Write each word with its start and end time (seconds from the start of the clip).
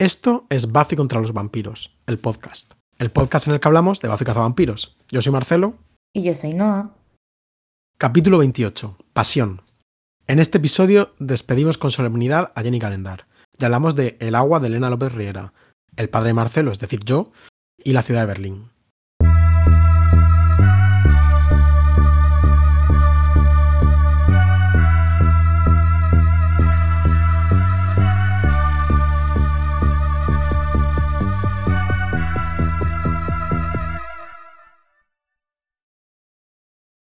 Esto 0.00 0.46
es 0.48 0.70
Buffy 0.70 0.94
contra 0.94 1.20
los 1.20 1.32
vampiros, 1.32 1.92
el 2.06 2.20
podcast. 2.20 2.74
El 2.98 3.10
podcast 3.10 3.48
en 3.48 3.54
el 3.54 3.58
que 3.58 3.66
hablamos 3.66 3.98
de 3.98 4.08
Buffy 4.08 4.24
vampiros. 4.26 4.96
Yo 5.10 5.20
soy 5.20 5.32
Marcelo. 5.32 5.74
Y 6.14 6.22
yo 6.22 6.34
soy 6.34 6.54
Noah. 6.54 6.94
Capítulo 7.98 8.38
28. 8.38 8.96
Pasión. 9.12 9.60
En 10.28 10.38
este 10.38 10.58
episodio 10.58 11.14
despedimos 11.18 11.78
con 11.78 11.90
solemnidad 11.90 12.52
a 12.54 12.62
Jenny 12.62 12.78
Calendar 12.78 13.26
y 13.58 13.64
hablamos 13.64 13.96
de 13.96 14.16
El 14.20 14.36
agua 14.36 14.60
de 14.60 14.68
Elena 14.68 14.88
López 14.88 15.12
Riera, 15.14 15.52
el 15.96 16.08
padre 16.08 16.28
de 16.28 16.34
Marcelo, 16.34 16.70
es 16.70 16.78
decir, 16.78 17.00
yo, 17.04 17.32
y 17.82 17.92
la 17.92 18.02
ciudad 18.02 18.20
de 18.20 18.26
Berlín. 18.26 18.70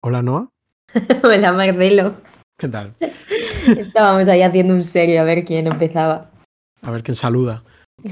Hola, 0.07 0.21
Noah. 0.21 0.51
Hola, 1.25 1.51
Marcelo. 1.55 2.17
¿Qué 2.59 2.69
tal? 2.69 2.95
Estábamos 3.79 4.29
ahí 4.29 4.43
haciendo 4.43 4.75
un 4.75 4.83
serio 4.83 5.19
a 5.23 5.25
ver 5.25 5.47
quién 5.47 5.67
empezaba. 5.67 6.31
A 6.83 6.91
ver 6.91 7.03
quién 7.03 7.15
saluda. 7.15 7.65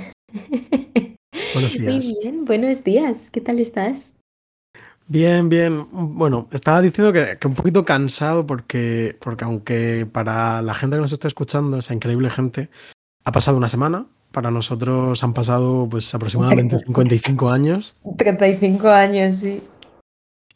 buenos 1.53 1.73
días. 1.75 1.85
Muy 1.85 2.17
bien, 2.23 2.47
buenos 2.47 2.83
días. 2.83 3.31
¿Qué 3.31 3.43
tal 3.43 3.59
estás? 3.59 4.17
Bien, 5.07 5.51
bien. 5.51 5.87
Bueno, 5.93 6.49
estaba 6.51 6.81
diciendo 6.81 7.13
que, 7.13 7.39
un 7.47 7.53
poquito 7.53 7.85
cansado 7.85 8.47
porque, 8.47 9.15
porque 9.21 9.45
aunque 9.45 10.09
para 10.11 10.63
la 10.63 10.73
gente 10.73 10.97
que 10.97 11.03
nos 11.03 11.13
está 11.13 11.29
escuchando, 11.29 11.77
esa 11.77 11.93
increíble 11.93 12.31
gente, 12.31 12.71
ha 13.23 13.33
pasado 13.33 13.59
una 13.59 13.69
semana. 13.69 14.07
Para 14.31 14.51
nosotros 14.51 15.23
han 15.23 15.35
pasado 15.35 15.87
pues 15.91 16.15
aproximadamente 16.15 16.79
55 16.79 17.51
años. 17.51 17.95
35 18.17 18.89
años, 18.89 19.35
sí. 19.35 19.63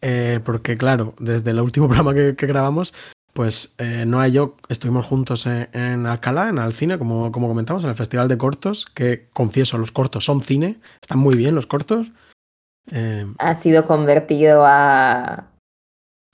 Eh, 0.02 0.40
porque 0.44 0.76
claro, 0.76 1.14
desde 1.18 1.50
el 1.50 1.60
último 1.60 1.86
programa 1.88 2.14
que, 2.14 2.32
grabamos, 2.32 2.94
pues 3.32 3.74
eh, 3.78 4.04
Noah 4.06 4.28
y 4.28 4.32
yo 4.32 4.56
estuvimos 4.68 5.06
juntos 5.06 5.46
en, 5.46 6.06
Alcalá, 6.06 6.48
en 6.48 6.58
Alcine, 6.58 6.98
como, 6.98 7.30
como 7.32 7.48
comentamos, 7.48 7.84
en 7.84 7.90
el 7.90 7.96
Festival 7.96 8.28
de 8.28 8.38
Cortos, 8.38 8.86
que 8.86 9.28
confieso, 9.32 9.78
los 9.78 9.92
cortos 9.92 10.24
son 10.24 10.42
cine, 10.42 10.80
están 11.00 11.18
muy 11.18 11.36
bien 11.36 11.54
los 11.54 11.66
cortos. 11.66 12.08
Eh, 12.90 13.26
ha 13.38 13.54
sido 13.54 13.86
convertido 13.86 14.64
a... 14.64 15.50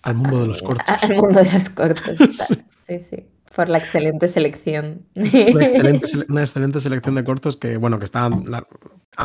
Al 0.03 0.15
mundo 0.15 0.43
de 0.43 0.49
los 0.49 0.63
cortos. 0.63 0.85
Al 0.87 1.17
mundo 1.17 1.43
de 1.43 1.53
los 1.53 1.71
cortos. 1.71 2.17
sí. 2.83 2.99
sí, 2.99 3.27
Por 3.55 3.69
la 3.69 3.79
excelente 3.79 4.29
selección. 4.29 5.07
Una 5.15 5.27
excelente, 5.27 6.07
una 6.29 6.41
excelente 6.41 6.81
selección 6.81 7.15
de 7.15 7.25
cortos 7.25 7.57
que, 7.57 7.77
bueno, 7.77 7.99
que 7.99 8.05
estaban, 8.05 8.51
la, 8.51 8.67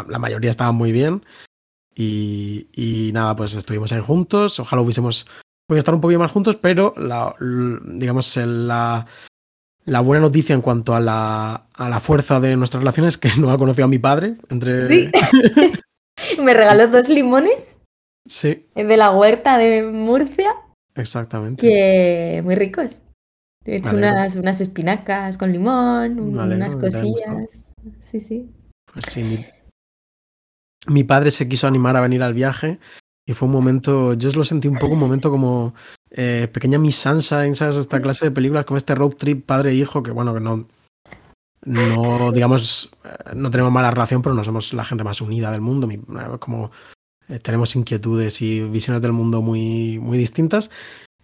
la 0.08 0.20
mayoría 0.20 0.52
estaban 0.52 0.76
muy 0.76 0.92
bien. 0.92 1.24
Y, 2.00 3.10
nada, 3.14 3.36
pues 3.36 3.56
estuvimos 3.56 3.92
ahí 3.92 4.02
juntos. 4.02 4.60
Ojalá 4.60 4.82
hubiésemos 4.82 5.26
podido 5.68 5.80
estar 5.80 5.96
un 5.96 6.02
poquito 6.02 6.20
más 6.20 6.32
juntos, 6.32 6.56
pero 6.56 6.94
la, 6.96 7.36
digamos, 7.40 8.36
la, 8.38 9.08
la 9.86 10.02
buena 10.02 10.22
noticia 10.22 10.54
en 10.54 10.62
cuanto 10.62 10.96
a 10.96 11.00
la, 11.00 11.68
a 11.74 11.90
la 11.90 12.00
fuerza 12.00 12.40
de 12.40 12.56
nuestras 12.56 12.82
relaciones 12.82 13.16
es 13.16 13.18
que 13.18 13.32
no 13.40 13.50
ha 13.50 13.58
conocido 13.58 13.86
a 13.86 13.90
mi 13.90 13.98
padre. 13.98 14.36
Entre... 14.50 14.88
Sí. 14.88 15.12
Me 16.40 16.54
regaló 16.54 16.88
dos 16.88 17.10
limones. 17.10 17.78
Sí. 18.28 18.68
De 18.76 18.98
la 18.98 19.12
huerta 19.12 19.58
de 19.58 19.84
Murcia. 19.84 20.54
Exactamente. 20.94 21.68
Que 21.68 22.42
muy 22.44 22.56
ricos. 22.56 23.04
He 23.66 23.78
hecho 23.78 23.96
unas, 23.96 24.36
unas, 24.36 24.62
espinacas 24.62 25.38
con 25.38 25.52
limón, 25.52 26.20
unas 26.20 26.76
cosillas. 26.76 27.74
Sí, 28.00 28.20
sí. 28.20 28.50
Pues 28.94 29.06
sí, 29.06 29.24
mi 29.24 29.46
padre 31.04 31.32
se 31.32 31.48
quiso 31.48 31.68
animar 31.68 31.96
a 31.96 32.02
venir 32.02 32.24
al 32.24 32.34
viaje 32.34 32.80
y 33.26 33.34
fue 33.34 33.48
un 33.48 33.54
momento, 33.54 34.14
yo 34.14 34.32
lo 34.32 34.44
sentí 34.44 34.68
un 34.68 34.78
poco 34.78 34.94
un 34.94 35.00
momento 35.00 35.30
como 35.30 35.76
eh, 36.12 36.48
pequeña 36.52 36.80
Miss 36.80 36.96
Sunshine, 36.96 37.56
¿sabes? 37.56 37.76
Esta 37.76 38.02
clase 38.02 38.26
de 38.26 38.32
películas 38.32 38.66
como 38.66 38.78
este 38.78 38.96
road 38.96 39.12
trip 39.12 39.46
padre 39.46 39.72
e 39.72 39.76
hijo, 39.76 40.02
que 40.02 40.12
bueno, 40.12 40.34
que 40.34 40.40
no, 40.40 40.66
no, 41.66 42.32
digamos, 42.32 42.90
eh, 43.04 43.34
no 43.36 43.52
tenemos 43.52 43.72
mala 43.72 43.92
relación, 43.92 44.22
pero 44.22 44.34
no 44.34 44.46
somos 44.46 44.74
la 44.74 44.86
gente 44.86 45.04
más 45.04 45.20
unida 45.20 45.52
del 45.52 45.60
mundo, 45.60 45.90
como 46.40 46.72
eh, 47.28 47.40
tenemos 47.40 47.76
inquietudes 47.76 48.42
y 48.42 48.62
visiones 48.62 49.02
del 49.02 49.12
mundo 49.12 49.42
muy, 49.42 50.00
muy 50.00 50.18
distintas. 50.18 50.72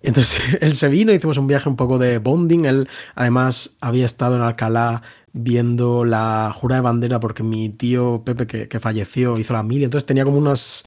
Entonces 0.02 0.42
él 0.62 0.76
se 0.76 0.90
vino, 0.90 1.14
hicimos 1.14 1.38
un 1.38 1.48
viaje 1.48 1.70
un 1.70 1.78
poco 1.78 1.98
de 1.98 2.18
bonding, 2.18 2.66
él 2.66 2.90
además 3.16 3.78
había 3.80 4.06
estado 4.06 4.36
en 4.36 4.42
Alcalá 4.42 5.04
viendo 5.34 6.06
la 6.06 6.54
jura 6.56 6.76
de 6.76 6.82
bandera 6.82 7.20
porque 7.20 7.44
mi 7.44 7.70
tío 7.70 8.24
Pepe, 8.24 8.68
que, 8.68 8.80
falleció, 8.80 9.38
hizo 9.38 9.54
la 9.54 9.64
mil, 9.64 9.84
entonces 9.84 10.06
tenía 10.06 10.24
como 10.24 10.38
unas, 10.38 10.86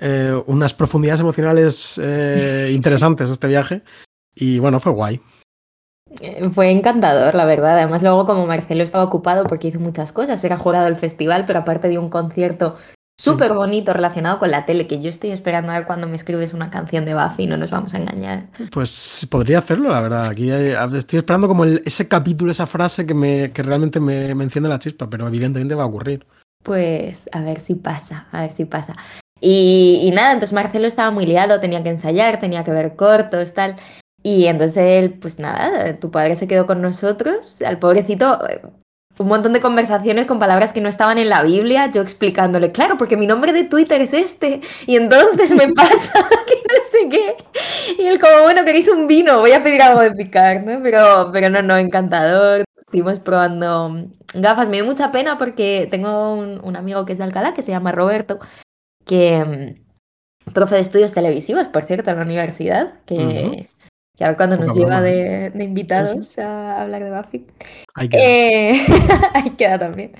eh, 0.00 0.40
unas 0.46 0.72
profundidades 0.72 1.20
emocionales 1.20 2.00
eh, 2.02 2.70
interesantes 2.74 3.28
este 3.28 3.48
viaje. 3.48 3.82
Y 4.34 4.60
bueno, 4.60 4.80
fue 4.80 4.92
guay. 4.92 5.20
Eh, 6.20 6.48
fue 6.50 6.70
encantador, 6.70 7.34
la 7.34 7.44
verdad. 7.44 7.78
Además, 7.78 8.02
luego 8.02 8.24
como 8.24 8.46
Marcelo 8.46 8.82
estaba 8.82 9.04
ocupado 9.04 9.44
porque 9.44 9.68
hizo 9.68 9.80
muchas 9.80 10.12
cosas, 10.12 10.42
era 10.44 10.56
jurado 10.56 10.86
del 10.86 10.96
festival, 10.96 11.44
pero 11.46 11.58
aparte 11.58 11.88
de 11.88 11.98
un 11.98 12.08
concierto 12.08 12.76
súper 13.22 13.54
bonito 13.54 13.92
relacionado 13.92 14.40
con 14.40 14.50
la 14.50 14.66
tele, 14.66 14.88
que 14.88 15.00
yo 15.00 15.08
estoy 15.08 15.30
esperando 15.30 15.70
a 15.70 15.78
ver 15.78 15.86
cuando 15.86 16.08
me 16.08 16.16
escribes 16.16 16.54
una 16.54 16.70
canción 16.70 17.04
de 17.04 17.14
Buffy, 17.14 17.46
no 17.46 17.56
nos 17.56 17.70
vamos 17.70 17.94
a 17.94 17.98
engañar. 17.98 18.48
Pues 18.72 19.28
podría 19.30 19.58
hacerlo, 19.58 19.90
la 19.90 20.00
verdad. 20.00 20.28
Aquí 20.28 20.50
estoy 20.50 21.20
esperando 21.20 21.46
como 21.46 21.64
ese 21.64 22.08
capítulo, 22.08 22.50
esa 22.50 22.66
frase 22.66 23.06
que, 23.06 23.14
me, 23.14 23.52
que 23.52 23.62
realmente 23.62 24.00
me, 24.00 24.30
enciende 24.30 24.68
la 24.68 24.80
chispa, 24.80 25.08
pero 25.08 25.28
evidentemente 25.28 25.76
va 25.76 25.84
a 25.84 25.86
ocurrir. 25.86 26.26
Pues 26.64 27.28
a 27.32 27.40
ver 27.40 27.60
si 27.60 27.76
pasa, 27.76 28.26
a 28.32 28.40
ver 28.40 28.52
si 28.52 28.64
pasa. 28.64 28.96
Y, 29.40 30.00
y 30.02 30.10
nada, 30.10 30.32
entonces 30.32 30.52
Marcelo 30.52 30.88
estaba 30.88 31.12
muy 31.12 31.26
liado, 31.26 31.60
tenía 31.60 31.82
que 31.82 31.90
ensayar, 31.90 32.40
tenía 32.40 32.64
que 32.64 32.72
ver 32.72 32.96
cortos, 32.96 33.54
tal. 33.54 33.76
Y 34.24 34.46
entonces 34.46 34.84
él, 34.84 35.14
pues 35.14 35.38
nada, 35.38 35.98
tu 35.98 36.10
padre 36.10 36.34
se 36.34 36.48
quedó 36.48 36.66
con 36.66 36.82
nosotros, 36.82 37.62
al 37.62 37.78
pobrecito, 37.78 38.40
un 39.18 39.28
montón 39.28 39.52
de 39.52 39.60
conversaciones 39.60 40.26
con 40.26 40.38
palabras 40.38 40.72
que 40.72 40.80
no 40.80 40.88
estaban 40.88 41.18
en 41.18 41.28
la 41.28 41.42
Biblia, 41.42 41.90
yo 41.90 42.00
explicándole, 42.00 42.72
claro, 42.72 42.96
porque 42.96 43.16
mi 43.16 43.26
nombre 43.26 43.52
de 43.52 43.64
Twitter 43.64 44.00
es 44.00 44.14
este, 44.14 44.60
y 44.86 44.96
entonces 44.96 45.54
me 45.54 45.68
pasa 45.74 46.28
que 46.46 46.54
no 46.54 46.84
sé 46.90 47.08
qué. 47.08 48.02
Y 48.02 48.06
él 48.06 48.18
como, 48.18 48.42
bueno, 48.42 48.64
queréis 48.64 48.88
un 48.88 49.06
vino, 49.06 49.40
voy 49.40 49.52
a 49.52 49.62
pedir 49.62 49.82
algo 49.82 50.00
de 50.00 50.12
picar, 50.12 50.64
¿no? 50.64 50.82
Pero, 50.82 51.30
pero 51.32 51.50
no, 51.50 51.62
no, 51.62 51.76
encantador. 51.76 52.64
Estuvimos 52.80 53.20
probando 53.20 54.08
gafas, 54.34 54.68
me 54.68 54.76
dio 54.76 54.84
mucha 54.84 55.10
pena 55.12 55.38
porque 55.38 55.88
tengo 55.90 56.34
un, 56.34 56.76
amigo 56.76 57.04
que 57.04 57.12
es 57.12 57.18
de 57.18 57.24
Alcalá, 57.24 57.54
que 57.54 57.62
se 57.62 57.72
llama 57.72 57.92
Roberto, 57.92 58.38
que... 59.04 59.76
Mm, 59.78 59.82
profe 60.52 60.74
de 60.74 60.80
estudios 60.80 61.12
televisivos, 61.12 61.68
por 61.68 61.82
cierto, 61.84 62.10
en 62.10 62.16
la 62.16 62.24
universidad, 62.24 62.94
que, 63.06 63.68
ver 64.28 64.36
cuando 64.36 64.56
nos 64.56 64.76
lleva 64.76 65.00
de, 65.00 65.52
invitados 65.58 66.38
a 66.38 66.82
hablar 66.82 67.04
de 67.04 67.10
Buffy. 67.10 67.46
Ahí 67.94 68.08
queda. 68.08 68.22
Eh, 68.22 68.86
ahí 69.34 69.50
queda 69.50 69.78
también. 69.78 70.12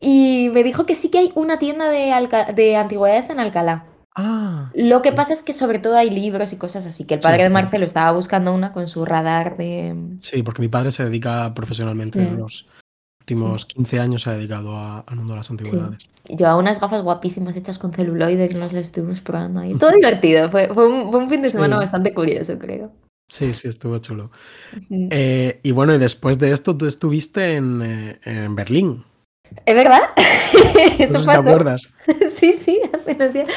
Y 0.00 0.50
me 0.52 0.62
dijo 0.62 0.86
que 0.86 0.94
sí 0.94 1.10
que 1.10 1.18
hay 1.18 1.32
una 1.34 1.58
tienda 1.58 1.90
de, 1.90 2.12
de 2.54 2.76
antigüedades 2.76 3.28
en 3.30 3.38
Alcalá. 3.38 3.86
Ah. 4.16 4.70
Lo 4.74 5.02
que 5.02 5.12
pasa 5.12 5.32
es 5.32 5.42
que 5.42 5.52
sobre 5.52 5.78
todo 5.78 5.96
hay 5.96 6.10
libros 6.10 6.52
y 6.52 6.56
cosas 6.56 6.86
así, 6.86 7.04
que 7.04 7.14
el 7.14 7.20
padre 7.20 7.44
de 7.44 7.50
Marcelo 7.50 7.84
estaba 7.84 8.10
buscando 8.12 8.52
una 8.52 8.72
con 8.72 8.88
su 8.88 9.04
radar 9.04 9.56
de... 9.56 9.94
Sí, 10.20 10.42
porque 10.42 10.62
mi 10.62 10.68
padre 10.68 10.90
se 10.90 11.04
dedica 11.04 11.54
profesionalmente 11.54 12.20
a 12.20 12.32
los 12.32 12.66
últimos 13.30 13.66
15 13.66 14.00
años 14.00 14.22
se 14.22 14.30
ha 14.30 14.32
dedicado 14.34 14.76
al 14.76 15.16
mundo 15.16 15.32
de 15.34 15.38
las 15.38 15.50
antigüedades. 15.50 15.98
Llevaba 16.28 16.56
unas 16.56 16.80
gafas 16.80 17.02
guapísimas 17.02 17.56
hechas 17.56 17.78
con 17.78 17.92
celuloide 17.92 18.48
que 18.48 18.54
nos 18.54 18.72
las 18.72 18.86
estuvimos 18.86 19.20
probando 19.20 19.60
ahí. 19.60 19.72
Estuvo 19.72 19.90
divertido, 19.90 20.50
fue, 20.50 20.68
fue, 20.72 20.86
un, 20.88 21.28
fin 21.28 21.42
de 21.42 21.48
semana 21.48 21.76
bastante 21.76 22.12
curioso, 22.12 22.58
creo. 22.58 22.92
Sí, 23.28 23.52
sí, 23.52 23.68
estuvo 23.68 23.98
chulo. 23.98 24.30
Eh, 24.90 25.60
y 25.62 25.70
bueno, 25.70 25.94
y 25.94 25.98
después 25.98 26.38
de 26.38 26.50
esto 26.50 26.76
tú 26.76 26.86
estuviste 26.86 27.54
en, 27.56 27.80
eh, 27.82 28.18
en 28.24 28.56
Berlín. 28.56 29.04
¿Es 29.66 29.74
verdad? 29.74 30.00
Eso 30.98 31.24
pasó. 31.24 31.42
¿Te 31.42 31.48
acuerdas? 31.50 31.88
Sí, 32.30 32.54
sí, 32.54 32.80
hace 32.92 33.14
unos 33.14 33.32
días. 33.32 33.48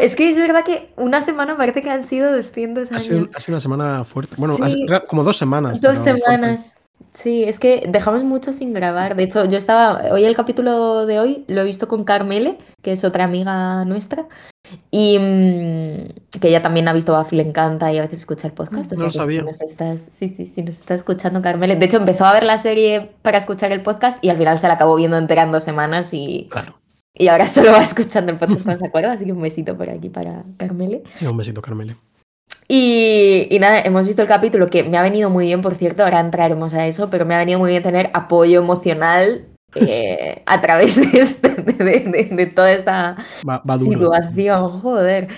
Es 0.00 0.16
que 0.16 0.30
es 0.30 0.36
verdad 0.36 0.64
que 0.64 0.92
una 0.96 1.20
semana 1.20 1.56
parece 1.56 1.82
que 1.82 1.90
han 1.90 2.04
sido 2.04 2.32
200 2.32 2.90
años. 2.90 3.02
Ha 3.02 3.04
sido, 3.04 3.28
ha 3.34 3.40
sido 3.40 3.56
una 3.56 3.60
semana 3.60 4.04
fuerte. 4.04 4.36
Bueno, 4.38 4.56
como 5.08 5.24
dos 5.24 5.36
semanas. 5.36 5.80
Dos 5.80 5.98
semanas. 5.98 6.74
Sí, 7.18 7.42
es 7.42 7.58
que 7.58 7.82
dejamos 7.88 8.22
mucho 8.22 8.52
sin 8.52 8.72
grabar. 8.72 9.16
De 9.16 9.24
hecho, 9.24 9.44
yo 9.44 9.58
estaba, 9.58 10.02
hoy 10.12 10.24
el 10.24 10.36
capítulo 10.36 11.04
de 11.04 11.18
hoy 11.18 11.44
lo 11.48 11.62
he 11.62 11.64
visto 11.64 11.88
con 11.88 12.04
Carmele, 12.04 12.58
que 12.80 12.92
es 12.92 13.02
otra 13.02 13.24
amiga 13.24 13.84
nuestra, 13.84 14.28
y 14.92 15.18
mm, 15.18 16.38
que 16.38 16.48
ella 16.48 16.62
también 16.62 16.86
ha 16.86 16.92
visto 16.92 17.18
Buffy, 17.18 17.34
le 17.34 17.42
encanta 17.42 17.92
y 17.92 17.98
a 17.98 18.02
veces 18.02 18.18
escucha 18.18 18.46
el 18.46 18.52
podcast. 18.52 18.92
No 18.92 19.02
lo 19.02 19.10
sabía. 19.10 19.42
Si 19.52 19.64
estás, 19.64 19.98
sí, 20.12 20.28
sí, 20.28 20.46
sí, 20.46 20.62
nos 20.62 20.78
está 20.78 20.94
escuchando 20.94 21.42
Carmele. 21.42 21.74
De 21.74 21.86
hecho, 21.86 21.96
empezó 21.96 22.24
a 22.24 22.32
ver 22.32 22.44
la 22.44 22.56
serie 22.56 23.10
para 23.22 23.38
escuchar 23.38 23.72
el 23.72 23.82
podcast 23.82 24.24
y 24.24 24.30
al 24.30 24.36
final 24.36 24.56
se 24.60 24.68
la 24.68 24.74
acabó 24.74 24.94
viendo 24.94 25.18
entera 25.18 25.42
en 25.42 25.50
dos 25.50 25.64
semanas 25.64 26.14
y... 26.14 26.46
Claro. 26.52 26.78
Y 27.14 27.26
ahora 27.26 27.46
solo 27.48 27.72
va 27.72 27.82
escuchando 27.82 28.30
el 28.30 28.38
podcast 28.38 28.62
cuando 28.62 28.78
se 28.78 28.86
acuerda, 28.86 29.10
así 29.10 29.24
que 29.24 29.32
un 29.32 29.42
besito 29.42 29.76
por 29.76 29.90
aquí 29.90 30.08
para 30.08 30.44
Carmele. 30.56 31.02
Sí, 31.16 31.26
un 31.26 31.36
besito, 31.36 31.62
Carmele. 31.62 31.96
Y, 32.70 33.56
nada, 33.60 33.80
hemos 33.80 34.06
visto 34.06 34.20
el 34.22 34.28
capítulo 34.28 34.68
que 34.68 34.82
me 34.84 34.98
ha 34.98 35.02
venido 35.02 35.30
muy 35.30 35.46
bien, 35.46 35.62
por 35.62 35.74
cierto, 35.74 36.04
ahora 36.04 36.20
entraremos 36.20 36.74
a 36.74 36.86
eso, 36.86 37.08
pero 37.08 37.24
me 37.24 37.34
ha 37.34 37.38
venido 37.38 37.58
muy 37.58 37.70
bien 37.70 37.82
tener 37.82 38.10
apoyo 38.12 38.60
emocional 38.60 39.46
eh, 39.74 40.42
a 40.46 40.60
través 40.60 40.96
de, 40.96 41.18
este- 41.18 41.48
de- 41.48 42.00
de- 42.00 42.28
de 42.30 42.46
toda 42.46 42.70
esta 42.72 43.16
Va, 43.48 43.62
va 43.68 43.76
duro. 43.78 43.92
situación, 43.92 44.80
joder. 44.80 45.28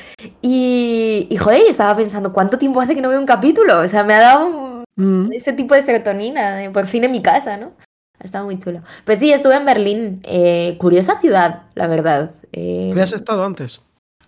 Y, 0.43 1.29
y 1.31 1.37
joder, 1.37 1.61
yo 1.63 1.69
estaba 1.69 1.97
pensando, 1.97 2.33
¿cuánto 2.33 2.59
tiempo 2.59 2.81
hace 2.81 2.95
que 2.97 3.01
no 3.01 3.09
veo 3.09 3.21
un 3.21 3.27
capítulo? 3.27 3.79
O 3.81 3.89
sea, 3.89 4.03
me 4.05 4.15
ha 4.15 4.21
dado 4.21 4.47
un- 4.47 4.71
Mm. 4.97 5.33
ese 5.33 5.53
tipo 5.55 5.75
de 5.75 5.81
serotonina, 5.83 6.57
de 6.57 6.69
por 6.69 6.87
fin 6.87 7.05
en 7.05 7.13
mi 7.13 7.23
casa, 7.23 7.57
¿no? 7.57 7.73
Ha 8.19 8.25
estado 8.25 8.45
muy 8.45 8.59
chulo. 8.59 8.83
Pues 9.07 9.19
sí, 9.21 9.33
estuve 9.33 9.55
en 9.55 9.65
Berlín. 9.65 10.21
eh, 10.25 10.77
curiosa 10.79 11.19
ciudad, 11.21 11.63
la 11.75 11.87
verdad. 11.87 12.33
Eh, 12.53 12.91
¿Habías 12.93 13.13
estado 13.13 13.45
antes? 13.45 13.81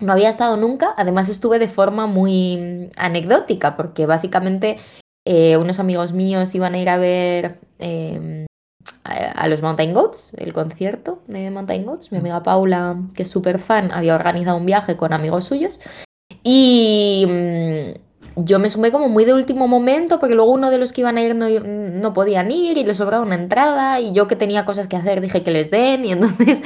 No 0.03 0.13
había 0.13 0.29
estado 0.29 0.57
nunca, 0.57 0.95
además 0.97 1.29
estuve 1.29 1.59
de 1.59 1.69
forma 1.69 2.07
muy 2.07 2.57
mm, 2.57 2.91
anecdótica, 2.97 3.77
porque 3.77 4.07
básicamente 4.07 4.79
eh, 5.25 5.57
unos 5.57 5.79
amigos 5.79 6.13
míos 6.13 6.55
iban 6.55 6.75
a 6.75 6.79
ir 6.79 6.89
a 6.89 6.99
ver 6.99 7.61
eh, 7.79 8.47
a, 9.05 9.13
a 9.13 9.49
los 9.49 9.63
Mountain 9.63 9.95
Goats, 9.95 10.33
el 10.37 10.53
concierto 10.53 11.21
de 11.27 11.51
Mountain 11.51 11.87
Goats. 11.87 12.13
Mi 12.13 12.19
amiga 12.19 12.43
Paula, 12.43 12.97
que 13.15 13.23
es 13.23 13.31
súper 13.31 13.59
fan, 13.59 13.93
había 13.93 14.15
organizado 14.15 14.57
un 14.57 14.67
viaje 14.67 14.97
con 14.97 15.13
amigos 15.13 15.45
suyos. 15.45 15.79
Y 16.43 17.25
mm, 17.29 18.45
yo 18.45 18.59
me 18.59 18.71
sumé 18.71 18.91
como 18.91 19.09
muy 19.09 19.25
de 19.25 19.35
último 19.35 19.69
momento, 19.69 20.19
porque 20.19 20.35
luego 20.35 20.53
uno 20.53 20.71
de 20.71 20.79
los 20.79 20.93
que 20.93 21.03
iban 21.03 21.19
a 21.19 21.23
ir 21.23 21.35
no, 21.35 21.47
no 21.49 22.13
podían 22.13 22.51
ir 22.51 22.79
y 22.79 22.85
les 22.85 22.97
sobraba 22.97 23.25
una 23.25 23.37
entrada, 23.37 24.01
y 24.01 24.13
yo 24.13 24.27
que 24.27 24.37
tenía 24.37 24.65
cosas 24.65 24.89
que 24.89 24.97
hacer 24.97 25.21
dije 25.21 25.43
que 25.43 25.51
les 25.51 25.71
den, 25.71 26.05
y 26.05 26.13
entonces 26.13 26.63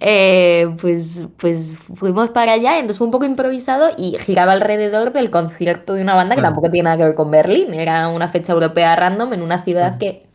eh, 0.00 0.74
pues, 0.80 1.26
pues 1.36 1.76
fuimos 1.76 2.30
para 2.30 2.52
allá, 2.52 2.74
entonces 2.74 2.98
fue 2.98 3.06
un 3.06 3.10
poco 3.12 3.24
improvisado 3.24 3.90
y 3.96 4.16
giraba 4.18 4.52
alrededor 4.52 5.12
del 5.12 5.30
concierto 5.30 5.94
de 5.94 6.02
una 6.02 6.14
banda 6.14 6.36
que 6.36 6.42
tampoco 6.42 6.70
tiene 6.70 6.84
nada 6.84 6.96
que 6.96 7.04
ver 7.04 7.14
con 7.14 7.30
Berlín, 7.30 7.74
era 7.74 8.08
una 8.08 8.28
fecha 8.28 8.52
europea 8.52 8.96
random 8.96 9.32
en 9.32 9.42
una 9.42 9.64
ciudad 9.64 9.98
que 9.98 10.26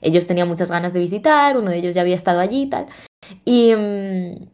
ellos 0.00 0.26
tenían 0.26 0.48
muchas 0.48 0.70
ganas 0.70 0.92
de 0.92 1.00
visitar, 1.00 1.56
uno 1.56 1.70
de 1.70 1.78
ellos 1.78 1.94
ya 1.94 2.02
había 2.02 2.16
estado 2.16 2.40
allí 2.40 2.62
y 2.62 2.70
tal. 2.70 2.86
Y, 3.44 3.74
mm, 3.74 4.48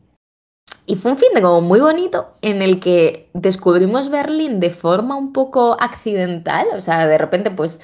y 0.86 0.96
fue 0.96 1.12
un 1.12 1.18
fin 1.18 1.28
de 1.34 1.42
como 1.42 1.60
muy 1.60 1.80
bonito 1.80 2.34
en 2.40 2.62
el 2.62 2.80
que 2.80 3.28
descubrimos 3.34 4.08
Berlín 4.08 4.60
de 4.60 4.70
forma 4.70 5.16
un 5.16 5.32
poco 5.32 5.76
accidental, 5.80 6.66
o 6.74 6.80
sea, 6.80 7.06
de 7.06 7.18
repente 7.18 7.50
pues... 7.50 7.80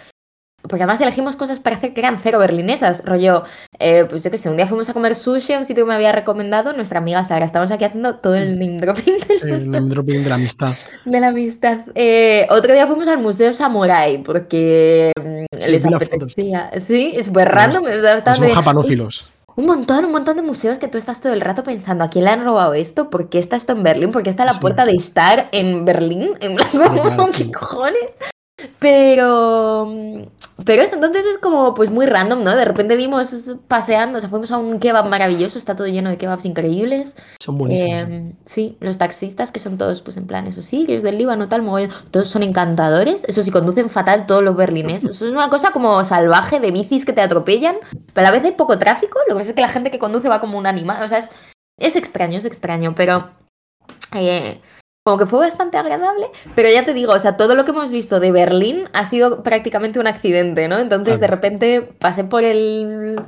Porque 0.67 0.83
además 0.83 1.01
elegimos 1.03 1.37
cosas 1.37 1.61
para 1.61 1.77
hacer 1.77 1.93
que 1.93 2.01
eran 2.01 2.19
cero 2.19 2.39
berlinesas, 2.39 3.05
rollo, 3.05 3.45
eh, 3.79 4.07
pues 4.09 4.25
yo 4.25 4.31
qué 4.31 4.39
sé, 4.39 4.49
un 4.49 4.57
día 4.57 4.67
fuimos 4.67 4.89
a 4.89 4.95
comer 4.95 5.15
sushi 5.15 5.53
a 5.53 5.59
un 5.59 5.67
sitio 5.67 5.85
que 5.85 5.89
me 5.91 5.95
había 5.95 6.11
recomendado 6.11 6.73
nuestra 6.73 7.01
amiga 7.01 7.23
Sara. 7.23 7.45
Estamos 7.45 7.71
aquí 7.71 7.85
haciendo 7.85 8.17
todo 8.17 8.35
el 8.35 8.59
name 8.59 8.79
dropping 8.81 9.19
del 9.43 9.53
el 9.53 9.71
name 9.71 9.89
dropping 9.91 10.23
de 10.23 10.29
la 10.31 10.37
amistad. 10.37 10.75
de 11.05 11.21
la 11.21 11.29
amistad. 11.29 11.81
Eh, 11.95 12.47
otro 12.49 12.73
día 12.73 12.87
fuimos 12.87 13.09
al 13.09 13.19
Museo 13.19 13.53
Samurai 13.53 14.23
porque 14.23 15.13
mm, 15.23 15.45
Sí, 15.59 15.71
les 15.71 15.85
apetecía. 15.85 16.71
Sí, 16.79 17.13
es 17.15 17.27
súper 17.27 17.49
random. 17.51 17.85
Pues 17.85 18.37
son 18.37 18.49
japanófilos. 18.51 19.27
un 19.57 19.67
montón, 19.67 20.07
un 20.07 20.13
montón 20.13 20.37
de 20.37 20.43
museos 20.43 20.79
que 20.79 20.89
tú 20.89 20.97
estás 20.99 21.21
todo 21.21 21.33
el 21.35 21.43
rato 21.43 21.63
pensando, 21.63 22.05
¿a 22.05 22.09
quién 22.09 22.25
le 22.25 22.31
han 22.31 22.43
robado 22.43 22.73
esto? 22.75 23.11
¿Por 23.11 23.29
qué 23.29 23.39
está 23.39 23.57
esto 23.57 23.73
en 23.73 23.83
Berlín? 23.83 24.13
¿Por 24.13 24.23
qué 24.23 24.31
está 24.31 24.45
la 24.47 24.55
Sí. 24.55 24.61
puerta 24.61 24.85
de 24.87 24.93
estar 24.93 25.49
en 25.53 25.85
Berlín? 25.85 26.31
En. 26.41 26.57
¿qué 27.37 27.51
cojones? 27.53 28.01
Pero, 28.79 29.89
pero 30.65 30.83
eso, 30.83 30.95
entonces 30.95 31.25
es 31.27 31.39
como 31.39 31.75
pues 31.75 31.91
muy 31.91 32.07
random, 32.07 32.45
¿no? 32.45 32.55
De 32.55 32.65
repente 32.65 32.95
vimos 32.95 33.57
paseando, 33.67 34.19
o 34.19 34.21
sea, 34.21 34.31
fuimos 34.31 34.53
a 34.53 34.59
un 34.59 34.79
kebab 34.79 35.09
maravilloso, 35.09 35.59
está 35.59 35.75
todo 35.75 35.89
lleno 35.89 36.11
de 36.11 36.19
kebabs 36.19 36.45
increíbles. 36.45 37.17
Son 37.41 37.59
buenísimos. 37.59 38.09
Eh, 38.09 38.33
sí, 38.45 38.77
los 38.79 38.97
taxistas 38.97 39.51
que 39.51 39.59
son 39.59 39.77
todos, 39.77 40.03
pues 40.03 40.17
en 40.17 40.29
plan, 40.29 40.47
eso 40.47 40.63
sí, 40.63 40.87
que 40.87 40.97
es 40.97 41.03
del 41.03 41.19
Líbano, 41.19 41.49
tal, 41.49 41.63
mogollón, 41.63 41.91
todos 42.13 42.29
son 42.29 42.45
encantadores. 42.45 43.25
Eso 43.25 43.43
sí, 43.43 43.51
conducen 43.51 43.91
fatal 43.91 44.27
todos 44.27 44.45
los 44.45 44.55
berlineses. 44.55 45.11
Eso 45.11 45.27
es 45.27 45.33
una 45.33 45.51
cosa 45.51 45.73
como 45.73 46.05
salvaje 46.05 46.61
de 46.61 46.71
bicis 46.71 47.05
que 47.05 47.13
te 47.13 47.23
atropellan, 47.23 47.77
pero 48.13 48.29
a 48.29 48.31
la 48.31 48.37
vez 48.37 48.45
hay 48.45 48.53
poco 48.53 48.79
tráfico. 48.79 49.19
Lo 49.29 49.35
que 49.35 49.41
pasa 49.41 49.51
es 49.51 49.57
que 49.57 49.63
la 49.63 49.69
gente 49.69 49.91
que 49.91 49.99
conduce 49.99 50.29
va 50.29 50.41
como 50.41 50.59
un 50.59 50.67
animal. 50.67 51.03
O 51.03 51.09
sea, 51.09 51.19
es, 51.19 51.33
es 51.81 51.97
extraño, 51.97 52.39
es 52.39 52.45
extraño, 52.45 52.95
pero 52.95 53.31
eh, 54.15 54.61
como 55.05 55.19
que 55.19 55.27
fue 55.27 55.39
bastante 55.39 55.77
agradable. 55.77 56.31
Pero 56.55 56.71
ya 56.71 56.85
te 56.85 56.95
digo, 56.95 57.13
o 57.13 57.19
sea, 57.19 57.37
todo 57.37 57.55
lo 57.55 57.65
que 57.65 57.73
hemos 57.73 57.91
visto 57.91 58.21
de 58.21 58.33
Berlín 58.33 58.89
ha 58.95 59.05
sido 59.05 59.43
prácticamente 59.43 60.01
un 60.01 60.07
accidente, 60.07 60.67
¿no? 60.67 60.79
Entonces, 60.79 61.21
de 61.21 61.27
repente 61.27 61.83
pasé 61.83 62.25
por 62.25 62.43
el 62.43 63.23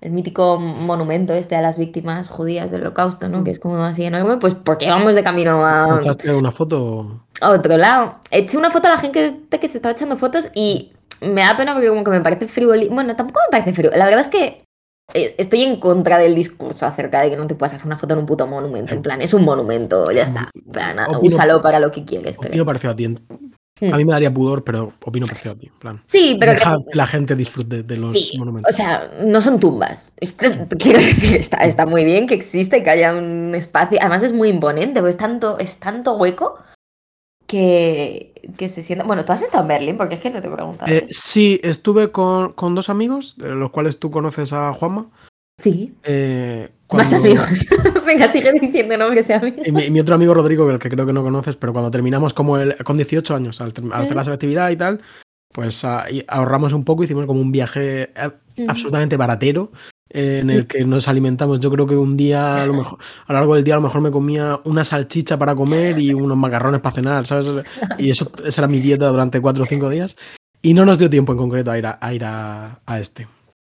el 0.00 0.12
mítico 0.12 0.58
monumento 0.60 1.32
este 1.32 1.56
a 1.56 1.60
las 1.60 1.76
víctimas 1.76 2.28
judías 2.28 2.70
del 2.70 2.82
holocausto, 2.82 3.28
¿no? 3.28 3.42
Que 3.42 3.50
es 3.50 3.58
como 3.58 3.82
así 3.82 4.04
enorme, 4.04 4.36
pues 4.36 4.54
porque 4.54 4.88
vamos 4.88 5.14
de 5.14 5.24
camino 5.24 5.66
a, 5.66 5.98
¿Echaste 5.98 6.32
una 6.32 6.52
foto? 6.52 7.24
a 7.40 7.50
otro 7.50 7.76
lado. 7.76 8.16
Eché 8.30 8.56
una 8.56 8.70
foto 8.70 8.86
a 8.86 8.92
la 8.92 8.98
gente 8.98 9.40
que 9.50 9.68
se 9.68 9.78
estaba 9.78 9.92
echando 9.92 10.16
fotos 10.16 10.50
y 10.54 10.92
me 11.20 11.42
da 11.42 11.56
pena 11.56 11.72
porque 11.72 11.88
como 11.88 12.04
que 12.04 12.10
me 12.12 12.20
parece 12.20 12.46
frívolo. 12.46 12.80
Bueno, 12.90 13.16
tampoco 13.16 13.40
me 13.48 13.58
parece 13.58 13.74
frívolo. 13.74 13.96
La 13.96 14.04
verdad 14.04 14.20
es 14.20 14.30
que 14.30 14.64
estoy 15.14 15.62
en 15.62 15.80
contra 15.80 16.18
del 16.18 16.34
discurso 16.34 16.86
acerca 16.86 17.20
de 17.22 17.30
que 17.30 17.36
no 17.36 17.46
te 17.46 17.54
puedas 17.54 17.72
hacer 17.74 17.86
una 17.86 17.96
foto 17.96 18.14
en 18.14 18.20
un 18.20 18.26
puto 18.26 18.46
monumento. 18.46 18.94
En 18.94 19.02
plan, 19.02 19.20
es 19.22 19.32
un 19.34 19.44
monumento, 19.44 20.10
ya 20.10 20.22
está. 20.22 20.50
En 20.54 20.72
plan, 20.72 20.98
Opino- 20.98 21.20
úsalo 21.22 21.62
para 21.62 21.80
lo 21.80 21.90
que 21.90 22.04
quieres. 22.04 22.36
Opino 22.38 22.64
parecido 22.66 22.92
a 22.92 22.96
ti. 22.96 23.06
Hmm. 23.80 23.94
A 23.94 23.96
mí 23.96 24.04
me 24.04 24.12
daría 24.12 24.32
pudor, 24.34 24.64
pero 24.64 24.92
opino 25.04 25.24
parecido 25.26 25.52
a 25.54 25.56
ti. 25.58 25.66
en 25.66 25.78
plan. 25.78 26.02
Sí, 26.06 26.36
pero 26.40 26.52
Deja 26.52 26.76
que 26.90 26.96
la 26.96 27.06
gente 27.06 27.36
disfrute 27.36 27.84
de 27.84 27.96
los 27.96 28.12
Sí, 28.12 28.36
monumentos. 28.36 28.74
O 28.74 28.76
sea, 28.76 29.08
no 29.24 29.40
son 29.40 29.60
tumbas. 29.60 30.14
Esto 30.20 30.46
es- 30.46 30.58
quiero 30.78 30.98
decir, 30.98 31.36
está, 31.36 31.58
está 31.58 31.86
muy 31.86 32.04
bien 32.04 32.26
que 32.26 32.34
existe, 32.34 32.82
que 32.82 32.90
haya 32.90 33.12
un 33.14 33.54
espacio. 33.54 33.98
Además 34.00 34.24
es 34.24 34.32
muy 34.32 34.48
imponente, 34.48 35.00
porque 35.00 35.10
es 35.10 35.16
tanto, 35.16 35.58
es 35.58 35.78
tanto 35.78 36.16
hueco 36.16 36.58
que, 37.48 38.52
que 38.56 38.68
se 38.68 38.84
sienta. 38.84 39.04
Bueno, 39.04 39.24
tú 39.24 39.32
has 39.32 39.42
estado 39.42 39.62
en 39.62 39.68
Berlín, 39.68 39.96
porque 39.96 40.14
es 40.14 40.20
que 40.20 40.30
no 40.30 40.40
te 40.40 40.46
he 40.46 40.50
preguntado. 40.50 40.92
Eh, 40.92 41.06
sí, 41.10 41.58
estuve 41.64 42.12
con, 42.12 42.52
con 42.52 42.76
dos 42.76 42.90
amigos, 42.90 43.34
de 43.38 43.54
los 43.56 43.70
cuales 43.70 43.98
tú 43.98 44.12
conoces 44.12 44.52
a 44.52 44.72
Juanma. 44.74 45.10
Sí, 45.60 45.94
eh, 46.04 46.68
más 46.92 47.12
amigos. 47.12 47.48
Venga, 48.06 48.30
sigue 48.30 48.52
diciendo 48.52 48.94
y 48.94 49.32
amigos. 49.32 49.66
Y 49.66 49.72
mi, 49.72 49.84
y 49.84 49.90
mi 49.90 49.98
otro 49.98 50.14
amigo 50.14 50.34
Rodrigo, 50.34 50.66
que 50.66 50.74
el 50.74 50.78
que 50.78 50.90
creo 50.90 51.06
que 51.06 51.12
no 51.12 51.24
conoces, 51.24 51.56
pero 51.56 51.72
cuando 51.72 51.90
terminamos 51.90 52.32
como 52.32 52.58
el, 52.58 52.76
con 52.84 52.96
18 52.96 53.34
años, 53.34 53.60
al, 53.60 53.72
hacer 53.92 54.14
la 54.14 54.24
selectividad 54.24 54.70
y 54.70 54.76
tal, 54.76 55.00
pues 55.52 55.84
ah, 55.84 56.04
y 56.10 56.24
ahorramos 56.28 56.72
un 56.74 56.84
poco, 56.84 57.02
hicimos 57.02 57.26
como 57.26 57.40
un 57.40 57.50
viaje 57.50 58.10
eh, 58.14 58.66
absolutamente 58.68 59.16
baratero, 59.16 59.72
en 60.10 60.50
el 60.50 60.66
que 60.66 60.84
nos 60.84 61.08
alimentamos. 61.08 61.60
Yo 61.60 61.70
creo 61.70 61.86
que 61.86 61.96
un 61.96 62.16
día, 62.16 62.62
a 62.62 62.66
lo 62.66 62.74
mejor, 62.74 62.98
a 63.26 63.32
lo 63.32 63.38
largo 63.38 63.54
del 63.54 63.64
día, 63.64 63.74
a 63.74 63.76
lo 63.78 63.82
mejor 63.82 64.00
me 64.00 64.10
comía 64.10 64.58
una 64.64 64.84
salchicha 64.84 65.38
para 65.38 65.54
comer 65.54 65.98
y 65.98 66.14
unos 66.14 66.36
macarrones 66.36 66.80
para 66.80 66.94
cenar, 66.94 67.26
¿sabes? 67.26 67.50
Y 67.98 68.10
eso 68.10 68.30
esa 68.44 68.62
era 68.62 68.68
mi 68.68 68.80
dieta 68.80 69.08
durante 69.08 69.40
cuatro 69.40 69.64
o 69.64 69.66
cinco 69.66 69.88
días. 69.90 70.16
Y 70.62 70.74
no 70.74 70.84
nos 70.84 70.98
dio 70.98 71.08
tiempo 71.10 71.32
en 71.32 71.38
concreto 71.38 71.70
a 71.70 71.78
ir 71.78 71.86
a, 71.86 71.98
a 72.00 72.12
ir 72.14 72.24
a, 72.24 72.80
a 72.84 72.98
este. 72.98 73.28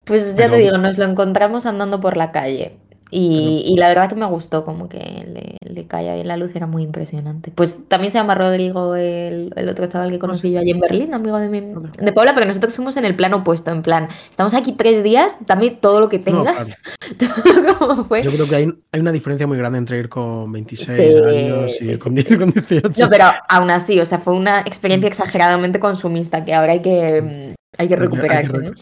Pues 0.05 0.31
ya 0.31 0.45
Pero- 0.45 0.53
te 0.53 0.59
digo, 0.61 0.77
nos 0.77 0.97
lo 0.97 1.05
encontramos 1.05 1.65
andando 1.65 1.99
por 1.99 2.17
la 2.17 2.31
calle. 2.31 2.77
Y, 3.13 3.63
y 3.65 3.75
la 3.75 3.89
verdad 3.89 4.07
que 4.07 4.15
me 4.15 4.25
gustó, 4.25 4.63
como 4.63 4.87
que 4.87 4.97
le, 4.99 5.57
le 5.69 5.85
caía 5.85 6.15
bien 6.15 6.29
la 6.29 6.37
luz, 6.37 6.51
era 6.55 6.65
muy 6.65 6.81
impresionante. 6.83 7.51
Pues 7.53 7.87
también 7.89 8.09
se 8.11 8.17
llama 8.17 8.35
Rodrigo, 8.35 8.95
el, 8.95 9.51
el 9.55 9.67
otro 9.69 9.85
chaval 9.87 10.11
que 10.11 10.17
conocí 10.19 10.49
yo 10.51 10.59
allí 10.61 10.71
en 10.71 10.79
Berlín, 10.79 11.13
amigo 11.13 11.37
de, 11.37 11.49
mi, 11.49 11.59
de 11.59 12.13
Paula, 12.13 12.33
pero 12.33 12.45
nosotros 12.45 12.73
fuimos 12.73 12.95
en 12.95 13.03
el 13.03 13.15
plan 13.15 13.33
opuesto, 13.33 13.69
en 13.69 13.81
plan, 13.81 14.07
estamos 14.29 14.53
aquí 14.53 14.71
tres 14.71 15.03
días, 15.03 15.37
dame 15.45 15.71
todo 15.71 15.99
lo 15.99 16.07
que 16.07 16.19
No, 16.19 16.23
tengas. 16.23 16.77
Como 17.79 18.05
fue. 18.05 18.23
Yo 18.23 18.31
creo 18.31 18.47
que 18.47 18.55
hay, 18.55 18.73
hay 18.93 18.99
una 19.01 19.11
diferencia 19.11 19.45
muy 19.45 19.57
grande 19.57 19.77
entre 19.79 19.97
ir 19.99 20.07
con 20.09 20.51
26 20.51 20.97
Sí, 21.13 21.17
años 21.23 21.81
y 21.81 21.93
sí, 21.93 21.97
con, 21.97 22.15
sí, 22.15 22.23
10 22.23 22.39
con 22.39 22.51
18. 22.51 22.91
No, 23.03 23.09
pero 23.09 23.25
aún 23.49 23.71
así, 23.71 23.99
o 23.99 24.05
sea, 24.05 24.19
fue 24.19 24.33
una 24.33 24.61
experiencia 24.61 25.07
exageradamente 25.07 25.79
consumista 25.79 26.45
que 26.45 26.53
ahora 26.53 26.71
hay 26.73 26.81
que, 26.81 27.21
mm, 27.21 27.25
hay 27.25 27.27
que 27.27 27.53
que- 27.53 27.55
hay 27.77 27.87
que 27.89 27.95
recuperarse, 27.97 28.57
re- 28.57 28.69
¿no? 28.69 28.73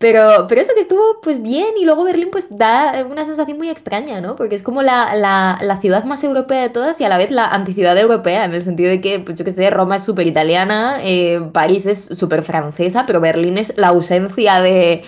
Pero, 0.00 0.46
pero 0.48 0.62
eso 0.62 0.72
que 0.74 0.80
estuvo 0.80 1.20
pues 1.22 1.42
bien 1.42 1.74
y 1.78 1.84
luego 1.84 2.04
Berlín 2.04 2.30
pues 2.32 2.46
da 2.50 3.04
una 3.06 3.26
sensación 3.26 3.58
muy 3.58 3.68
extraña, 3.68 4.22
¿no? 4.22 4.34
Porque 4.34 4.54
es 4.54 4.62
como 4.62 4.80
la, 4.80 5.14
la, 5.14 5.58
la 5.60 5.78
ciudad 5.78 6.04
más 6.04 6.24
europea 6.24 6.62
de 6.62 6.70
todas 6.70 6.98
y 7.02 7.04
a 7.04 7.10
la 7.10 7.18
vez 7.18 7.30
la 7.30 7.46
anticiudad 7.48 7.98
europea, 7.98 8.46
en 8.46 8.54
el 8.54 8.62
sentido 8.62 8.88
de 8.88 9.02
que, 9.02 9.20
pues 9.20 9.38
yo 9.38 9.44
qué 9.44 9.52
sé, 9.52 9.68
Roma 9.68 9.96
es 9.96 10.02
súper 10.04 10.26
italiana, 10.26 11.00
eh, 11.02 11.42
París 11.52 11.84
es 11.84 12.02
súper 12.18 12.42
francesa, 12.44 13.04
pero 13.04 13.20
Berlín 13.20 13.58
es 13.58 13.74
la 13.76 13.88
ausencia 13.88 14.62
de, 14.62 15.04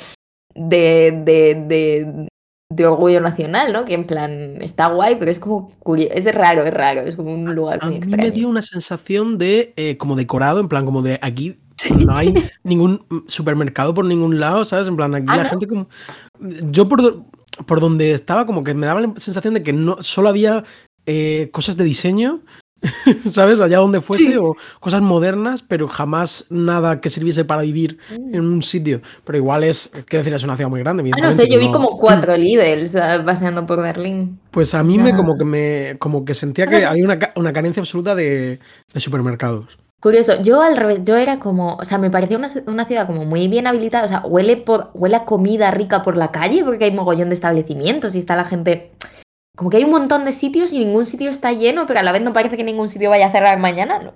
de, 0.55 1.23
de, 1.25 1.55
de, 1.67 2.29
de 2.71 2.87
orgullo 2.87 3.23
nacional, 3.23 3.73
¿no? 3.73 3.87
Que 3.87 3.95
en 3.95 4.07
plan 4.07 4.61
está 4.61 4.89
guay, 4.89 5.17
pero 5.17 5.31
es 5.31 5.41
como 5.41 5.71
curioso, 5.79 6.13
es 6.15 6.35
raro, 6.35 6.65
es 6.65 6.75
raro, 6.75 7.01
es 7.01 7.17
como 7.17 7.33
un 7.33 7.55
lugar 7.55 7.81
A 7.81 7.87
muy 7.87 7.95
mí 7.95 7.97
extraño. 7.97 8.23
me 8.25 8.31
dio 8.31 8.47
una 8.49 8.63
sensación 8.63 9.39
de 9.39 9.73
eh, 9.77 9.97
como 9.97 10.17
decorado, 10.17 10.61
en 10.61 10.69
plan 10.69 10.85
como 10.85 11.01
de 11.01 11.19
aquí 11.23 11.59
no 11.91 12.17
hay 12.17 12.35
ningún 12.65 13.05
supermercado 13.27 13.95
por 13.95 14.05
ningún 14.05 14.39
lado, 14.41 14.65
¿sabes? 14.65 14.89
En 14.89 14.97
plan 14.97 15.15
aquí 15.15 15.27
Ah, 15.29 15.37
la 15.37 15.43
¿no? 15.45 15.49
gente 15.51 15.67
como... 15.67 15.89
Yo 16.71 16.89
por, 16.89 17.25
por 17.67 17.81
donde 17.81 18.13
estaba 18.13 18.47
como 18.47 18.65
que 18.65 18.75
me 18.75 18.87
daba 18.87 19.01
la 19.01 19.13
sensación 19.17 19.55
de 19.55 19.63
que 19.63 19.73
no 19.73 19.97
solo 20.03 20.29
había 20.29 20.65
eh, 21.07 21.49
cosas 21.53 21.77
de 21.77 21.85
diseño, 21.85 22.41
¿sabes? 23.31 23.61
Allá 23.61 23.79
donde 23.79 24.01
fuese, 24.01 24.25
Sí. 24.33 24.37
o 24.37 24.57
cosas 24.81 25.03
modernas, 25.03 25.63
pero 25.63 25.87
jamás 25.87 26.47
nada 26.51 27.01
que 27.01 27.11
sirviese 27.11 27.45
para 27.45 27.63
vivir 27.63 27.99
Mm. 28.11 28.35
en 28.35 28.41
un 28.41 28.63
sitio. 28.63 29.01
Pero 29.25 29.39
igual 29.39 29.63
es, 29.63 29.89
quiero 30.07 30.23
decir, 30.25 30.35
es 30.35 30.43
una 30.43 30.57
ciudad 30.57 30.69
muy 30.71 30.81
grande. 30.81 31.09
Ah, 31.15 31.21
no 31.21 31.31
sé, 31.31 31.49
yo 31.49 31.61
vi 31.61 31.71
como 31.71 31.97
cuatro 31.97 32.35
eh, 32.35 32.89
paseando 33.25 33.67
por 33.67 33.81
Berlín. 33.81 34.41
Pues 34.51 34.75
a 34.75 34.83
mí 34.83 34.99
O 34.99 35.03
me 35.03 35.15
como 35.15 35.37
que 35.37 35.45
me 35.45 35.97
como 36.01 36.25
que 36.25 36.35
sentía 36.35 36.67
que 36.67 36.85
había 36.85 37.05
una, 37.05 37.19
una 37.37 37.53
carencia 37.53 37.81
absoluta 37.81 38.15
de, 38.17 38.59
de 38.93 39.01
supermercados. 39.01 39.79
Curioso, 40.03 40.43
yo 40.43 40.63
al 40.63 40.77
revés, 40.77 41.05
yo 41.05 41.17
era 41.17 41.39
como, 41.39 41.77
o 41.77 41.85
sea, 41.85 41.97
me 41.97 42.11
parecía 42.11 42.37
una, 42.37 42.49
una 42.67 42.87
ciudad 42.87 43.07
como 43.07 43.25
muy 43.25 43.47
bien 43.47 43.69
habilitada, 43.69 44.05
o 44.05 44.09
sea, 44.09 44.27
huele, 44.27 44.57
por, 44.57 44.91
huele 44.95 45.15
a 45.15 45.25
comida 45.25 45.71
rica 45.71 46.03
por 46.03 46.17
la 46.17 46.33
calle 46.33 46.65
porque 46.65 46.87
hay 46.87 46.91
mogollón 46.91 47.29
de 47.29 47.37
establecimientos 47.37 48.17
y 48.17 48.19
está 48.19 48.35
la 48.35 48.45
gente, 48.45 48.91
como 49.57 49.71
que 49.71 49.77
hay 49.77 49.85
un 49.85 49.93
montón 49.93 50.25
de 50.25 50.33
sitios 50.33 50.73
y 50.73 50.81
ningún 50.81 51.07
sitio 51.07 51.31
está 51.31 51.53
lleno, 51.53 51.87
pero 51.87 52.01
a 52.01 52.03
la 52.03 52.11
vez 52.11 52.21
no 52.21 52.33
parece 52.33 52.57
que 52.57 52.65
ningún 52.65 52.89
sitio 52.89 53.11
vaya 53.11 53.29
a 53.29 53.31
cerrar 53.31 53.61
mañana, 53.61 54.01
¿no? 54.01 54.15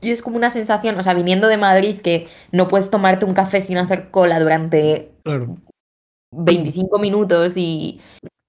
Y 0.00 0.10
es 0.10 0.22
como 0.22 0.36
una 0.36 0.50
sensación, 0.50 0.98
o 0.98 1.02
sea, 1.04 1.14
viniendo 1.14 1.46
de 1.46 1.56
Madrid 1.56 2.00
que 2.00 2.26
no 2.50 2.66
puedes 2.66 2.90
tomarte 2.90 3.26
un 3.26 3.34
café 3.34 3.60
sin 3.60 3.78
hacer 3.78 4.10
cola 4.10 4.40
durante 4.40 5.12
Claro. 5.22 5.56
25 6.32 6.98
minutos 6.98 7.56
y, 7.56 8.00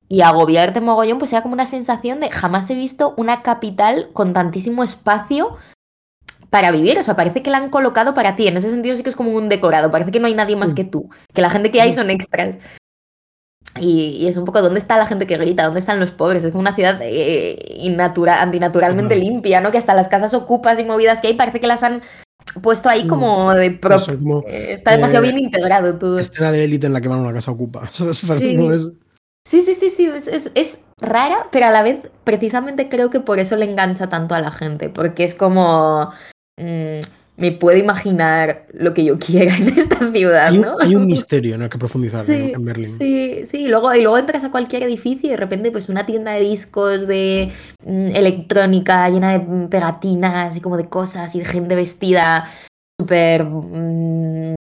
y 0.10 0.22
agobiarte 0.22 0.82
mogollón, 0.82 1.20
pues 1.20 1.34
era 1.34 1.44
como 1.44 1.54
una 1.54 1.68
sensación 1.68 2.20
de 2.20 2.32
jamás 2.32 2.68
he 2.72 2.74
visto 2.74 3.14
una 3.16 3.44
capital 3.44 4.10
con 4.12 4.34
tantísimo 4.34 4.84
espacio 4.84 5.56
para 6.50 6.72
vivir. 6.72 6.98
O 7.00 7.04
sea, 7.04 7.16
parece 7.16 7.42
que 7.44 7.50
la 7.50 7.58
han 7.58 7.70
colocado 7.70 8.14
para 8.14 8.36
ti. 8.36 8.48
En 8.48 8.58
ese 8.58 8.70
sentido 8.70 8.96
sí 8.96 9.04
que 9.04 9.10
es 9.10 9.16
como 9.16 9.32
un 9.32 9.50
decorado. 9.50 9.92
Parece 9.92 10.12
que 10.12 10.20
no 10.20 10.28
hay 10.28 10.34
nadie 10.36 10.56
más 10.56 10.74
Mm. 10.74 10.76
que 10.76 10.84
tú. 10.86 11.10
Que 11.34 11.42
la 11.42 11.50
gente 11.50 11.72
que 11.72 11.82
hay 11.82 11.94
son 11.94 12.10
extras. 12.10 12.60
Y, 13.80 14.18
y 14.22 14.28
es 14.28 14.38
un 14.38 14.46
poco, 14.46 14.62
¿dónde 14.62 14.80
está 14.80 14.98
la 14.98 15.06
gente 15.06 15.28
que 15.28 15.38
grita? 15.38 15.64
¿Dónde 15.66 15.80
están 15.80 16.00
los 16.00 16.12
pobres? 16.12 16.44
Es 16.44 16.52
como 16.52 16.62
una 16.62 16.74
ciudad 16.74 17.00
eh, 17.02 17.76
innatura- 17.80 18.42
antinaturalmente 18.42 19.16
limpia, 19.16 19.62
¿no? 19.62 19.72
Que 19.72 19.78
hasta 19.78 19.94
las 19.94 20.08
casas 20.08 20.34
ocupas 20.34 20.80
y 20.80 20.84
movidas 20.84 21.22
que 21.22 21.28
hay 21.28 21.34
parece 21.36 21.60
que 21.60 21.68
las 21.68 21.84
han 21.84 22.02
puesto 22.64 22.90
ahí 22.90 23.04
Mm. 23.04 23.08
como 23.08 23.54
de 23.54 23.72
prop. 23.72 24.02
Como 24.20 24.44
Eh, 24.48 24.74
Está 24.74 24.92
demasiado 24.92 25.26
eh, 25.26 25.28
bien 25.32 25.40
integrado 25.46 25.96
todo. 26.00 26.18
escena 26.18 26.52
de 26.52 26.64
élite 26.64 26.88
en 26.88 26.94
la 26.94 27.02
que 27.02 27.08
van 27.08 27.20
a 27.20 27.24
una 27.24 27.34
casa 27.34 27.52
ocupa. 27.52 27.88
Sí. 28.14 28.56
es- 28.74 28.90
Sí, 29.48 29.62
sí, 29.62 29.76
sí, 29.76 29.90
sí, 29.90 30.06
es, 30.14 30.28
es- 30.28 30.52
es 30.56 30.80
rara, 31.00 31.48
pero 31.54 31.68
a 31.68 31.72
la 31.72 31.82
vez 31.82 32.00
precisamente 32.26 32.90
creo 32.90 33.10
que 33.10 33.22
por 33.22 33.40
eso 33.40 33.56
le 33.56 33.64
engancha 33.64 34.10
tanto 34.10 34.36
a 34.36 34.42
la 34.42 34.52
gente, 34.52 34.90
porque 34.90 35.24
es 35.24 35.36
como, 35.36 36.12
mm, 36.58 37.00
me 37.40 37.52
puedo 37.52 37.78
imaginar 37.78 38.66
lo 38.74 38.94
que 38.96 39.04
yo 39.06 39.20
quiera 39.26 39.56
en 39.58 39.70
esta 39.70 40.12
ciudad, 40.12 40.48
Hay 40.48 40.58
un, 40.58 40.62
¿no? 40.62 40.78
hay 40.80 40.96
un 40.96 41.06
misterio 41.16 41.56
en 41.56 41.62
el 41.62 41.70
que 41.70 41.78
profundizar 41.78 42.22
en, 42.22 42.26
Sí, 42.26 42.52
en 42.54 42.66
Berlín. 42.66 42.88
sí, 42.90 43.42
sí, 43.46 43.58
y 43.66 43.68
luego, 43.68 43.94
y 43.94 44.02
luego 44.02 44.18
entras 44.18 44.44
a 44.44 44.50
cualquier 44.52 44.84
edificio 44.84 45.28
y 45.28 45.32
de 45.32 45.38
repente 45.38 45.72
pues 45.72 45.88
una 45.90 46.06
tienda 46.06 46.32
de 46.34 46.40
discos, 46.42 47.06
de 47.08 47.52
mm, 47.86 48.16
electrónica 48.16 49.08
llena 49.10 49.32
de 49.34 49.40
mm, 49.40 49.68
pegatinas 49.70 50.58
y 50.58 50.62
como 50.62 50.78
de 50.78 50.90
cosas 50.90 51.36
y 51.36 51.40
de 51.40 51.46
gente 51.46 51.76
vestida 51.76 52.50
súper 53.00 53.46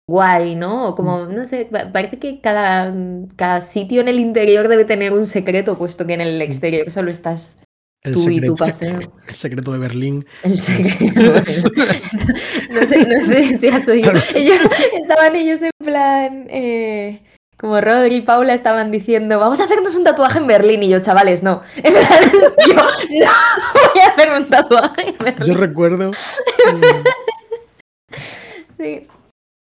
guay, 0.09 0.57
¿no? 0.57 0.95
Como, 0.97 1.27
no 1.27 1.47
sé, 1.47 1.67
pa- 1.71 1.91
parece 1.93 2.19
que 2.19 2.41
cada, 2.41 2.93
cada 3.37 3.61
sitio 3.61 4.01
en 4.01 4.09
el 4.09 4.19
interior 4.19 4.69
debe 4.69 4.85
tener 4.85 5.13
un 5.13 5.25
secreto, 5.27 5.79
puesto 5.79 6.07
que 6.07 6.15
en 6.15 6.21
el 6.21 6.43
exterior 6.43 6.91
solo 6.91 7.11
estás 7.11 7.57
El 8.03 8.15
tú 8.15 8.31
y 8.31 8.41
tu 8.41 8.55
paseo. 8.57 8.99
el 9.29 9.35
secreto 9.35 9.73
de 9.73 9.79
Berlín. 9.79 10.25
El 10.43 10.59
secreto. 10.59 11.21
no, 11.35 11.45
sé, 11.45 11.69
no 12.71 13.27
sé 13.27 13.59
si 13.59 13.69
has 13.69 13.87
oído. 13.89 14.13
Ellos, 14.35 14.59
estaban 14.99 15.37
ellos 15.37 15.61
en 15.63 15.71
plan. 15.85 16.47
eh, 16.51 17.23
como 17.59 17.79
Rodri 17.79 18.15
y 18.17 18.21
Paula 18.23 18.55
estaban 18.55 18.91
diciendo, 18.91 19.39
vamos 19.39 19.61
a 19.61 19.65
hacernos 19.65 19.95
un 19.95 20.03
tatuaje 20.05 20.39
en 20.39 20.47
Berlín. 20.47 20.83
Y 20.83 20.89
yo, 20.89 21.01
chavales, 21.01 21.43
no. 21.43 21.63
En 21.77 21.93
plan, 21.93 22.33
yo 22.67 22.75
no 22.75 22.83
voy 23.93 24.01
a 24.03 24.07
hacer 24.09 24.31
un 24.33 24.49
tatuaje 24.49 25.01
en 25.09 25.17
Yo 25.19 25.25
Berlín. 25.25 25.59
recuerdo 25.59 26.11
eh, 26.73 27.03
Sí. 28.79 29.07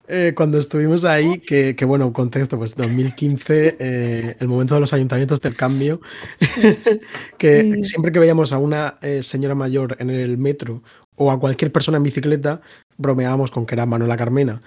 Eh, 0.08 0.32
cuando 0.36 0.58
estuvimos 0.58 1.04
ahí, 1.04 1.38
que, 1.40 1.74
que, 1.76 1.84
bueno, 1.84 2.12
contexto, 2.12 2.56
pues 2.58 2.74
2015, 2.76 3.76
eh, 3.78 4.36
el 4.38 4.48
momento 4.48 4.74
de 4.74 4.80
los 4.80 4.92
ayuntamientos 4.92 5.40
del 5.40 5.54
cambio, 5.56 6.00
que 7.38 7.64
Mm. 7.64 7.82
siempre 7.82 8.12
que 8.12 8.18
veíamos 8.18 8.52
a 8.52 8.58
una 8.58 8.96
eh, 9.02 9.22
señora 9.22 9.54
mayor 9.54 9.96
en 10.00 10.10
el 10.10 10.38
metro 10.38 10.82
o 11.16 11.30
a 11.30 11.40
cualquier 11.40 11.72
persona 11.72 11.96
en 11.96 12.02
bicicleta, 12.04 12.60
bromeábamos 12.98 13.50
con 13.50 13.66
que 13.66 13.74
era 13.74 13.86
Manuela 13.86 14.16
Carmena. 14.16 14.60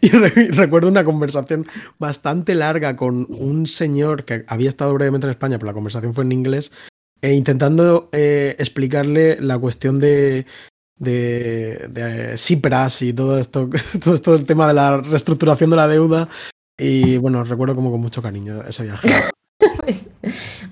Y 0.00 0.08
re- 0.10 0.48
recuerdo 0.52 0.88
una 0.88 1.04
conversación 1.04 1.66
bastante 1.98 2.54
larga 2.54 2.96
con 2.96 3.26
un 3.30 3.66
señor 3.66 4.24
que 4.24 4.44
había 4.46 4.68
estado 4.68 4.94
brevemente 4.94 5.26
en 5.26 5.32
España, 5.32 5.58
pero 5.58 5.66
la 5.66 5.74
conversación 5.74 6.14
fue 6.14 6.24
en 6.24 6.32
inglés, 6.32 6.70
e 7.22 7.32
intentando 7.32 8.08
eh, 8.12 8.54
explicarle 8.58 9.40
la 9.40 9.58
cuestión 9.58 9.98
de, 9.98 10.46
de, 10.98 11.86
de 11.90 12.36
Cipras 12.38 13.02
y 13.02 13.12
todo 13.12 13.38
esto, 13.38 13.68
todo 14.04 14.14
esto 14.14 14.32
del 14.32 14.44
tema 14.44 14.66
de 14.68 14.74
la 14.74 14.98
reestructuración 14.98 15.70
de 15.70 15.76
la 15.76 15.88
deuda. 15.88 16.28
Y 16.78 17.16
bueno, 17.18 17.42
recuerdo 17.44 17.74
como 17.74 17.90
con 17.90 18.00
mucho 18.00 18.22
cariño 18.22 18.62
ese 18.68 18.84
viaje. 18.84 19.08
Pues, 19.80 20.02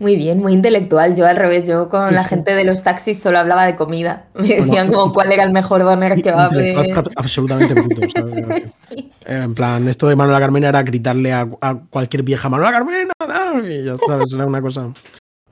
muy 0.00 0.16
bien, 0.16 0.40
muy 0.40 0.52
intelectual. 0.52 1.14
Yo 1.16 1.24
al 1.26 1.36
revés, 1.36 1.66
yo 1.68 1.88
con 1.88 2.08
Sí, 2.08 2.14
la 2.14 2.22
sí. 2.24 2.28
gente 2.30 2.54
de 2.54 2.64
los 2.64 2.82
taxis 2.82 3.18
solo 3.18 3.38
hablaba 3.38 3.64
de 3.64 3.76
comida. 3.76 4.26
Me 4.34 4.42
Bueno, 4.48 4.64
decían 4.66 4.92
como 4.92 5.12
cuál 5.12 5.32
era 5.32 5.44
el 5.44 5.52
mejor 5.52 5.82
doner 5.84 6.20
que 6.20 6.32
va 6.32 6.42
a 6.42 6.46
haber. 6.46 6.92
absolutamente 7.16 7.72
bruto. 7.74 8.02
¿sabes? 8.12 8.74
Sí. 8.88 9.10
eh, 9.24 9.40
En 9.44 9.54
plan, 9.54 9.86
esto 9.88 10.06
de 10.08 10.16
Manuela 10.16 10.40
Carmena 10.40 10.68
era 10.68 10.82
gritarle 10.82 11.32
a, 11.32 11.48
a 11.60 11.76
cualquier 11.88 12.24
vieja, 12.24 12.48
Manuela 12.48 12.72
Carmena, 12.72 13.12
tal", 13.18 13.70
y 13.70 13.84
ya 13.84 13.96
sabes, 14.06 14.32
era 14.32 14.44
una 14.46 14.60
cosa. 14.60 14.92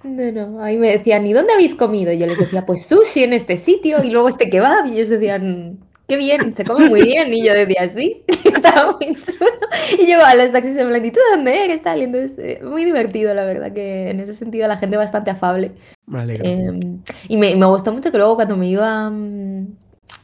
No, 0.03 0.33
no, 0.33 0.61
a 0.63 0.67
mí 0.67 0.77
me 0.79 0.91
decían, 0.91 1.27
¿y 1.27 1.33
dónde 1.33 1.53
habéis 1.53 1.75
comido? 1.77 2.11
Y 2.13 2.19
yo 2.19 2.27
les 2.27 2.39
decía, 2.39 2.67
pues 2.67 2.87
sushi 2.87 3.23
en 3.23 3.33
este 3.33 3.57
sitio 3.57 4.03
y 4.03 4.11
luego 4.11 4.29
este 4.29 4.51
kebab. 4.51 4.87
Y 4.87 4.95
ellos 4.95 5.11
decían, 5.11 5.79
qué 6.09 6.17
bien, 6.17 6.55
se 6.57 6.65
come 6.65 6.89
muy 6.89 7.03
bien. 7.03 7.33
Y 7.33 7.45
yo 7.45 7.55
decía, 7.55 7.89
sí, 7.89 8.25
estaba 8.45 8.97
muy 8.99 9.15
chulo. 9.15 9.51
Y 9.99 10.11
yo 10.11 10.25
a 10.25 10.35
los 10.35 10.51
taxis 10.51 10.77
en 10.77 10.89
plan, 10.89 11.05
¿y 11.05 11.11
tú 11.13 11.21
de 11.31 11.37
dónde 11.37 11.65
eres? 11.65 11.83
Tal, 11.83 12.03
entonces, 12.03 12.33
eh, 12.39 12.61
muy 12.65 12.85
divertido, 12.85 13.33
la 13.33 13.45
verdad, 13.45 13.73
que 13.73 14.11
en 14.11 14.19
ese 14.19 14.35
sentido 14.35 14.67
la 14.67 14.77
gente 14.77 14.97
bastante 14.97 15.31
afable. 15.31 15.71
Alegra. 16.13 16.49
Eh, 16.51 16.81
y 17.29 17.37
me, 17.37 17.55
me 17.55 17.67
gustó 17.67 17.93
mucho 17.93 18.11
que 18.11 18.19
luego 18.19 18.35
cuando 18.35 18.57
me 18.57 18.67
iba 18.67 19.09
mm, 19.09 19.67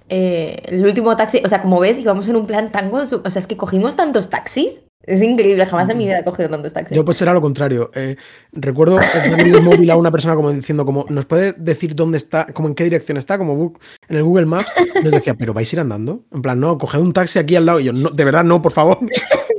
eh, 0.08 0.60
el 0.64 0.84
último 0.84 1.16
taxi, 1.16 1.40
o 1.44 1.48
sea, 1.48 1.62
como 1.62 1.78
ves, 1.78 1.98
íbamos 2.00 2.28
en 2.28 2.34
un 2.36 2.46
plan 2.48 2.72
tan 2.72 2.90
consu- 2.90 3.22
O 3.24 3.30
sea, 3.30 3.38
es 3.40 3.46
que 3.46 3.56
cogimos 3.56 3.94
tantos 3.94 4.28
taxis. 4.28 4.82
Es 5.08 5.22
increíble, 5.22 5.64
jamás 5.66 5.88
en 5.88 5.98
mi 5.98 6.04
vida 6.06 6.18
he 6.18 6.24
cogido 6.24 6.50
tantos 6.50 6.72
taxis. 6.72 6.96
Yo 6.96 7.04
pues 7.04 7.20
era 7.22 7.32
lo 7.32 7.40
contrario. 7.40 7.90
Eh, 7.94 8.16
recuerdo 8.52 8.98
el 9.36 9.62
móvil 9.62 9.90
a 9.90 9.96
una 9.96 10.10
persona 10.10 10.34
como 10.34 10.52
diciendo, 10.52 10.84
como, 10.84 11.06
¿nos 11.08 11.24
puede 11.24 11.52
decir 11.52 11.94
dónde 11.94 12.18
está, 12.18 12.46
como 12.46 12.68
en 12.68 12.74
qué 12.74 12.84
dirección 12.84 13.16
está? 13.16 13.38
Como 13.38 13.74
en 14.08 14.16
el 14.16 14.22
Google 14.22 14.46
Maps. 14.46 14.72
Y 15.00 15.04
nos 15.04 15.12
decía, 15.12 15.34
¿pero 15.34 15.54
vais 15.54 15.72
a 15.72 15.76
ir 15.76 15.80
andando? 15.80 16.24
En 16.32 16.42
plan, 16.42 16.60
no, 16.60 16.76
coged 16.78 17.00
un 17.00 17.12
taxi 17.12 17.38
aquí 17.38 17.56
al 17.56 17.66
lado. 17.66 17.80
Y 17.80 17.84
yo, 17.84 17.92
no, 17.92 18.10
de 18.10 18.24
verdad, 18.24 18.44
no, 18.44 18.60
por 18.60 18.72
favor. 18.72 18.98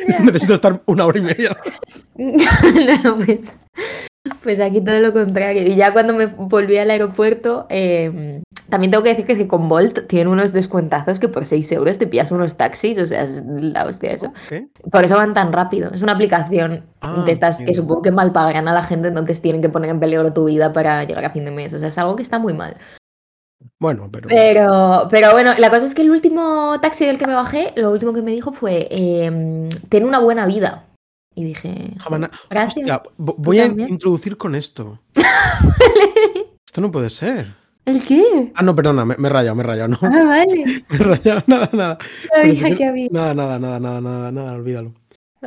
Necesito 0.23 0.53
estar 0.55 0.81
una 0.85 1.05
hora 1.05 1.19
y 1.19 1.21
media. 1.21 1.57
no, 2.15 3.03
no, 3.03 3.25
pues, 3.25 3.51
pues 4.41 4.59
aquí 4.59 4.81
todo 4.81 4.99
lo 4.99 5.13
contrario. 5.13 5.63
Y 5.63 5.75
ya 5.75 5.93
cuando 5.93 6.13
me 6.13 6.27
volví 6.27 6.77
al 6.77 6.91
aeropuerto, 6.91 7.65
eh, 7.69 8.41
también 8.69 8.91
tengo 8.91 9.03
que 9.03 9.09
decir 9.09 9.25
que, 9.25 9.33
es 9.33 9.37
que 9.37 9.47
con 9.47 9.67
Bolt 9.69 10.07
tienen 10.07 10.27
unos 10.27 10.53
descuentazos 10.53 11.19
que 11.19 11.27
por 11.27 11.45
6 11.45 11.71
euros 11.71 11.97
te 11.97 12.07
pillas 12.07 12.31
unos 12.31 12.57
taxis, 12.57 12.99
o 12.99 13.05
sea, 13.05 13.23
es 13.23 13.43
la 13.45 13.85
hostia 13.85 14.11
eso. 14.11 14.31
¿Qué? 14.47 14.67
Por 14.91 15.03
eso 15.03 15.15
van 15.15 15.33
tan 15.33 15.51
rápido. 15.51 15.91
Es 15.93 16.01
una 16.01 16.13
aplicación 16.13 16.85
Ah, 17.01 17.23
de 17.25 17.31
estas 17.31 17.59
que 17.59 17.73
supongo 17.73 18.01
que 18.01 18.11
mal 18.11 18.33
pagarán 18.33 18.67
a 18.67 18.73
la 18.73 18.83
gente, 18.83 19.07
entonces 19.07 19.41
tienen 19.41 19.61
que 19.61 19.69
poner 19.69 19.89
en 19.89 20.01
peligro 20.01 20.33
tu 20.33 20.45
vida 20.45 20.73
para 20.73 21.03
llegar 21.05 21.23
a 21.23 21.29
fin 21.29 21.45
de 21.45 21.51
mes. 21.51 21.73
O 21.73 21.79
sea, 21.79 21.87
es 21.87 21.97
algo 21.97 22.17
que 22.17 22.23
está 22.23 22.39
muy 22.39 22.53
mal. 22.53 22.75
Bueno, 23.79 24.09
pero. 24.11 24.27
Pero, 24.27 25.07
pero 25.09 25.31
bueno, 25.31 25.51
la 25.57 25.69
cosa 25.69 25.85
es 25.85 25.95
que 25.95 26.01
el 26.01 26.11
último 26.11 26.77
taxi 26.81 27.05
del 27.05 27.17
que 27.17 27.27
me 27.27 27.35
bajé, 27.35 27.71
lo 27.77 27.91
último 27.91 28.13
que 28.13 28.21
me 28.21 28.31
dijo 28.31 28.51
fue, 28.51 28.87
eh, 28.91 29.69
ten 29.87 30.03
una 30.03 30.19
buena 30.19 30.45
vida. 30.45 30.88
Y 31.39 31.43
dije, 31.45 31.93
Jamana- 31.99 32.29
gracias. 32.49 32.83
Hostia, 32.91 33.01
voy 33.17 33.59
a 33.61 33.67
también. 33.67 33.87
introducir 33.87 34.35
con 34.35 34.55
esto. 34.55 34.99
Esto 36.65 36.81
no 36.81 36.91
puede 36.91 37.09
ser. 37.09 37.55
¿El 37.85 38.03
qué? 38.03 38.51
Ah, 38.55 38.61
no, 38.61 38.75
perdona, 38.75 39.05
me, 39.05 39.15
me 39.17 39.29
he 39.29 39.31
rayado, 39.31 39.55
me 39.55 39.63
he 39.63 39.65
rayado, 39.65 39.87
no. 39.87 39.97
Ah, 40.01 40.23
vale. 40.25 40.83
Me 40.89 40.95
he 40.95 40.97
rayado, 40.97 41.43
nada, 41.47 41.69
nada. 41.71 41.97
Que 42.77 42.85
había. 42.85 43.07
Nada, 43.09 43.33
nada, 43.33 43.57
nada, 43.57 43.79
nada, 43.79 44.01
nada, 44.01 44.31
nada, 44.33 44.53
olvídalo. 44.53 44.93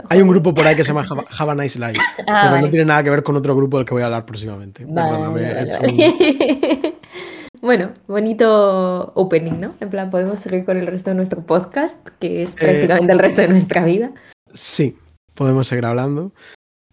Hay 0.08 0.22
un 0.22 0.28
grupo 0.28 0.54
por 0.54 0.66
ahí 0.66 0.74
que 0.74 0.82
se 0.82 0.94
llama 0.94 1.06
Have, 1.08 1.24
Have 1.38 1.52
a 1.52 1.54
Nice 1.54 1.78
Life, 1.78 2.00
Ah, 2.26 2.40
pero 2.44 2.50
vale. 2.52 2.62
no 2.62 2.70
tiene 2.70 2.86
nada 2.86 3.04
que 3.04 3.10
ver 3.10 3.22
con 3.22 3.36
otro 3.36 3.54
grupo 3.54 3.76
del 3.76 3.86
que 3.86 3.92
voy 3.92 4.02
a 4.02 4.06
hablar 4.06 4.24
próximamente. 4.24 4.86
Vale, 4.88 5.10
Perdóname, 5.10 5.40
he 5.42 5.54
vale, 5.54 5.62
hecho 5.68 5.78
vale. 5.80 6.94
Bueno, 7.60 7.90
bonito 8.08 9.12
opening, 9.14 9.60
¿no? 9.60 9.74
En 9.80 9.90
plan, 9.90 10.08
podemos 10.10 10.40
seguir 10.40 10.64
con 10.64 10.78
el 10.78 10.86
resto 10.86 11.10
de 11.10 11.16
nuestro 11.16 11.42
podcast, 11.46 12.08
que 12.18 12.42
es 12.42 12.54
Eh, 12.54 12.56
prácticamente 12.58 13.12
el 13.12 13.18
resto 13.18 13.40
de 13.42 13.48
nuestra 13.48 13.84
vida. 13.84 14.10
Sí, 14.52 14.96
podemos 15.34 15.66
seguir 15.66 15.84
hablando. 15.84 16.32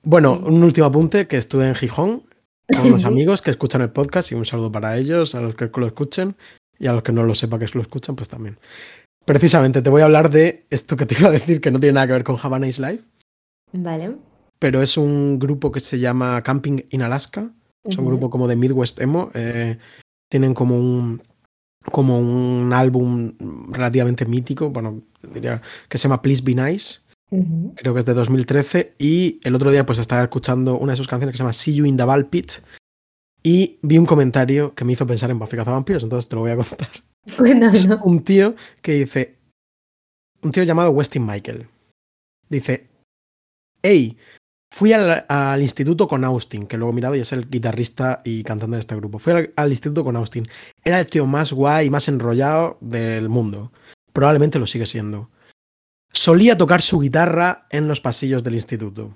Bueno, 0.04 0.40
un 0.40 0.64
último 0.64 0.88
apunte, 0.88 1.28
que 1.28 1.38
estuve 1.38 1.68
en 1.68 1.76
Gijón 1.76 2.24
con 2.68 2.88
unos 2.88 3.06
amigos 3.06 3.42
que 3.42 3.52
escuchan 3.52 3.82
el 3.82 3.92
podcast 3.92 4.32
y 4.32 4.36
un 4.36 4.46
saludo 4.46 4.72
para 4.72 4.98
ellos, 4.98 5.36
a 5.36 5.42
los 5.42 5.56
que 5.56 5.70
lo 5.74 5.88
escuchen 5.88 6.36
y 6.78 6.88
a 6.88 6.94
los 6.94 7.04
que 7.04 7.12
no 7.12 7.24
lo 7.24 7.36
sepan 7.36 7.60
que 7.60 7.68
lo 7.74 7.82
escuchan, 7.82 8.16
pues 8.16 8.30
también. 8.30 8.58
Precisamente 9.26 9.82
te 9.82 9.90
voy 9.90 10.02
a 10.02 10.06
hablar 10.06 10.30
de 10.30 10.66
esto 10.70 10.96
que 10.96 11.06
te 11.06 11.16
iba 11.20 11.30
a 11.30 11.34
decir, 11.34 11.62
que 11.62 11.72
no 11.72 11.80
tiene 11.80 11.94
nada 11.94 12.08
que 12.08 12.14
ver 12.14 12.24
con 12.24 12.38
Have 12.42 12.56
a 12.56 12.60
Nice 12.60 12.82
Life, 12.82 13.04
Vale. 13.74 14.16
pero 14.58 14.82
es 14.82 14.98
un 14.98 15.38
grupo 15.38 15.72
que 15.72 15.82
se 15.82 16.00
llama 16.00 16.42
Camping 16.42 16.86
in 16.90 17.02
Alaska. 17.02 17.52
Es 17.84 17.98
un 17.98 18.06
grupo 18.06 18.30
como 18.30 18.48
de 18.48 18.56
Midwest 18.56 19.00
Emo. 19.00 19.32
eh, 19.34 19.78
tienen 20.30 20.54
como 20.54 20.78
un, 20.78 21.22
como 21.92 22.20
un 22.20 22.72
álbum 22.74 23.34
relativamente 23.72 24.26
mítico, 24.26 24.70
bueno, 24.70 25.02
diría 25.34 25.62
que 25.88 25.98
se 25.98 26.08
llama 26.08 26.22
Please 26.22 26.42
Be 26.44 26.56
Nice, 26.56 27.00
Creo 27.76 27.94
que 27.94 28.00
es 28.00 28.06
de 28.06 28.14
2013. 28.14 28.96
Y 28.98 29.40
el 29.44 29.56
otro 29.56 29.72
día 29.72 29.86
pues 29.86 30.00
estaba 30.00 30.24
escuchando 30.24 30.78
una 30.78 30.94
de 30.94 30.98
sus 30.98 31.08
canciones 31.08 31.34
que 31.34 31.38
se 31.38 31.44
llama 31.44 31.54
See 31.54 31.76
You 31.76 31.86
in 31.86 31.98
the 31.98 32.04
Ball 32.04 32.28
Pit. 32.28 32.52
Y 33.44 33.80
vi 33.82 33.98
un 33.98 34.06
comentario 34.06 34.74
que 34.76 34.84
me 34.84 34.94
hizo 34.94 35.08
pensar 35.08 35.32
en 35.32 35.40
Buffy 35.40 35.56
Vampiros, 35.58 36.04
entonces 36.04 36.28
te 36.28 36.36
lo 36.36 36.42
voy 36.42 36.52
a 36.52 36.58
contar. 36.58 36.90
Bueno, 37.38 37.70
Es 37.70 37.88
no. 37.88 38.00
un 38.06 38.24
tío 38.24 38.56
que 38.82 38.94
dice, 38.94 39.38
un 40.42 40.52
tío 40.52 40.64
llamado 40.64 40.90
Westin 40.92 41.24
Michael, 41.26 41.68
dice, 42.50 42.88
hey, 43.84 44.18
fui 44.74 44.94
al, 44.94 45.26
al 45.28 45.62
instituto 45.62 46.08
con 46.08 46.24
Austin, 46.24 46.66
que 46.66 46.78
luego 46.78 46.92
he 46.92 46.96
mirado 46.96 47.16
y 47.16 47.20
es 47.20 47.32
el 47.32 47.48
guitarrista 47.50 48.22
y 48.26 48.44
cantante 48.44 48.78
de 48.78 48.80
este 48.80 48.96
grupo. 48.96 49.20
Fui 49.20 49.34
al, 49.34 49.54
al 49.58 49.70
instituto 49.70 50.04
con 50.04 50.16
Austin. 50.16 50.48
Era 50.84 51.00
el 51.00 51.06
tío 51.06 51.28
más 51.28 51.54
guay 51.54 51.88
y 51.88 51.90
más 51.90 52.08
enrollado 52.08 52.78
del 52.82 53.30
mundo. 53.30 53.72
Probablemente 54.12 54.58
lo 54.60 54.66
sigue 54.66 54.86
siendo. 54.88 55.30
Solía 56.12 56.58
tocar 56.58 56.82
su 56.82 57.00
guitarra 57.00 57.68
en 57.70 57.88
los 57.88 58.02
pasillos 58.02 58.44
del 58.44 58.56
instituto. 58.56 59.16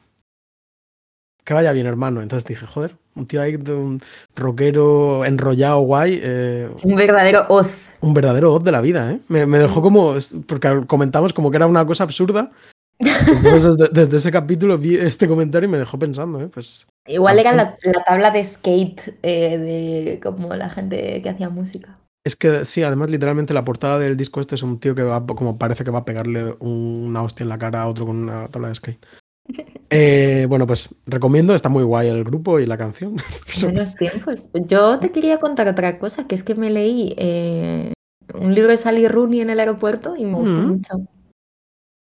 Que 1.43 1.53
vaya 1.53 1.71
bien, 1.73 1.85
hermano. 1.88 2.21
Entonces 2.21 2.47
dije, 2.47 2.65
joder, 2.65 2.95
un 3.15 3.25
tío 3.27 3.41
ahí 3.41 3.57
de 3.57 3.73
un 3.73 4.01
rockero 4.35 5.25
enrollado 5.25 5.81
guay. 5.81 6.19
eh, 6.23 6.69
Un 6.83 6.95
verdadero 6.95 7.45
hoz. 7.50 7.67
un 8.01 8.13
verdadero 8.13 8.53
odd 8.53 8.63
de 8.63 8.71
la 8.71 8.81
vida, 8.81 9.12
¿eh? 9.12 9.19
Me, 9.27 9.45
me 9.45 9.59
dejó 9.59 9.81
como. 9.81 10.13
Porque 10.47 10.83
comentamos 10.88 11.33
como 11.33 11.51
que 11.51 11.57
era 11.57 11.67
una 11.67 11.85
cosa 11.85 12.05
absurda. 12.05 12.51
Entonces, 13.00 13.75
desde, 13.75 13.93
desde 13.93 14.17
ese 14.17 14.31
capítulo 14.31 14.77
vi 14.77 14.95
este 14.95 15.27
comentario 15.27 15.67
y 15.67 15.71
me 15.71 15.79
dejó 15.79 16.00
pensando, 16.00 16.39
¿eh? 16.41 16.47
Pues. 16.47 16.88
Igual 17.07 17.39
era 17.39 17.51
la, 17.53 17.75
la 17.81 18.03
tabla 18.05 18.31
de 18.31 18.45
skate 18.45 19.17
eh, 19.23 19.57
de 19.57 20.19
como 20.23 20.53
la 20.55 20.69
gente 20.69 21.21
que 21.21 21.29
hacía 21.29 21.50
música. 21.50 21.97
Es 22.25 22.35
que 22.37 22.63
sí, 22.65 22.83
además, 22.83 23.09
literalmente 23.09 23.53
la 23.53 23.65
portada 23.65 23.99
del 23.99 24.15
disco 24.15 24.39
este 24.39 24.55
es 24.55 24.63
un 24.63 24.79
tío 24.79 24.95
que 24.95 25.03
va, 25.03 25.25
como 25.25 25.57
parece 25.57 25.83
que 25.83 25.91
va 25.91 25.99
a 25.99 26.05
pegarle 26.05 26.55
una 26.59 27.21
hostia 27.21 27.43
en 27.43 27.49
la 27.49 27.57
cara 27.57 27.81
a 27.81 27.87
otro 27.87 28.05
con 28.05 28.17
una 28.17 28.47
tabla 28.47 28.69
de 28.69 28.75
skate. 28.75 29.05
Eh, 29.95 30.47
bueno, 30.49 30.65
pues 30.65 30.89
recomiendo, 31.05 31.53
está 31.53 31.69
muy 31.69 31.83
guay 31.83 32.07
el 32.07 32.23
grupo 32.23 32.59
y 32.59 32.65
la 32.65 32.79
canción. 32.79 33.17
Buenos 33.61 33.93
tiempos. 33.93 34.49
Yo 34.65 34.97
te 34.97 35.11
quería 35.11 35.37
contar 35.37 35.67
otra 35.67 35.99
cosa, 35.99 36.25
que 36.25 36.33
es 36.33 36.43
que 36.43 36.55
me 36.55 36.71
leí 36.71 37.13
eh, 37.15 37.93
un 38.33 38.55
libro 38.55 38.71
de 38.71 38.77
Sally 38.77 39.07
Rooney 39.07 39.41
en 39.41 39.51
el 39.51 39.59
aeropuerto 39.59 40.15
y 40.15 40.25
me 40.25 40.33
gustó 40.33 40.61
Mm. 40.61 40.65
mucho. 40.67 40.93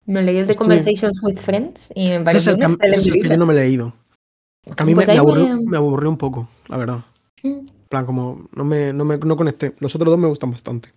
Me 0.06 0.22
leí 0.24 0.38
el 0.38 0.48
de 0.48 0.56
Conversations 0.56 1.22
with 1.24 1.40
Friends 1.40 1.92
y 1.94 2.08
me 2.08 2.18
Ese 2.22 2.38
es 2.38 2.48
el, 2.48 2.54
un 2.56 2.62
excelente 2.64 2.96
es 3.00 3.08
el 3.08 3.14
que 3.22 3.28
yo 3.28 3.38
no 3.38 3.46
me 3.46 3.54
he 3.54 3.58
leído. 3.58 3.94
Porque 4.64 4.84
a 4.84 4.86
mí 4.86 4.96
Pues 4.96 5.08
me, 5.08 5.18
aburrió, 5.18 5.58
me- 5.58 5.72
me 5.72 5.76
aburrió 5.76 6.10
un 6.10 6.18
poco, 6.18 6.48
la 6.70 6.78
verdad. 6.78 7.00
En 7.94 8.00
plan, 8.00 8.06
como 8.08 8.48
no 8.56 8.66
me, 8.66 8.92
no 8.92 9.06
me 9.06 9.18
no 9.20 9.36
conecté. 9.38 9.76
Los 9.80 9.94
otros 9.94 10.10
dos 10.10 10.18
me 10.18 10.28
gustan 10.28 10.50
bastante. 10.50 10.90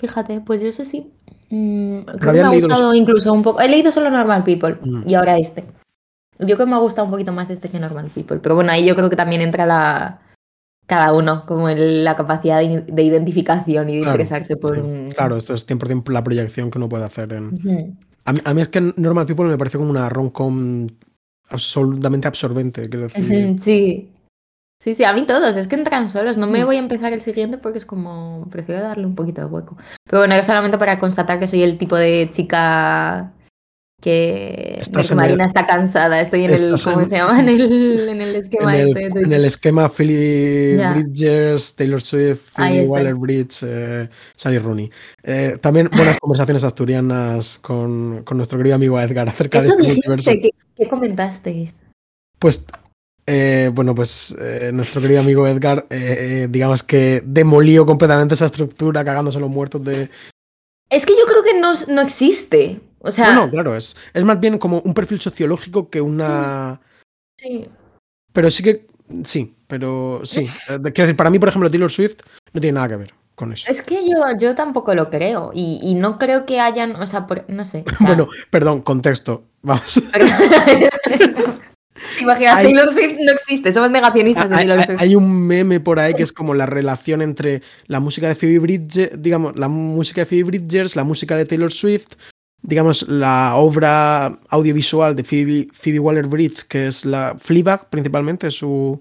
Fíjate, 0.00 0.40
pues 0.40 0.60
yo 0.60 0.72
sé 0.72 0.84
sí. 0.84 1.12
Mm, 1.48 2.00
creo 2.00 2.18
que 2.18 2.32
me 2.32 2.40
ha 2.40 2.44
los- 2.50 2.64
gustado 2.64 2.92
incluso 2.94 3.32
un 3.32 3.44
poco. 3.44 3.60
He 3.60 3.68
leído 3.68 3.92
solo 3.92 4.10
Normal 4.10 4.42
People 4.42 4.78
Mm. 4.82 5.02
y 5.08 5.14
ahora 5.14 5.38
este. 5.38 5.62
Yo 6.40 6.46
creo 6.56 6.58
que 6.58 6.66
me 6.66 6.74
ha 6.74 6.78
gustado 6.78 7.04
un 7.04 7.12
poquito 7.12 7.32
más 7.32 7.50
este 7.50 7.68
que 7.68 7.78
Normal 7.78 8.10
People. 8.12 8.38
Pero 8.42 8.56
bueno, 8.56 8.72
ahí 8.72 8.84
yo 8.84 8.96
creo 8.96 9.08
que 9.08 9.14
también 9.14 9.42
entra 9.42 9.64
la 9.64 10.22
cada 10.88 11.12
uno, 11.12 11.44
como 11.46 11.68
el- 11.68 12.02
la 12.02 12.16
capacidad 12.16 12.58
de, 12.58 12.80
de 12.80 13.02
identificación 13.04 13.88
y 13.88 13.92
de 13.94 13.98
Claro, 14.00 14.14
interesarse 14.16 14.56
por 14.56 14.74
sí. 14.74 14.80
un. 14.82 15.10
Claro, 15.12 15.36
esto 15.36 15.54
es 15.54 15.64
100% 15.66 16.10
la 16.10 16.24
proyección 16.24 16.68
que 16.72 16.78
uno 16.78 16.88
puede 16.88 17.04
hacer 17.04 17.32
en. 17.32 17.96
A 18.24 18.32
mí, 18.32 18.40
a 18.44 18.54
mí 18.54 18.60
es 18.60 18.68
que 18.68 18.80
Normal 18.96 19.26
People 19.26 19.44
me 19.46 19.56
parece 19.56 19.78
como 19.78 19.88
una 19.90 20.08
rom-com 20.08 20.88
absolutamente 21.48 22.26
absorbente. 22.26 22.88
Quiero 22.88 23.06
decir. 23.06 23.56
Sí. 23.60 24.10
Sí, 24.82 24.94
sí, 24.94 25.04
a 25.04 25.12
mí 25.12 25.26
todos, 25.26 25.56
es 25.56 25.68
que 25.68 25.76
entran 25.76 26.08
solos. 26.08 26.38
No 26.38 26.46
me 26.46 26.62
Mm. 26.62 26.66
voy 26.66 26.76
a 26.76 26.78
empezar 26.78 27.12
el 27.12 27.20
siguiente 27.20 27.58
porque 27.58 27.78
es 27.78 27.84
como, 27.84 28.46
prefiero 28.50 28.80
darle 28.82 29.04
un 29.06 29.14
poquito 29.14 29.42
de 29.42 29.46
hueco. 29.46 29.76
Pero 30.08 30.20
bueno, 30.22 30.34
es 30.34 30.46
solamente 30.46 30.78
para 30.78 30.98
constatar 30.98 31.38
que 31.38 31.46
soy 31.46 31.62
el 31.62 31.76
tipo 31.76 31.96
de 31.96 32.30
chica 32.32 33.32
que, 34.00 34.76
de 34.76 34.78
Estás 34.80 35.10
que 35.10 35.14
Marina 35.14 35.44
el- 35.44 35.48
está 35.48 35.66
cansada. 35.66 36.18
Estoy 36.22 36.44
en 36.44 36.54
el, 36.54 36.74
¿cómo 36.82 37.00
en- 37.02 37.08
se 37.10 37.16
llama? 37.16 37.38
En 37.40 37.48
el, 37.50 38.08
en 38.08 38.20
el 38.22 38.34
esquema 38.34 38.74
en, 38.78 38.86
este. 38.88 39.04
el, 39.04 39.12
de- 39.12 39.20
en 39.20 39.32
el 39.34 39.44
esquema 39.44 39.90
Philly 39.90 40.78
Ya. 40.78 40.94
Bridgers, 40.94 41.76
Taylor 41.76 42.00
Swift, 42.00 42.48
estoy. 42.58 42.86
Waller 42.86 43.14
Bridge, 43.16 43.58
eh, 43.62 44.08
Sally 44.34 44.58
Rooney. 44.58 44.90
Eh, 45.22 45.58
también 45.60 45.90
buenas 45.94 46.18
conversaciones 46.20 46.64
asturianas 46.64 47.58
con, 47.58 48.22
con 48.24 48.38
nuestro 48.38 48.56
querido 48.56 48.76
amigo 48.76 48.98
Edgar 48.98 49.28
acerca 49.28 49.58
Eso 49.58 49.76
de 49.76 49.82
este 49.82 49.92
multiverso. 49.92 50.30
dijiste, 50.30 50.56
¿qué, 50.74 50.84
qué 50.84 50.88
comentasteis? 50.88 51.80
Pues, 52.38 52.64
eh, 53.32 53.70
bueno, 53.72 53.94
pues 53.94 54.34
eh, 54.40 54.70
nuestro 54.72 55.00
querido 55.00 55.20
amigo 55.20 55.46
Edgar, 55.46 55.86
eh, 55.90 56.16
eh, 56.18 56.46
digamos 56.50 56.82
que 56.82 57.22
demolió 57.24 57.86
completamente 57.86 58.34
esa 58.34 58.46
estructura 58.46 59.04
cagándose 59.04 59.38
los 59.38 59.48
muertos 59.50 59.84
de, 59.84 60.10
Es 60.90 61.06
que 61.06 61.12
yo 61.12 61.24
creo 61.26 61.42
que 61.44 61.60
no, 61.60 61.72
no 61.88 62.00
existe. 62.02 62.80
O 62.98 63.10
sea, 63.10 63.32
No, 63.32 63.46
no, 63.46 63.50
claro, 63.50 63.76
es, 63.76 63.96
es 64.12 64.24
más 64.24 64.38
bien 64.40 64.58
como 64.58 64.80
un 64.80 64.92
perfil 64.94 65.20
sociológico 65.20 65.88
que 65.88 66.00
una. 66.00 66.80
sí. 67.38 67.68
Pero 68.32 68.50
sí 68.50 68.62
que. 68.62 68.86
Sí, 69.24 69.54
pero 69.66 70.20
sí. 70.24 70.46
Quiero 70.66 70.82
decir, 70.92 71.16
para 71.16 71.30
mí, 71.30 71.38
por 71.38 71.48
ejemplo, 71.48 71.70
Taylor 71.70 71.90
Swift 71.90 72.16
no 72.52 72.60
tiene 72.60 72.74
nada 72.74 72.88
que 72.88 72.96
ver 72.96 73.14
con 73.34 73.52
eso. 73.52 73.70
Es 73.70 73.80
que 73.82 74.06
yo, 74.08 74.18
yo 74.38 74.54
tampoco 74.54 74.94
lo 74.94 75.08
creo. 75.10 75.50
Y, 75.54 75.80
y 75.82 75.94
no 75.94 76.18
creo 76.18 76.44
que 76.46 76.60
hayan, 76.60 76.94
o 76.96 77.06
sea, 77.06 77.26
por- 77.26 77.44
no 77.48 77.64
sé. 77.64 77.84
o 77.86 77.96
sea, 77.96 78.06
Bueno, 78.08 78.28
perdón, 78.50 78.82
contexto. 78.82 79.44
Vamos. 79.62 80.02
Imagina, 82.20 82.56
Hay- 82.56 82.66
Taylor 82.66 82.92
Swift 82.92 83.16
no 83.18 83.32
existe, 83.32 83.72
somos 83.72 83.90
negacionistas 83.90 84.48
de 84.48 84.54
Hay, 84.56 84.66
Taylor 84.66 84.86
Swift. 84.86 85.00
hay 85.00 85.16
un 85.16 85.46
meme 85.46 85.80
por 85.80 85.98
ahí 85.98 86.14
que 86.14 86.22
es 86.22 86.32
como 86.32 86.54
la 86.54 86.66
relación 86.66 87.22
entre 87.22 87.62
la 87.86 88.00
música 88.00 88.28
de 88.28 88.34
Phoebe 88.34 88.58
Bridgers, 88.58 89.20
digamos, 89.22 89.56
la 89.56 89.68
música 89.68 90.22
de 90.22 90.26
Phoebe 90.26 90.44
Bridgers, 90.44 90.96
la 90.96 91.04
música 91.04 91.36
de 91.36 91.44
Taylor 91.46 91.70
Swift, 91.72 92.08
digamos, 92.62 93.08
la 93.08 93.54
obra 93.56 94.38
audiovisual 94.48 95.14
de 95.14 95.24
Phoebe, 95.24 95.68
Phoebe 95.72 95.98
Waller-Bridge, 95.98 96.64
que 96.68 96.86
es 96.88 97.04
la 97.04 97.36
Fleabag, 97.38 97.88
principalmente, 97.90 98.50
su, 98.50 99.00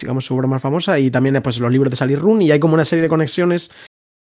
digamos, 0.00 0.24
su 0.24 0.34
obra 0.34 0.46
más 0.46 0.62
famosa, 0.62 0.98
y 0.98 1.10
también 1.10 1.40
pues, 1.42 1.58
los 1.58 1.70
libros 1.70 1.90
de 1.90 1.96
Sally 1.96 2.16
Rooney, 2.16 2.48
y 2.48 2.52
hay 2.52 2.58
como 2.58 2.74
una 2.74 2.84
serie 2.84 3.02
de 3.02 3.08
conexiones, 3.08 3.70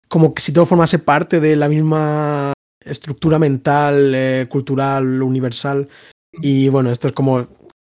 como 0.08 0.34
que 0.34 0.41
si 0.41 0.51
todo 0.51 0.65
formase 0.67 0.99
parte 0.99 1.39
de 1.39 1.56
la 1.56 1.67
misma 1.69 2.53
estructura 2.84 3.39
mental, 3.39 4.13
eh, 4.13 4.45
cultural, 4.49 5.23
universal, 5.23 5.88
y 6.34 6.69
bueno, 6.69 6.91
esto 6.91 7.08
es 7.08 7.13
como, 7.13 7.47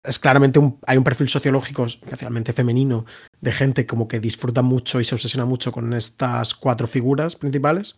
es 0.03 0.19
claramente 0.19 0.60
un, 0.60 0.79
hay 0.86 0.97
un 0.97 1.03
perfil 1.03 1.27
sociológico, 1.29 1.86
especialmente 1.86 2.53
femenino, 2.53 3.05
de 3.41 3.51
gente 3.51 3.86
como 3.86 4.07
que 4.07 4.19
disfruta 4.19 4.62
mucho 4.62 4.99
y 4.99 5.03
se 5.03 5.15
obsesiona 5.15 5.45
mucho 5.45 5.71
con 5.71 5.93
estas 5.93 6.53
cuatro 6.53 6.88
figuras 6.88 7.36
principales. 7.36 7.97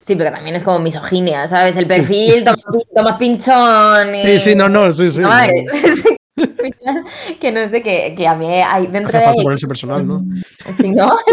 Sí, 0.00 0.14
pero 0.14 0.30
también 0.30 0.54
es 0.54 0.62
como 0.62 0.78
misoginia, 0.78 1.48
¿sabes? 1.48 1.76
El 1.76 1.86
perfil, 1.86 2.44
toma 2.94 3.18
pinchón. 3.18 4.14
y- 4.14 4.24
Sí, 4.24 4.38
sí, 4.38 4.54
no, 4.54 4.68
no, 4.68 4.92
sí, 4.92 5.08
sí. 5.08 5.20
No, 5.22 5.30
sí. 5.96 6.14
que 7.40 7.50
no 7.50 7.68
sé, 7.68 7.82
que, 7.82 8.14
que 8.16 8.28
a 8.28 8.36
mí 8.36 8.46
hay 8.46 8.86
dentro 8.86 9.08
Hace 9.08 9.18
de 9.18 9.24
falta 9.24 9.42
ponerse 9.42 9.66
personal, 9.66 10.06
¿no? 10.06 10.22
Si 10.72 10.90
no. 10.90 11.16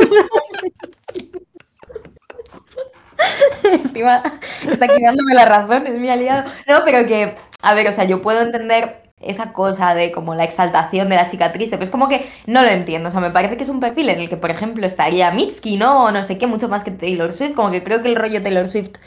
Encima 3.63 4.21
está 4.69 4.85
aquí 4.85 5.01
dándome 5.01 5.33
la 5.33 5.45
razón, 5.45 5.87
es 5.87 5.99
mi 5.99 6.09
aliado. 6.09 6.49
No, 6.67 6.81
pero 6.83 7.05
que, 7.07 7.35
a 7.61 7.73
ver, 7.73 7.87
o 7.87 7.93
sea, 7.93 8.03
yo 8.05 8.21
puedo 8.21 8.41
entender 8.41 9.03
esa 9.21 9.53
cosa 9.53 9.95
de 9.95 10.11
como 10.11 10.35
la 10.35 10.43
exaltación 10.43 11.09
de 11.09 11.15
la 11.15 11.27
chica 11.27 11.51
triste, 11.51 11.77
pero 11.77 11.85
es 11.85 11.89
como 11.89 12.09
que 12.09 12.29
no 12.47 12.63
lo 12.63 12.69
entiendo. 12.69 13.09
O 13.09 13.11
sea, 13.11 13.21
me 13.21 13.31
parece 13.31 13.57
que 13.57 13.63
es 13.63 13.69
un 13.69 13.79
perfil 13.79 14.09
en 14.09 14.19
el 14.19 14.29
que, 14.29 14.37
por 14.37 14.51
ejemplo, 14.51 14.85
estaría 14.85 15.31
Mitski, 15.31 15.77
¿no? 15.77 16.05
O 16.05 16.11
no 16.11 16.23
sé 16.23 16.37
qué, 16.37 16.47
mucho 16.47 16.67
más 16.67 16.83
que 16.83 16.91
Taylor 16.91 17.31
Swift. 17.33 17.53
Como 17.53 17.71
que 17.71 17.83
creo 17.83 18.01
que 18.01 18.09
el 18.09 18.15
rollo 18.15 18.43
Taylor 18.43 18.67
Swift 18.67 18.97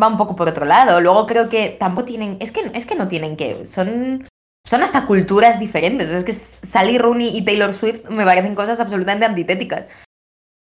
va 0.00 0.08
un 0.08 0.16
poco 0.16 0.36
por 0.36 0.48
otro 0.48 0.64
lado. 0.64 1.00
Luego 1.00 1.26
creo 1.26 1.48
que 1.48 1.76
tampoco 1.78 2.06
tienen. 2.06 2.38
Es 2.40 2.52
que, 2.52 2.70
es 2.74 2.86
que 2.86 2.96
no 2.96 3.08
tienen 3.08 3.36
que. 3.36 3.66
Son. 3.66 4.26
Son 4.66 4.82
hasta 4.82 5.06
culturas 5.06 5.60
diferentes. 5.60 6.10
Es 6.10 6.24
que 6.24 6.32
Sally 6.32 6.98
Rooney 6.98 7.36
y 7.36 7.44
Taylor 7.44 7.72
Swift 7.72 8.08
me 8.08 8.24
parecen 8.24 8.56
cosas 8.56 8.80
absolutamente 8.80 9.24
antitéticas. 9.24 9.88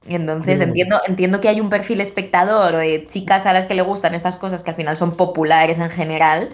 Y 0.08 0.14
entonces 0.14 0.62
entiendo, 0.62 1.02
entiendo 1.08 1.42
que 1.42 1.50
hay 1.50 1.60
un 1.60 1.72
perfil 1.72 2.00
espectador 2.00 2.76
de 2.76 3.08
chicas 3.08 3.48
a 3.48 3.54
las 3.54 3.66
que 3.66 3.74
le 3.74 3.82
gustan 3.82 4.14
estas 4.14 4.36
cosas 4.36 4.64
que 4.64 4.70
al 4.70 4.76
final 4.76 4.98
son 4.98 5.18
populares 5.18 5.80
en 5.80 5.90
general, 5.90 6.52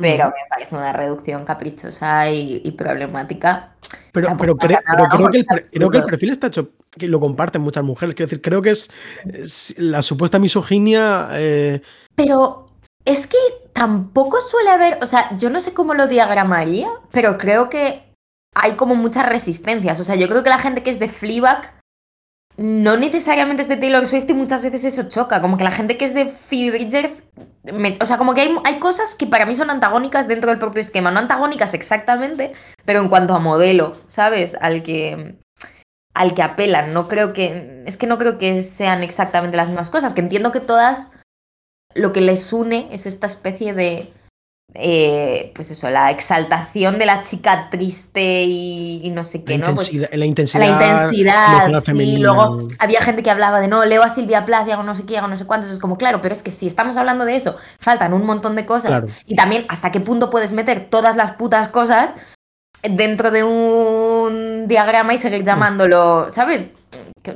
pero 0.00 0.26
me 0.26 0.48
parece 0.48 0.74
una 0.74 0.92
reducción 0.92 1.44
caprichosa 1.44 2.30
y, 2.30 2.62
y 2.64 2.72
problemática. 2.72 3.74
Pero, 4.12 4.28
cre- 4.28 4.80
creo, 5.10 5.28
que 5.30 5.38
el, 5.38 5.46
creo 5.70 5.90
que 5.90 6.02
perfil 6.02 6.30
está 6.30 6.46
hecho, 6.48 6.70
que 6.90 7.08
lo 7.08 7.20
comparten 7.20 7.62
muchas 7.62 7.84
mujeres. 7.84 8.14
Quiero 8.14 8.28
decir, 8.28 8.42
creo 8.42 8.62
que 8.62 8.70
es, 8.70 8.90
es 9.24 9.74
la 9.78 10.02
supuesta 10.02 10.38
misoginia. 10.38 11.28
eh, 11.32 11.80
Pero 12.14 12.68
es 13.04 13.26
que 13.26 13.36
tampoco 13.72 14.40
suele 14.40 14.70
haber, 14.70 14.98
o 15.02 15.06
sea, 15.06 15.36
yo 15.36 15.50
no 15.50 15.60
sé 15.60 15.74
cómo 15.74 15.94
lo 15.94 16.06
diagramaría, 16.06 16.88
pero 17.10 17.38
creo 17.38 17.68
que 17.68 18.04
hay 18.54 18.72
como 18.72 18.94
muchas 18.94 19.26
resistencias. 19.26 19.98
O 20.00 20.04
sea, 20.04 20.14
yo 20.14 20.28
creo 20.28 20.42
que 20.42 20.50
la 20.50 20.58
gente 20.60 20.82
que 20.82 20.90
es 20.90 20.98
de 21.00 21.08
Fleabag 21.08 21.74
no 22.56 22.96
necesariamente 22.96 23.62
es 23.62 23.68
de 23.68 23.76
Taylor 23.76 24.06
Swift 24.06 24.30
y 24.30 24.34
muchas 24.34 24.62
veces 24.62 24.84
eso 24.84 25.08
choca. 25.08 25.40
Como 25.40 25.56
que 25.56 25.64
la 25.64 25.70
gente 25.70 25.96
que 25.96 26.04
es 26.04 26.14
de 26.14 26.26
Phoebe 26.26 26.78
Bridgers, 26.78 27.24
o 28.00 28.06
sea, 28.06 28.18
como 28.18 28.34
que 28.34 28.42
hay, 28.42 28.56
hay 28.64 28.78
cosas 28.78 29.16
que 29.16 29.26
para 29.26 29.46
mí 29.46 29.54
son 29.54 29.70
antagónicas 29.70 30.28
dentro 30.28 30.50
del 30.50 30.58
propio 30.58 30.80
esquema. 30.82 31.10
No 31.10 31.18
antagónicas 31.18 31.74
exactamente, 31.74 32.52
pero 32.84 33.00
en 33.00 33.08
cuanto 33.08 33.34
a 33.34 33.40
modelo, 33.40 33.98
¿sabes? 34.06 34.56
Al 34.60 34.82
que 34.82 35.36
al 36.14 36.34
que 36.34 36.42
apelan. 36.42 36.92
No 36.94 37.08
creo 37.08 37.32
que. 37.32 37.82
Es 37.86 37.96
que 37.96 38.06
no 38.06 38.18
creo 38.18 38.38
que 38.38 38.62
sean 38.62 39.02
exactamente 39.02 39.56
las 39.56 39.66
mismas 39.66 39.90
cosas. 39.90 40.14
Que 40.14 40.20
entiendo 40.20 40.52
que 40.52 40.60
todas 40.60 41.12
lo 41.94 42.12
que 42.12 42.20
les 42.20 42.52
une 42.52 42.88
es 42.92 43.06
esta 43.06 43.26
especie 43.26 43.72
de, 43.72 44.12
eh, 44.76 45.52
pues 45.54 45.70
eso, 45.70 45.88
la 45.88 46.10
exaltación 46.10 46.98
de 46.98 47.06
la 47.06 47.22
chica 47.22 47.68
triste 47.70 48.42
y, 48.42 49.00
y 49.04 49.10
no 49.10 49.22
sé 49.22 49.44
qué, 49.44 49.56
La 49.56 49.68
¿no? 49.68 49.74
Pues 49.74 49.92
intensidad, 49.92 50.18
la 50.18 50.26
intensidad, 50.26 50.60
la 50.60 50.66
intensidad, 50.66 51.82
sí. 51.84 52.18
Luego 52.18 52.68
había 52.80 53.00
gente 53.00 53.22
que 53.22 53.30
hablaba 53.30 53.60
de 53.60 53.68
no, 53.68 53.84
leo 53.84 54.02
a 54.02 54.08
Silvia 54.08 54.44
Plath 54.44 54.66
y 54.66 54.72
hago 54.72 54.82
no 54.82 54.96
sé 54.96 55.04
qué, 55.04 55.16
hago 55.16 55.28
no 55.28 55.36
sé 55.36 55.46
cuántos. 55.46 55.70
Es 55.70 55.78
como, 55.78 55.96
claro, 55.96 56.20
pero 56.20 56.34
es 56.34 56.42
que 56.42 56.50
si 56.50 56.66
estamos 56.66 56.96
hablando 56.96 57.24
de 57.24 57.36
eso, 57.36 57.56
faltan 57.78 58.12
un 58.14 58.26
montón 58.26 58.56
de 58.56 58.66
cosas. 58.66 58.88
Claro. 58.88 59.06
Y 59.26 59.36
también 59.36 59.64
hasta 59.68 59.92
qué 59.92 60.00
punto 60.00 60.28
puedes 60.28 60.52
meter 60.54 60.88
todas 60.90 61.14
las 61.14 61.32
putas 61.32 61.68
cosas 61.68 62.14
dentro 62.82 63.30
de 63.30 63.44
un 63.44 64.66
diagrama 64.66 65.14
y 65.14 65.18
seguir 65.18 65.44
llamándolo, 65.44 66.26
¿sabes? 66.30 66.72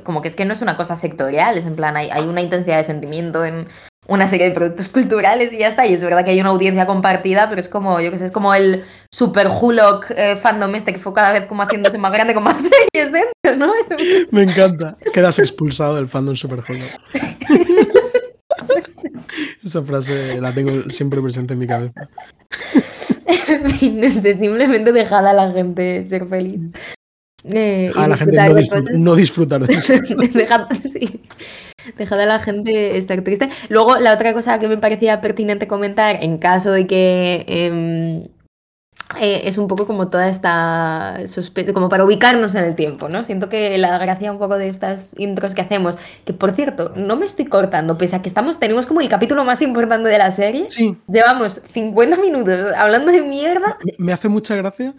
Como 0.02 0.22
que 0.22 0.28
es 0.28 0.34
que 0.36 0.44
no 0.44 0.52
es 0.52 0.60
una 0.60 0.76
cosa 0.76 0.96
sectorial, 0.96 1.56
es 1.56 1.66
en 1.66 1.76
plan, 1.76 1.96
hay, 1.96 2.10
hay 2.10 2.24
una 2.24 2.42
intensidad 2.42 2.76
de 2.76 2.84
sentimiento 2.84 3.44
en 3.44 3.68
una 4.08 4.26
serie 4.26 4.48
de 4.48 4.54
productos 4.54 4.88
culturales 4.88 5.52
y 5.52 5.58
ya 5.58 5.68
está. 5.68 5.86
Y 5.86 5.92
es 5.94 6.02
verdad 6.02 6.24
que 6.24 6.30
hay 6.32 6.40
una 6.40 6.48
audiencia 6.50 6.86
compartida, 6.86 7.48
pero 7.48 7.60
es 7.60 7.68
como, 7.68 8.00
yo 8.00 8.10
qué 8.10 8.18
sé, 8.18 8.24
es 8.24 8.30
como 8.32 8.54
el 8.54 8.84
super 9.12 9.48
Hulock 9.48 10.10
eh, 10.16 10.36
fandom 10.36 10.74
este 10.74 10.92
que 10.92 10.98
fue 10.98 11.12
cada 11.12 11.32
vez 11.32 11.44
como 11.44 11.62
haciéndose 11.62 11.98
más 11.98 12.10
grande 12.12 12.34
con 12.34 12.42
más 12.42 12.58
series 12.92 13.12
dentro, 13.12 13.56
¿no? 13.56 13.72
Me 14.30 14.42
encanta. 14.42 14.96
Quedas 15.12 15.38
expulsado 15.38 15.96
del 15.96 16.08
fandom 16.08 16.34
Super 16.34 16.64
Esa 19.64 19.82
frase 19.82 20.40
la 20.40 20.52
tengo 20.52 20.88
siempre 20.88 21.20
presente 21.20 21.52
en 21.52 21.58
mi 21.58 21.66
cabeza. 21.66 22.08
En 23.46 23.70
fin, 23.70 24.00
no 24.00 24.08
sé, 24.08 24.38
simplemente 24.38 24.90
dejad 24.92 25.26
a 25.26 25.32
la 25.34 25.52
gente 25.52 26.06
ser 26.08 26.26
feliz. 26.26 26.60
Eh, 27.44 27.90
A 27.94 28.08
la 28.08 28.16
gente 28.16 28.36
no, 28.36 28.54
cosas. 28.54 28.84
no 28.94 29.14
disfrutar 29.14 29.66
de 29.66 29.74
eso. 29.74 29.92
Dejad, 30.34 30.66
sí. 30.90 31.22
Dejad 31.96 32.20
a 32.20 32.26
la 32.26 32.38
gente 32.38 32.96
estar 32.98 33.22
triste. 33.22 33.48
Luego, 33.68 33.96
la 33.98 34.12
otra 34.14 34.32
cosa 34.34 34.58
que 34.58 34.68
me 34.68 34.78
parecía 34.78 35.20
pertinente 35.20 35.66
comentar, 35.66 36.22
en 36.22 36.38
caso 36.38 36.70
de 36.72 36.86
que 36.86 37.44
em, 37.48 38.28
eh, 39.20 39.42
es 39.44 39.56
un 39.58 39.68
poco 39.68 39.86
como 39.86 40.08
toda 40.08 40.28
esta 40.28 41.20
sospecha, 41.26 41.72
como 41.72 41.88
para 41.88 42.04
ubicarnos 42.04 42.54
en 42.54 42.64
el 42.64 42.74
tiempo, 42.74 43.08
¿no? 43.08 43.24
Siento 43.24 43.48
que 43.48 43.78
la 43.78 43.96
gracia 43.98 44.30
un 44.30 44.38
poco 44.38 44.58
de 44.58 44.68
estas 44.68 45.14
intros 45.18 45.54
que 45.54 45.62
hacemos, 45.62 45.96
que 46.24 46.32
por 46.34 46.54
cierto, 46.54 46.92
no 46.96 47.16
me 47.16 47.26
estoy 47.26 47.46
cortando, 47.46 47.96
pese 47.96 48.16
a 48.16 48.22
que 48.22 48.28
estamos, 48.28 48.58
tenemos 48.58 48.86
como 48.86 49.00
el 49.00 49.08
capítulo 49.08 49.44
más 49.44 49.62
importante 49.62 50.08
de 50.08 50.18
la 50.18 50.30
serie. 50.30 50.66
Sí, 50.68 50.96
Llevamos 51.08 51.60
50 51.72 52.16
minutos 52.18 52.72
hablando 52.76 53.10
de 53.10 53.22
mierda. 53.22 53.78
me- 53.82 53.94
me 53.98 54.12
hace 54.12 54.28
mucha 54.28 54.54
gracia. 54.56 54.92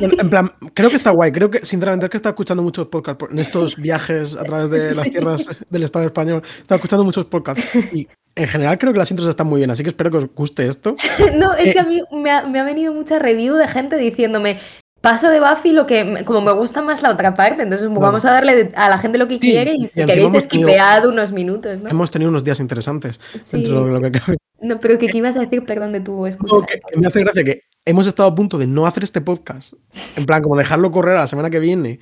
En, 0.00 0.18
en 0.18 0.30
plan, 0.30 0.50
creo 0.74 0.88
que 0.90 0.96
está 0.96 1.10
guay. 1.10 1.30
Creo 1.32 1.50
que, 1.50 1.58
sinceramente, 1.64 2.06
es 2.06 2.10
que 2.10 2.16
está 2.16 2.30
escuchando 2.30 2.62
muchos 2.62 2.86
podcasts 2.88 3.26
en 3.30 3.38
estos 3.38 3.76
viajes 3.76 4.36
a 4.36 4.44
través 4.44 4.70
de 4.70 4.94
las 4.94 5.08
tierras 5.10 5.48
del 5.68 5.82
Estado 5.82 6.06
español. 6.06 6.42
Está 6.60 6.76
escuchando 6.76 7.04
muchos 7.04 7.26
podcasts. 7.26 7.62
Y 7.92 8.08
en 8.36 8.46
general 8.48 8.78
creo 8.78 8.92
que 8.92 8.98
las 8.98 9.10
intros 9.10 9.28
están 9.28 9.48
muy 9.48 9.58
bien, 9.58 9.70
así 9.70 9.82
que 9.82 9.90
espero 9.90 10.10
que 10.10 10.16
os 10.18 10.26
guste 10.34 10.66
esto. 10.66 10.94
No, 11.36 11.52
es 11.54 11.68
Eh, 11.68 11.72
que 11.74 11.80
a 11.80 11.82
mí 11.84 12.00
me 12.12 12.30
ha, 12.30 12.42
me 12.46 12.60
ha 12.60 12.64
venido 12.64 12.92
mucha 12.94 13.18
review 13.18 13.49
de 13.56 13.68
gente 13.68 13.96
diciéndome, 13.96 14.58
paso 15.00 15.30
de 15.30 15.40
Buffy 15.40 15.72
lo 15.72 15.86
que 15.86 16.24
como 16.26 16.40
me 16.42 16.52
gusta 16.52 16.82
más 16.82 17.02
la 17.02 17.10
otra 17.10 17.34
parte, 17.34 17.62
entonces 17.62 17.88
vamos 17.92 18.24
a 18.24 18.32
darle 18.32 18.70
a 18.76 18.88
la 18.88 18.98
gente 18.98 19.16
lo 19.18 19.28
que 19.28 19.34
Sí, 19.36 19.40
quiere 19.40 19.74
y 19.76 19.86
si 19.86 20.00
queréis 20.04 20.28
hemos 20.28 20.48
tenido- 20.48 20.68
esquipead 20.68 21.06
unos 21.06 21.32
minutos, 21.32 21.80
¿no? 21.80 21.88
Hemos 21.88 22.10
tenido 22.10 22.28
unos 22.30 22.44
días 22.44 22.60
interesantes 22.60 23.18
Sí. 23.34 23.62
dentro 23.62 23.84
de 23.86 23.92
lo 23.92 24.00
que 24.00 24.12
cabe. 24.12 24.36
No, 24.60 24.78
pero 24.78 24.98
que, 24.98 25.06
¿qué 25.08 25.16
ibas 25.18 25.36
a 25.36 25.40
decir? 25.40 25.64
Perdón 25.64 25.92
de 25.92 26.00
tu 26.00 26.26
escucha. 26.26 26.54
No, 26.54 26.66
que, 26.66 26.78
que 26.80 26.98
me 27.00 27.06
hace 27.06 27.20
gracia 27.20 27.42
que 27.44 27.62
hemos 27.86 28.06
estado 28.06 28.28
a 28.28 28.34
punto 28.34 28.58
de 28.58 28.66
no 28.66 28.86
hacer 28.86 29.04
este 29.04 29.22
podcast. 29.22 29.72
En 30.16 30.26
plan, 30.26 30.42
como 30.42 30.54
dejarlo 30.56 30.90
correr 30.90 31.16
a 31.16 31.20
la 31.20 31.26
semana 31.26 31.48
que 31.48 31.60
viene. 31.60 31.98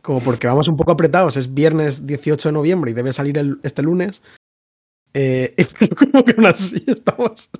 Como 0.00 0.20
porque 0.20 0.46
vamos 0.46 0.68
un 0.68 0.76
poco 0.78 0.92
apretados. 0.92 1.36
Es 1.36 1.52
viernes 1.52 2.06
18 2.06 2.48
de 2.48 2.52
noviembre 2.54 2.92
y 2.92 2.94
debe 2.94 3.12
salir 3.12 3.36
el- 3.36 3.58
este 3.62 3.82
lunes. 3.82 4.22
Eh, 5.12 5.54
pero 5.78 5.96
como 5.96 6.24
que 6.24 6.32
aún 6.32 6.46
así 6.46 6.82
estamos. 6.86 7.50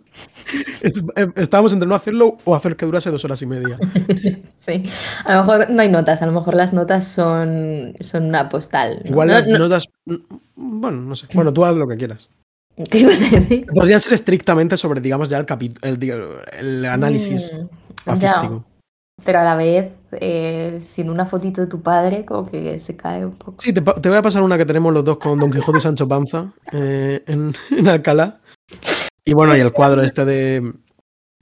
Eh, 0.83 1.29
Estábamos 1.37 1.73
entre 1.73 1.89
no 1.89 1.95
hacerlo 1.95 2.39
o 2.45 2.55
hacer 2.55 2.77
que 2.77 2.87
durase 2.87 3.11
dos 3.11 3.25
horas 3.25 3.41
y 3.43 3.47
media. 3.47 3.79
Sí. 4.59 4.83
A 5.25 5.35
lo 5.37 5.41
mejor 5.45 5.71
no 5.71 5.81
hay 5.81 5.89
notas, 5.89 6.21
a 6.21 6.27
lo 6.27 6.33
mejor 6.33 6.55
las 6.55 6.73
notas 6.75 7.07
son, 7.09 7.95
son 8.01 8.25
una 8.27 8.49
postal. 8.49 9.01
¿no? 9.05 9.11
Igual 9.11 9.29
No, 9.29 9.35
las 9.35 9.47
no- 9.47 9.59
notas- 9.59 9.89
Bueno, 10.57 11.01
no 11.03 11.15
sé. 11.17 11.27
Bueno, 11.33 11.53
tú 11.53 11.65
haz 11.65 11.75
lo 11.75 11.87
que 11.89 11.97
quieras. 11.97 12.29
¿Qué 12.91 12.99
ibas 12.99 13.23
a 13.23 13.29
decir? 13.31 13.67
Podrían 13.67 14.01
ser 14.01 14.13
estrictamente 14.13 14.77
sobre, 14.77 15.01
digamos, 15.01 15.29
ya 15.31 15.39
el, 15.39 15.47
el, 15.83 16.25
el 16.59 16.85
análisis 16.87 17.53
Mm, 18.07 18.19
ya. 18.21 18.51
Pero 19.25 19.41
a 19.41 19.45
la 19.45 19.57
vez, 19.57 19.91
eh, 20.13 20.79
sin 20.81 21.11
una 21.11 21.27
fotito 21.27 21.61
de 21.61 21.67
tu 21.67 21.81
padre, 21.83 22.25
como 22.25 22.49
que 22.49 22.79
se 22.79 22.97
cae 22.97 23.27
un 23.27 23.33
poco. 23.33 23.57
Sí, 23.59 23.73
te 23.73 23.81
voy 23.81 24.17
a 24.17 24.23
pasar 24.23 24.43
una 24.43 24.57
que 24.57 24.65
tenemos 24.65 24.93
los 24.95 25.05
dos 25.05 25.19
con 25.19 25.39
Don 25.41 25.51
Quijote 25.51 25.79
y 25.79 25.81
Sancho 25.81 26.07
Panza 26.07 26.53
eh, 26.73 27.23
en, 27.27 27.55
en 27.71 27.89
Alcalá. 27.89 28.39
Y 29.29 29.35
bueno, 29.35 29.55
y 29.57 29.61
el 29.61 29.73
cuadro 29.73 30.03
este 30.03 30.25
de. 30.25 30.73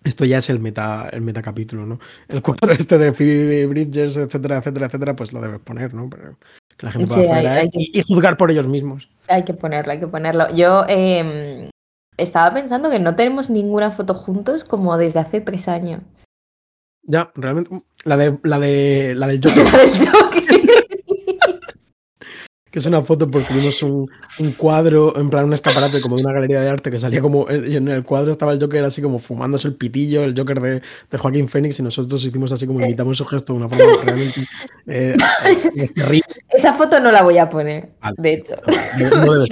Esto 0.02 0.24
ya 0.24 0.38
es 0.38 0.50
el 0.50 0.60
meta, 0.60 1.08
el 1.12 1.20
metacapítulo, 1.20 1.84
¿no? 1.86 1.98
El 2.28 2.42
cuadro 2.42 2.70
este 2.78 2.98
de 2.98 3.12
Phoebe 3.12 3.66
Bridgers, 3.66 4.16
etcétera, 4.16 4.58
etcétera, 4.58 4.86
etcétera, 4.86 5.16
pues 5.16 5.32
lo 5.32 5.40
debes 5.40 5.60
poner, 5.60 5.94
¿no? 5.94 6.08
Pero 6.10 6.36
que 6.76 6.86
la 6.86 6.92
gente 6.92 7.06
pueda 7.08 7.22
Sí, 7.24 7.30
acceder 7.30 7.58
hay- 7.58 7.70
que- 7.70 7.78
y, 7.80 7.90
y 7.94 8.02
juzgar 8.02 8.36
por 8.36 8.50
ellos 8.50 8.66
mismos. 8.66 9.08
Hay 9.28 9.44
que 9.44 9.54
ponerlo, 9.54 9.92
hay 9.92 10.00
que 10.00 10.06
ponerlo. 10.06 10.46
Yo 10.54 10.84
eh, 10.88 11.70
estaba 12.16 12.52
pensando 12.54 12.90
que 12.90 12.98
no 13.00 13.14
tenemos 13.16 13.50
ninguna 13.50 13.90
foto 13.92 14.14
juntos 14.14 14.64
como 14.64 14.96
desde 14.96 15.20
hace 15.20 15.40
tres 15.40 15.68
años. 15.68 16.02
Ya, 17.02 17.30
realmente. 17.36 17.82
La 18.04 18.16
de 18.16 18.38
la 18.42 18.58
de 18.58 19.14
la 19.16 19.26
del 19.28 19.40
Joker, 19.44 19.64
La 19.64 19.78
del 19.78 19.90
Joker. 19.90 20.65
Que 22.76 22.80
es 22.80 22.84
una 22.84 23.00
foto 23.00 23.26
porque 23.30 23.54
vimos 23.54 23.82
un, 23.82 24.06
un 24.38 24.52
cuadro, 24.52 25.16
en 25.18 25.30
plan 25.30 25.46
un 25.46 25.54
escaparate 25.54 25.98
como 26.02 26.16
de 26.16 26.22
una 26.24 26.34
galería 26.34 26.60
de 26.60 26.68
arte 26.68 26.90
que 26.90 26.98
salía 26.98 27.22
como. 27.22 27.46
Y 27.50 27.74
en 27.74 27.88
el 27.88 28.04
cuadro 28.04 28.30
estaba 28.32 28.52
el 28.52 28.60
Joker 28.60 28.84
así 28.84 29.00
como 29.00 29.18
fumándose 29.18 29.66
el 29.66 29.76
pitillo, 29.76 30.22
el 30.24 30.34
Joker 30.36 30.60
de, 30.60 30.82
de 31.10 31.18
Joaquín 31.18 31.48
Phoenix, 31.48 31.78
y 31.80 31.82
nosotros 31.82 32.22
hicimos 32.22 32.52
así 32.52 32.66
como 32.66 32.82
imitamos 32.82 33.16
su 33.16 33.24
gesto 33.24 33.54
de 33.54 33.60
una 33.60 33.68
forma 33.70 34.02
realmente. 34.04 34.46
eh, 34.88 35.16
eh, 35.74 35.88
terrible. 35.94 36.22
Esa 36.50 36.74
foto 36.74 37.00
no 37.00 37.10
la 37.10 37.22
voy 37.22 37.38
a 37.38 37.48
poner, 37.48 37.94
Vale. 37.98 38.16
de 38.18 38.34
hecho. 38.34 38.54
No 39.22 39.32
debes- 39.32 39.48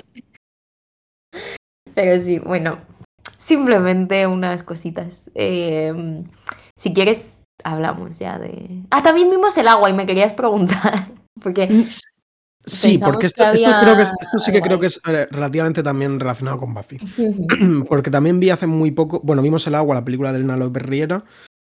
Pero 1.94 2.20
sí, 2.20 2.38
bueno, 2.40 2.76
simplemente 3.38 4.26
unas 4.26 4.62
cositas. 4.62 5.22
Eh, 5.34 6.24
si 6.76 6.92
quieres, 6.92 7.36
hablamos 7.62 8.18
ya 8.18 8.38
de... 8.38 8.82
Ah, 8.90 9.02
también 9.02 9.30
vimos 9.30 9.56
el 9.56 9.68
agua 9.68 9.88
y 9.88 9.94
me 9.94 10.04
querías 10.04 10.34
preguntar. 10.34 11.08
Porque 11.42 11.86
Sí, 12.66 12.92
Pensamos 12.92 13.12
porque 13.12 13.20
que 13.20 13.26
esto, 13.26 13.80
creo 13.80 13.96
que 13.96 14.02
es- 14.02 14.12
esto 14.20 14.38
sí 14.38 14.50
que 14.52 14.62
creo 14.62 14.80
que 14.80 14.86
es 14.86 15.00
eh, 15.06 15.26
relativamente 15.30 15.82
también 15.82 16.18
relacionado 16.18 16.58
con 16.58 16.72
Buffy. 16.72 16.98
Porque 17.88 18.10
también 18.10 18.40
vi 18.40 18.50
hace 18.50 18.66
muy 18.66 18.90
poco, 18.90 19.20
bueno, 19.22 19.42
vimos 19.42 19.66
El 19.66 19.74
Agua, 19.74 19.94
la 19.94 20.04
película 20.04 20.32
de 20.32 20.38
Elena 20.38 20.56
López 20.56 20.82
Riera, 20.82 21.24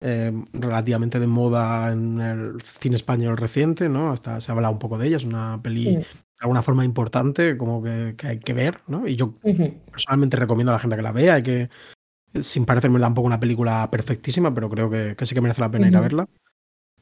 eh, 0.02 0.32
relativamente 0.54 1.19
de 1.19 1.28
moda 1.28 1.91
en 1.91 2.19
el 2.21 2.62
cine 2.62 2.95
español 2.95 3.38
reciente, 3.38 3.88
¿no? 3.89 4.12
Hasta 4.12 4.41
se 4.41 4.52
ha 4.52 4.56
hablado 4.56 4.73
un 4.73 4.80
poco 4.80 4.97
de 4.97 5.08
ella, 5.08 5.17
es 5.17 5.25
una 5.25 5.62
peli 5.62 5.95
de 5.97 6.06
alguna 6.41 6.62
forma 6.63 6.86
importante, 6.86 7.58
como 7.58 7.84
que, 7.84 8.15
que 8.17 8.28
hay 8.28 8.39
que 8.39 8.54
ver, 8.54 8.80
¿no? 8.88 9.08
Y 9.08 9.15
yo 9.15 9.34
Ujú. 9.43 9.73
personalmente 9.91 10.38
recomiendo 10.38 10.71
a 10.71 10.75
la 10.75 10.80
gente 10.80 10.95
que 10.95 11.02
la 11.02 11.12
vea, 11.12 11.38
y 11.39 11.43
que 11.43 11.69
sin 12.41 12.65
parecerme 12.65 12.99
tampoco 12.99 13.28
una 13.28 13.39
película 13.39 13.89
perfectísima, 13.91 14.54
pero 14.54 14.69
creo 14.69 14.89
que, 14.89 15.15
que 15.17 15.25
sí 15.25 15.36
que 15.36 15.41
merece 15.41 15.62
la 15.62 15.69
pena 15.71 15.88
ir 15.88 15.95
a 15.97 16.02
verla. 16.02 16.25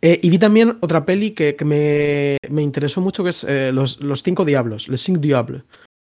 Eh, 0.01 0.19
y 0.21 0.29
vi 0.29 0.38
también 0.38 0.77
otra 0.81 1.05
peli 1.05 1.31
que, 1.31 1.55
que 1.55 1.65
me, 1.65 2.38
me 2.49 2.62
interesó 2.62 3.01
mucho, 3.01 3.23
que 3.23 3.31
es 3.31 3.43
eh, 3.43 3.71
los, 3.73 4.01
los 4.01 4.21
Cinco 4.23 4.45
Diablos, 4.45 4.88
Les 4.89 5.01
Cinq 5.03 5.19
Diables. 5.19 5.63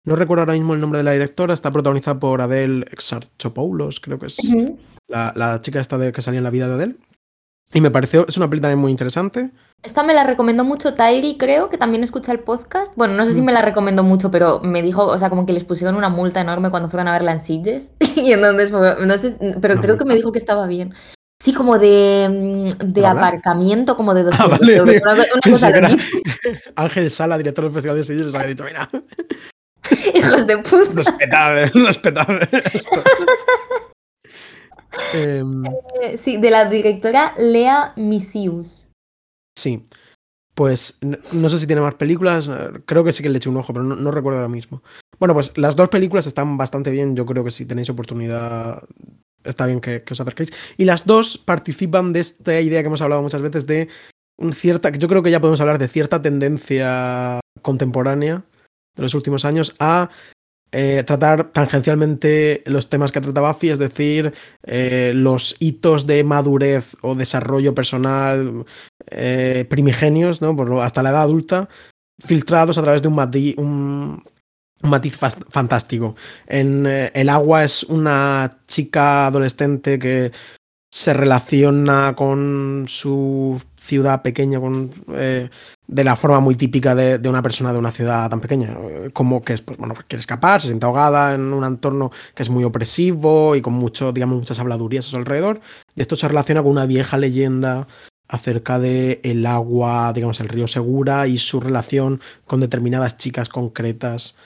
No 0.05 0.16
recuerdo 0.16 0.42
ahora 0.42 0.53
mismo 0.55 0.74
el 0.74 0.81
nombre 0.81 0.98
de 0.98 1.05
la 1.05 1.12
directora, 1.12 1.55
está 1.55 1.70
protagonizada 1.70 2.18
por 2.18 2.40
Adele 2.40 2.87
Exarchopoulos, 2.92 4.01
creo 4.01 4.18
que 4.18 4.27
es 4.27 4.38
Ujú. 4.38 4.79
la, 5.09 5.33
la 5.37 5.61
chica 5.62 5.81
esta 5.81 5.98
de, 5.98 6.12
que 6.12 6.22
salía 6.22 6.38
en 6.38 6.44
la 6.44 6.51
vida 6.51 6.68
de 6.68 6.74
Adele. 6.74 6.96
Y 7.74 7.83
me 7.83 7.90
pareció, 7.90 8.27
es 8.27 8.37
una 8.38 8.48
peli 8.48 8.62
también 8.62 8.79
muy 8.79 8.90
interesante. 8.90 9.51
Esta 9.83 10.03
me 10.03 10.14
la 10.14 10.24
recomendó 10.24 10.64
mucho 10.64 10.94
Tairi, 10.94 11.37
creo, 11.37 11.68
que 11.68 11.77
también 11.77 12.03
escucha 12.03 12.33
el 12.33 12.40
podcast. 12.40 12.94
Bueno, 12.96 13.14
no 13.14 13.24
sé 13.27 13.35
si 13.35 13.42
Mm. 13.42 13.44
me 13.44 13.53
la 13.53 13.61
recomendó 13.62 14.03
mucho, 14.03 14.31
pero 14.31 14.61
me 14.61 14.81
dijo, 14.83 15.05
o 15.05 15.18
sea, 15.18 15.29
como 15.29 15.44
que 15.44 15.53
les 15.53 15.64
pusieron 15.64 15.94
una 15.94 16.09
multa 16.09 16.40
enorme 16.40 16.70
cuando 16.70 16.88
fueron 16.88 17.09
a 17.09 17.12
verla 17.12 17.33
en 17.33 17.42
Sitges. 17.42 17.90
y 18.16 18.33
entonces, 18.33 18.70
no 18.72 19.18
sé, 19.18 19.37
pero 19.61 19.74
Una 19.74 19.83
creo 19.83 19.98
que 19.98 20.05
me 20.07 20.14
dijo 20.14 20.33
que 20.33 20.38
estaba 20.38 20.66
bien. 20.66 20.94
Sí, 21.40 21.53
como 21.53 21.79
de, 21.79 22.29
mm, 22.29 22.68
de 22.92 23.01
¿Para 23.01 23.11
hablar? 23.11 23.24
aparcamiento, 23.35 23.96
como 23.96 24.12
de 24.14 24.24
200 24.24 24.59
vale. 24.59 24.77
euros. 24.77 24.96
Una, 25.03 25.12
una 25.12 25.24
cosa. 25.51 25.72
Ángel 26.77 27.11
Sala, 27.11 27.38
director 27.38 27.64
del 27.64 27.72
Festival 27.72 27.96
de 27.96 28.05
Sitges, 28.05 28.27
les 28.27 28.35
había 28.35 28.48
dicho, 28.48 28.64
mira, 28.64 28.90
Hijos 30.14 30.46
de 30.46 30.59
puta. 30.59 30.92
respetable, 30.94 31.66
respetable 31.74 32.48
esto. 32.74 33.03
Em, 35.14 35.64
Sí, 36.16 36.37
de 36.38 36.51
la 36.51 36.64
directora 36.68 37.35
Lea 37.38 37.92
Misius. 37.96 38.88
Sí. 39.57 39.87
Pues 40.55 40.98
no 41.31 41.48
sé 41.48 41.59
si 41.59 41.66
tiene 41.68 41.83
más 41.83 41.94
películas, 41.94 42.48
eh, 42.48 42.81
creo 42.85 43.05
que 43.05 43.12
sí 43.12 43.22
que 43.22 43.29
le 43.29 43.37
eché 43.38 43.48
un 43.48 43.57
ojo, 43.59 43.72
pero 43.72 43.85
no, 43.85 43.94
no 43.94 44.11
recuerdo 44.11 44.40
ahora 44.40 44.48
mismo. 44.48 44.83
Bueno, 45.20 45.33
pues 45.35 45.57
las 45.57 45.77
dos 45.77 45.88
películas 45.88 46.27
están 46.27 46.57
bastante 46.57 46.90
bien, 46.90 47.14
yo 47.14 47.24
creo 47.27 47.44
que 47.44 47.53
si 47.53 47.64
tenéis 47.64 47.88
oportunidad 47.90 48.83
está 49.48 49.66
bien 49.66 49.80
que, 49.80 50.02
os 50.11 50.20
acerquéis. 50.20 50.52
Y 50.76 50.84
las 50.84 51.06
dos 51.06 51.38
participan 51.38 52.12
de 52.12 52.20
esta 52.20 52.61
idea 52.61 52.82
que 52.82 52.87
hemos 52.87 53.02
hablado 53.02 53.22
muchas 53.22 53.42
veces 53.42 53.66
de 53.66 53.88
cierta, 54.52 54.90
yo 54.90 55.08
creo 55.08 55.22
que 55.22 55.30
ya 55.30 55.40
podemos 55.40 55.61
hablar 55.61 55.78
de 55.78 55.88
cierta 55.88 56.22
tendencia 56.22 57.40
contemporánea 57.61 58.44
de 58.96 59.02
los 59.02 59.14
últimos 59.14 59.44
años 59.44 59.74
a 59.80 60.11
eh, 60.70 61.02
tratar 61.06 61.50
tangencialmente 61.50 62.62
los 62.66 62.90
temas 62.90 63.11
que 63.11 63.22
trata 63.22 63.40
Buffy, 63.40 63.70
es 63.70 63.78
decir, 63.78 64.34
eh, 64.64 65.12
los 65.14 65.56
hitos 65.61 66.06
de 66.06 66.22
madurez 66.24 66.94
o 67.00 67.14
desarrollo 67.14 67.74
personal 67.74 68.66
eh, 69.11 69.64
primigenios, 69.70 70.42
¿no? 70.42 70.54
Por 70.54 70.70
hasta 70.80 71.02
la 71.02 71.11
edad 71.11 71.22
adulta, 71.22 71.70
filtrados 72.22 72.76
a 72.76 72.82
través 72.82 73.00
de 73.00 73.08
un, 73.08 74.22
un 74.83 74.91
matiz 74.91 75.17
fantástico. 75.17 76.14
En 76.47 76.87
El 76.87 77.29
agua 77.29 77.64
es 77.64 77.83
una 77.85 78.59
chica 78.67 79.27
adolescente 79.27 79.99
que 79.99 80.33
se 80.91 81.12
relaciona 81.12 82.14
con 82.17 82.87
su 82.88 83.61
ciudad 83.77 84.23
pequeña 84.23 84.59
con, 84.59 84.91
eh, 85.14 85.49
de 85.87 86.05
la 86.05 86.17
forma 86.17 86.41
muy 86.41 86.55
típica 86.55 86.95
de, 86.95 87.29
una 87.29 87.43
persona 87.43 87.73
de 87.73 87.79
una 87.79 87.93
ciudad 87.93 88.29
tan 88.31 88.41
pequeña, 88.41 88.77
como 89.12 89.43
que 89.43 89.53
es, 89.53 89.62
pues 89.62 89.79
bueno, 89.79 89.95
quiere 90.07 90.21
escapar, 90.21 90.61
se 90.61 90.69
siente 90.69 90.87
ahogada 90.87 91.35
en 91.35 91.53
un 91.53 91.64
entorno 91.64 92.11
que 92.35 92.43
es 92.43 92.51
muy 92.51 92.64
opresivo 92.64 93.55
y 93.55 93.61
con 93.61 93.75
mucho, 93.75 94.12
digamos, 94.12 94.38
muchas 94.38 94.61
habladurías 94.61 95.07
a 95.07 95.11
su 95.11 95.17
alrededor. 95.17 95.61
Y 95.95 96.01
esto 96.01 96.17
se 96.17 96.29
relaciona 96.29 96.62
con 96.62 96.73
una 96.73 96.87
vieja 96.87 97.19
leyenda 97.19 97.87
acerca 98.27 98.79
de 98.79 99.21
el 99.25 99.47
agua, 99.47 100.12
digamos, 100.12 100.41
el 100.41 100.49
río 100.49 100.67
Segura 100.69 101.27
y 101.27 101.38
su 101.38 101.61
relación 101.61 102.21
con 102.47 102.61
determinadas 102.61 103.17
chicas 103.19 103.49
concretas. 103.49 104.37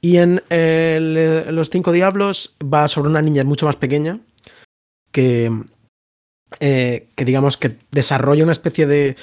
Y 0.00 0.16
en 0.16 0.42
el, 0.48 1.54
Los 1.54 1.70
Cinco 1.70 1.92
Diablos 1.92 2.56
va 2.62 2.88
sobre 2.88 3.10
una 3.10 3.22
niña 3.22 3.44
mucho 3.44 3.66
más 3.66 3.76
pequeña 3.76 4.18
que 5.12 5.50
eh, 6.58 7.08
digamos 7.16 7.56
que 7.56 7.76
desarrolla 7.90 8.42
una 8.42 8.52
especie 8.52 8.86
de 8.86 9.16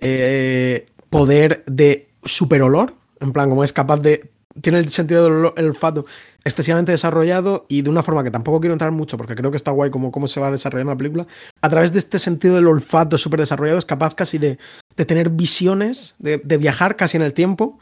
eh, 0.00 0.86
poder 1.10 1.64
de 1.66 2.08
superolor, 2.24 2.94
en 3.20 3.32
plan 3.32 3.48
como 3.48 3.64
es 3.64 3.72
capaz 3.72 3.98
de... 3.98 4.30
Tiene 4.60 4.80
el 4.80 4.90
sentido 4.90 5.24
del 5.24 5.66
olfato 5.66 6.04
excesivamente 6.44 6.92
desarrollado 6.92 7.64
y 7.70 7.80
de 7.80 7.88
una 7.88 8.02
forma 8.02 8.22
que 8.22 8.30
tampoco 8.30 8.60
quiero 8.60 8.74
entrar 8.74 8.92
mucho 8.92 9.16
porque 9.16 9.34
creo 9.34 9.50
que 9.50 9.56
está 9.56 9.70
guay 9.70 9.90
como 9.90 10.12
cómo 10.12 10.28
se 10.28 10.40
va 10.40 10.50
desarrollando 10.50 10.92
la 10.92 10.98
película. 10.98 11.26
A 11.62 11.70
través 11.70 11.92
de 11.92 11.98
este 11.98 12.18
sentido 12.18 12.56
del 12.56 12.66
olfato 12.66 13.16
súper 13.16 13.40
desarrollado 13.40 13.78
es 13.78 13.86
capaz 13.86 14.14
casi 14.14 14.36
de, 14.36 14.58
de 14.94 15.04
tener 15.06 15.30
visiones, 15.30 16.16
de, 16.18 16.36
viajar 16.58 16.96
casi 16.96 17.16
en 17.16 17.22
el 17.22 17.32
tiempo 17.32 17.78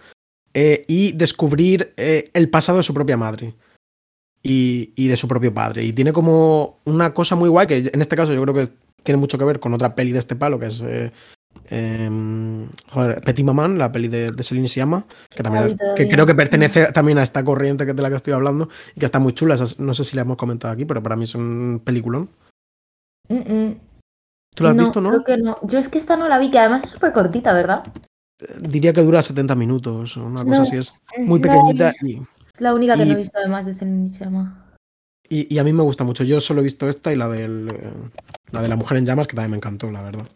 eh, 0.55 0.85
y 0.89 1.13
descubrir 1.13 1.93
eh, 1.97 2.31
el 2.33 2.51
pasado 2.51 2.79
de 2.79 2.85
su 2.85 2.95
propia 2.95 3.17
madre 3.17 3.55
y, 4.43 4.93
y, 4.97 5.09
de 5.09 5.17
su 5.17 5.29
propio 5.29 5.53
padre. 5.53 5.85
Y 5.85 5.93
tiene 5.93 6.13
como 6.13 6.81
una 6.85 7.13
cosa 7.15 7.37
muy 7.37 7.49
guay, 7.49 7.67
que 7.67 7.91
en 7.93 8.01
este 8.01 8.17
caso 8.17 8.33
yo 8.33 8.43
creo 8.43 8.55
que 8.55 8.73
tiene 9.03 9.19
mucho 9.19 9.39
que 9.39 9.45
ver 9.45 9.61
con 9.61 9.75
otra 9.75 9.95
peli 9.95 10.13
de 10.13 10.19
este 10.19 10.37
palo, 10.37 10.59
que 10.59 10.67
es 10.67 10.83
eh, 11.73 12.11
joder, 12.91 13.21
Petit 13.23 13.45
Maman, 13.45 13.79
la 13.79 13.93
peli 13.93 14.09
de, 14.09 14.31
de 14.31 14.43
Celine 14.43 14.69
Siama, 14.69 15.05
que, 15.29 15.43
también, 15.43 15.65
Ay, 15.65 15.77
que 15.97 16.09
creo 16.09 16.27
que 16.27 16.35
pertenece 16.35 16.93
también 16.93 17.19
a 17.19 17.23
esta 17.23 17.45
corriente 17.45 17.87
que 17.87 17.95
de 17.95 18.03
la 18.03 18.11
que 18.11 18.17
estoy 18.17 18.33
hablando 18.33 18.69
y 18.95 19.01
que 19.01 19.07
está 19.07 19.19
muy 19.19 19.35
chula. 19.35 19.57
No 19.79 19.95
sé 19.95 20.05
si 20.05 20.17
la 20.17 20.23
hemos 20.23 20.37
comentado 20.37 20.75
aquí, 20.75 20.85
pero 20.85 21.03
para 21.03 21.17
mí 21.17 21.25
es 21.25 21.35
un 21.35 21.81
peliculón. 21.85 22.29
Mm 23.29 23.37
-mm. 23.37 23.79
¿Tú 24.55 24.65
la 24.65 24.71
has 24.71 24.77
no, 24.77 24.83
visto, 24.83 25.01
no? 25.01 25.11
Creo 25.11 25.25
que 25.25 25.37
no? 25.37 25.59
Yo 25.63 25.79
es 25.79 25.89
que 25.89 25.99
esta 25.99 26.17
no 26.17 26.29
la 26.29 26.39
vi, 26.39 26.51
que 26.51 26.59
además 26.59 26.83
es 26.85 26.91
súper 26.91 27.13
cortita, 27.13 27.53
¿verdad? 27.53 27.85
Diría 28.61 28.93
que 28.93 29.03
dura 29.03 29.23
70 29.23 29.55
minutos, 29.55 30.17
una 30.17 30.45
cosa 30.45 30.57
No, 30.59 30.63
así. 30.63 30.77
Es 30.77 30.95
muy 31.19 31.41
no. 31.41 31.43
pequeñita 31.49 31.93
y, 32.03 32.21
Es 32.55 32.61
la 32.61 32.75
única 32.75 32.95
que 32.97 33.03
Y- 33.03 33.07
no 33.07 33.13
he 33.13 33.17
visto 33.17 33.39
además 33.39 33.67
de 33.67 33.75
Sciamma. 33.75 34.67
y, 35.29 35.53
y 35.55 35.59
a 35.59 35.65
mí 35.65 35.73
me 35.73 35.83
gusta 35.83 36.05
mucho. 36.05 36.25
Yo 36.25 36.41
solo 36.41 36.61
he 36.61 36.65
visto 36.65 36.89
esta 36.89 37.13
y 37.13 37.17
la, 37.17 37.29
del, 37.29 37.69
eh, 37.71 37.91
la 38.53 38.63
de 38.63 38.69
La 38.69 38.77
Mujer 38.77 38.99
en 38.99 39.05
Llamas, 39.07 39.27
que 39.27 39.37
también 39.37 39.51
me 39.53 39.57
encantó, 39.59 39.91
la 39.91 40.03
verdad. 40.03 40.27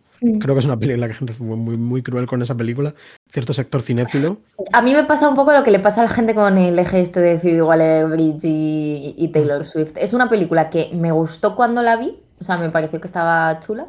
Creo 0.41 0.55
que 0.55 0.61
es 0.61 0.65
una 0.65 0.79
peli 0.79 0.93
en 0.95 1.01
la 1.01 1.07
que 1.07 1.13
la 1.13 1.19
gente 1.19 1.35
fue 1.35 1.47
muy, 1.55 1.77
muy 1.77 2.03
cruel 2.03 2.27
con 2.27 2.41
esa 2.41 2.55
película. 2.57 2.95
Cierto 3.31 3.53
sector 3.53 3.83
cinéfilo. 3.83 4.39
A 4.73 4.81
mí 4.81 4.95
me 4.95 5.05
pasa 5.05 5.29
un 5.29 5.35
poco 5.35 5.53
lo 5.53 5.63
que 5.65 5.71
le 5.71 5.81
pasa 5.81 6.01
a 6.01 6.05
la 6.05 6.11
gente 6.11 6.35
con 6.35 6.57
el 6.57 6.79
eje 6.79 7.01
este 7.03 7.21
de 7.21 7.39
Phoebe 7.39 7.63
Waller-Bridge 7.63 8.45
y, 8.45 9.15
y 9.19 9.29
Taylor 9.33 9.67
Swift. 9.67 9.93
Es 9.97 10.15
una 10.15 10.31
película 10.31 10.71
que 10.71 10.89
me 10.95 11.13
gustó 11.13 11.55
cuando 11.55 11.83
la 11.83 11.97
vi, 11.97 12.17
o 12.41 12.45
sea, 12.45 12.57
me 12.57 12.71
pareció 12.71 13.01
que 13.03 13.07
estaba 13.07 13.61
chula, 13.61 13.89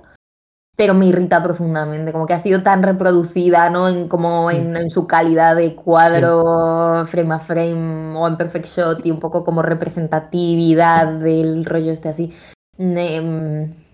pero 0.76 0.94
me 0.94 1.06
irrita 1.08 1.42
profundamente, 1.42 2.12
como 2.12 2.26
que 2.26 2.34
ha 2.34 2.40
sido 2.40 2.62
tan 2.64 2.84
reproducida, 2.84 3.70
¿no? 3.70 3.88
En, 3.90 4.08
como 4.10 4.52
en, 4.52 4.76
en 4.76 4.90
su 4.90 5.08
calidad 5.08 5.56
de 5.56 5.76
cuadro, 5.76 7.06
frame 7.08 7.34
a 7.36 7.40
frame 7.40 8.16
o 8.18 8.28
en 8.28 8.38
perfect 8.38 8.66
shot 8.68 9.06
y 9.06 9.12
un 9.12 9.20
poco 9.20 9.44
como 9.44 9.62
representatividad 9.62 11.08
del 11.14 11.66
rollo 11.66 11.92
este 11.92 12.10
así. 12.10 12.34
de, 12.78 13.22
mm, 13.22 13.86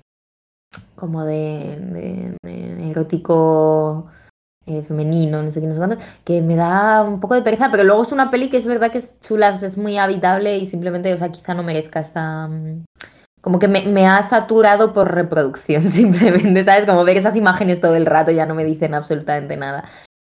como 0.96 1.24
de, 1.26 1.78
de- 1.80 2.38
de 2.44 2.92
erótico 2.92 4.08
eh, 4.66 4.84
femenino, 4.84 5.42
no 5.44 5.52
sé 5.52 5.62
qué, 5.62 5.68
no 5.68 5.74
sé 5.74 5.80
cuánto, 5.80 5.98
que 6.24 6.42
me 6.42 6.56
da 6.56 7.04
un 7.04 7.20
poco 7.20 7.36
de 7.36 7.42
pereza, 7.42 7.70
pero 7.72 7.84
luego 7.84 8.04
es 8.04 8.12
una 8.12 8.32
peli 8.32 8.50
que 8.50 8.58
es 8.58 8.66
verdad 8.66 8.92
que 8.92 9.00
es 9.00 9.20
chula, 9.22 9.52
o 9.52 9.58
sea, 9.58 9.68
es 9.68 9.78
muy 9.78 9.98
habitable 9.98 10.58
y 10.58 10.68
simplemente, 10.68 11.14
o 11.14 11.18
sea, 11.18 11.32
quizá 11.32 11.54
no 11.54 11.64
merezca 11.64 12.00
esta... 12.02 12.50
Como 13.42 13.60
que 13.60 13.68
me, 13.68 13.86
me 13.88 14.08
ha 14.08 14.22
saturado 14.24 14.94
por 14.94 15.14
reproducción, 15.14 15.82
simplemente, 15.84 16.64
¿sabes? 16.64 16.86
Como 16.86 17.04
ver 17.04 17.18
esas 17.18 17.36
imágenes 17.36 17.82
todo 17.82 17.96
el 17.96 18.06
rato 18.06 18.32
ya 18.32 18.46
no 18.46 18.56
me 18.56 18.64
dicen 18.64 18.94
absolutamente 18.94 19.58
nada. 19.58 19.90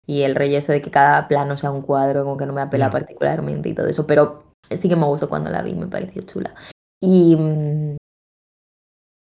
Y 0.07 0.21
el 0.21 0.35
rollo 0.35 0.57
eso 0.57 0.71
de 0.71 0.81
que 0.81 0.91
cada 0.91 1.27
plano 1.27 1.57
sea 1.57 1.71
un 1.71 1.81
cuadro, 1.81 2.23
como 2.23 2.37
que 2.37 2.45
no 2.45 2.53
me 2.53 2.61
apela 2.61 2.91
particularmente 2.91 3.69
y 3.69 3.73
todo 3.73 3.87
eso, 3.87 4.05
pero 4.05 4.43
sí 4.69 4.87
que 4.87 4.95
me 4.95 5.05
gustó 5.05 5.29
cuando 5.29 5.49
la 5.49 5.61
vi, 5.61 5.73
me 5.73 5.87
pareció 5.87 6.21
chula. 6.21 6.53
Y, 7.01 7.35
mm, 7.35 7.97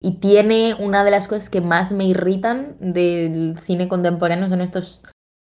y 0.04 0.20
tiene 0.20 0.76
una 0.80 1.04
de 1.04 1.12
las 1.12 1.28
cosas 1.28 1.50
que 1.50 1.62
más 1.62 1.92
me 1.92 2.06
irritan 2.06 2.76
del 2.80 3.60
cine 3.66 3.88
contemporáneo 3.88 4.50
son 4.50 4.62
estos 4.62 5.04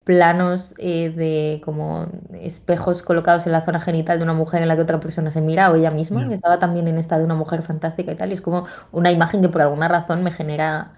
planos 0.09 0.73
eh, 0.79 1.11
de 1.15 1.61
como 1.63 2.07
espejos 2.41 3.03
colocados 3.03 3.45
en 3.45 3.51
la 3.51 3.63
zona 3.63 3.79
genital 3.79 4.17
de 4.17 4.23
una 4.23 4.33
mujer 4.33 4.59
en 4.63 4.67
la 4.67 4.75
que 4.75 4.81
otra 4.81 4.99
persona 4.99 5.29
se 5.29 5.39
mira 5.39 5.69
o 5.69 5.75
ella 5.75 5.91
misma, 5.91 6.27
que 6.27 6.33
estaba 6.33 6.57
también 6.57 6.87
en 6.87 6.97
esta 6.97 7.19
de 7.19 7.25
una 7.25 7.35
mujer 7.35 7.61
fantástica 7.61 8.11
y 8.11 8.15
tal, 8.15 8.31
y 8.31 8.33
es 8.33 8.41
como 8.41 8.65
una 8.91 9.11
imagen 9.11 9.39
que 9.43 9.49
por 9.49 9.61
alguna 9.61 9.87
razón 9.87 10.23
me 10.23 10.31
genera 10.31 10.93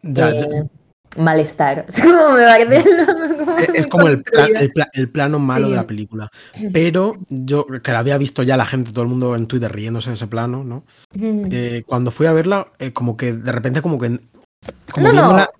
Ya, 0.00 0.30
eh, 0.30 0.64
malestar. 1.18 1.84
Es 1.88 2.00
como 2.02 2.32
me 2.32 2.44
parece 2.46 2.84
es 3.74 3.86
como 3.86 4.08
el, 4.08 4.22
pla- 4.22 4.32
construida. 4.32 4.60
el 4.60 4.72
pla- 4.72 4.88
el 4.94 5.10
plano 5.10 5.38
malo 5.38 5.68
de 5.68 5.76
la 5.76 5.86
película. 5.86 6.30
Pero 6.72 7.12
yo, 7.28 7.66
que 7.66 7.92
la 7.92 7.98
había 7.98 8.16
visto 8.16 8.42
ya 8.42 8.56
la 8.56 8.64
gente, 8.64 8.92
todo 8.92 9.02
el 9.02 9.10
mundo 9.10 9.36
en 9.36 9.46
Twitter 9.46 9.70
riéndose 9.70 10.08
de 10.08 10.14
ese 10.14 10.26
plano, 10.26 10.64
¿no? 10.64 10.84
Mm. 11.12 11.48
Eh, 11.52 11.82
cuando 11.86 12.10
fui 12.10 12.24
a 12.28 12.32
verla, 12.32 12.68
como 12.94 13.18
que 13.18 13.34
de 13.34 13.52
repente, 13.52 13.82
como 13.82 13.98
que. 13.98 14.20
Como 14.90 15.06
No, 15.08 15.12
no, 15.12 15.12
viéndola, 15.12 15.50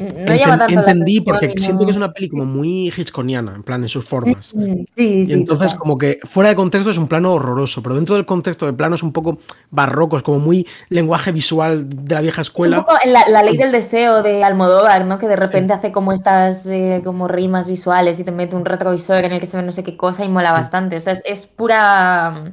No 0.00 0.06
enten- 0.06 0.38
llama 0.38 0.58
tanto 0.58 0.78
entendí, 0.78 1.20
porque 1.20 1.52
y 1.54 1.58
siento 1.58 1.84
que 1.84 1.90
es 1.90 1.96
una 1.96 2.12
peli 2.12 2.28
como 2.28 2.44
muy 2.46 2.88
hitchconiana, 2.90 3.54
en 3.54 3.62
plan, 3.62 3.82
en 3.82 3.88
sus 3.88 4.04
formas. 4.04 4.54
Mm, 4.60 4.84
Sí, 4.96 5.04
Y 5.22 5.26
sí, 5.26 5.32
entonces, 5.32 5.68
total. 5.72 5.78
como 5.78 5.98
que 5.98 6.18
fuera 6.24 6.48
de 6.50 6.56
contexto 6.56 6.90
es 6.90 6.98
un 6.98 7.06
plano 7.08 7.32
horroroso, 7.34 7.82
pero 7.82 7.94
dentro 7.94 8.14
del 8.16 8.24
contexto 8.26 8.66
del 8.66 8.74
plano 8.74 8.94
es 8.94 9.02
un 9.02 9.12
poco 9.12 9.38
barroco, 9.70 10.16
es 10.16 10.22
como 10.22 10.38
muy 10.40 10.66
lenguaje 10.88 11.32
visual 11.32 11.88
de 11.88 12.14
la 12.14 12.20
vieja 12.20 12.40
Es 12.40 12.48
un 12.48 12.52
escuela. 12.52 12.76
poco 12.78 12.94
la, 13.06 13.28
la 13.28 13.42
ley 13.42 13.56
del 13.56 13.72
deseo 13.72 14.22
de 14.22 14.42
Almodóvar, 14.44 15.04
¿no? 15.04 15.18
Que 15.18 15.28
de 15.28 15.36
repente 15.36 15.72
hace 15.72 15.92
como 15.92 16.12
estas 16.12 16.66
eh, 16.66 17.02
como 17.04 17.28
rimas 17.28 17.68
visuales 17.68 18.18
y 18.20 18.24
te 18.24 18.32
mete 18.32 18.56
un 18.56 18.64
retrovisor 18.64 19.24
en 19.24 19.32
el 19.32 19.40
que 19.40 19.46
se 19.46 19.56
ve 19.56 19.62
no 19.62 19.72
sé 19.72 19.82
qué 19.84 19.96
cosa 19.96 20.24
y 20.24 20.28
mola 20.28 20.48
Sí. 20.50 20.54
bastante. 20.54 20.96
O 20.96 21.00
sea, 21.00 21.12
es, 21.12 21.22
es 21.26 21.46
pura. 21.46 22.44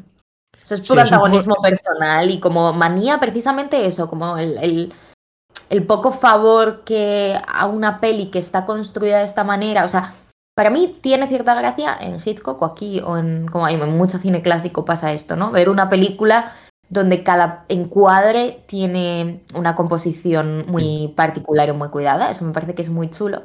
o 0.63 0.65
sea, 0.65 0.77
es 0.77 0.87
puro 0.87 1.01
es 1.01 1.11
un 1.11 1.17
poco- 1.17 1.25
antagonismo 1.25 1.55
personal 1.61 2.29
y 2.29 2.39
como 2.39 2.73
manía 2.73 3.19
precisamente 3.19 3.85
eso, 3.87 4.09
como 4.09 4.37
el, 4.37 4.57
el, 4.59 4.93
el 5.69 5.85
poco 5.85 6.11
favor 6.11 6.83
que 6.83 7.39
a 7.47 7.65
una 7.67 7.99
peli 7.99 8.27
que 8.27 8.39
está 8.39 8.65
construida 8.65 9.19
de 9.19 9.25
esta 9.25 9.43
manera. 9.43 9.85
O 9.85 9.89
sea, 9.89 10.13
para 10.55 10.69
mí 10.69 10.97
tiene 11.01 11.27
cierta 11.27 11.53
gracia 11.55 11.95
en 11.99 12.17
Hitchcock 12.23 12.61
o 12.61 12.65
aquí 12.65 12.99
o 13.01 13.17
en. 13.17 13.47
como 13.47 13.65
hay 13.65 13.75
en 13.75 13.97
mucho 13.97 14.17
cine 14.17 14.41
clásico 14.41 14.85
pasa 14.85 15.13
esto, 15.13 15.35
¿no? 15.35 15.51
Ver 15.51 15.69
una 15.69 15.89
película 15.89 16.53
donde 16.89 17.23
cada 17.23 17.65
encuadre 17.67 18.63
tiene 18.65 19.43
una 19.53 19.75
composición 19.75 20.65
muy 20.67 21.13
particular 21.15 21.69
y 21.69 21.73
muy 21.73 21.89
cuidada. 21.89 22.31
Eso 22.31 22.45
me 22.45 22.53
parece 22.53 22.75
que 22.75 22.81
es 22.81 22.89
muy 22.89 23.09
chulo. 23.09 23.43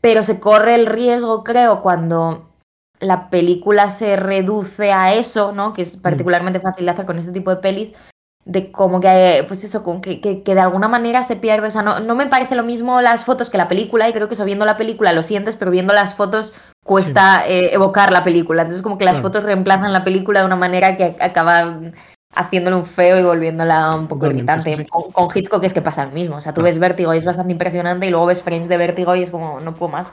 Pero 0.00 0.22
se 0.22 0.40
corre 0.40 0.74
el 0.74 0.86
riesgo, 0.86 1.44
creo, 1.44 1.82
cuando 1.82 2.48
la 3.00 3.30
película 3.30 3.88
se 3.88 4.16
reduce 4.16 4.92
a 4.92 5.14
eso, 5.14 5.52
¿no? 5.52 5.72
Que 5.72 5.82
es 5.82 5.96
particularmente 5.96 6.60
fácil 6.60 6.86
de 6.86 6.90
hacer 6.90 7.06
con 7.06 7.18
este 7.18 7.32
tipo 7.32 7.50
de 7.50 7.56
pelis, 7.56 7.92
de 8.46 8.70
como 8.70 9.00
que, 9.00 9.44
pues 9.48 9.64
eso, 9.64 9.82
como 9.82 10.00
que, 10.02 10.20
que, 10.20 10.42
que 10.42 10.54
de 10.54 10.60
alguna 10.60 10.86
manera 10.88 11.22
se 11.22 11.36
pierde. 11.36 11.68
O 11.68 11.70
sea, 11.70 11.82
no, 11.82 12.00
no 12.00 12.14
me 12.14 12.26
parece 12.26 12.54
lo 12.54 12.62
mismo 12.62 13.00
las 13.00 13.24
fotos 13.24 13.48
que 13.50 13.56
la 13.58 13.68
película, 13.68 14.08
y 14.08 14.12
creo 14.12 14.28
que 14.28 14.34
eso 14.34 14.44
viendo 14.44 14.64
la 14.66 14.76
película 14.76 15.12
lo 15.12 15.22
sientes, 15.22 15.56
pero 15.56 15.70
viendo 15.70 15.94
las 15.94 16.14
fotos 16.14 16.52
cuesta 16.84 17.44
eh, 17.48 17.70
evocar 17.72 18.12
la 18.12 18.22
película. 18.22 18.62
Entonces, 18.62 18.82
como 18.82 18.98
que 18.98 19.04
las 19.06 19.14
Claro. 19.14 19.28
fotos 19.28 19.44
reemplazan 19.44 19.92
la 19.92 20.04
película 20.04 20.40
de 20.40 20.46
una 20.46 20.56
manera 20.56 20.96
que 20.96 21.16
acaba 21.20 21.80
haciéndole 22.36 22.76
un 22.76 22.84
feo 22.84 23.18
y 23.18 23.22
volviéndola 23.22 23.94
un 23.94 24.08
poco 24.08 24.26
irritante. 24.26 24.74
sí. 24.76 24.84
Con, 24.86 25.10
con 25.12 25.28
Hitchcock 25.34 25.62
es 25.64 25.72
que 25.72 25.80
pasa 25.82 26.04
lo 26.04 26.10
mismo. 26.12 26.36
O 26.36 26.40
sea, 26.40 26.52
tú 26.52 26.62
ves 26.62 26.78
Vértigo 26.78 27.14
y 27.14 27.18
es 27.18 27.24
bastante 27.24 27.52
impresionante 27.52 28.06
y 28.06 28.10
luego 28.10 28.26
ves 28.26 28.42
frames 28.42 28.68
de 28.68 28.76
Vértigo 28.76 29.14
y 29.16 29.22
es 29.22 29.30
como, 29.30 29.60
no 29.60 29.74
puedo 29.74 29.92
más. 29.92 30.12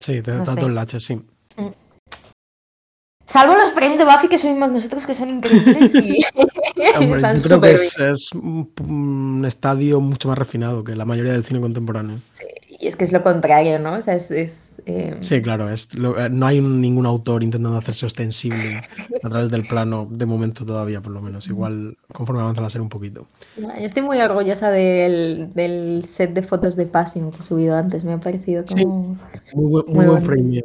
Sí, 0.00 0.20
de 0.20 0.32
no 0.34 0.44
tanto 0.44 0.60
sé. 0.60 0.66
enlace, 0.66 1.00
sí. 1.00 1.26
Salvo 3.26 3.54
los 3.54 3.72
frames 3.72 3.98
de 3.98 4.04
Buffy 4.04 4.28
que 4.28 4.38
subimos 4.38 4.70
nosotros 4.70 5.06
que 5.06 5.14
son 5.14 5.30
increíbles 5.30 5.94
y 5.94 6.22
Hombre, 6.98 7.16
están 7.16 7.36
yo 7.38 7.42
creo 7.44 7.60
que 7.60 7.72
es, 7.72 7.98
es 7.98 8.32
un, 8.32 9.44
estadio 9.46 10.00
mucho 10.00 10.28
más 10.28 10.36
refinado 10.38 10.84
que 10.84 10.94
la 10.94 11.04
mayoría 11.04 11.32
del 11.32 11.44
cine 11.44 11.60
contemporáneo. 11.60 12.18
bien. 12.38 12.50
Y 12.80 12.86
es 12.88 12.96
que 12.96 13.04
es 13.04 13.12
lo 13.12 13.22
contrario, 13.22 13.78
¿no? 13.78 13.94
O 13.94 14.02
sea, 14.02 14.14
es. 14.14 14.30
es 14.30 14.82
eh, 14.84 15.16
Sí, 15.20 15.40
claro, 15.40 15.70
es 15.70 15.94
lo- 15.94 16.18
eh, 16.22 16.28
no 16.28 16.44
hay 16.44 16.58
un- 16.58 16.82
ningún 16.82 17.06
autor 17.06 17.42
intentando 17.42 17.78
hacerse 17.78 18.04
ostensible 18.04 18.82
a 19.22 19.28
través 19.30 19.48
del 19.48 19.66
plano, 19.66 20.06
de 20.10 20.26
momento 20.26 20.66
todavía, 20.66 21.00
por 21.00 21.12
lo 21.12 21.22
menos. 21.22 21.46
Igual 21.48 21.96
conforme 22.12 22.42
avanza 22.42 22.60
la 22.60 22.68
serie 22.68 22.82
un 22.82 22.88
poquito. 22.90 23.26
Yo 23.56 23.68
estoy 23.78 24.02
muy 24.02 24.20
orgullosa 24.20 24.70
del, 24.70 25.50
del 25.54 26.04
set 26.06 26.34
de 26.34 26.42
fotos 26.42 26.76
de 26.76 26.84
Passing 26.84 27.30
que 27.30 27.38
he 27.38 27.42
subido 27.42 27.74
antes. 27.76 28.04
Me 28.04 28.12
ha 28.12 28.18
parecido 28.18 28.64
Sí. 28.66 28.82
como. 28.82 29.16
Muy, 29.54 29.66
buen- 29.70 29.84
muy 29.86 29.94
Muy 29.94 30.06
buen 30.06 30.22
frame. 30.22 30.64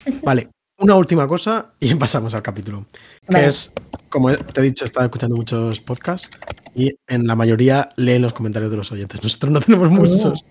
Vale, 0.24 0.48
una 0.78 0.94
última 0.94 1.26
cosa 1.26 1.72
y 1.80 1.94
pasamos 1.96 2.34
al 2.34 2.42
capítulo. 2.42 2.86
Que 3.28 3.46
es, 3.46 3.72
como 4.08 4.32
te 4.32 4.60
he 4.60 4.64
dicho, 4.64 4.84
he 4.84 4.86
estado 4.86 5.06
escuchando 5.06 5.36
muchos 5.36 5.80
podcasts 5.80 6.30
y 6.74 6.94
en 7.06 7.26
la 7.26 7.36
mayoría 7.36 7.88
leen 7.96 8.22
los 8.22 8.32
comentarios 8.32 8.70
de 8.70 8.76
los 8.76 8.92
oyentes. 8.92 9.22
Nosotros 9.22 9.52
no 9.52 9.60
tenemos 9.62 9.90
muchos, 9.90 10.46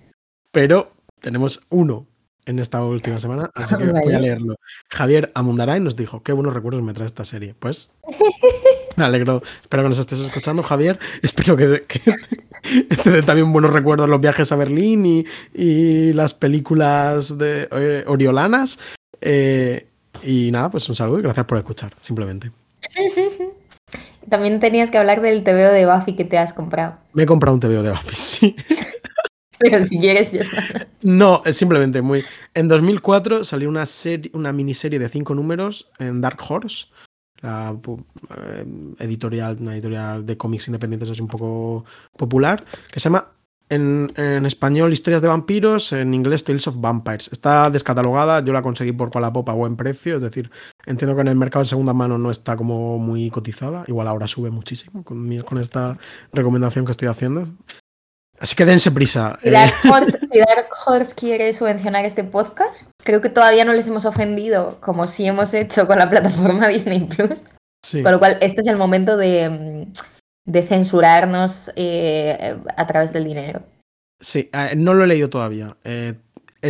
pero 0.51 0.93
tenemos 1.21 1.61
uno 1.69 2.07
en 2.47 2.59
esta 2.59 2.83
última 2.83 3.19
semana, 3.19 3.49
así 3.55 3.75
que 3.75 3.85
voy 3.85 4.13
a 4.13 4.19
leerlo. 4.19 4.55
Javier 4.91 5.31
Amundaray 5.33 5.79
nos 5.79 5.95
dijo, 5.95 6.21
qué 6.21 6.31
buenos 6.31 6.53
recuerdos 6.53 6.83
me 6.83 6.93
trae 6.93 7.07
esta 7.07 7.25
serie. 7.25 7.55
Pues 7.57 7.91
me 8.95 9.03
alegro, 9.03 9.41
espero 9.61 9.81
que 9.81 9.89
nos 9.89 9.97
estés 9.97 10.19
escuchando, 10.19 10.61
Javier. 10.61 10.99
Espero 11.23 11.55
que, 11.55 11.83
que 11.87 11.99
te 13.03 13.09
dé 13.09 13.23
también 13.23 13.51
buenos 13.51 13.73
recuerdos 13.73 14.07
los 14.07 14.21
viajes 14.21 14.51
a 14.51 14.57
Berlín 14.57 15.05
y, 15.07 15.25
y 15.55 16.13
las 16.13 16.35
películas 16.35 17.35
de 17.37 17.67
eh, 17.71 18.03
oriolanas. 18.05 18.77
Eh, 19.21 19.87
y 20.25 20.51
nada, 20.51 20.69
pues 20.69 20.87
un 20.89 20.95
saludo 20.95 21.19
y 21.19 21.23
gracias 21.23 21.45
por 21.45 21.57
escuchar, 21.57 21.95
simplemente. 22.01 22.51
También 24.29 24.59
tenías 24.59 24.89
que 24.89 24.97
hablar 24.97 25.21
del 25.21 25.43
TVO 25.43 25.71
de 25.71 25.85
Buffy 25.85 26.15
que 26.15 26.25
te 26.25 26.37
has 26.37 26.53
comprado. 26.53 26.95
Me 27.13 27.23
he 27.23 27.25
comprado 27.25 27.53
un 27.53 27.59
TVO 27.59 27.83
de 27.83 27.91
Buffy, 27.91 28.15
sí. 28.17 28.55
Pero 29.57 29.83
si 29.85 29.99
quieres, 29.99 30.31
ya 30.31 30.41
está. 30.41 30.87
No, 31.01 31.41
es 31.45 31.55
simplemente 31.55 32.01
muy. 32.01 32.25
En 32.53 32.67
2004 32.67 33.45
salió 33.45 33.69
una 33.69 33.85
serie, 33.85 34.29
una 34.33 34.51
miniserie 34.51 34.99
de 34.99 35.07
cinco 35.07 35.33
números 35.33 35.89
en 35.97 36.19
Dark 36.19 36.39
Horse, 36.49 36.87
la 37.41 37.73
eh, 38.37 38.65
editorial, 38.99 39.57
una 39.61 39.73
editorial 39.73 40.25
de 40.25 40.35
cómics 40.35 40.67
independientes 40.67 41.09
así 41.09 41.21
un 41.21 41.29
poco 41.29 41.85
popular, 42.17 42.65
que 42.91 42.99
se 42.99 43.05
llama 43.05 43.29
en, 43.75 44.11
en 44.15 44.45
español 44.45 44.91
Historias 44.91 45.21
de 45.21 45.27
vampiros, 45.27 45.93
en 45.93 46.13
inglés 46.13 46.43
Tales 46.43 46.67
of 46.67 46.79
Vampires. 46.79 47.29
Está 47.31 47.69
descatalogada, 47.69 48.43
yo 48.43 48.53
la 48.53 48.61
conseguí 48.61 48.91
por 48.91 49.11
Wallapop 49.13 49.49
a 49.49 49.53
buen 49.53 49.75
precio, 49.75 50.17
es 50.17 50.21
decir, 50.21 50.49
entiendo 50.85 51.15
que 51.15 51.21
en 51.21 51.27
el 51.27 51.35
mercado 51.35 51.63
de 51.63 51.69
segunda 51.69 51.93
mano 51.93 52.17
no 52.17 52.31
está 52.31 52.55
como 52.55 52.97
muy 52.97 53.29
cotizada, 53.29 53.83
igual 53.87 54.07
ahora 54.07 54.27
sube 54.27 54.49
muchísimo 54.49 55.03
con, 55.03 55.29
con 55.43 55.59
esta 55.59 55.97
recomendación 56.33 56.85
que 56.85 56.91
estoy 56.91 57.07
haciendo. 57.07 57.49
Así 58.39 58.55
que 58.55 58.65
dense 58.65 58.91
prisa. 58.91 59.39
Si 59.41 59.49
eh. 59.49 59.51
Dark, 59.51 59.73
Horse, 59.89 60.19
si 60.19 60.39
Dark 60.39 60.69
Horse 60.85 61.15
quiere 61.15 61.53
subvencionar 61.53 62.03
este 62.05 62.23
podcast, 62.23 62.91
creo 63.03 63.21
que 63.21 63.29
todavía 63.29 63.63
no 63.63 63.73
les 63.73 63.87
hemos 63.87 64.05
ofendido 64.05 64.79
como 64.81 65.07
sí 65.07 65.25
hemos 65.25 65.53
hecho 65.53 65.87
con 65.87 65.99
la 65.99 66.09
plataforma 66.09 66.67
Disney 66.69 67.05
Plus. 67.05 67.45
sí. 67.85 68.03
Con 68.03 68.11
lo 68.11 68.19
cual, 68.19 68.37
este 68.41 68.61
es 68.61 68.67
el 68.67 68.77
momento 68.77 69.15
de, 69.15 69.49
mm, 69.49 70.14
de 70.45 70.61
censurarnos 70.61 71.71
eh, 71.75 72.57
a 72.77 72.87
través 72.87 73.11
del 73.11 73.25
dinero. 73.25 73.63
Sí, 74.19 74.49
eh, 74.53 74.75
no 74.75 74.93
lo 74.93 75.03
he 75.03 75.07
leído 75.07 75.29
todavía. 75.29 75.75
Eh, 75.83 76.13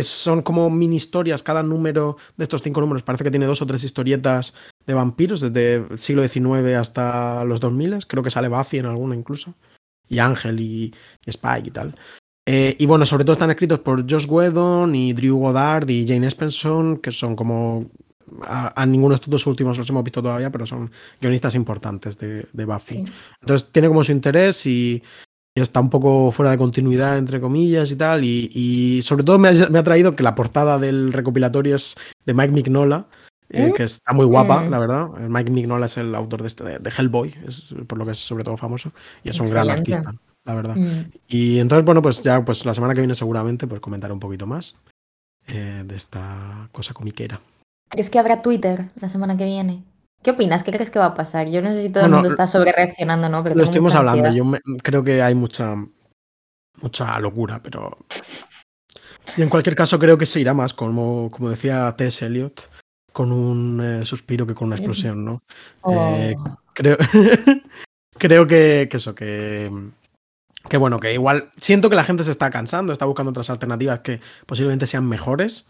son 0.02 0.42
como 0.42 0.68
mini 0.68 0.96
historias, 0.96 1.42
cada 1.42 1.62
número 1.62 2.16
de 2.36 2.44
estos 2.44 2.62
cinco 2.62 2.80
números 2.80 3.02
parece 3.02 3.24
que 3.24 3.30
tiene 3.30 3.46
dos 3.46 3.62
o 3.62 3.66
tres 3.66 3.82
historietas 3.84 4.54
de 4.86 4.94
vampiros, 4.94 5.40
desde 5.40 5.86
el 5.90 5.98
siglo 5.98 6.26
XIX 6.26 6.74
hasta 6.76 7.44
los 7.44 7.60
2000, 7.60 8.06
creo 8.06 8.22
que 8.22 8.30
sale 8.30 8.48
Buffy 8.48 8.78
en 8.78 8.86
alguna 8.86 9.14
incluso, 9.14 9.54
y 10.06 10.18
Ángel 10.18 10.60
y, 10.60 10.94
y 11.24 11.30
Spike 11.30 11.68
y 11.68 11.70
tal. 11.70 11.94
Y 12.48 12.86
bueno, 12.86 13.06
sobre 13.06 13.24
todo 13.24 13.32
están 13.32 13.50
escritos 13.50 13.80
por 13.80 14.08
Josh 14.08 14.26
Whedon 14.28 14.94
y 14.94 15.14
Drew 15.14 15.38
Goddard 15.38 15.88
y 15.88 16.06
Jane 16.06 16.26
Espenson, 16.26 16.98
que 16.98 17.10
son 17.10 17.34
como... 17.34 17.86
A, 18.46 18.82
a 18.82 18.86
ninguno 18.86 19.10
de 19.10 19.16
estos 19.16 19.30
dos 19.30 19.46
últimos 19.46 19.78
los 19.78 19.88
hemos 19.88 20.02
visto 20.04 20.22
todavía, 20.22 20.50
pero 20.50 20.66
son 20.66 20.90
guionistas 21.20 21.54
importantes 21.54 22.18
de, 22.18 22.46
de 22.52 22.64
Buffy. 22.64 22.94
Sí. 22.94 23.12
Entonces 23.40 23.70
tiene 23.72 23.88
como 23.88 24.02
su 24.02 24.12
interés 24.12 24.66
y, 24.66 25.02
y 25.54 25.60
está 25.60 25.80
un 25.80 25.90
poco 25.90 26.32
fuera 26.32 26.50
de 26.50 26.58
continuidad, 26.58 27.18
entre 27.18 27.40
comillas, 27.40 27.90
y 27.92 27.96
tal. 27.96 28.24
Y, 28.24 28.50
y 28.52 29.02
sobre 29.02 29.22
todo 29.24 29.38
me 29.38 29.48
ha, 29.48 29.68
me 29.70 29.78
ha 29.78 29.84
traído 29.84 30.16
que 30.16 30.22
la 30.22 30.34
portada 30.34 30.78
del 30.78 31.12
recopilatorio 31.12 31.76
es 31.76 31.96
de 32.24 32.34
Mike 32.34 32.52
Mignola, 32.52 33.06
eh, 33.48 33.68
¿Mm? 33.68 33.72
que 33.74 33.84
está 33.84 34.12
muy 34.12 34.24
guapa, 34.26 34.62
Mm. 34.64 34.70
la 34.70 34.78
verdad. 34.80 35.08
Eh, 35.18 35.28
Mike 35.28 35.50
Mignola 35.50 35.86
es 35.86 35.96
el 35.96 36.14
autor 36.14 36.42
de, 36.42 36.48
este, 36.48 36.64
de, 36.64 36.78
de 36.80 36.90
Hellboy, 36.90 37.32
es 37.46 37.62
por 37.86 37.96
lo 37.96 38.04
que 38.04 38.10
es 38.10 38.18
sobre 38.18 38.42
todo 38.42 38.56
famoso, 38.56 38.90
y 39.22 39.28
es 39.28 39.38
un 39.38 39.48
gran 39.48 39.68
Excelente. 39.70 39.94
artista, 39.94 40.20
la 40.44 40.54
verdad. 40.54 40.74
Mm. 40.76 41.10
Y 41.28 41.60
entonces, 41.60 41.84
bueno, 41.84 42.02
pues 42.02 42.20
ya 42.22 42.44
pues 42.44 42.64
la 42.64 42.74
semana 42.74 42.92
que 42.92 43.00
viene 43.00 43.14
seguramente 43.14 43.68
pues 43.68 43.80
comentaré 43.80 44.12
un 44.12 44.18
poquito 44.20 44.48
más 44.48 44.74
eh, 45.46 45.84
de 45.86 45.94
esta 45.94 46.68
cosa 46.72 46.92
comiquera. 46.92 47.40
¿Crees 47.88 48.10
que 48.10 48.18
habrá 48.18 48.42
Twitter 48.42 48.86
la 49.00 49.08
semana 49.08 49.36
que 49.36 49.44
viene? 49.44 49.82
¿Qué 50.22 50.32
opinas? 50.32 50.62
¿Qué 50.64 50.72
crees 50.72 50.90
que 50.90 50.98
va 50.98 51.06
a 51.06 51.14
pasar? 51.14 51.48
Yo 51.48 51.62
no 51.62 51.72
sé 51.72 51.82
si 51.82 51.88
todo 51.88 52.02
Bueno, 52.02 52.16
el 52.16 52.22
mundo 52.22 52.30
está 52.34 52.46
sobre 52.46 52.72
reaccionando, 52.72 53.28
¿no? 53.28 53.42
Pero 53.42 53.54
Lo 53.54 53.64
estuvimos 53.64 53.94
hablando, 53.94 54.30
yo 54.32 54.44
me- 54.44 54.60
creo 54.82 55.04
que 55.04 55.22
hay 55.22 55.34
mucha, 55.34 55.76
mucha 56.80 57.18
locura, 57.20 57.60
pero... 57.62 57.96
Y 59.36 59.42
en 59.42 59.48
cualquier 59.48 59.76
caso 59.76 59.98
creo 59.98 60.18
que 60.18 60.26
se 60.26 60.40
irá 60.40 60.54
más, 60.54 60.74
como, 60.74 61.30
como 61.30 61.50
decía 61.50 61.94
T.S. 61.96 62.24
Eliot, 62.26 62.68
con 63.12 63.30
un 63.32 63.80
eh, 63.82 64.04
suspiro 64.06 64.46
que 64.46 64.54
con 64.54 64.68
una 64.68 64.76
explosión, 64.76 65.24
¿no? 65.24 65.40
Eh, 65.90 66.34
Oh. 66.38 66.56
creo, 66.72 66.96
creo 68.18 68.46
que, 68.46 68.88
que 68.90 68.96
eso, 68.96 69.14
que, 69.14 69.70
que 70.68 70.76
bueno, 70.76 70.98
que 70.98 71.12
igual 71.12 71.50
siento 71.56 71.88
que 71.90 71.96
la 71.96 72.04
gente 72.04 72.24
se 72.24 72.30
está 72.30 72.50
cansando, 72.50 72.92
está 72.92 73.04
buscando 73.04 73.30
otras 73.30 73.50
alternativas 73.50 74.00
que 74.00 74.20
posiblemente 74.46 74.86
sean 74.86 75.08
mejores. 75.08 75.68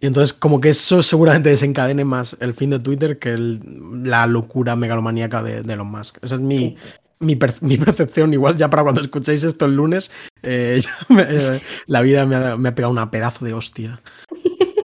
Y 0.00 0.06
entonces 0.06 0.32
como 0.32 0.60
que 0.60 0.70
eso 0.70 1.02
seguramente 1.02 1.48
desencadene 1.50 2.04
más 2.04 2.36
el 2.40 2.54
fin 2.54 2.70
de 2.70 2.78
Twitter 2.78 3.18
que 3.18 3.30
el- 3.30 3.60
la 4.04 4.26
locura 4.26 4.76
megalomaníaca 4.76 5.42
de, 5.42 5.62
de 5.62 5.72
Elon 5.72 5.90
Musk. 5.90 6.18
Esa 6.22 6.36
es 6.36 6.40
mi, 6.40 6.76
mi, 7.18 7.34
per- 7.36 7.60
mi 7.62 7.76
percepción. 7.78 8.32
Igual 8.32 8.56
ya 8.56 8.70
para 8.70 8.84
cuando 8.84 9.00
escuchéis 9.00 9.42
esto 9.42 9.64
el 9.64 9.74
lunes, 9.74 10.10
eh, 10.42 10.80
me- 11.08 11.26
eh, 11.28 11.60
la 11.86 12.00
vida 12.02 12.26
me 12.26 12.36
ha, 12.36 12.56
me 12.56 12.68
ha 12.68 12.74
pegado 12.74 12.92
una 12.92 13.10
pedazo 13.10 13.44
de 13.44 13.54
hostia. 13.54 14.00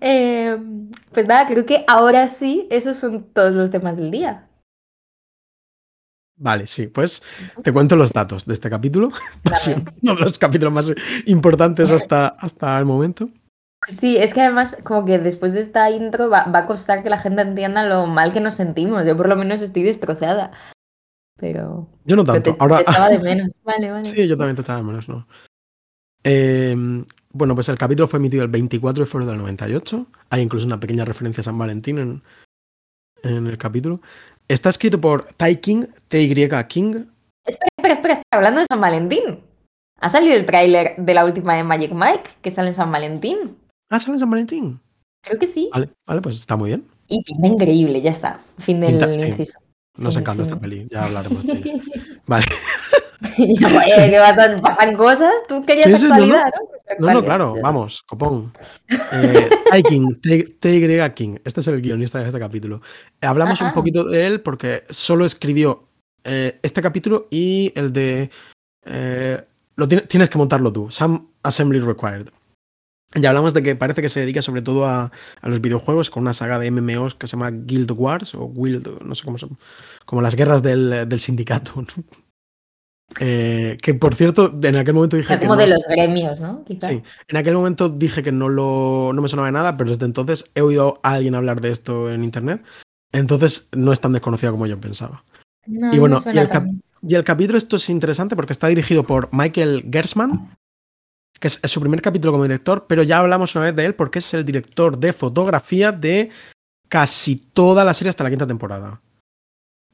Eh, 0.00 0.56
pues 1.12 1.26
nada, 1.26 1.46
creo 1.46 1.64
que 1.64 1.84
ahora 1.88 2.28
sí, 2.28 2.68
esos 2.70 2.96
son 2.98 3.24
todos 3.32 3.54
los 3.54 3.70
temas 3.70 3.96
del 3.96 4.10
día. 4.10 4.48
Vale, 6.36 6.66
sí, 6.66 6.88
pues 6.88 7.22
te 7.62 7.72
cuento 7.72 7.96
los 7.96 8.12
datos 8.12 8.44
de 8.44 8.52
este 8.54 8.68
capítulo. 8.68 9.10
Dale. 9.42 9.82
uno 10.02 10.14
de 10.14 10.20
los 10.20 10.38
capítulos 10.38 10.72
más 10.74 10.94
importantes 11.26 11.90
hasta, 11.90 12.28
hasta 12.28 12.78
el 12.78 12.84
momento. 12.84 13.30
Sí, 13.88 14.16
es 14.16 14.32
que 14.32 14.40
además 14.40 14.76
como 14.84 15.04
que 15.04 15.18
después 15.18 15.52
de 15.52 15.60
esta 15.60 15.90
intro 15.90 16.30
va, 16.30 16.44
va 16.44 16.60
a 16.60 16.66
costar 16.66 17.02
que 17.02 17.10
la 17.10 17.18
gente 17.18 17.42
entienda 17.42 17.84
lo 17.84 18.06
mal 18.06 18.32
que 18.32 18.40
nos 18.40 18.54
sentimos. 18.54 19.06
Yo 19.06 19.16
por 19.16 19.28
lo 19.28 19.36
menos 19.36 19.62
estoy 19.62 19.82
destrozada. 19.82 20.52
Pero, 21.38 21.88
Yo 22.04 22.16
no 22.16 22.24
tanto. 22.24 22.52
te, 22.52 22.56
Ahora, 22.60 22.78
te 22.78 22.82
echaba 22.90 23.08
de 23.08 23.18
menos. 23.20 23.50
Vale, 23.62 23.90
vale. 23.90 24.04
sí, 24.04 24.26
yo 24.26 24.36
también 24.36 24.56
te 24.56 24.62
echaba 24.62 24.78
de 24.78 24.84
menos, 24.84 25.08
¿no? 25.08 25.26
Eh, 26.22 26.74
bueno, 27.32 27.54
pues 27.54 27.68
el 27.68 27.76
capítulo 27.76 28.08
fue 28.08 28.18
emitido 28.18 28.42
el 28.44 28.48
24 28.50 29.04
de 29.04 29.10
febrero 29.10 29.32
del 29.32 29.40
98. 29.40 30.06
Hay 30.30 30.40
incluso 30.40 30.66
una 30.66 30.80
pequeña 30.80 31.04
referencia 31.04 31.40
a 31.42 31.44
San 31.44 31.58
Valentín 31.58 31.98
en, 31.98 32.22
en 33.22 33.46
el 33.46 33.58
capítulo. 33.58 34.00
Está 34.48 34.70
escrito 34.70 35.00
por 35.00 35.24
Ty 35.24 35.56
King, 35.56 35.86
T-Y 36.08 36.48
King. 36.68 37.06
Espera, 37.44 37.68
espera, 37.76 37.94
espera, 37.94 38.22
hablando 38.30 38.60
de 38.60 38.66
San 38.70 38.80
Valentín. 38.80 39.40
Ha 40.00 40.08
salido 40.08 40.34
el 40.36 40.46
tráiler 40.46 40.94
de 40.96 41.14
la 41.14 41.24
última 41.24 41.54
de 41.54 41.64
Magic 41.64 41.92
Mike, 41.92 42.30
que 42.40 42.50
sale 42.50 42.68
en 42.68 42.74
San 42.74 42.92
Valentín. 42.92 43.58
Ah, 43.90 43.98
sale 44.00 44.14
en 44.14 44.20
San 44.20 44.30
Valentín. 44.30 44.80
Creo 45.22 45.38
que 45.38 45.46
sí. 45.46 45.70
Vale, 45.72 45.90
vale, 46.06 46.20
pues 46.20 46.36
está 46.36 46.56
muy 46.56 46.68
bien. 46.70 46.84
Y 47.08 47.22
pinta 47.22 47.46
increíble, 47.48 48.00
ya 48.02 48.10
está. 48.10 48.40
Fin 48.58 48.80
del 48.80 48.90
Pinta- 48.92 49.12
sí. 49.14 49.20
inciso. 49.22 49.58
Nos 49.96 50.16
encanta 50.16 50.42
esta 50.42 50.58
peli, 50.58 50.88
ya 50.90 51.04
hablaremos 51.04 51.46
de 51.46 51.52
ella. 51.52 51.72
Vale. 52.26 52.46
Ya, 53.38 53.66
oye, 53.68 54.10
¿qué 54.10 54.18
pasan, 54.20 54.60
pasan 54.60 54.96
cosas? 54.96 55.32
Tú 55.48 55.62
querías 55.64 55.86
Sí, 55.86 55.96
sí, 55.96 56.02
no, 56.02 56.08
no. 56.08 56.14
actualidad, 56.14 56.44
¿no? 56.46 56.68
Pues 56.68 57.00
No, 57.00 57.14
no, 57.14 57.24
claro, 57.24 57.54
vamos, 57.62 58.02
copón. 58.02 58.52
Eh, 59.12 59.82
King, 59.88 60.14
TY 60.20 60.98
King, 61.14 61.36
este 61.44 61.60
es 61.60 61.66
el 61.68 61.80
guionista 61.80 62.18
de 62.20 62.26
este 62.26 62.38
capítulo. 62.38 62.82
Hablamos 63.22 63.60
un 63.62 63.68
Ajá. 63.68 63.74
poquito 63.74 64.04
de 64.04 64.26
él 64.26 64.40
porque 64.42 64.84
solo 64.90 65.24
escribió 65.24 65.88
eh, 66.24 66.58
este 66.62 66.82
capítulo 66.82 67.26
y 67.30 67.72
el 67.74 67.92
de... 67.94 68.30
eh, 68.84 69.40
lo 69.76 69.88
tiene- 69.88 70.02
tienes 70.06 70.28
que 70.28 70.36
montarlo 70.38 70.70
tú, 70.72 70.90
Some 70.90 71.22
Assembly 71.42 71.80
Required. 71.80 72.28
Ya 73.14 73.28
hablamos 73.30 73.54
de 73.54 73.62
que 73.62 73.76
parece 73.76 74.02
que 74.02 74.08
se 74.08 74.20
dedica 74.20 74.42
sobre 74.42 74.62
todo 74.62 74.86
a, 74.86 75.12
a 75.40 75.48
los 75.48 75.60
videojuegos 75.60 76.10
con 76.10 76.22
una 76.24 76.34
saga 76.34 76.58
de 76.58 76.70
MMOs 76.70 77.14
que 77.14 77.26
se 77.26 77.36
llama 77.36 77.50
Guild 77.52 77.92
Wars 77.92 78.34
o 78.34 78.50
Guild, 78.52 79.02
no 79.04 79.14
sé 79.14 79.24
cómo 79.24 79.38
son, 79.38 79.56
como 80.04 80.20
las 80.22 80.34
guerras 80.34 80.62
del, 80.62 81.08
del 81.08 81.20
sindicato. 81.20 81.72
¿no? 81.76 82.04
Eh, 83.20 83.76
que 83.80 83.94
por 83.94 84.14
cierto, 84.14 84.52
en 84.62 84.76
aquel 84.76 84.94
momento 84.94 85.16
dije 85.16 85.32
Está 85.34 85.40
que 85.40 85.46
como 85.46 85.56
de 85.58 85.68
los 85.68 85.84
gremios, 85.86 86.40
¿no? 86.40 86.64
Sí, 86.80 87.02
en 87.28 87.36
aquel 87.36 87.54
momento 87.54 87.88
dije 87.88 88.22
que 88.22 88.32
no, 88.32 88.48
lo, 88.48 89.12
no 89.14 89.22
me 89.22 89.28
sonaba 89.28 89.46
de 89.48 89.52
nada, 89.52 89.76
pero 89.76 89.90
desde 89.90 90.06
entonces 90.06 90.50
he 90.54 90.62
oído 90.62 90.98
a 91.02 91.12
alguien 91.12 91.34
hablar 91.34 91.60
de 91.60 91.70
esto 91.70 92.10
en 92.10 92.24
internet. 92.24 92.62
Entonces 93.12 93.68
no 93.72 93.92
es 93.92 94.00
tan 94.00 94.12
desconocido 94.12 94.50
como 94.52 94.66
yo 94.66 94.80
pensaba. 94.80 95.22
No, 95.66 95.88
Y 95.92 95.94
no 95.96 96.00
bueno, 96.00 96.24
y 96.32 96.38
el 96.38 96.48
cap- 96.48 96.66
Y 97.06 97.14
el 97.14 97.22
capítulo 97.22 97.58
esto 97.58 97.76
es 97.76 97.88
interesante 97.90 98.34
porque 98.34 98.52
está 98.52 98.66
dirigido 98.66 99.04
por 99.04 99.28
Michael 99.32 99.88
Gersman, 99.92 100.56
que 101.38 101.48
es, 101.48 101.60
su 101.64 101.80
primer 101.80 102.00
capítulo 102.02 102.32
como 102.32 102.44
director, 102.44 102.86
pero 102.88 103.02
ya 103.02 103.18
hablamos 103.18 103.54
una 103.54 103.64
vez 103.64 103.76
de 103.76 103.84
él 103.84 103.94
porque 103.94 104.20
es 104.20 104.34
el 104.34 104.44
director 104.44 104.98
de 104.98 105.12
fotografía 105.12 105.92
de 105.92 106.30
casi 106.88 107.36
toda 107.36 107.84
la 107.84 107.94
serie 107.94 108.10
hasta 108.10 108.24
la 108.24 108.30
quinta 108.30 108.46
temporada. 108.46 109.00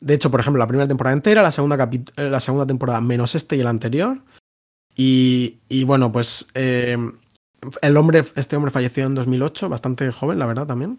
De 0.00 0.14
hecho, 0.14 0.30
por 0.30 0.40
ejemplo, 0.40 0.58
la 0.58 0.66
primera 0.66 0.88
temporada 0.88 1.14
entera, 1.14 1.42
la 1.42 1.52
segunda, 1.52 1.88
la 2.16 2.40
segunda 2.40 2.66
temporada 2.66 3.00
menos 3.00 3.34
este 3.34 3.56
y 3.56 3.60
el 3.60 3.66
anterior. 3.66 4.18
Y, 4.96 5.58
y 5.68 5.84
bueno, 5.84 6.10
pues 6.10 6.48
eh, 6.54 6.96
el 7.82 7.96
hombre, 7.96 8.24
este 8.34 8.56
hombre 8.56 8.70
falleció 8.70 9.06
en 9.06 9.14
2008, 9.14 9.68
bastante 9.68 10.10
joven, 10.10 10.38
la 10.38 10.46
verdad, 10.46 10.66
también. 10.66 10.98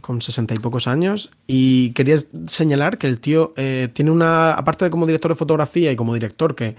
Con 0.00 0.22
sesenta 0.22 0.54
y 0.54 0.58
pocos 0.58 0.86
años. 0.86 1.30
Y 1.46 1.90
quería 1.92 2.18
señalar 2.46 2.98
que 2.98 3.08
el 3.08 3.18
tío 3.18 3.52
eh, 3.56 3.88
tiene 3.92 4.10
una. 4.10 4.52
Aparte 4.52 4.84
de 4.84 4.90
como 4.90 5.06
director 5.06 5.32
de 5.32 5.36
fotografía 5.36 5.90
y 5.90 5.96
como 5.96 6.14
director, 6.14 6.54
que 6.54 6.76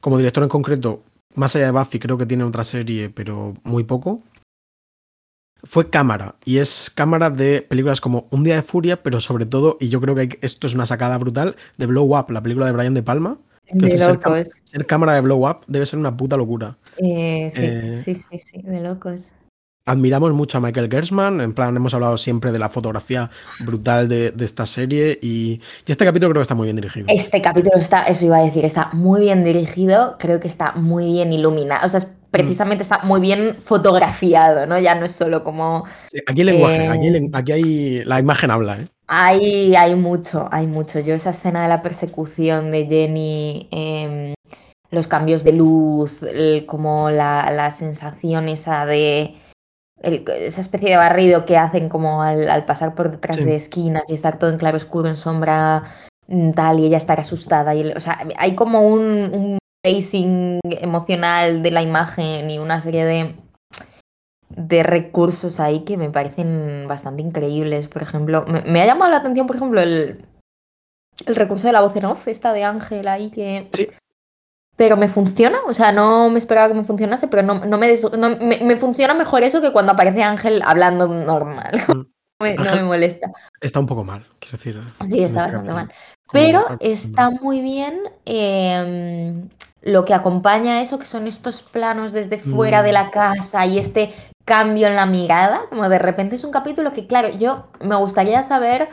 como 0.00 0.18
director 0.18 0.42
en 0.42 0.48
concreto, 0.48 1.02
más 1.34 1.56
allá 1.56 1.66
de 1.66 1.72
Buffy, 1.72 1.98
creo 1.98 2.18
que 2.18 2.26
tiene 2.26 2.44
otra 2.44 2.64
serie, 2.64 3.10
pero 3.10 3.54
muy 3.64 3.84
poco. 3.84 4.22
Fue 5.64 5.90
cámara. 5.90 6.34
Y 6.44 6.58
es 6.58 6.90
cámara 6.90 7.30
de 7.30 7.62
películas 7.62 8.00
como 8.00 8.26
Un 8.30 8.42
Día 8.42 8.56
de 8.56 8.62
Furia, 8.62 9.02
pero 9.02 9.20
sobre 9.20 9.46
todo, 9.46 9.76
y 9.80 9.88
yo 9.88 10.00
creo 10.00 10.14
que 10.14 10.38
esto 10.42 10.66
es 10.66 10.74
una 10.74 10.86
sacada 10.86 11.18
brutal, 11.18 11.56
de 11.78 11.86
Blow 11.86 12.18
Up, 12.18 12.30
la 12.30 12.42
película 12.42 12.66
de 12.66 12.72
Brian 12.72 12.94
De 12.94 13.02
Palma 13.02 13.38
de 13.72 13.98
locos. 13.98 14.48
Ser, 14.64 14.86
cámara 14.86 15.14
de 15.14 15.20
blow 15.20 15.48
up 15.48 15.60
debe 15.66 15.86
ser 15.86 15.98
una 15.98 16.16
puta 16.16 16.36
locura. 16.36 16.76
Eh, 16.98 17.48
sí, 17.50 17.60
eh, 17.64 18.02
sí, 18.04 18.14
sí, 18.14 18.38
sí, 18.38 18.62
de 18.62 18.80
locos. 18.80 19.32
Admiramos 19.84 20.32
mucho 20.32 20.58
a 20.58 20.60
Michael 20.60 20.88
Gersman, 20.88 21.40
en 21.40 21.54
plan 21.54 21.76
hemos 21.76 21.92
hablado 21.92 22.16
siempre 22.16 22.52
de 22.52 22.60
la 22.60 22.68
fotografía 22.68 23.30
brutal 23.60 24.08
de, 24.08 24.32
esta 24.40 24.64
serie 24.64 25.18
y, 25.20 25.60
este 25.86 26.04
capítulo 26.04 26.30
creo 26.30 26.40
que 26.40 26.44
está 26.44 26.54
muy 26.54 26.66
bien 26.66 26.76
dirigido. 26.76 27.06
Este 27.08 27.42
capítulo 27.42 27.76
está, 27.76 28.04
eso 28.04 28.26
iba 28.26 28.38
a 28.38 28.44
decir, 28.44 28.64
está 28.64 28.90
muy 28.92 29.22
bien 29.22 29.42
dirigido, 29.42 30.16
creo 30.20 30.38
que 30.38 30.46
está 30.46 30.72
muy 30.76 31.10
bien 31.12 31.32
iluminado, 31.32 31.84
o 31.84 31.88
sea, 31.88 31.98
mm. 31.98 32.30
precisamente 32.30 32.82
está 32.82 33.00
muy 33.02 33.20
bien 33.20 33.56
fotografiado, 33.60 34.66
¿no? 34.66 34.78
Ya 34.78 34.94
no 34.94 35.04
es 35.04 35.12
solo 35.12 35.42
como... 35.42 35.84
aquí 36.28 36.42
hay 36.42 36.44
lenguaje, 36.44 36.86
aquí, 36.86 37.08
eh, 37.08 37.30
aquí, 37.32 37.52
hay, 37.52 38.04
la 38.04 38.20
imagen 38.20 38.52
habla, 38.52 38.78
¿eh? 38.78 38.86
Hay, 39.08 39.74
hay 39.74 39.94
mucho, 39.94 40.48
hay 40.50 40.66
mucho. 40.66 41.00
Yo 41.00 41.14
esa 41.14 41.30
escena 41.30 41.62
de 41.62 41.68
la 41.68 41.82
persecución 41.82 42.70
de 42.70 42.86
Jenny, 42.86 43.68
em, 43.70 44.34
los 44.90 45.06
cambios 45.06 45.44
de 45.44 45.52
luz, 45.52 46.20
como 46.66 47.10
la, 47.10 47.70
sensación 47.72 48.48
esa 48.48 48.86
de... 48.86 49.34
esa 50.02 50.60
especie 50.60 50.90
de 50.90 50.96
barrido 50.96 51.46
que 51.46 51.56
hacen 51.56 51.88
como 51.88 52.22
al, 52.22 52.64
pasar 52.64 52.94
por 52.94 53.10
detrás 53.10 53.36
de 53.36 53.56
esquinas 53.56 54.10
y 54.10 54.14
estar 54.14 54.38
todo 54.38 54.50
en 54.50 54.58
claro 54.58 54.76
oscuro, 54.76 55.08
en 55.08 55.16
sombra, 55.16 55.84
mm, 56.28 56.52
tal, 56.52 56.80
y 56.80 56.86
ella 56.86 56.96
estar 56.96 57.20
asustada. 57.20 57.74
Y, 57.74 57.90
o 57.92 58.00
sea, 58.00 58.18
hay 58.36 58.54
como 58.54 58.82
un, 58.82 59.02
un 59.02 59.58
pacing 59.82 60.60
emocional 60.64 61.62
de 61.62 61.70
la 61.70 61.82
imagen 61.82 62.50
y 62.50 62.58
una 62.58 62.80
serie 62.80 63.04
de 63.04 63.34
de 64.56 64.82
recursos 64.82 65.60
ahí 65.60 65.80
que 65.80 65.96
me 65.96 66.10
parecen 66.10 66.86
bastante 66.88 67.22
increíbles. 67.22 67.88
Por 67.88 68.02
ejemplo, 68.02 68.44
me, 68.46 68.82
ha 68.82 68.86
llamado 68.86 69.10
la 69.10 69.18
atención, 69.18 69.46
por 69.46 69.56
ejemplo, 69.56 69.80
el, 69.80 70.24
el 71.26 71.36
recurso 71.36 71.66
de 71.66 71.72
la 71.72 71.80
voz 71.80 71.96
en 71.96 72.04
off, 72.04 72.28
esta 72.28 72.52
de 72.52 72.64
Ángel 72.64 73.08
ahí 73.08 73.30
que... 73.30 73.68
Sí. 73.72 73.88
Pero 74.76 74.96
me 74.96 75.08
funciona, 75.08 75.58
o 75.66 75.74
sea, 75.74 75.92
no 75.92 76.30
me 76.30 76.38
esperaba 76.38 76.68
que 76.68 76.74
me 76.74 76.84
funcionase, 76.84 77.28
pero 77.28 77.42
no, 77.42 77.64
no, 77.64 77.78
me, 77.78 78.58
me, 78.62 78.76
funciona 78.76 79.12
mejor 79.12 79.42
eso 79.42 79.60
que 79.60 79.70
cuando 79.70 79.92
aparece 79.92 80.22
Ángel 80.22 80.62
hablando 80.64 81.08
normal. 81.08 81.72
Mm. 81.88 82.12
no 82.56 82.74
me 82.74 82.82
molesta. 82.82 83.30
Está 83.60 83.80
un 83.80 83.86
poco 83.86 84.04
mal, 84.04 84.26
quiero 84.38 84.58
decir. 84.58 84.80
Sí, 85.06 85.22
está 85.22 85.42
bastante 85.42 85.72
mal. 85.72 85.92
Pero 86.32 86.64
está 86.80 87.30
muy 87.30 87.60
bien 87.60 88.00
em, 88.24 89.48
lo 89.82 90.04
que 90.04 90.14
acompaña 90.14 90.74
a 90.74 90.80
eso, 90.80 90.98
que 90.98 91.04
son 91.04 91.26
estos 91.26 91.62
planos 91.62 92.12
desde 92.12 92.38
fuera 92.38 92.82
de 92.82 92.90
mm. 92.90 92.94
la 92.94 93.10
casa 93.10 93.66
y 93.66 93.78
este 93.78 94.12
cambio 94.44 94.88
en 94.88 94.96
la 94.96 95.06
mirada, 95.06 95.60
como 95.68 95.88
de 95.88 95.98
repente 95.98 96.36
es 96.36 96.44
un 96.44 96.50
capítulo 96.50 96.92
que, 96.92 97.06
claro, 97.06 97.28
yo 97.28 97.68
me 97.80 97.96
gustaría 97.96 98.42
saber 98.42 98.88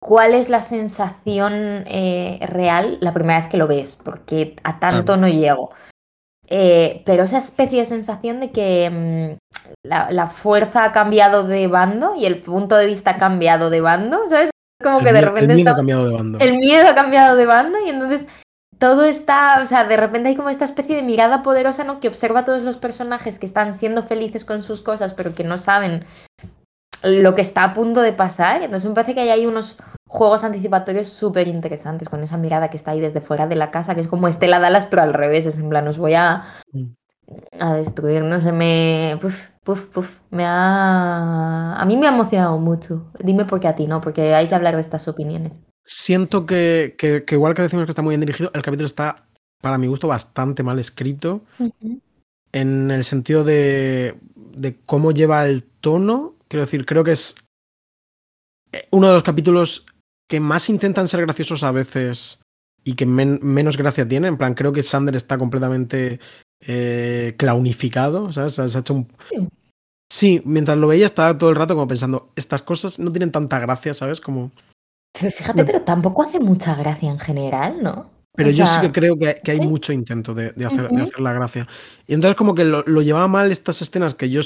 cuál 0.00 0.34
es 0.34 0.48
la 0.48 0.62
sensación 0.62 1.52
eh, 1.86 2.38
real 2.48 2.98
la 3.00 3.12
primera 3.12 3.40
vez 3.40 3.48
que 3.48 3.58
lo 3.58 3.66
ves, 3.66 3.96
porque 3.96 4.56
a 4.64 4.80
tanto 4.80 5.16
no 5.16 5.28
llego. 5.28 5.70
Eh, 6.52 7.02
pero 7.06 7.22
esa 7.24 7.38
especie 7.38 7.78
de 7.78 7.84
sensación 7.84 8.40
de 8.40 8.50
que 8.50 8.90
mm, 8.90 9.86
la, 9.86 10.26
fuerza 10.26 10.82
ha 10.84 10.90
cambiado 10.90 11.44
de 11.44 11.68
bando 11.68 12.16
y 12.16 12.26
el 12.26 12.40
punto 12.40 12.76
de 12.76 12.86
vista 12.86 13.12
ha 13.12 13.16
cambiado 13.18 13.70
de 13.70 13.80
bando, 13.80 14.28
¿sabes? 14.28 14.50
Como 14.82 14.98
que 15.00 15.12
de 15.12 15.20
repente... 15.20 15.52
El 15.52 15.58
miedo 15.58 15.70
ha 15.70 15.76
cambiado 15.76 16.08
de 16.08 16.16
bando. 16.16 16.38
El 16.40 16.58
miedo 16.58 16.88
ha 16.88 16.94
cambiado 16.94 17.36
de 17.36 17.46
bando 17.46 17.78
y 17.86 17.90
entonces 17.90 18.26
todo 18.78 19.04
está, 19.04 19.60
o 19.62 19.66
sea, 19.66 19.84
de 19.84 19.96
repente 19.96 20.30
hay 20.30 20.36
como 20.36 20.48
esta 20.48 20.64
especie 20.64 20.96
de 20.96 21.02
mirada 21.02 21.42
poderosa, 21.42 21.84
¿no? 21.84 22.00
Que 22.00 22.08
observa 22.08 22.40
a 22.40 22.44
todos 22.44 22.62
los 22.62 22.78
personajes 22.78 23.38
que 23.38 23.46
están 23.46 23.74
siendo 23.74 24.02
felices 24.02 24.44
con 24.44 24.64
sus 24.64 24.80
cosas, 24.80 25.14
pero 25.14 25.34
que 25.34 25.44
no 25.44 25.58
saben 25.58 26.04
lo 27.02 27.34
que 27.34 27.42
está 27.42 27.64
a 27.64 27.72
punto 27.72 28.00
de 28.00 28.12
pasar. 28.12 28.62
Entonces 28.62 28.88
me 28.88 28.94
parece 28.94 29.14
que 29.14 29.30
hay 29.30 29.46
unos 29.46 29.76
juegos 30.06 30.44
anticipatorios 30.44 31.08
súper 31.08 31.48
interesantes 31.48 32.08
con 32.08 32.22
esa 32.22 32.36
mirada 32.36 32.70
que 32.70 32.76
está 32.76 32.92
ahí 32.92 33.00
desde 33.00 33.20
fuera 33.20 33.46
de 33.46 33.56
la 33.56 33.70
casa, 33.70 33.94
que 33.94 34.00
es 34.00 34.08
como 34.08 34.28
Estela 34.28 34.58
Dallas, 34.58 34.86
pero 34.86 35.02
al 35.02 35.14
revés, 35.14 35.46
es 35.46 35.58
en 35.58 35.68
plan, 35.68 35.86
os 35.86 35.98
voy 35.98 36.14
a, 36.14 36.44
mm. 36.72 36.84
a 37.60 37.74
destruir, 37.74 38.22
no 38.22 38.40
sé, 38.40 38.52
me... 38.52 39.18
Puf, 39.20 39.48
puf, 39.62 39.86
puf, 39.86 40.20
me 40.30 40.44
ha... 40.44 41.76
A 41.76 41.84
mí 41.84 41.96
me 41.96 42.06
ha 42.06 42.12
emocionado 42.12 42.58
mucho. 42.58 43.10
Dime 43.18 43.44
por 43.44 43.60
qué 43.60 43.68
a 43.68 43.76
ti, 43.76 43.86
¿no? 43.86 44.00
Porque 44.00 44.34
hay 44.34 44.48
que 44.48 44.54
hablar 44.54 44.74
de 44.74 44.80
estas 44.80 45.06
opiniones 45.08 45.62
siento 45.84 46.46
que, 46.46 46.94
igual 47.30 47.54
que 47.54 47.62
decimos 47.62 47.84
que 47.84 47.90
está 47.90 48.02
muy 48.02 48.12
bien 48.12 48.20
dirigido, 48.20 48.50
el 48.54 48.62
capítulo 48.62 48.86
está, 48.86 49.16
para 49.60 49.78
mi 49.78 49.86
gusto, 49.86 50.08
bastante 50.08 50.62
mal 50.62 50.78
escrito. 50.78 51.42
En 52.52 52.90
el 52.90 53.04
sentido 53.04 53.44
de, 53.44 54.16
cómo 54.86 55.12
lleva 55.12 55.46
el 55.46 55.64
tono. 55.64 56.36
Quiero 56.50 56.64
decir, 56.64 56.84
creo 56.84 57.04
que 57.04 57.12
es 57.12 57.36
eh, 58.72 58.82
uno 58.90 59.06
de 59.06 59.14
los 59.14 59.22
capítulos 59.22 59.86
que 60.28 60.40
más 60.40 60.68
intentan 60.68 61.06
ser 61.08 61.20
graciosos 61.22 61.62
a 61.62 61.70
veces 61.70 62.42
y 62.82 62.94
que 62.94 63.06
menos 63.06 63.76
gracia 63.76 64.08
tiene. 64.08 64.28
En 64.28 64.36
plan, 64.36 64.54
creo 64.54 64.72
que 64.72 64.82
Sander 64.82 65.14
está 65.14 65.38
completamente 65.38 66.18
eh, 66.66 67.34
clownificado. 67.38 68.32
¿sabes? 68.32 68.54
Se 68.54 68.62
ha 68.62 68.80
hecho 68.80 68.94
un... 68.94 69.08
Sí, 70.10 70.42
mientras 70.44 70.76
lo 70.76 70.88
veía 70.88 71.06
estaba 71.06 71.38
todo 71.38 71.50
el 71.50 71.56
rato 71.56 71.74
como 71.74 71.86
pensando, 71.86 72.32
estas 72.34 72.62
cosas 72.62 72.98
no 72.98 73.12
tienen 73.12 73.30
tanta 73.30 73.60
gracia, 73.60 73.94
¿sabes? 73.94 74.20
Como... 74.20 74.50
Fíjate, 75.14 75.64
pero 75.64 75.82
tampoco 75.82 76.22
hace 76.22 76.40
mucha 76.40 76.74
gracia 76.74 77.10
en 77.10 77.18
general, 77.18 77.82
¿no? 77.82 78.10
Pero 78.34 78.50
yo 78.50 78.66
sí 78.66 78.80
que 78.80 78.92
creo 78.92 79.16
que, 79.18 79.40
hay 79.50 79.60
mucho 79.60 79.92
intento 79.92 80.34
de, 80.34 80.54
hacer, 80.64 80.90
la 81.20 81.32
gracia. 81.32 81.66
Y 82.06 82.14
entonces 82.14 82.36
como 82.36 82.54
que 82.54 82.64
lo, 82.64 82.82
llevaba 83.02 83.28
mal 83.28 83.50
estas 83.50 83.82
escenas 83.82 84.14
que 84.14 84.30
yo 84.30 84.40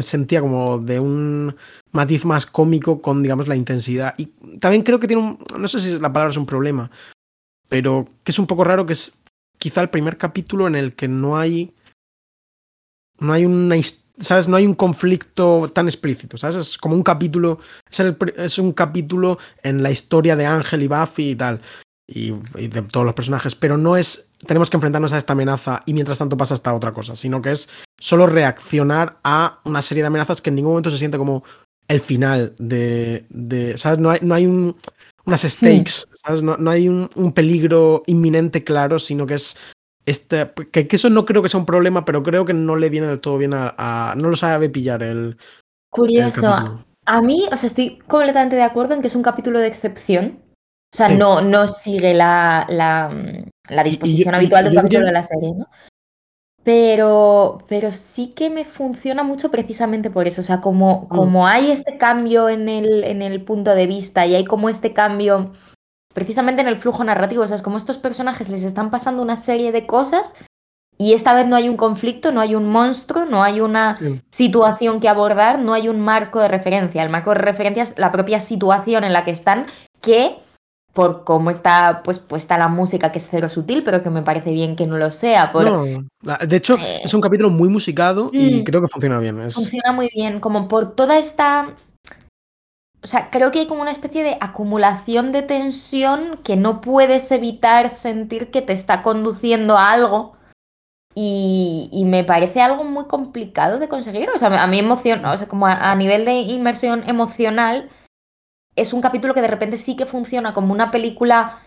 sentía 0.00 0.40
como 0.40 0.78
de 0.78 1.00
un 1.00 1.54
matiz 1.92 2.24
más 2.24 2.46
cómico 2.46 3.00
con, 3.00 3.22
digamos, 3.22 3.48
la 3.48 3.56
intensidad. 3.56 4.14
Y 4.18 4.26
también 4.58 4.82
creo 4.82 5.00
que 5.00 5.06
tiene 5.06 5.22
un, 5.22 5.38
no 5.58 5.68
sé 5.68 5.80
si 5.80 5.98
la 5.98 6.12
palabra 6.12 6.30
es 6.30 6.36
un 6.36 6.46
problema, 6.46 6.90
pero 7.68 8.08
que 8.22 8.32
es 8.32 8.38
un 8.38 8.46
poco 8.46 8.64
raro 8.64 8.86
que 8.86 8.92
es 8.92 9.22
quizá 9.58 9.80
el 9.80 9.90
primer 9.90 10.16
capítulo 10.16 10.66
en 10.66 10.74
el 10.74 10.94
que 10.94 11.08
no 11.08 11.36
hay, 11.36 11.72
no 13.18 13.32
hay 13.32 13.44
una 13.44 13.76
¿sabes? 14.18 14.48
No 14.48 14.56
hay 14.56 14.66
un 14.66 14.74
conflicto 14.74 15.70
tan 15.72 15.86
explícito, 15.86 16.36
¿sabes? 16.36 16.56
Es 16.56 16.78
como 16.78 16.94
un 16.94 17.02
capítulo, 17.02 17.58
es, 17.90 18.58
un 18.58 18.72
capítulo 18.72 19.38
en 19.62 19.82
la 19.82 19.90
historia 19.90 20.36
de 20.36 20.46
Ángel 20.46 20.82
y 20.82 20.88
Buffy 20.88 21.30
y 21.30 21.34
tal, 21.34 21.60
y, 22.06 22.32
de 22.32 22.82
todos 22.82 23.06
los 23.06 23.14
personajes, 23.14 23.54
pero 23.54 23.76
no 23.76 23.96
es, 23.96 24.32
tenemos 24.46 24.70
que 24.70 24.76
enfrentarnos 24.76 25.12
a 25.12 25.18
esta 25.18 25.32
amenaza 25.32 25.82
y 25.86 25.94
mientras 25.94 26.18
tanto 26.18 26.36
pasa 26.36 26.54
esta 26.54 26.74
otra 26.74 26.92
cosa, 26.92 27.16
sino 27.16 27.40
que 27.40 27.52
es 27.52 27.68
solo 27.98 28.26
reaccionar 28.26 29.18
a 29.24 29.60
una 29.64 29.82
serie 29.82 30.02
de 30.02 30.08
amenazas 30.08 30.42
que 30.42 30.50
en 30.50 30.56
ningún 30.56 30.72
momento 30.72 30.90
se 30.90 30.98
siente 30.98 31.18
como 31.18 31.44
el 31.88 32.00
final 32.00 32.54
de, 32.58 33.26
de 33.28 33.78
¿sabes? 33.78 33.98
No 33.98 34.10
hay, 34.10 34.20
no 34.22 34.34
hay 34.34 34.46
un, 34.46 34.76
unas 35.24 35.44
hmm. 35.44 35.48
stakes, 35.48 36.06
¿sabes? 36.22 36.42
No, 36.42 36.56
no 36.56 36.70
hay 36.70 36.88
un, 36.88 37.10
un, 37.14 37.32
peligro 37.32 38.02
inminente 38.06 38.64
claro, 38.64 38.98
sino 38.98 39.26
que 39.26 39.34
es 39.34 39.56
este, 40.06 40.50
que, 40.70 40.86
eso 40.90 41.08
no 41.08 41.24
creo 41.24 41.42
que 41.42 41.48
sea 41.48 41.60
un 41.60 41.66
problema, 41.66 42.04
pero 42.04 42.22
creo 42.22 42.44
que 42.44 42.52
no 42.52 42.76
le 42.76 42.90
viene 42.90 43.06
del 43.06 43.20
todo 43.20 43.38
bien 43.38 43.52
a. 43.54 44.14
no 44.16 44.28
lo 44.28 44.36
sabe 44.36 44.68
pillar 44.68 45.02
el. 45.02 45.36
Curioso. 45.90 46.84
a 47.06 47.22
mí, 47.22 47.46
o 47.50 47.56
sea, 47.56 47.66
estoy 47.66 47.98
completamente 48.06 48.56
de 48.56 48.62
acuerdo 48.62 48.94
en 48.94 49.00
que 49.00 49.08
es 49.08 49.14
un 49.14 49.22
capítulo 49.22 49.60
de 49.60 49.68
excepción. 49.68 50.40
O 50.94 50.96
sea, 50.96 51.08
no, 51.08 51.40
no 51.40 51.66
sigue 51.66 52.14
la, 52.14 52.66
la, 52.68 53.12
la 53.68 53.82
disposición 53.82 54.32
habitual 54.32 54.62
de 54.62 54.70
un 54.70 54.76
capítulo 54.76 55.06
de 55.06 55.12
la 55.12 55.24
serie, 55.24 55.52
¿no? 55.52 55.66
Pero, 56.62 57.58
pero 57.68 57.90
sí 57.90 58.28
que 58.28 58.48
me 58.48 58.64
funciona 58.64 59.24
mucho 59.24 59.50
precisamente 59.50 60.08
por 60.08 60.28
eso. 60.28 60.40
O 60.40 60.44
sea, 60.44 60.60
como, 60.60 61.02
mm. 61.02 61.08
como 61.08 61.48
hay 61.48 61.72
este 61.72 61.98
cambio 61.98 62.48
en 62.48 62.68
el, 62.68 63.02
en 63.02 63.22
el 63.22 63.42
punto 63.42 63.74
de 63.74 63.88
vista 63.88 64.24
y 64.24 64.36
hay 64.36 64.44
como 64.44 64.68
este 64.68 64.92
cambio 64.92 65.50
precisamente 66.14 66.62
en 66.62 66.68
el 66.68 66.76
flujo 66.76 67.02
narrativo. 67.02 67.42
O 67.42 67.46
sea, 67.48 67.56
es 67.56 67.62
como 67.62 67.76
estos 67.76 67.98
personajes 67.98 68.48
les 68.48 68.62
están 68.62 68.92
pasando 68.92 69.20
una 69.20 69.34
serie 69.34 69.72
de 69.72 69.86
cosas 69.88 70.36
y 70.96 71.14
esta 71.14 71.34
vez 71.34 71.48
no 71.48 71.56
hay 71.56 71.68
un 71.68 71.76
conflicto, 71.76 72.30
no 72.30 72.40
hay 72.40 72.54
un 72.54 72.70
monstruo, 72.70 73.24
no 73.24 73.42
hay 73.42 73.60
una 73.60 73.94
situación 74.30 75.00
que 75.00 75.08
abordar, 75.08 75.58
no 75.58 75.74
hay 75.74 75.88
un 75.88 75.98
marco 75.98 76.38
de 76.38 76.46
referencia. 76.46 77.02
El 77.02 77.10
marco 77.10 77.30
de 77.30 77.40
referencia 77.40 77.82
es 77.82 77.98
la 77.98 78.12
propia 78.12 78.38
situación 78.38 79.02
en 79.02 79.12
la 79.12 79.24
que 79.24 79.32
están 79.32 79.66
que 80.00 80.43
por 80.94 81.24
cómo 81.24 81.50
está 81.50 82.02
pues 82.04 82.20
puesta 82.20 82.56
la 82.56 82.68
música, 82.68 83.10
que 83.10 83.18
es 83.18 83.28
cero 83.28 83.48
sutil, 83.48 83.82
pero 83.82 84.02
que 84.02 84.10
me 84.10 84.22
parece 84.22 84.52
bien 84.52 84.76
que 84.76 84.86
no 84.86 84.96
lo 84.96 85.10
sea. 85.10 85.50
Por, 85.52 85.64
No, 85.64 86.06
de 86.46 86.56
hecho, 86.56 86.76
Eh, 86.78 87.00
es 87.04 87.12
un 87.12 87.20
capítulo 87.20 87.50
muy 87.50 87.68
musicado 87.68 88.30
y 88.32 88.60
mm. 88.60 88.64
creo 88.64 88.80
que 88.80 88.88
funciona 88.88 89.18
bien. 89.18 89.40
Es, 89.40 89.56
Funciona 89.56 89.92
muy 89.92 90.08
bien, 90.14 90.40
como 90.40 90.68
por 90.68 90.94
toda 90.94 91.18
esta... 91.18 91.74
O 93.02 93.06
sea, 93.06 93.28
creo 93.30 93.50
que 93.50 93.58
hay 93.58 93.66
como 93.66 93.82
una 93.82 93.90
especie 93.90 94.22
de 94.22 94.38
acumulación 94.40 95.32
de 95.32 95.42
tensión 95.42 96.38
que 96.42 96.56
no 96.56 96.80
puedes 96.80 97.30
evitar 97.32 97.90
sentir 97.90 98.50
que 98.50 98.62
te 98.62 98.72
está 98.72 99.02
conduciendo 99.02 99.76
a 99.76 99.90
algo. 99.90 100.36
Y, 101.16 101.90
y 101.92 102.04
me 102.04 102.24
parece 102.24 102.60
algo 102.60 102.82
muy 102.84 103.04
complicado 103.04 103.78
de 103.78 103.88
conseguir. 103.88 104.28
O 104.34 104.38
sea, 104.38 104.62
a 104.62 104.66
mí 104.68 104.78
emociona, 104.78 105.32
o 105.32 105.36
sea, 105.36 105.48
como 105.48 105.66
a, 105.66 105.90
a 105.90 105.94
nivel 105.96 106.24
de 106.24 106.34
inmersión 106.34 107.02
emocional, 107.08 107.90
es 108.76 108.92
un 108.92 109.00
capítulo 109.00 109.34
que 109.34 109.42
de 109.42 109.48
repente 109.48 109.76
sí 109.76 109.96
que 109.96 110.06
funciona 110.06 110.52
como 110.54 110.72
una 110.72 110.90
película 110.90 111.60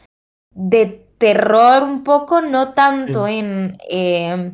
de 0.53 1.07
terror 1.17 1.83
un 1.83 2.03
poco, 2.03 2.41
no 2.41 2.73
tanto 2.73 3.27
en... 3.27 3.77
eh, 3.89 4.53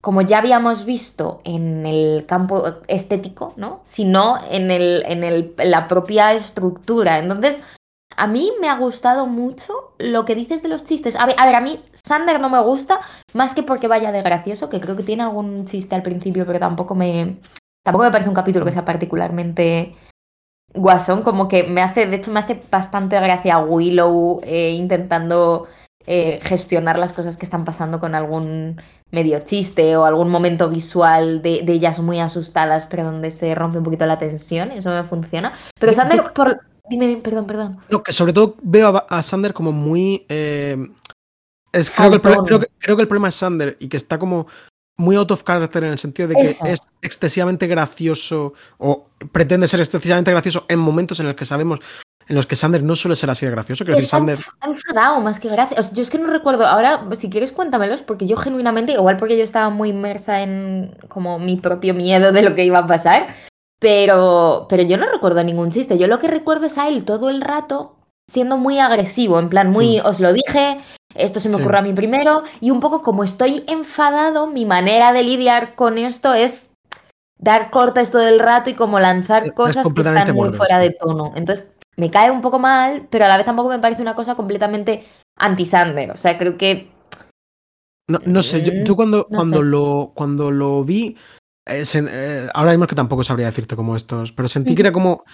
como 0.00 0.22
ya 0.22 0.38
habíamos 0.38 0.84
visto 0.84 1.40
en 1.44 1.84
el 1.84 2.24
campo 2.26 2.62
estético, 2.86 3.52
¿no? 3.56 3.82
Sino 3.84 4.38
en, 4.48 4.70
el, 4.70 5.02
en 5.06 5.24
el, 5.24 5.54
la 5.58 5.88
propia 5.88 6.32
estructura. 6.34 7.18
Entonces, 7.18 7.62
a 8.16 8.28
mí 8.28 8.52
me 8.60 8.68
ha 8.68 8.76
gustado 8.78 9.26
mucho 9.26 9.94
lo 9.98 10.24
que 10.24 10.36
dices 10.36 10.62
de 10.62 10.68
los 10.68 10.84
chistes. 10.84 11.16
A 11.16 11.26
ver, 11.26 11.34
a 11.36 11.46
ver, 11.46 11.56
a 11.56 11.60
mí 11.60 11.82
Sander 11.92 12.40
no 12.40 12.48
me 12.48 12.60
gusta, 12.60 13.00
más 13.34 13.54
que 13.54 13.64
porque 13.64 13.88
vaya 13.88 14.12
de 14.12 14.22
gracioso, 14.22 14.68
que 14.68 14.80
creo 14.80 14.96
que 14.96 15.02
tiene 15.02 15.24
algún 15.24 15.66
chiste 15.66 15.96
al 15.96 16.02
principio, 16.02 16.46
pero 16.46 16.60
tampoco 16.60 16.94
me, 16.94 17.40
tampoco 17.84 18.04
me 18.04 18.12
parece 18.12 18.28
un 18.28 18.36
capítulo 18.36 18.64
que 18.64 18.72
sea 18.72 18.84
particularmente 18.84 19.96
guasón, 20.74 21.22
como 21.22 21.48
que 21.48 21.64
me 21.64 21.80
hace, 21.82 22.06
de 22.06 22.16
hecho 22.16 22.30
me 22.30 22.40
hace 22.40 22.62
bastante 22.70 23.18
gracia 23.20 23.58
Willow 23.58 24.40
eh, 24.44 24.70
intentando 24.72 25.66
eh, 26.06 26.38
gestionar 26.42 26.98
las 26.98 27.12
cosas 27.12 27.36
que 27.36 27.44
están 27.44 27.64
pasando 27.64 28.00
con 28.00 28.14
algún 28.14 28.80
medio 29.10 29.40
chiste 29.40 29.96
o 29.96 30.04
algún 30.04 30.28
momento 30.30 30.68
visual 30.68 31.40
de, 31.42 31.62
de 31.62 31.72
ellas 31.72 31.98
muy 31.98 32.20
asustadas, 32.20 32.86
pero 32.86 33.04
donde 33.04 33.30
se 33.30 33.54
rompe 33.54 33.78
un 33.78 33.84
poquito 33.84 34.04
la 34.06 34.18
tensión, 34.18 34.70
eso 34.70 34.90
me 34.90 35.04
funciona. 35.04 35.52
Pero 35.78 35.92
Sander, 35.92 36.18
yo- 36.18 36.32
por... 36.34 36.60
Dime, 36.90 37.18
perdón, 37.22 37.46
perdón. 37.46 37.78
No, 37.90 38.02
que 38.02 38.14
sobre 38.14 38.32
todo 38.32 38.56
veo 38.62 38.88
a, 38.96 39.06
a 39.10 39.22
Sander 39.22 39.52
como 39.52 39.72
muy. 39.72 40.24
eh, 40.30 40.76
es, 41.70 41.90
creo, 41.90 42.08
que 42.10 42.16
el, 42.16 42.22
creo, 42.22 42.60
que, 42.60 42.66
creo 42.78 42.96
que 42.96 43.02
el 43.02 43.08
problema 43.08 43.28
es 43.28 43.34
Sander 43.34 43.76
y 43.78 43.88
que 43.88 43.98
está 43.98 44.18
como 44.18 44.46
muy 44.98 45.16
out 45.16 45.30
of 45.30 45.42
character 45.44 45.84
en 45.84 45.92
el 45.92 45.98
sentido 45.98 46.28
de 46.28 46.34
que 46.34 46.42
Eso. 46.50 46.66
es 46.66 46.80
excesivamente 47.02 47.66
gracioso 47.66 48.52
o 48.78 49.06
pretende 49.32 49.66
ser 49.68 49.80
excesivamente 49.80 50.30
gracioso 50.30 50.66
en 50.68 50.78
momentos 50.80 51.18
en 51.20 51.26
los 51.26 51.36
que 51.36 51.44
sabemos 51.44 51.78
en 52.28 52.36
los 52.36 52.46
que 52.46 52.56
Sander 52.56 52.82
no 52.82 52.94
suele 52.94 53.16
ser 53.16 53.30
así 53.30 53.46
de 53.46 53.52
gracioso. 53.52 53.86
Quiero 53.86 53.96
decir, 53.96 54.04
Está 54.04 54.18
Sander. 54.18 54.38
enf- 54.38 54.52
enfadado 54.74 55.18
más 55.22 55.40
que 55.40 55.48
gracia. 55.48 55.78
O 55.80 55.82
sea, 55.82 55.94
yo 55.94 56.02
es 56.02 56.10
que 56.10 56.18
no 56.18 56.26
recuerdo. 56.26 56.66
Ahora, 56.66 57.06
si 57.16 57.30
quieres, 57.30 57.52
cuéntamelos, 57.52 58.02
porque 58.02 58.26
yo 58.26 58.36
genuinamente, 58.36 58.92
igual 58.92 59.16
porque 59.16 59.38
yo 59.38 59.44
estaba 59.44 59.70
muy 59.70 59.88
inmersa 59.88 60.42
en 60.42 60.94
como 61.08 61.38
mi 61.38 61.56
propio 61.56 61.94
miedo 61.94 62.30
de 62.30 62.42
lo 62.42 62.54
que 62.54 62.64
iba 62.64 62.80
a 62.80 62.86
pasar, 62.86 63.28
pero, 63.80 64.66
pero 64.68 64.82
yo 64.82 64.98
no 64.98 65.06
recuerdo 65.10 65.42
ningún 65.42 65.70
chiste. 65.70 65.96
Yo 65.96 66.06
lo 66.06 66.18
que 66.18 66.28
recuerdo 66.28 66.66
es 66.66 66.76
a 66.76 66.88
él 66.88 67.04
todo 67.04 67.30
el 67.30 67.40
rato 67.40 67.96
siendo 68.30 68.56
muy 68.58 68.78
agresivo, 68.78 69.38
en 69.38 69.48
plan, 69.48 69.70
muy, 69.70 69.98
Mm. 70.00 70.06
os 70.06 70.20
lo 70.20 70.32
dije, 70.32 70.78
esto 71.14 71.40
se 71.40 71.48
me 71.48 71.54
Sí. 71.56 71.60
ocurrió 71.62 71.78
a 71.80 71.82
mí 71.82 71.92
primero, 71.94 72.42
y 72.60 72.70
un 72.70 72.80
poco 72.80 73.00
como 73.02 73.24
estoy 73.24 73.64
enfadado, 73.66 74.46
mi 74.46 74.64
manera 74.66 75.12
de 75.12 75.22
lidiar 75.22 75.74
con 75.74 75.98
esto 75.98 76.34
es 76.34 76.70
dar 77.40 77.70
cortes 77.70 78.10
todo 78.10 78.26
el 78.26 78.38
rato 78.38 78.68
y 78.70 78.74
como 78.74 79.00
lanzar 79.00 79.54
cosas 79.54 79.92
que 79.92 80.00
están 80.02 80.34
muy 80.34 80.50
fuera 80.52 80.78
de 80.78 80.90
tono. 80.90 81.32
Entonces, 81.36 81.70
me 81.96 82.10
cae 82.10 82.30
un 82.30 82.42
poco 82.42 82.58
mal, 82.58 83.06
pero 83.10 83.24
a 83.24 83.28
la 83.28 83.36
vez 83.36 83.46
tampoco 83.46 83.68
me 83.68 83.78
parece 83.78 84.02
una 84.02 84.14
cosa 84.14 84.34
completamente 84.34 85.04
anti-Sander. 85.36 86.10
O 86.10 86.16
sea, 86.16 86.36
creo 86.36 86.56
que 86.58 86.90
No, 88.10 88.18
no 88.24 88.42
sé, 88.42 88.62
yo, 88.62 88.72
yo 88.84 88.94
Mm, 88.94 88.96
cuando, 88.96 89.26
no 89.30 89.36
cuando, 89.36 89.58
sé. 89.58 89.64
lo, 89.66 90.12
cuando 90.14 90.50
lo 90.50 90.82
vi, 90.82 91.16
eh, 91.66 91.82
sen- 91.82 92.08
eh, 92.10 92.48
ahora 92.54 92.70
mismo 92.70 92.84
es 92.84 92.88
que 92.88 92.94
tampoco 92.96 93.22
sabría 93.22 93.46
decirte 93.46 93.76
como 93.76 93.96
estos, 93.96 94.32
pero 94.32 94.48
sentí 94.48 94.74
que 94.74 94.80
era 94.80 94.92
como 94.92 95.24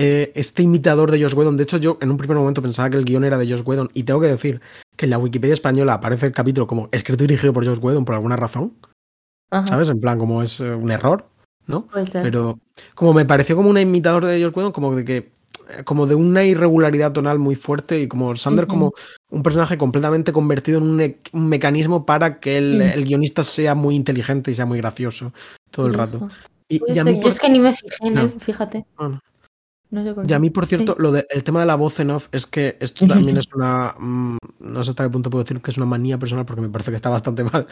eh, 0.00 0.32
este 0.34 0.62
imitador 0.62 1.10
de 1.10 1.20
Josh 1.22 1.34
Whedon. 1.34 1.56
De 1.56 1.64
hecho, 1.64 1.76
yo 1.78 1.98
en 2.00 2.10
un 2.10 2.16
primer 2.16 2.36
momento 2.36 2.62
pensaba 2.62 2.88
que 2.90 2.96
el 2.96 3.04
guion 3.04 3.24
era 3.24 3.36
de 3.38 3.50
Josh 3.50 3.62
Whedon 3.64 3.90
y 3.94 4.04
tengo 4.04 4.20
que 4.20 4.28
decir 4.28 4.60
que 4.96 5.06
en 5.06 5.10
la 5.10 5.18
Wikipedia 5.18 5.54
española 5.54 5.94
aparece 5.94 6.26
el 6.26 6.32
capítulo 6.32 6.66
como 6.66 6.88
escrito 6.92 7.24
y 7.24 7.26
dirigido 7.26 7.52
por 7.52 7.66
Josh 7.66 7.78
Whedon 7.80 8.04
por 8.04 8.14
alguna 8.14 8.36
razón, 8.36 8.74
Ajá, 9.50 9.66
¿sabes? 9.66 9.88
En 9.90 10.00
plan, 10.00 10.18
como 10.18 10.42
es 10.42 10.60
eh, 10.60 10.74
un 10.74 10.90
error, 10.90 11.26
¿no? 11.66 11.86
puede 11.86 12.06
ser. 12.06 12.22
Pero 12.22 12.58
como 12.94 13.12
me 13.14 13.24
pareció 13.24 13.56
como 13.56 13.70
un 13.70 13.78
imitador 13.78 14.24
de 14.26 14.42
Josh 14.42 14.52
Whedon, 14.56 14.72
como 14.72 14.94
de 14.94 15.04
que 15.04 15.32
como 15.84 16.06
de 16.06 16.14
una 16.14 16.44
irregularidad 16.44 17.12
tonal 17.12 17.38
muy 17.38 17.54
fuerte 17.54 18.00
y 18.00 18.08
como 18.08 18.34
Sander 18.36 18.66
como 18.66 18.92
un 19.30 19.42
personaje 19.42 19.76
completamente 19.76 20.32
convertido 20.32 20.78
en 20.78 20.84
un, 20.84 21.00
e- 21.02 21.18
un 21.32 21.46
mecanismo 21.46 22.06
para 22.06 22.40
que 22.40 22.56
el, 22.56 22.80
el 22.80 23.04
guionista 23.04 23.42
sea 23.42 23.74
muy 23.74 23.94
inteligente 23.94 24.50
y 24.50 24.54
sea 24.54 24.64
muy 24.64 24.78
gracioso 24.78 25.34
todo 25.70 25.86
el 25.88 25.92
rato. 25.92 26.26
Y, 26.70 26.78
Puede 26.78 26.94
y 26.94 26.98
a 26.98 27.04
ser. 27.04 27.12
mí, 27.12 27.18
Yo 27.18 27.22
por, 27.24 27.32
es 27.32 27.40
que 27.40 27.50
ni 27.50 27.60
me 27.60 27.74
fijé 27.74 28.10
No. 28.10 28.32
fíjate. 28.40 28.86
Bueno. 28.96 29.20
No 29.90 30.02
sé 30.04 30.12
por 30.12 30.30
y 30.30 30.34
a 30.34 30.38
mí, 30.38 30.50
por 30.50 30.66
Sí. 30.66 30.76
cierto, 30.76 30.96
lo 30.98 31.12
de- 31.12 31.26
el 31.30 31.42
tema 31.44 31.60
de 31.60 31.66
la 31.66 31.74
voz 31.74 31.98
en 32.00 32.10
off 32.10 32.28
es 32.30 32.46
que 32.46 32.76
esto 32.80 33.06
también 33.06 33.36
es 33.42 33.48
una. 33.54 33.94
mm, 33.98 34.36
no 34.60 34.84
sé 34.84 34.90
hasta 34.90 35.04
qué 35.04 35.08
punto 35.10 35.30
puedo 35.30 35.42
decir 35.44 35.60
que 35.62 35.70
es 35.70 35.76
una 35.78 35.86
manía 35.86 36.18
personal 36.18 36.44
porque 36.44 36.60
me 36.60 36.68
parece 36.68 36.90
que 36.90 36.96
está 36.96 37.08
bastante 37.08 37.42
mal. 37.52 37.66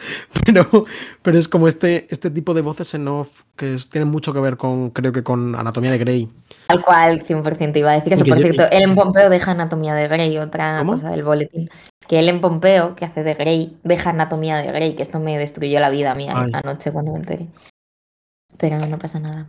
Pero, 0.45 0.85
pero 1.21 1.37
es 1.37 1.47
como 1.47 1.67
este, 1.67 2.07
este 2.09 2.31
tipo 2.31 2.55
de 2.55 2.61
voces 2.61 2.93
en 2.95 3.07
off 3.07 3.43
que 3.55 3.75
es- 3.75 3.89
tienen 3.89 4.09
mucho 4.09 4.33
que 4.33 4.39
ver 4.39 4.57
con, 4.57 4.89
creo 4.89 5.11
que 5.11 5.21
con 5.21 5.53
Anatomía 5.55 5.91
de 5.91 5.97
Grey. 5.99 6.29
Tal 6.67 6.81
cual, 6.83 7.21
100% 7.23 7.77
iba 7.77 7.91
a 7.91 7.95
decir 7.95 8.13
eso. 8.13 8.23
que 8.23 8.29
Por 8.31 8.39
yo- 8.39 8.51
cierto, 8.51 8.75
Ellen 8.75 8.95
Pompeo 8.95 9.29
deja 9.29 9.51
Anatomía 9.51 9.93
de 9.93 10.07
Grey, 10.07 10.37
otra 10.39 10.79
¿Cómo? 10.79 10.93
cosa 10.93 11.11
del 11.11 11.23
boletín. 11.23 11.69
Que 12.07 12.17
Ellen 12.19 12.41
Pompeo, 12.41 12.95
que 12.95 13.05
hace 13.05 13.21
de 13.23 13.33
Grey, 13.35 13.77
deja 13.83 14.09
Anatomía 14.09 14.57
de 14.57 14.67
Grey, 14.71 14.95
que 14.95 15.03
esto 15.03 15.19
me 15.19 15.37
destruyó 15.37 15.79
la 15.79 15.89
vida 15.91 16.13
a 16.13 16.15
mí 16.15 16.27
Ay. 16.33 16.51
anoche 16.53 16.91
cuando 16.91 17.11
me 17.11 17.19
enteré. 17.19 17.47
Pero 18.57 18.79
no 18.87 18.97
pasa 18.97 19.19
nada. 19.19 19.45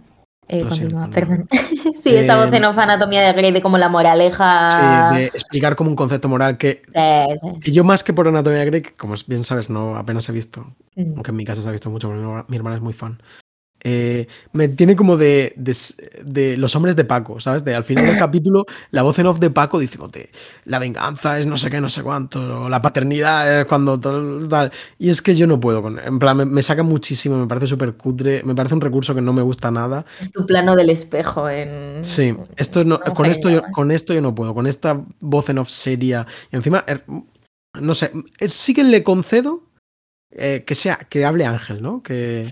Eh, 0.48 0.62
continúa, 0.66 1.08
perdón. 1.08 1.46
sí, 2.02 2.14
esta 2.14 2.36
voz 2.36 2.52
Eh, 2.52 2.56
en 2.56 2.64
Anatomía 2.64 3.20
de 3.22 3.32
Grey, 3.34 3.52
de 3.52 3.60
como 3.60 3.76
la 3.78 3.88
moraleja. 3.88 4.68
Sí, 4.70 5.16
de 5.18 5.26
explicar 5.26 5.76
como 5.76 5.90
un 5.90 5.96
concepto 5.96 6.28
moral 6.28 6.56
que, 6.58 6.82
Sí, 6.86 7.38
sí. 7.40 7.60
que 7.60 7.72
yo 7.72 7.84
más 7.84 8.02
que 8.02 8.12
por 8.12 8.26
Anatomía 8.28 8.60
de 8.60 8.64
Grey, 8.66 8.82
que 8.82 8.92
como 8.94 9.14
bien 9.26 9.44
sabes, 9.44 9.68
no 9.68 9.96
apenas 9.96 10.28
he 10.28 10.32
visto, 10.32 10.66
Mm. 10.96 11.12
aunque 11.14 11.30
en 11.30 11.36
mi 11.36 11.44
casa 11.44 11.62
se 11.62 11.68
ha 11.68 11.72
visto 11.72 11.90
mucho, 11.90 12.08
porque 12.08 12.44
mi 12.48 12.56
hermana 12.56 12.76
es 12.76 12.82
muy 12.82 12.92
fan. 12.92 13.20
Eh, 13.84 14.26
me 14.52 14.68
tiene 14.68 14.96
como 14.96 15.16
de, 15.16 15.52
de, 15.56 15.76
de 16.24 16.56
los 16.56 16.74
hombres 16.74 16.96
de 16.96 17.04
Paco, 17.04 17.40
¿sabes? 17.40 17.64
De 17.64 17.74
al 17.74 17.84
final 17.84 18.06
del 18.06 18.16
capítulo, 18.18 18.66
la 18.90 19.02
voz 19.02 19.18
en 19.18 19.26
off 19.26 19.38
de 19.38 19.50
Paco 19.50 19.78
diciéndote, 19.78 20.30
la 20.64 20.78
venganza 20.78 21.38
es 21.38 21.46
no 21.46 21.56
sé 21.58 21.70
qué, 21.70 21.80
no 21.80 21.90
sé 21.90 22.02
cuánto, 22.02 22.64
o 22.64 22.68
la 22.68 22.82
paternidad 22.82 23.60
es 23.60 23.66
cuando 23.66 23.98
tal, 23.98 24.48
tal. 24.48 24.72
Y 24.98 25.10
es 25.10 25.22
que 25.22 25.36
yo 25.36 25.46
no 25.46 25.60
puedo, 25.60 25.82
con, 25.82 25.98
en 25.98 26.18
plan, 26.18 26.36
me, 26.36 26.44
me 26.44 26.62
saca 26.62 26.82
muchísimo, 26.82 27.38
me 27.38 27.46
parece 27.46 27.66
súper 27.66 27.94
cutre, 27.94 28.42
me 28.44 28.54
parece 28.54 28.74
un 28.74 28.80
recurso 28.80 29.14
que 29.14 29.20
no 29.20 29.32
me 29.32 29.42
gusta 29.42 29.70
nada. 29.70 30.04
Es 30.20 30.32
tu 30.32 30.44
plano 30.44 30.74
del 30.74 30.90
espejo 30.90 31.48
en. 31.48 32.04
Sí, 32.04 32.34
esto 32.56 32.84
no, 32.84 33.00
con, 33.00 33.26
esto 33.26 33.48
yo, 33.48 33.62
con 33.72 33.90
esto 33.90 34.12
yo 34.12 34.20
no 34.20 34.34
puedo, 34.34 34.54
con 34.54 34.66
esta 34.66 35.00
voz 35.20 35.48
en 35.50 35.58
off 35.58 35.68
seria. 35.68 36.26
Y 36.50 36.56
encima, 36.56 36.84
er, 36.86 37.04
no 37.80 37.94
sé, 37.94 38.10
er, 38.38 38.50
sí 38.50 38.74
que 38.74 38.84
le 38.84 39.02
concedo 39.02 39.62
eh, 40.30 40.64
que 40.66 40.74
sea, 40.74 40.96
que 40.96 41.24
hable 41.24 41.46
Ángel, 41.46 41.80
¿no? 41.82 42.02
Que. 42.02 42.50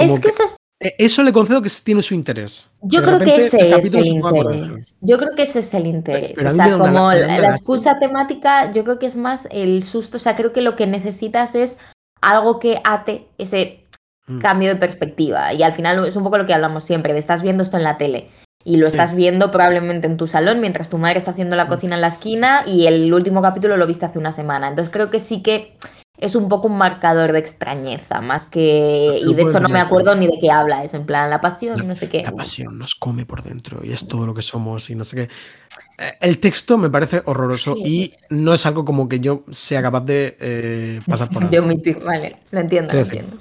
Como 0.00 0.14
Es 0.14 0.20
que 0.20 0.28
esas 0.28 0.56
eh, 0.82 0.94
Eso 0.98 1.22
le 1.22 1.32
concedo 1.32 1.60
que 1.62 1.70
tiene 1.84 2.02
su 2.02 2.14
interés. 2.14 2.70
Yo 2.82 3.00
de 3.00 3.06
creo 3.06 3.18
que 3.20 3.36
ese 3.36 3.68
es 3.76 3.92
el 3.94 4.06
interés. 4.06 4.94
Yo 5.00 5.18
creo 5.18 5.30
que 5.36 5.42
ese 5.42 5.58
es 5.60 5.74
el 5.74 5.86
interés. 5.86 6.32
Pero 6.36 6.50
o 6.50 6.52
sea, 6.52 6.66
una 6.76 6.78
como 6.78 7.12
la- 7.12 7.50
excusa 7.50 7.98
temática, 7.98 8.70
yo 8.72 8.82
creo 8.84 8.98
que 8.98 9.06
es 9.06 9.16
más 9.16 9.46
el 9.50 9.82
susto. 9.84 10.16
O 10.16 10.20
sea, 10.20 10.36
creo 10.36 10.52
que 10.52 10.62
lo 10.62 10.76
que 10.76 10.86
necesitas 10.86 11.54
es 11.54 11.78
algo 12.22 12.58
que 12.58 12.80
ate 12.84 13.26
ese 13.38 13.84
Mm. 14.26 14.38
cambio 14.40 14.68
de 14.70 14.76
perspectiva. 14.76 15.52
Y 15.52 15.62
al 15.62 15.72
final 15.72 16.04
es 16.06 16.14
un 16.16 16.22
poco 16.22 16.38
lo 16.38 16.46
que 16.46 16.54
hablamos 16.54 16.84
siempre, 16.84 17.12
de 17.12 17.18
estás 17.18 17.42
viendo 17.42 17.62
esto 17.62 17.76
en 17.76 17.82
la 17.82 17.98
tele. 17.98 18.28
Y 18.64 18.76
lo 18.76 18.86
estás 18.86 19.14
viendo 19.14 19.50
probablemente 19.50 20.06
en 20.06 20.16
tu 20.18 20.26
salón 20.26 20.60
mientras 20.60 20.88
tu 20.90 20.98
madre 20.98 21.18
está 21.18 21.30
haciendo 21.32 21.56
la 21.56 21.64
Mm. 21.64 21.68
cocina 21.68 21.94
en 21.96 22.00
la 22.02 22.06
esquina 22.08 22.62
y 22.66 22.86
el 22.86 23.12
último 23.12 23.42
capítulo 23.42 23.76
lo 23.76 23.86
viste 23.86 24.06
hace 24.06 24.18
una 24.18 24.32
semana. 24.32 24.68
Entonces 24.68 24.92
creo 24.92 25.10
que 25.10 25.18
sí 25.18 25.42
que 25.42 25.76
es 26.20 26.34
un 26.34 26.48
poco 26.48 26.68
un 26.68 26.76
marcador 26.78 27.32
de 27.32 27.38
extrañeza, 27.38 28.20
más 28.20 28.48
que... 28.50 29.18
Y 29.24 29.34
de 29.34 29.42
hecho 29.42 29.58
no 29.60 29.68
me 29.68 29.80
acuerdo 29.80 30.14
ni 30.14 30.26
de 30.26 30.38
qué 30.40 30.50
habla, 30.50 30.84
es 30.84 30.94
en 30.94 31.06
plan 31.06 31.28
la 31.30 31.40
pasión, 31.40 31.86
no 31.86 31.94
sé 31.94 32.08
qué. 32.08 32.22
La 32.22 32.32
pasión 32.32 32.78
nos 32.78 32.94
come 32.94 33.26
por 33.26 33.42
dentro 33.42 33.80
y 33.82 33.92
es 33.92 34.06
todo 34.06 34.26
lo 34.26 34.34
que 34.34 34.42
somos 34.42 34.88
y 34.90 34.94
no 34.94 35.04
sé 35.04 35.16
qué. 35.16 35.22
Eh, 35.98 36.12
El 36.20 36.38
texto 36.38 36.78
me 36.78 36.90
parece 36.90 37.22
horroroso 37.24 37.74
Sí. 37.74 37.82
y 37.84 38.14
no 38.34 38.54
es 38.54 38.64
algo 38.66 38.84
como 38.84 39.08
que 39.08 39.20
yo 39.20 39.44
sea 39.50 39.82
capaz 39.82 40.00
de 40.04 40.36
eh, 40.40 41.00
pasar 41.06 41.28
por 41.30 41.48
De 41.50 41.58
omitir, 41.58 41.98
vale, 42.04 42.36
lo 42.50 42.60
entiendo, 42.60 42.92
lo 42.94 43.00
entiendo. 43.00 43.36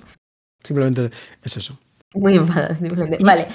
Simplemente 0.63 1.09
es 1.43 1.57
eso. 1.57 1.77
Muy 2.13 2.35
enfadado, 2.35 2.75
simplemente. 2.75 3.17
Vale. 3.23 3.47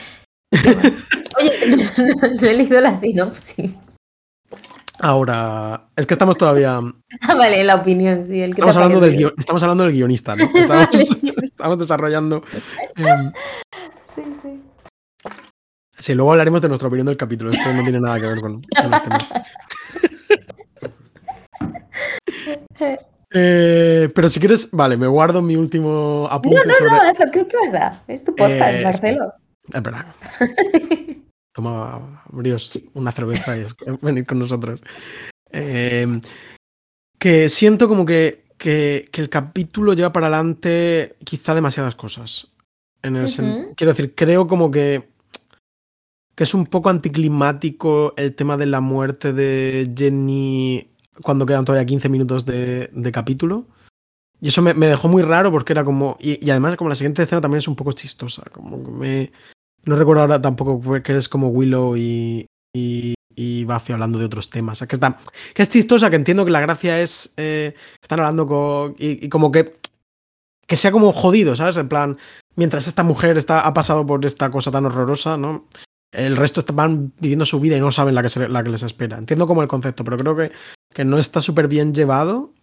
Oye, 0.53 1.66
no, 1.68 1.77
no- 1.77 2.41
no 2.41 2.47
he 2.49 2.55
leído 2.55 2.81
la 2.81 2.93
sinopsis. 2.99 3.79
Ahora, 5.09 5.88
es 5.96 6.07
que 6.07 6.14
estamos 6.14 6.38
todavía. 6.38 6.80
Ah, 7.20 7.34
vale, 7.34 7.62
la 7.62 7.74
opinión, 7.76 8.26
sí. 8.26 8.40
El 8.40 8.55
que 8.55 8.62
te 8.62 8.68
Estamos 8.68 8.76
ha 8.76 8.82
hablando, 8.84 9.00
del 9.07 9.16
guion- 9.18 9.34
estamos 9.38 9.62
hablando 9.62 9.84
del 9.84 9.92
guionista, 9.92 10.34
¿no? 10.34 10.44
Estamos 11.42 11.78
desarrollando. 11.78 12.42
em, 12.96 13.32
Sí, 14.14 14.22
sí. 14.42 14.62
sí, 15.98 16.14
luego 16.14 16.32
hablaremos 16.32 16.62
de 16.62 16.68
nuestra 16.68 16.88
opinión 16.88 17.07
del 17.07 17.16
capítulo. 17.18 17.50
Esto 17.50 17.72
no 17.72 17.82
tiene 17.82 18.00
nada 18.00 18.18
que 18.18 18.26
ver 18.28 18.40
con, 18.40 18.62
con 18.62 18.94
el 18.94 19.02
tema. 19.02 19.18
Eh, 23.30 24.09
pero 24.14 24.28
si 24.28 24.38
quieres, 24.40 24.70
vale, 24.72 24.96
me 24.96 25.07
guardo 25.07 25.42
mi 25.42 25.57
último 25.57 26.26
apunte. 26.30 26.61
No, 26.66 26.86
no, 26.88 27.02
no, 27.02 27.11
eso, 27.11 27.24
¿qué 27.32 27.44
pasa? 27.44 28.02
Es 28.09 28.24
tu 28.24 28.34
podcast, 28.34 28.74
Eh, 28.74 28.80
Marcelo. 28.84 29.32
Es 29.72 29.82
verdad. 29.82 30.07
Toma, 31.55 32.22
abríos 32.30 32.70
una 32.94 33.12
cerveza 33.12 33.57
y 33.57 33.61
es- 33.62 33.76
venid 34.02 34.26
con 34.26 34.38
nosotros. 34.40 34.80
Eh, 35.50 36.20
que 37.18 37.48
siento 37.48 37.88
como 37.88 38.05
que, 38.05 38.44
que, 38.59 39.09
que 39.11 39.20
el 39.20 39.28
capítulo 39.30 39.94
lleva 39.94 40.12
para 40.12 40.26
adelante 40.26 41.16
quizá 41.24 41.55
demasiadas 41.55 41.94
cosas. 41.94 42.48
En 43.02 43.16
el. 43.16 43.28
Quiero 43.76 43.92
decir, 43.92 44.14
creo 44.14 44.46
como 44.48 44.70
que, 44.70 45.09
que 46.34 46.42
es 46.44 46.55
un 46.55 46.66
poco 46.66 46.90
anticlimático 46.90 48.14
el 48.16 48.34
tema 48.34 48.57
de 48.57 48.66
la 48.66 48.80
muerte 48.80 49.32
de 49.32 49.90
Jenny 49.96 50.88
cuando 51.22 51.46
quedan 51.46 51.64
todavía 51.64 51.86
15 51.86 52.09
minutos 52.09 52.44
de, 52.44 52.88
de 52.92 53.12
capítulo. 53.12 53.66
Y 54.40 54.48
eso 54.48 54.61
me, 54.61 54.74
me 54.74 54.88
dejó 54.88 55.07
muy 55.09 55.22
raro 55.22 55.50
porque 55.52 55.72
era 55.72 55.84
como. 55.84 56.16
Y, 56.20 56.44
y 56.44 56.50
además, 56.50 56.74
como 56.76 56.90
la 56.90 56.96
siguiente 56.96 57.22
escena 57.22 57.40
también 57.40 57.61
es 57.61 57.68
un 57.68 57.76
poco 57.76 57.92
chistosa. 57.92 58.42
Como 58.50 58.82
que 58.84 58.90
me. 58.90 59.32
No 59.87 59.97
recuerdo 59.97 60.22
ahora 60.22 60.41
tampoco 60.41 60.80
que 61.03 61.12
eres 61.12 61.28
como 61.28 61.49
Willow 61.49 61.97
y, 61.97 62.47
y, 62.74 63.64
Buffy 63.64 63.93
hablando 63.93 64.18
de 64.18 64.24
otros 64.24 64.51
temas. 64.51 64.80
Que, 64.80 64.97
está, 64.97 65.18
que 65.55 65.62
es 65.62 65.68
chistosa, 65.68 66.11
que 66.11 66.16
entiendo 66.16 66.45
que 66.45 66.51
la 66.51 66.61
gracia 66.61 67.01
es. 67.01 67.32
eh, 67.37 67.74
están 68.01 68.20
hablando 68.20 68.47
con. 68.47 68.95
Y, 68.99 69.28
como 69.28 69.51
que. 69.51 69.76
Que 70.66 70.76
sea 70.78 70.93
como 70.93 71.12
jodido, 71.12 71.55
¿sabes? 71.57 71.76
En 71.76 71.89
plan, 71.89 72.16
mientras 72.57 72.87
esta 72.87 73.03
mujer 73.03 73.37
está, 73.37 73.61
ha 73.61 73.74
pasado 73.74 74.07
por 74.07 74.24
esta 74.24 74.51
cosa 74.51 74.70
tan 74.70 74.87
horrorosa, 74.87 75.37
¿no? 75.37 75.66
El 76.11 76.37
resto 76.37 76.64
van 76.72 77.12
viviendo 77.20 77.45
su 77.45 77.61
vida 77.61 77.76
y 77.76 77.80
no 77.80 77.91
saben 77.91 78.14
la 78.14 78.22
que, 78.22 78.49
la 78.49 78.64
que 78.64 78.70
les 78.70 78.82
espera. 78.82 79.18
Entiendo 79.18 79.47
como 79.47 79.61
el 79.61 79.68
concepto, 79.68 80.05
pero 80.05 80.16
creo 80.16 80.35
que, 80.35 80.53
que 80.95 81.05
no 81.05 81.18
está 81.18 81.43
súper 81.43 81.68
bien 81.68 81.93
llevado. 81.93 82.53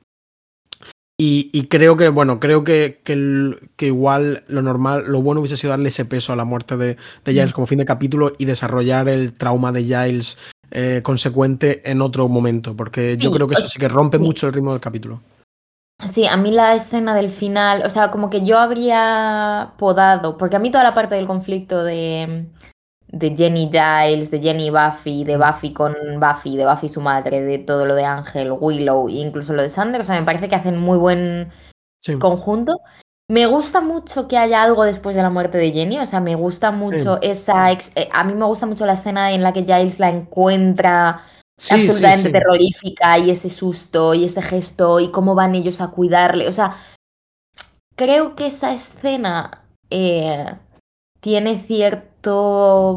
Y, 1.24 1.51
y 1.53 1.67
creo 1.67 1.97
que, 1.97 2.09
bueno, 2.09 2.39
creo 2.39 2.63
que, 2.63 2.99
que, 3.03 3.13
el- 3.13 3.69
que 3.76 3.86
igual 3.86 4.43
lo 4.47 4.63
normal, 4.63 5.03
lo 5.05 5.22
bueno 5.22 5.39
hubiese 5.41 5.55
sido 5.55 5.69
darle 5.69 5.89
ese 5.89 6.03
peso 6.03 6.34
a 6.34 6.36
la 6.36 6.45
muerte 6.45 6.78
de, 6.78 6.97
de 7.24 7.32
Giles 7.32 7.53
como 7.53 7.67
fin 7.67 7.78
de 7.78 7.86
capítulo 7.86 8.34
y 8.39 8.45
desarrollar 8.45 9.07
el 9.07 9.34
trauma 9.34 9.72
de 9.72 9.84
Giles 9.84 10.39
eh, 10.72 11.01
consecuente 11.03 11.84
en 11.91 12.01
otro 12.01 12.28
momento, 12.28 12.76
porque 12.76 13.17
yo 13.17 13.32
creo 13.32 13.47
que 13.47 13.53
eso 13.53 13.67
sí 13.67 13.78
que 13.78 13.88
rompe 13.88 14.17
sí. 14.17 14.24
mucho 14.24 14.47
el 14.47 14.53
ritmo 14.53 14.72
del 14.72 14.82
capítulo. 14.82 15.22
Sí, 16.09 16.26
a 16.26 16.38
mí 16.38 16.49
la 16.49 16.74
escena 16.74 17.13
del 17.13 17.30
final, 17.30 17.84
o 17.86 17.89
sea, 17.91 18.09
como 18.09 18.32
que 18.32 18.43
yo 18.43 18.57
habría 18.57 19.74
podado, 19.78 20.39
porque 20.39 20.55
a 20.55 20.59
mí 20.59 20.72
toda 20.72 20.84
la 20.84 20.95
parte 20.95 21.13
del 21.13 21.28
conflicto 21.28 21.84
de, 21.84 22.47
de 23.12 23.36
Jenny 23.36 23.70
Giles, 23.72 24.32
de 24.32 24.39
Jenny 24.39 24.70
Buffy, 24.70 25.24
de 25.24 25.38
Buffy 25.38 25.74
con 25.74 25.93
Buffy, 26.20 26.55
de 26.57 26.66
Buffy 26.66 26.88
su 26.89 27.01
madre, 27.01 27.41
de 27.41 27.57
todo 27.59 27.86
lo 27.86 27.95
de 27.95 28.05
Ángel, 28.05 28.53
Willow 28.57 29.09
e 29.09 29.14
incluso 29.14 29.53
lo 29.53 29.62
de 29.62 29.70
Sander, 29.70 30.01
o 30.01 30.03
sea, 30.03 30.18
me 30.20 30.26
parece 30.26 30.47
que 30.49 30.55
hacen 30.55 30.78
muy 30.78 30.97
buen 30.97 31.51
Sí. 32.03 32.18
conjunto. 32.18 32.80
Me 33.30 33.45
gusta 33.45 33.80
mucho 33.80 34.28
que 34.28 34.38
haya 34.38 34.64
algo 34.64 34.84
después 34.84 35.16
de 35.16 35.22
la 35.22 35.30
muerte 35.30 35.57
de 35.57 35.72
Jenny, 35.72 35.99
o 35.99 36.05
sea, 36.05 36.20
me 36.20 36.36
gusta 36.36 36.72
mucho 36.72 37.22
esa... 37.22 37.72
ex- 37.72 37.91
eh, 37.95 38.09
a 38.12 38.24
mí 38.24 38.34
me 38.34 38.45
gusta 38.45 38.66
mucho 38.66 38.86
la 38.86 38.93
escena 38.93 39.32
en 39.32 39.41
la 39.43 39.53
que 39.53 39.64
Giles 39.64 39.99
la 39.99 40.09
encuentra 40.09 41.24
Sí, 41.57 41.76
absolutamente 41.76 42.32
terrorífica 42.32 43.20
y 43.20 43.30
ese 43.30 43.49
susto 43.49 44.14
y 44.16 44.26
ese 44.26 44.41
gesto 44.41 44.99
y 44.99 45.12
cómo 45.12 45.36
van 45.36 45.53
ellos 45.53 45.80
a 45.80 45.89
cuidarle. 45.91 46.47
O 46.47 46.51
sea, 46.51 46.76
creo 47.95 48.36
que 48.36 48.47
esa 48.47 48.74
escena 48.74 49.64
eh, 49.89 50.55
tiene 51.20 51.59
cierto 51.59 52.11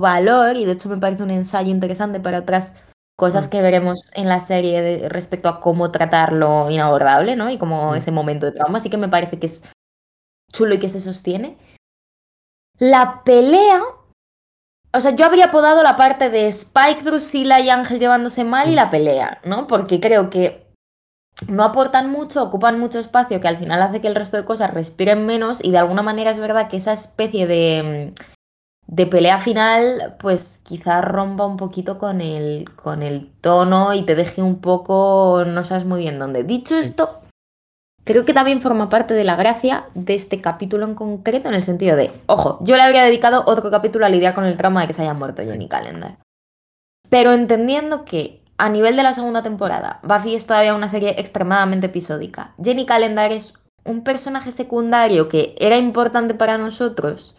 valor 0.00 0.56
y 0.56 0.64
de 0.64 0.72
hecho 0.72 0.88
me 0.88 0.96
parece 0.98 1.22
un 1.22 1.30
ensayo 1.30 1.70
interesante 1.70 2.20
para 2.20 2.38
otras 2.40 2.82
cosas 3.16 3.46
Mm. 3.46 3.50
que 3.50 3.62
veremos 3.62 4.10
en 4.14 4.28
la 4.28 4.40
serie 4.40 4.82
de- 4.82 5.08
respecto 5.08 5.48
a 5.48 5.60
cómo 5.60 5.90
tratar 5.90 6.32
lo 6.32 6.70
inabordable, 6.70 7.36
¿no? 7.36 7.50
Y 7.50 7.58
como 7.58 7.92
Mm. 7.92 7.94
ese 7.96 8.10
momento 8.10 8.46
de 8.46 8.52
trauma. 8.52 8.78
Así 8.78 8.90
que 8.90 8.96
me 8.96 9.08
parece 9.08 9.38
que 9.38 9.46
es 9.46 9.62
chulo 10.52 10.74
y 10.74 10.78
que 10.80 10.88
se 10.88 11.00
sostiene. 11.00 11.56
La 12.78 13.22
pelea 13.24 13.80
o 14.96 15.00
sea, 15.00 15.10
yo 15.10 15.26
habría 15.26 15.50
podado 15.50 15.82
la 15.82 15.96
parte 15.96 16.30
de 16.30 16.46
Spike, 16.46 17.02
Drusilla 17.02 17.58
y 17.58 17.68
Ángel 17.68 17.98
llevándose 17.98 18.44
mal 18.44 18.68
y 18.68 18.72
Mm. 18.72 18.76
la 18.76 18.90
pelea, 18.90 19.40
¿no? 19.44 19.66
Porque 19.66 19.98
creo 19.98 20.30
que 20.30 20.68
no 21.48 21.64
aportan 21.64 22.10
mucho, 22.12 22.40
ocupan 22.44 22.78
mucho 22.78 23.00
espacio 23.00 23.40
que 23.40 23.48
al 23.48 23.56
final 23.56 23.82
hace 23.82 24.00
que 24.00 24.06
el 24.06 24.14
resto 24.14 24.36
de 24.36 24.44
cosas 24.44 24.72
respiren 24.72 25.26
menos 25.26 25.64
y 25.64 25.72
de 25.72 25.78
alguna 25.78 26.02
manera 26.02 26.30
es 26.30 26.38
verdad 26.38 26.68
que 26.68 26.76
esa 26.76 26.92
especie 26.92 27.48
de, 27.48 28.14
de 28.86 29.06
pelea 29.06 29.38
final 29.38 30.16
pues 30.18 30.60
quizá 30.62 31.00
rompa 31.00 31.46
un 31.46 31.56
poquito 31.56 31.98
con 31.98 32.20
el, 32.20 32.70
con 32.76 33.02
el 33.02 33.30
tono 33.40 33.94
y 33.94 34.02
te 34.02 34.14
deje 34.14 34.42
un 34.42 34.60
poco, 34.60 35.44
no 35.46 35.62
sabes 35.62 35.84
muy 35.84 36.00
bien 36.00 36.18
dónde. 36.18 36.44
Dicho 36.44 36.76
esto, 36.76 37.20
creo 38.04 38.24
que 38.24 38.34
también 38.34 38.60
forma 38.60 38.88
parte 38.88 39.14
de 39.14 39.24
la 39.24 39.36
gracia 39.36 39.86
de 39.94 40.14
este 40.14 40.40
capítulo 40.40 40.84
en 40.84 40.94
concreto, 40.94 41.48
en 41.48 41.54
el 41.54 41.62
sentido 41.62 41.96
de, 41.96 42.12
ojo, 42.26 42.58
yo 42.62 42.76
le 42.76 42.82
habría 42.82 43.04
dedicado 43.04 43.44
otro 43.46 43.70
capítulo 43.70 44.06
a 44.06 44.10
lidiar 44.10 44.34
con 44.34 44.44
el 44.44 44.56
trauma 44.56 44.82
de 44.82 44.86
que 44.86 44.92
se 44.92 45.02
haya 45.02 45.14
muerto 45.14 45.42
Jenny 45.42 45.68
Calendar. 45.68 46.18
Pero 47.08 47.32
entendiendo 47.32 48.04
que 48.04 48.42
a 48.56 48.68
nivel 48.68 48.96
de 48.96 49.02
la 49.02 49.14
segunda 49.14 49.42
temporada, 49.42 50.00
Buffy 50.02 50.34
es 50.34 50.46
todavía 50.46 50.74
una 50.74 50.88
serie 50.88 51.14
extremadamente 51.18 51.86
episódica. 51.86 52.54
Jenny 52.62 52.86
Calendar 52.86 53.32
es 53.32 53.54
un 53.84 54.04
personaje 54.04 54.52
secundario 54.52 55.28
que 55.28 55.54
era 55.58 55.76
importante 55.76 56.34
para 56.34 56.56
nosotros, 56.56 57.36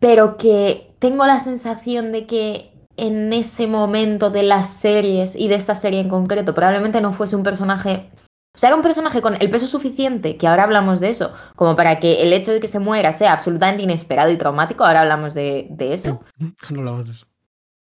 pero 0.00 0.36
que 0.36 0.94
tengo 0.98 1.26
la 1.26 1.38
sensación 1.38 2.10
de 2.10 2.26
que 2.26 2.72
en 2.96 3.32
ese 3.32 3.68
momento 3.68 4.30
de 4.30 4.42
las 4.42 4.68
series 4.68 5.36
y 5.36 5.46
de 5.46 5.54
esta 5.54 5.74
serie 5.74 6.00
en 6.00 6.08
concreto 6.08 6.52
probablemente 6.52 7.00
no 7.00 7.12
fuese 7.12 7.36
un 7.36 7.44
personaje 7.44 8.10
o 8.52 8.58
sea, 8.58 8.70
era 8.70 8.76
un 8.76 8.82
personaje 8.82 9.22
con 9.22 9.36
el 9.40 9.48
peso 9.48 9.68
suficiente, 9.68 10.36
que 10.36 10.48
ahora 10.48 10.64
hablamos 10.64 10.98
de 10.98 11.10
eso, 11.10 11.32
como 11.54 11.76
para 11.76 12.00
que 12.00 12.22
el 12.22 12.32
hecho 12.32 12.52
de 12.52 12.58
que 12.58 12.66
se 12.66 12.80
muera 12.80 13.12
sea 13.12 13.32
absolutamente 13.32 13.84
inesperado 13.84 14.30
y 14.30 14.36
traumático, 14.36 14.84
ahora 14.84 15.02
hablamos 15.02 15.34
de, 15.34 15.68
de 15.70 15.94
eso. 15.94 16.20
No 16.70 16.80
hablamos 16.80 17.06
de 17.06 17.12
eso. 17.12 17.26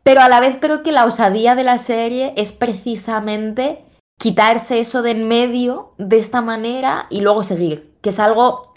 Pero 0.04 0.22
a 0.22 0.30
la 0.30 0.40
vez 0.40 0.58
creo 0.60 0.82
que 0.84 0.92
la 0.92 1.06
osadía 1.06 1.56
de 1.56 1.64
la 1.64 1.78
serie 1.78 2.34
es 2.36 2.52
precisamente 2.52 3.86
quitarse 4.20 4.80
eso 4.80 5.02
de 5.02 5.12
en 5.12 5.28
medio 5.28 5.94
de 5.98 6.18
esta 6.18 6.42
manera 6.42 7.08
y 7.10 7.22
luego 7.22 7.44
seguir, 7.44 7.96
que 8.02 8.10
es 8.10 8.20
algo 8.20 8.75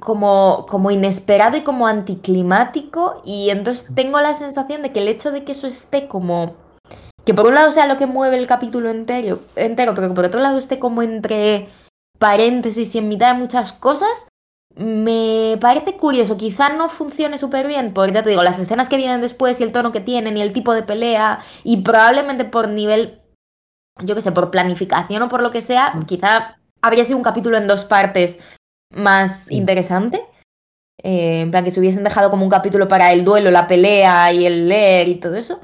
como, 0.00 0.66
como 0.68 0.90
inesperado 0.90 1.56
y 1.56 1.62
como 1.62 1.86
anticlimático 1.86 3.22
y 3.24 3.50
entonces 3.50 3.88
tengo 3.94 4.20
la 4.20 4.34
sensación 4.34 4.82
de 4.82 4.92
que 4.92 5.00
el 5.00 5.08
hecho 5.08 5.30
de 5.30 5.44
que 5.44 5.52
eso 5.52 5.66
esté 5.66 6.08
como 6.08 6.54
que 7.24 7.34
por 7.34 7.46
un 7.46 7.54
lado 7.54 7.70
sea 7.70 7.86
lo 7.86 7.96
que 7.96 8.06
mueve 8.06 8.38
el 8.38 8.46
capítulo 8.46 8.90
entero, 8.90 9.40
entero, 9.56 9.94
pero 9.94 10.08
que 10.08 10.14
por 10.14 10.24
otro 10.24 10.40
lado 10.40 10.58
esté 10.58 10.78
como 10.78 11.02
entre 11.02 11.68
paréntesis 12.18 12.94
y 12.94 12.98
en 12.98 13.08
mitad 13.08 13.32
de 13.32 13.38
muchas 13.38 13.72
cosas, 13.72 14.28
me 14.74 15.58
parece 15.60 15.96
curioso. 15.96 16.36
Quizá 16.36 16.70
no 16.70 16.88
funcione 16.88 17.38
súper 17.38 17.66
bien, 17.66 17.92
porque 17.92 18.12
ya 18.12 18.22
te 18.22 18.30
digo, 18.30 18.42
las 18.42 18.58
escenas 18.58 18.88
que 18.88 18.96
vienen 18.96 19.20
después 19.20 19.60
y 19.60 19.64
el 19.64 19.72
tono 19.72 19.92
que 19.92 20.00
tienen 20.00 20.36
y 20.36 20.42
el 20.42 20.52
tipo 20.52 20.74
de 20.74 20.82
pelea, 20.82 21.40
y 21.64 21.78
probablemente 21.78 22.44
por 22.44 22.68
nivel, 22.68 23.20
yo 24.02 24.14
qué 24.14 24.22
sé, 24.22 24.32
por 24.32 24.50
planificación 24.50 25.22
o 25.22 25.28
por 25.28 25.42
lo 25.42 25.50
que 25.50 25.62
sea, 25.62 25.98
quizá 26.06 26.56
habría 26.82 27.04
sido 27.04 27.18
un 27.18 27.24
capítulo 27.24 27.56
en 27.56 27.66
dos 27.66 27.84
partes 27.84 28.40
más 28.94 29.44
Sí. 29.46 29.56
interesante. 29.56 30.20
Eh, 31.02 31.40
en 31.40 31.50
plan, 31.50 31.64
que 31.64 31.70
se 31.70 31.80
hubiesen 31.80 32.04
dejado 32.04 32.30
como 32.30 32.44
un 32.44 32.50
capítulo 32.50 32.86
para 32.88 33.12
el 33.12 33.24
duelo, 33.24 33.50
la 33.50 33.66
pelea 33.66 34.32
y 34.32 34.44
el 34.44 34.68
leer 34.68 35.08
y 35.08 35.14
todo 35.16 35.36
eso. 35.36 35.60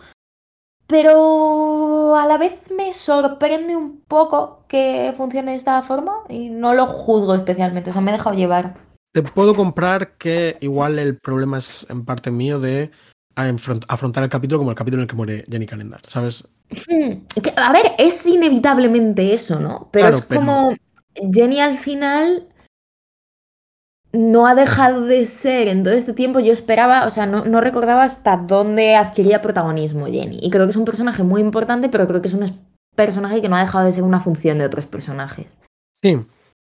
Pero 0.87 2.15
a 2.17 2.27
la 2.27 2.39
vez 2.39 2.53
me 2.77 2.93
sorprende 2.95 3.75
un 3.75 4.01
poco 4.07 4.65
que 4.69 5.13
funcione 5.17 5.51
de 5.51 5.57
esta 5.57 5.83
forma 5.83 6.23
y 6.29 6.49
no 6.49 6.75
lo 6.75 6.87
juzgo 6.87 7.35
especialmente, 7.35 7.91
o 7.91 7.93
sea, 7.93 8.03
me 8.03 8.11
he 8.13 8.15
dejado 8.15 8.37
llevar. 8.37 8.77
Te 9.13 9.23
puedo 9.23 9.55
comprar 9.55 10.17
que 10.17 10.57
igual 10.61 10.99
el 10.99 11.19
problema 11.19 11.59
es 11.59 11.87
en 11.91 12.05
parte 12.05 12.31
mío 12.31 12.61
de 12.61 12.91
afront- 13.35 13.85
afrontar 13.89 14.23
el 14.25 14.31
capítulo 14.31 14.59
como 14.61 14.71
el 14.71 14.77
capítulo 14.77 15.01
en 15.01 15.05
el 15.05 15.09
que 15.11 15.17
muere 15.17 15.45
Jenny 15.51 15.67
Calendar, 15.67 16.01
¿sabes? 16.07 16.47
Hmm, 16.89 17.25
a 17.57 17.73
ver, 17.73 17.93
es 17.99 18.25
inevitablemente 18.27 19.35
eso, 19.35 19.59
¿no? 19.59 19.89
Pero 19.91 20.05
Claro, 20.05 20.17
es 20.19 20.25
pero- 20.27 20.41
como 20.41 20.75
Jenny 21.33 21.61
al 21.61 21.79
final 21.79 22.47
no 24.17 24.47
ha 24.47 24.55
dejado 24.55 25.03
de 25.05 25.27
ser 25.27 25.69
en 25.69 25.83
todo 25.83 25.95
este 25.95 26.13
tiempo. 26.13 26.41
Yo 26.41 26.53
esperaba, 26.53 27.07
o 27.07 27.11
sea, 27.11 27.27
no, 27.27 27.45
no 27.45 27.61
recordaba 27.61 28.03
hasta 28.05 28.37
dónde 28.37 28.97
adquiría 28.97 29.43
protagonismo 29.43 30.07
Jenny. 30.07 30.39
Y 30.43 30.51
creo 30.51 30.65
que 30.67 30.71
es 30.71 30.77
un 30.77 30.85
personaje 30.85 31.23
muy 31.23 31.41
importante, 31.41 31.89
pero 31.89 32.07
creo 32.07 32.23
que 32.23 32.29
es 32.29 32.35
un 32.35 32.45
personaje 32.95 33.43
que 33.43 33.49
no 33.49 33.57
ha 33.57 33.61
dejado 33.61 33.85
de 33.85 33.93
ser 33.93 34.05
una 34.05 34.21
función 34.21 34.59
de 34.59 34.65
otros 34.67 34.87
personajes. 34.87 35.57
Sí, 36.03 36.19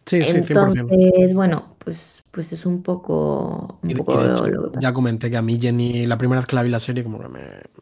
sí, 0.06 0.24
sí, 0.24 0.44
100%. 0.44 0.80
Entonces, 0.94 1.34
bueno, 1.34 1.76
pues, 1.80 2.24
pues 2.32 2.54
es 2.54 2.66
un 2.66 2.84
poco, 2.84 3.78
un 3.82 3.90
Y, 3.90 3.94
y 3.94 3.96
poco 3.96 4.18
de 4.22 4.28
lo, 4.28 4.34
hecho, 4.36 4.48
lo 4.48 4.62
que 4.64 4.68
pasa. 4.70 4.80
ya 4.82 4.94
comenté 4.94 5.30
que 5.32 5.38
a 5.38 5.42
mí 5.42 5.60
Jenny, 5.60 6.06
la 6.06 6.18
primera 6.18 6.42
vez 6.42 6.48
que 6.48 6.56
la 6.56 6.62
vi 6.64 6.70
la 6.70 6.80
serie, 6.80 7.04
como 7.04 7.20
que 7.20 7.28
me 7.30 7.42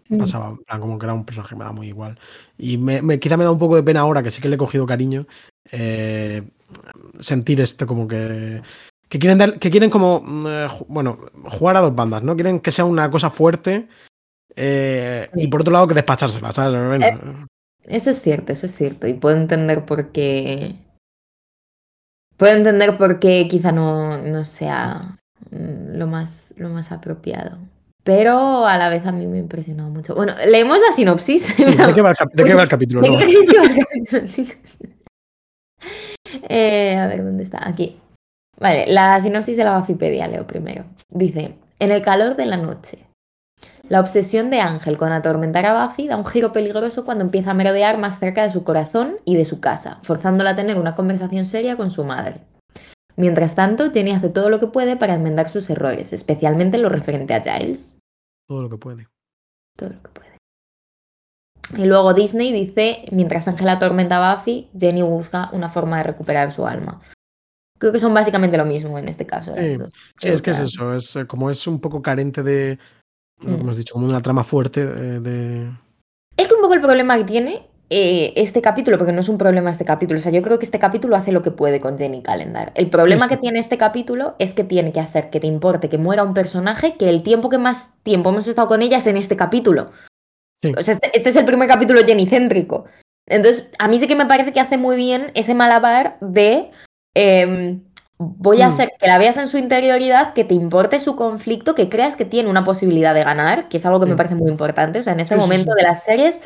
Mm. 0.10 0.20
pasaba, 0.20 0.58
como 0.80 0.98
que 0.98 1.06
era 1.06 1.14
un 1.14 1.26
personaje 1.26 1.50
que 1.50 1.60
me 1.60 1.66
da 1.66 1.74
muy 1.74 1.88
igual. 1.88 2.18
Y 2.58 2.78
me, 2.78 3.02
me- 3.02 3.20
quizá 3.20 3.36
me 3.36 3.44
da 3.44 3.52
un 3.52 3.60
poco 3.60 3.76
de 3.76 3.84
pena 3.84 4.00
ahora, 4.02 4.24
que 4.24 4.32
sí 4.32 4.42
que 4.42 4.48
le 4.48 4.56
he 4.56 4.58
cogido 4.58 4.86
cariño, 4.86 5.26
eh, 5.72 6.44
sentir 7.20 7.60
esto 7.62 7.86
como 7.88 8.08
que... 8.08 8.62
Que 9.10 9.20
quieren, 9.20 9.38
dar- 9.38 9.58
que 9.60 9.70
quieren 9.72 9.90
como, 9.90 10.22
mm, 10.22 10.46
eh, 10.48 10.68
bueno, 10.88 11.18
jugar 11.46 11.78
a 11.78 11.82
dos 11.82 11.96
bandas, 11.96 12.24
¿no? 12.24 12.36
Quieren 12.36 12.60
que 12.60 12.72
sea 12.72 12.86
una 12.86 13.10
cosa 13.10 13.30
fuerte 13.30 13.88
eh, 14.56 15.30
y 15.36 15.48
por 15.48 15.62
otro 15.62 15.72
lado 15.72 15.88
que 15.88 15.94
despachársela, 15.94 16.52
¿sabes? 16.52 16.88
Bueno, 17.00 17.48
eso 17.84 18.10
es 18.10 18.22
cierto, 18.22 18.52
eso 18.52 18.66
es 18.66 18.76
cierto. 18.76 19.08
Y 19.08 19.14
puedo 19.14 19.38
entender 19.38 19.86
por 19.86 20.12
qué. 20.12 20.76
Puedo 22.36 22.56
entender 22.56 22.98
por 22.98 23.20
qué 23.20 23.48
quizá 23.50 23.72
no, 23.72 24.18
no 24.22 24.44
sea 24.44 25.00
mm, 25.52 25.98
lo 25.98 26.08
más, 26.08 26.54
lo 26.58 26.70
más 26.70 26.92
apropiado. 26.92 27.58
Pero 28.04 28.66
a 28.66 28.78
la 28.78 28.90
vez 28.90 29.06
a 29.06 29.12
mí 29.12 29.26
me 29.28 29.38
ha 29.38 29.40
impresionado 29.42 29.90
mucho. 29.90 30.16
Bueno, 30.16 30.34
leemos 30.48 30.80
la 30.80 30.92
sinopsis. 30.94 31.56
¿De 31.58 31.94
qué 31.94 32.02
va 32.02 32.12
el, 32.12 32.18
cap- 32.18 32.32
de 32.34 32.44
qué 32.44 32.54
va 32.54 32.64
el 32.64 32.70
capítulo? 32.70 33.02
¿De 33.02 33.10
No. 33.10 33.18
qué 33.20 33.26
va 33.58 33.64
el 33.66 33.86
capítulo, 33.86 34.28
chicos? 34.28 34.58
Eh, 36.50 36.96
a 36.98 37.08
ver, 37.08 37.24
¿dónde 37.24 37.44
está? 37.44 37.66
Aquí. 37.68 38.00
Vale, 38.60 38.86
la 38.88 39.20
sinopsis 39.20 39.56
de 39.56 39.64
la 39.64 39.72
Bafipedia 39.72 40.28
leo 40.28 40.48
primero. 40.48 40.86
Dice, 41.10 41.58
en 41.80 41.92
el 41.92 42.02
calor 42.02 42.36
de 42.36 42.46
la 42.46 42.58
noche, 42.58 43.08
la 43.90 44.00
obsesión 44.00 44.50
de 44.50 44.60
Ángel 44.60 44.98
con 44.98 45.12
atormentar 45.12 45.66
a 45.66 45.86
Buffy 45.86 46.08
da 46.08 46.18
un 46.18 46.26
giro 46.26 46.52
peligroso 46.52 47.06
cuando 47.06 47.24
empieza 47.24 47.52
a 47.52 47.54
merodear 47.54 47.98
más 47.98 48.20
cerca 48.20 48.44
de 48.44 48.52
su 48.52 48.64
corazón 48.64 49.18
y 49.24 49.36
de 49.36 49.46
su 49.46 49.60
casa, 49.60 50.00
forzándola 50.04 50.52
a 50.52 50.56
tener 50.56 50.78
una 50.78 50.96
conversación 50.96 51.46
seria 51.46 51.78
con 51.78 51.90
su 51.90 52.04
madre. 52.04 52.42
Mientras 53.16 53.56
tanto, 53.56 53.92
Jenny 53.92 54.12
hace 54.12 54.30
todo 54.30 54.50
lo 54.50 54.60
que 54.60 54.68
puede 54.68 54.98
para 54.98 55.14
enmendar 55.14 55.50
sus 55.50 55.70
errores, 55.70 56.12
especialmente 56.14 56.78
en 56.78 56.84
lo 56.84 56.90
referente 56.90 57.34
a 57.34 57.42
Giles. 57.42 58.00
Todo 58.48 58.62
lo 58.62 58.70
que 58.70 58.78
puede. 58.78 59.08
Todo 59.78 59.90
lo 59.90 60.02
que 60.02 60.10
puede. 60.10 60.28
Y 61.76 61.86
luego 61.86 62.14
Disney 62.14 62.52
dice, 62.52 63.06
mientras 63.12 63.48
Ángel 63.48 63.70
atormenta 63.70 64.18
a 64.18 64.36
Buffy, 64.36 64.70
Jenny 64.78 65.02
busca 65.02 65.50
una 65.54 65.70
forma 65.70 65.98
de 65.98 66.04
recuperar 66.04 66.52
su 66.52 66.68
alma. 66.68 67.02
Creo 67.78 67.92
que 67.92 68.00
son 68.00 68.14
básicamente 68.14 68.58
lo 68.58 68.66
mismo 68.66 68.98
en 68.98 69.08
este 69.08 69.26
caso. 69.26 69.54
Sí. 70.18 70.30
es 70.30 70.42
que 70.42 70.52
es 70.52 70.60
eso. 70.60 70.94
Es 70.94 71.16
eh, 71.16 71.28
como 71.28 71.50
es 71.50 71.68
un 71.68 71.80
poco 71.80 72.02
carente 72.02 72.44
de. 72.44 72.80
Mm. 73.42 73.54
hemos 73.54 73.78
dicho, 73.78 73.94
como 73.94 74.08
una 74.08 74.22
trama 74.22 74.44
fuerte 74.44 74.82
eh, 74.82 75.20
de. 75.20 75.72
Es 76.36 76.48
que 76.48 76.54
un 76.54 76.62
poco 76.62 76.74
el 76.74 76.82
problema 76.82 77.18
que 77.18 77.24
tiene 77.24 77.68
eh, 77.90 78.34
este 78.36 78.62
capítulo, 78.62 78.98
porque 78.98 79.14
no 79.14 79.22
es 79.22 79.30
un 79.30 79.38
problema 79.38 79.72
este 79.72 79.86
capítulo, 79.86 80.20
o 80.20 80.22
sea, 80.22 80.32
yo 80.32 80.42
creo 80.42 80.60
que 80.60 80.66
este 80.66 80.80
capítulo 80.80 81.16
hace 81.16 81.32
lo 81.32 81.42
que 81.42 81.52
puede 81.52 81.80
con 81.80 81.98
Jenny 81.98 82.22
Calendar. 82.22 82.74
El 82.76 82.90
problema 82.90 83.30
que 83.30 83.38
tiene 83.38 83.60
este 83.60 83.78
capítulo 83.78 84.36
es 84.40 84.54
que 84.54 84.64
tiene 84.64 84.92
que 84.92 85.00
hacer 85.00 85.30
que 85.30 85.40
te 85.40 85.48
importe 85.48 85.88
que 85.88 85.98
muera 85.98 86.24
un 86.24 86.34
personaje 86.34 86.96
que 86.98 87.10
el 87.10 87.24
tiempo 87.24 87.50
que 87.50 87.58
más 87.58 87.94
tiempo 88.04 88.30
hemos 88.30 88.48
estado 88.48 88.68
con 88.68 88.82
ella 88.82 88.98
es 88.98 89.08
en 89.08 89.16
este 89.16 89.38
capítulo. 89.38 89.92
Sí. 90.62 90.74
O 90.78 90.84
sea, 90.84 90.96
este, 90.96 91.12
este 91.16 91.30
es 91.30 91.36
el 91.38 91.46
primer 91.46 91.70
capítulo 91.70 92.02
Jenny-céntrico. 92.06 92.86
Entonces, 93.26 93.70
a 93.80 93.88
mí 93.88 94.00
sí 94.00 94.08
que 94.08 94.16
me 94.16 94.26
parece 94.26 94.52
que 94.52 94.60
hace 94.60 94.78
muy 94.78 94.96
bien 94.98 95.32
ese 95.34 95.54
malabar 95.54 96.18
de 96.20 96.72
em, 97.18 97.82
voy 98.20 98.62
a 98.62 98.70
Mm. 98.70 98.74
hacer 98.74 98.92
que 99.00 99.08
la 99.08 99.18
veas 99.18 99.38
en 99.38 99.48
su 99.48 99.58
interioridad, 99.58 100.34
que 100.34 100.44
te 100.44 100.54
importe 100.54 101.00
su 101.00 101.16
conflicto, 101.16 101.76
que 101.76 101.90
creas 101.90 102.16
que 102.16 102.26
tiene 102.26 102.50
una 102.50 102.64
posibilidad 102.64 103.14
de 103.14 103.24
ganar, 103.24 103.68
que 103.70 103.78
es 103.78 103.86
algo 103.86 104.00
que 104.00 104.06
me 104.06 104.14
Sí. 104.14 104.18
parece 104.18 104.36
muy 104.36 104.50
importante. 104.52 105.00
O 105.00 105.04
sea, 105.04 105.14
en 105.14 105.20
este 105.20 105.36
Sí, 105.36 105.40
momento 105.42 105.72
sí. 105.74 105.78
de 105.78 105.84
las 105.84 106.04
series 106.04 106.42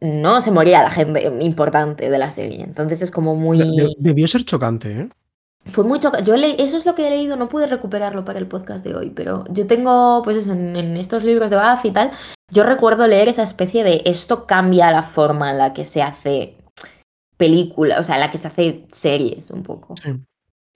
no 0.00 0.40
se 0.42 0.50
moría 0.50 0.82
la 0.82 0.90
gente 0.90 1.30
importante 1.40 2.08
de 2.08 2.18
la 2.18 2.30
serie. 2.30 2.62
Entonces 2.62 3.02
es 3.02 3.10
como 3.10 3.34
muy... 3.34 3.58
de- 3.58 3.94
debió 3.98 4.28
ser 4.28 4.44
chocante, 4.44 4.92
¿eh? 4.92 5.08
Fue 5.66 5.84
muy 5.84 5.98
choca- 5.98 6.20
Yo 6.22 6.36
le... 6.36 6.62
Eso 6.62 6.76
es 6.78 6.86
lo 6.86 6.94
que 6.94 7.06
he 7.06 7.10
leído, 7.10 7.36
no 7.36 7.48
pude 7.48 7.66
recuperarlo 7.66 8.24
para 8.24 8.38
el 8.38 8.46
podcast 8.46 8.84
de 8.84 8.94
hoy, 8.94 9.10
pero 9.10 9.44
yo 9.50 9.66
tengo, 9.66 10.22
pues 10.22 10.36
eso, 10.36 10.52
en, 10.52 10.76
en 10.76 10.96
estos 10.96 11.24
libros 11.24 11.50
de 11.50 11.56
Buffy 11.56 11.88
y 11.88 11.92
tal, 11.92 12.12
yo 12.50 12.62
recuerdo 12.62 13.06
leer 13.06 13.28
esa 13.28 13.42
especie 13.42 13.82
de 13.84 14.02
esto 14.06 14.46
cambia 14.46 14.90
la 14.92 15.02
forma 15.02 15.50
en 15.50 15.58
la 15.58 15.72
que 15.74 15.84
se 15.84 16.00
hace 16.02 16.54
película, 17.38 17.98
o 17.98 18.02
sea, 18.02 18.18
la 18.18 18.30
que 18.30 18.36
se 18.36 18.48
hace 18.48 18.86
series 18.92 19.50
un 19.50 19.62
poco. 19.62 19.94
Sí. 19.96 20.10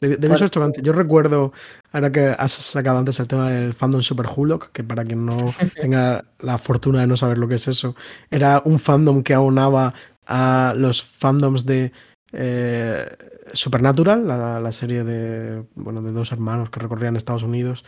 Ser 0.00 0.50
chocante. 0.50 0.82
Yo 0.82 0.92
recuerdo, 0.92 1.52
ahora 1.92 2.10
que 2.10 2.34
has 2.36 2.52
sacado 2.52 2.98
antes 2.98 3.20
el 3.20 3.28
tema 3.28 3.50
del 3.50 3.72
fandom 3.72 4.02
Super 4.02 4.26
Hulock, 4.34 4.72
que 4.72 4.82
para 4.82 5.04
quien 5.04 5.24
no 5.24 5.36
tenga 5.80 6.24
la 6.40 6.58
fortuna 6.58 7.00
de 7.00 7.06
no 7.06 7.16
saber 7.16 7.38
lo 7.38 7.46
que 7.46 7.54
es 7.54 7.68
eso, 7.68 7.94
era 8.28 8.62
un 8.64 8.80
fandom 8.80 9.22
que 9.22 9.34
aunaba 9.34 9.94
a 10.26 10.74
los 10.76 11.04
fandoms 11.04 11.66
de 11.66 11.92
eh, 12.32 13.06
Supernatural, 13.52 14.26
la, 14.26 14.58
la 14.60 14.72
serie 14.72 15.04
de, 15.04 15.64
bueno, 15.74 16.00
de 16.00 16.12
dos 16.12 16.32
hermanos 16.32 16.70
que 16.70 16.80
recorrían 16.80 17.16
Estados 17.16 17.42
Unidos 17.42 17.84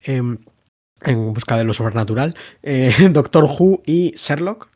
em, 0.00 0.38
en 1.02 1.32
busca 1.32 1.56
de 1.56 1.64
lo 1.64 1.72
sobrenatural, 1.72 2.34
eh, 2.62 2.92
Doctor 3.10 3.44
Who 3.44 3.82
y 3.86 4.12
Sherlock. 4.16 4.68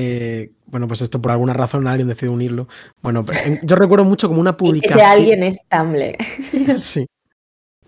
Eh, 0.00 0.52
bueno, 0.66 0.86
pues 0.86 1.00
esto 1.00 1.20
por 1.20 1.32
alguna 1.32 1.54
razón 1.54 1.88
alguien 1.88 2.06
decidió 2.06 2.32
unirlo. 2.32 2.68
Bueno, 3.02 3.24
yo 3.62 3.74
recuerdo 3.74 4.04
mucho 4.04 4.28
como 4.28 4.40
una 4.40 4.56
publicación. 4.56 5.00
ese 5.00 5.04
alguien 5.08 5.42
es 5.42 5.58
Tumblr. 5.68 6.16
Sí. 6.78 7.06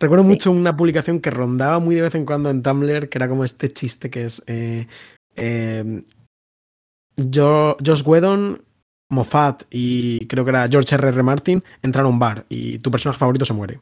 Recuerdo 0.01 0.25
Sí. 0.25 0.29
mucho 0.31 0.51
una 0.51 0.77
publicación 0.77 1.21
que 1.21 1.31
rondaba 1.31 1.79
muy 1.79 1.95
de 1.95 2.03
vez 2.03 2.15
en 2.17 2.25
cuando 2.27 2.51
en 2.51 2.63
Tumblr, 2.63 3.09
que 3.09 3.19
era 3.19 3.29
como 3.29 3.45
este 3.45 3.73
chiste 3.73 4.11
que 4.11 4.25
es 4.25 4.43
eh, 4.49 4.89
eh, 5.37 6.03
Jo- 7.33 7.77
Josh 7.85 8.03
Whedon, 8.05 8.63
Moffat 9.11 9.65
y 9.71 10.27
creo 10.27 10.45
que 10.45 10.51
era 10.51 10.67
George 10.69 10.95
R. 10.95 11.09
R. 11.11 11.23
Martin 11.23 11.63
entran 11.83 12.07
a 12.07 12.09
un 12.09 12.19
bar 12.19 12.45
y 12.49 12.79
tu 12.79 12.91
personaje 12.91 13.19
favorito 13.21 13.45
se 13.45 13.53
muere. 13.53 13.79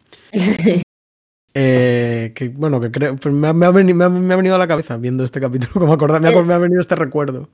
Eh, 1.54 2.32
que 2.34 2.48
bueno, 2.50 2.80
que 2.80 2.90
creo, 2.90 3.16
pues 3.16 3.34
me, 3.34 3.48
ha, 3.48 3.52
me 3.52 3.66
ha 3.66 3.70
veni- 3.70 3.94
me 3.94 4.04
ha- 4.04 4.08
me 4.10 4.32
ha 4.32 4.36
venido 4.36 4.54
a 4.54 4.58
la 4.58 4.68
cabeza 4.68 4.96
viendo 4.96 5.24
este 5.24 5.40
capítulo, 5.40 5.72
como 5.80 5.92
acordar, 5.92 6.20
me 6.20 6.28
ha 6.54 6.58
venido 6.58 6.80
este 6.80 6.94
recuerdo. 6.94 7.48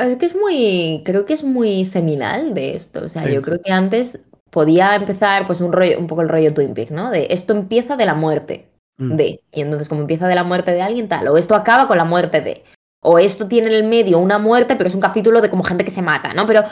Es 0.00 0.16
que 0.16 0.26
es 0.26 0.34
muy, 0.36 1.02
creo 1.04 1.24
que 1.26 1.34
es 1.34 1.44
muy 1.44 1.84
seminal 1.84 2.54
de 2.54 2.74
esto. 2.76 3.04
O 3.04 3.08
sea, 3.08 3.24
Sí. 3.24 3.32
yo 3.32 3.42
creo 3.42 3.60
que 3.62 3.72
antes 3.72 4.18
podía 4.50 4.94
empezar 4.96 5.46
pues 5.46 5.60
un 5.60 5.72
rollo, 5.72 5.98
un 5.98 6.06
poco 6.06 6.22
el 6.22 6.28
rollo 6.28 6.52
Twin 6.54 6.74
Peaks, 6.74 6.90
¿no? 6.90 7.10
De 7.10 7.28
esto 7.30 7.52
empieza 7.54 7.96
de 7.96 8.06
la 8.06 8.14
muerte 8.14 8.68
Mm. 8.98 9.16
de. 9.16 9.40
Y 9.52 9.60
entonces 9.62 9.88
como 9.88 10.02
empieza 10.02 10.28
de 10.28 10.34
la 10.34 10.44
muerte 10.44 10.72
de 10.72 10.82
alguien 10.82 11.08
tal, 11.08 11.26
o 11.28 11.36
esto 11.38 11.54
acaba 11.54 11.86
con 11.88 11.96
la 11.98 12.04
muerte 12.04 12.40
de. 12.40 12.62
O 13.04 13.18
esto 13.18 13.48
tiene 13.48 13.68
en 13.68 13.74
el 13.74 13.84
medio 13.84 14.18
una 14.18 14.38
muerte, 14.38 14.76
pero 14.76 14.88
es 14.88 14.94
un 14.94 15.00
capítulo 15.00 15.40
de 15.40 15.50
como 15.50 15.64
gente 15.64 15.84
que 15.84 15.90
se 15.90 16.02
mata, 16.02 16.34
¿no? 16.34 16.46
Pero 16.46 16.62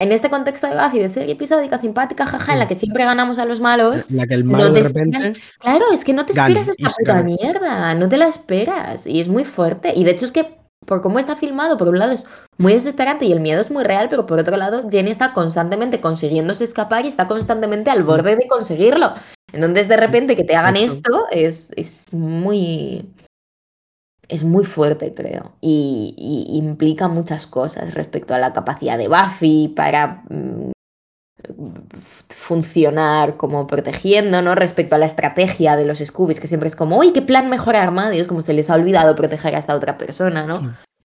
en 0.00 0.12
este 0.12 0.30
contexto 0.30 0.66
de 0.66 0.74
Buffy, 0.80 0.98
de 0.98 1.08
serie 1.08 1.32
episódica, 1.32 1.78
simpática, 1.78 2.24
jaja, 2.26 2.52
en 2.54 2.58
la 2.58 2.68
que 2.68 2.74
siempre 2.74 3.04
ganamos 3.04 3.38
a 3.38 3.44
los 3.44 3.60
malos, 3.60 4.04
la 4.08 4.26
que 4.26 4.34
el 4.34 4.44
malo 4.44 4.72
de 4.72 4.80
esperas- 4.80 4.92
repente. 5.12 5.40
Claro, 5.58 5.84
es 5.92 6.04
que 6.04 6.12
no 6.12 6.24
te 6.26 6.32
Gane, 6.32 6.54
esperas 6.60 6.76
esta 6.78 6.88
puta 6.98 7.22
mierda, 7.22 7.94
no 7.94 8.08
te 8.08 8.16
la 8.16 8.28
esperas. 8.28 9.06
Y 9.06 9.20
es 9.20 9.28
muy 9.28 9.44
fuerte. 9.44 9.92
Y 9.94 10.04
de 10.04 10.12
hecho 10.12 10.24
es 10.24 10.32
que, 10.32 10.56
por 10.84 11.02
cómo 11.02 11.18
está 11.18 11.36
filmado, 11.36 11.76
por 11.76 11.88
un 11.88 11.98
lado 11.98 12.12
es 12.12 12.26
muy 12.58 12.72
desesperante 12.72 13.24
y 13.24 13.32
el 13.32 13.40
miedo 13.40 13.60
es 13.60 13.70
muy 13.70 13.84
real, 13.84 14.08
pero 14.08 14.26
por 14.26 14.38
otro 14.38 14.56
lado, 14.56 14.88
Jenny 14.90 15.10
está 15.10 15.32
constantemente 15.32 16.00
consiguiéndose 16.00 16.64
escapar 16.64 17.04
y 17.04 17.08
está 17.08 17.26
constantemente 17.26 17.90
al 17.90 18.04
borde 18.04 18.36
de 18.36 18.46
conseguirlo. 18.46 19.14
Entonces, 19.52 19.88
de 19.88 19.96
repente, 19.96 20.36
que 20.36 20.44
te 20.44 20.56
hagan 20.56 20.76
esto 20.76 21.26
es, 21.30 21.72
es 21.76 22.12
muy. 22.12 23.08
Es 24.26 24.42
muy 24.42 24.64
fuerte, 24.64 25.12
creo. 25.14 25.52
Y, 25.60 26.14
y 26.16 26.56
implica 26.56 27.08
muchas 27.08 27.46
cosas 27.46 27.94
respecto 27.94 28.34
a 28.34 28.38
la 28.38 28.54
capacidad 28.54 28.96
de 28.96 29.08
Buffy 29.08 29.68
para 29.76 30.22
mm, 30.30 30.73
funcionar 32.28 33.36
como 33.36 33.66
protegiendo, 33.66 34.42
¿no? 34.42 34.54
Respecto 34.54 34.94
a 34.94 34.98
la 34.98 35.06
estrategia 35.06 35.76
de 35.76 35.84
los 35.84 35.98
Scoobies, 35.98 36.40
que 36.40 36.46
siempre 36.46 36.68
es 36.68 36.76
como, 36.76 36.98
uy, 36.98 37.12
qué 37.12 37.22
plan 37.22 37.48
mejor 37.48 37.76
armado, 37.76 38.12
es 38.12 38.26
como 38.26 38.42
se 38.42 38.52
les 38.52 38.70
ha 38.70 38.74
olvidado 38.74 39.14
proteger 39.14 39.54
a 39.54 39.58
esta 39.58 39.74
otra 39.74 39.98
persona, 39.98 40.46
¿no? 40.46 40.56
Sí. 40.56 40.66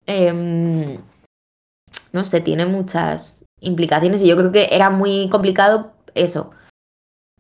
Em, 0.08 0.98
no 2.12 2.24
sé, 2.24 2.42
tiene 2.42 2.66
muchas 2.66 3.46
implicaciones 3.60 4.22
y 4.22 4.28
yo 4.28 4.38
creo 4.38 4.52
que 4.52 4.70
era 4.72 4.90
muy 4.90 5.28
complicado 5.30 5.94
eso. 6.14 6.52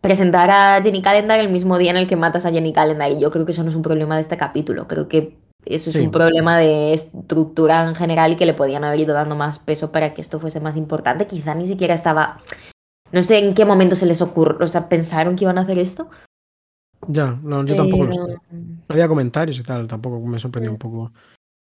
Presentar 0.02 0.52
a 0.52 0.82
Jenny 0.84 1.02
Calendar 1.02 1.40
el 1.40 1.50
mismo 1.50 1.78
día 1.78 1.92
en 1.92 1.98
el 1.98 2.08
que 2.08 2.16
matas 2.16 2.46
a 2.46 2.52
Jenny 2.52 2.74
Calendar. 2.74 3.12
Y 3.12 3.20
yo 3.20 3.32
creo 3.32 3.46
que 3.46 3.54
eso 3.54 3.64
no 3.64 3.70
es 3.70 3.76
un 3.76 3.82
problema 3.82 4.16
de 4.16 4.22
este 4.22 4.38
capítulo. 4.38 4.88
Creo 4.88 5.08
que 5.08 5.38
eso 5.66 5.90
es 5.90 5.96
un 5.96 6.12
problema 6.12 6.60
de 6.60 6.94
estructura 6.94 7.88
en 7.88 7.96
general 7.96 8.34
y 8.34 8.36
que 8.36 8.46
le 8.46 8.54
podían 8.54 8.84
haber 8.84 9.00
ido 9.00 9.16
dando 9.16 9.36
más 9.36 9.58
peso 9.58 9.92
para 9.92 10.14
que 10.14 10.22
esto 10.22 10.40
fuese 10.40 10.60
más 10.60 10.78
importante. 10.78 11.26
Quizá 11.26 11.56
ni 11.56 11.66
siquiera 11.66 11.96
estaba. 11.96 12.42
No 13.12 13.22
sé 13.22 13.38
en 13.40 13.54
qué 13.54 13.66
momento 13.66 13.96
se 13.96 14.06
les 14.06 14.22
ocurrió. 14.22 14.58
O 14.62 14.68
sea, 14.68 14.90
pensaron 14.90 15.36
que 15.36 15.46
iban 15.46 15.58
a 15.58 15.62
hacer 15.62 15.80
esto. 15.80 16.10
Ya, 17.08 17.40
no, 17.44 17.64
yo 17.66 17.76
tampoco 17.76 18.06
lo 18.06 18.14
sé. 18.14 18.20
No 18.52 18.84
había 18.90 19.08
comentarios 19.08 19.60
y 19.60 19.64
tal, 19.64 19.88
tampoco 19.88 20.20
me 20.26 20.40
sorprendió 20.40 20.72
un 20.72 20.78
poco. 20.78 21.12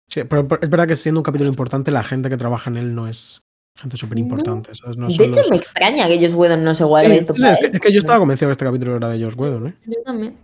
Sí, 0.09 0.21
pero 0.23 0.47
es 0.61 0.69
verdad 0.69 0.87
que 0.87 0.95
siendo 0.95 1.19
un 1.19 1.23
capítulo 1.23 1.49
importante, 1.49 1.91
la 1.91 2.03
gente 2.03 2.29
que 2.29 2.37
trabaja 2.37 2.69
en 2.69 2.77
él 2.77 2.95
no 2.95 3.07
es 3.07 3.41
gente 3.77 3.97
súper 3.97 4.17
importante. 4.17 4.71
No, 4.97 5.07
De 5.07 5.13
hecho, 5.13 5.25
los- 5.41 5.49
me 5.51 5.57
extraña 5.57 6.07
que 6.07 6.13
ellos 6.15 6.33
Whedon 6.33 6.63
no 6.63 6.73
se 6.73 6.83
guarde 6.85 7.11
Sí, 7.11 7.17
esto 7.19 7.33
sí, 7.35 7.45
es, 7.45 7.57
que, 7.59 7.65
él. 7.67 7.71
es 7.75 7.79
que 7.81 7.91
yo 7.93 7.99
estaba 7.99 8.17
convencido 8.19 8.47
que 8.49 8.53
este 8.53 8.65
capítulo 8.65 8.95
era 8.95 9.09
de 9.09 9.19
George 9.19 9.37
Whedon, 9.39 9.67
¿eh? 9.67 9.73
Yo 9.85 10.01
también. 10.03 10.35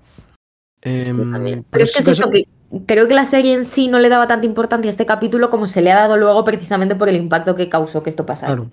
Em, 0.82 1.18
Yo 1.18 1.32
también. 1.32 1.60
pero 1.64 1.68
Pero 1.72 1.84
es 1.86 1.96
que 1.96 2.04
sí 2.04 2.12
es 2.12 2.20
eso, 2.20 2.30
que 2.30 2.48
creo 2.86 3.08
que 3.08 3.14
la 3.16 3.26
serie 3.26 3.54
en 3.56 3.66
sí 3.66 3.88
no 3.88 3.98
le 4.00 4.10
daba 4.10 4.28
tanta 4.28 4.46
importancia 4.46 4.90
a 4.90 4.92
este 4.92 5.06
capítulo 5.08 5.50
como 5.50 5.66
se 5.66 5.82
le 5.82 5.92
ha 5.92 5.96
dado 5.96 6.18
luego 6.18 6.44
precisamente 6.44 6.96
por 6.96 7.10
el 7.10 7.16
impacto 7.16 7.56
que 7.56 7.70
causó 7.70 8.04
que 8.04 8.10
esto 8.12 8.26
pasase. 8.28 8.54
Claro. 8.54 8.72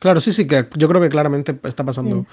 Claro, 0.00 0.20
sí, 0.20 0.32
sí, 0.32 0.46
que 0.46 0.68
yo 0.76 0.88
creo 0.88 1.00
que 1.00 1.08
claramente 1.08 1.58
está 1.64 1.84
pasando 1.84 2.16
Mm. 2.22 2.26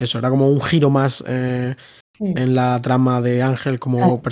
eso. 0.00 0.18
Era 0.18 0.30
como 0.30 0.48
un 0.48 0.60
giro 0.60 0.90
más 0.90 1.24
eh, 1.26 1.74
Mm. 2.18 2.38
en 2.38 2.54
la 2.54 2.80
trama 2.80 3.20
de 3.20 3.42
Ángel 3.42 3.78
como 3.78 4.22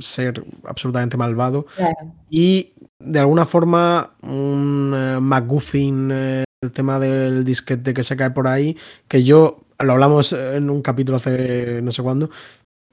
ser 0.00 0.44
absolutamente 0.64 1.16
malvado. 1.16 1.66
Claro. 1.76 1.94
Y 2.30 2.72
de 2.98 3.18
alguna 3.18 3.44
forma 3.44 4.12
un 4.22 4.92
eh, 4.96 5.18
McGuffin, 5.20 6.10
eh, 6.12 6.44
el 6.62 6.72
tema 6.72 6.98
del 6.98 7.44
disquete 7.44 7.92
que 7.92 8.02
se 8.02 8.16
cae 8.16 8.30
por 8.30 8.48
ahí, 8.48 8.76
que 9.08 9.22
yo, 9.24 9.60
lo 9.78 9.92
hablamos 9.92 10.32
en 10.32 10.70
un 10.70 10.80
capítulo 10.80 11.18
hace 11.18 11.82
no 11.82 11.92
sé 11.92 12.02
cuándo, 12.02 12.30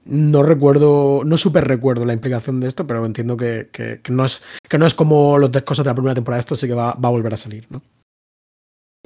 no 0.04 0.42
recuerdo, 0.42 1.22
no 1.24 1.38
súper 1.38 1.66
recuerdo 1.66 2.04
la 2.04 2.12
implicación 2.12 2.60
de 2.60 2.68
esto, 2.68 2.86
pero 2.86 3.06
entiendo 3.06 3.38
que, 3.38 3.70
que, 3.72 4.00
que, 4.02 4.12
no, 4.12 4.26
es, 4.26 4.42
que 4.68 4.76
no 4.76 4.84
es 4.84 4.92
como 4.92 5.38
los 5.38 5.50
tres 5.50 5.64
cosas 5.64 5.84
de 5.84 5.90
la 5.90 5.94
primera 5.94 6.14
temporada, 6.14 6.40
esto 6.40 6.56
sí 6.56 6.66
que 6.66 6.74
va, 6.74 6.92
va 6.92 7.08
a 7.08 7.12
volver 7.12 7.32
a 7.32 7.38
salir, 7.38 7.66
¿no? 7.70 7.80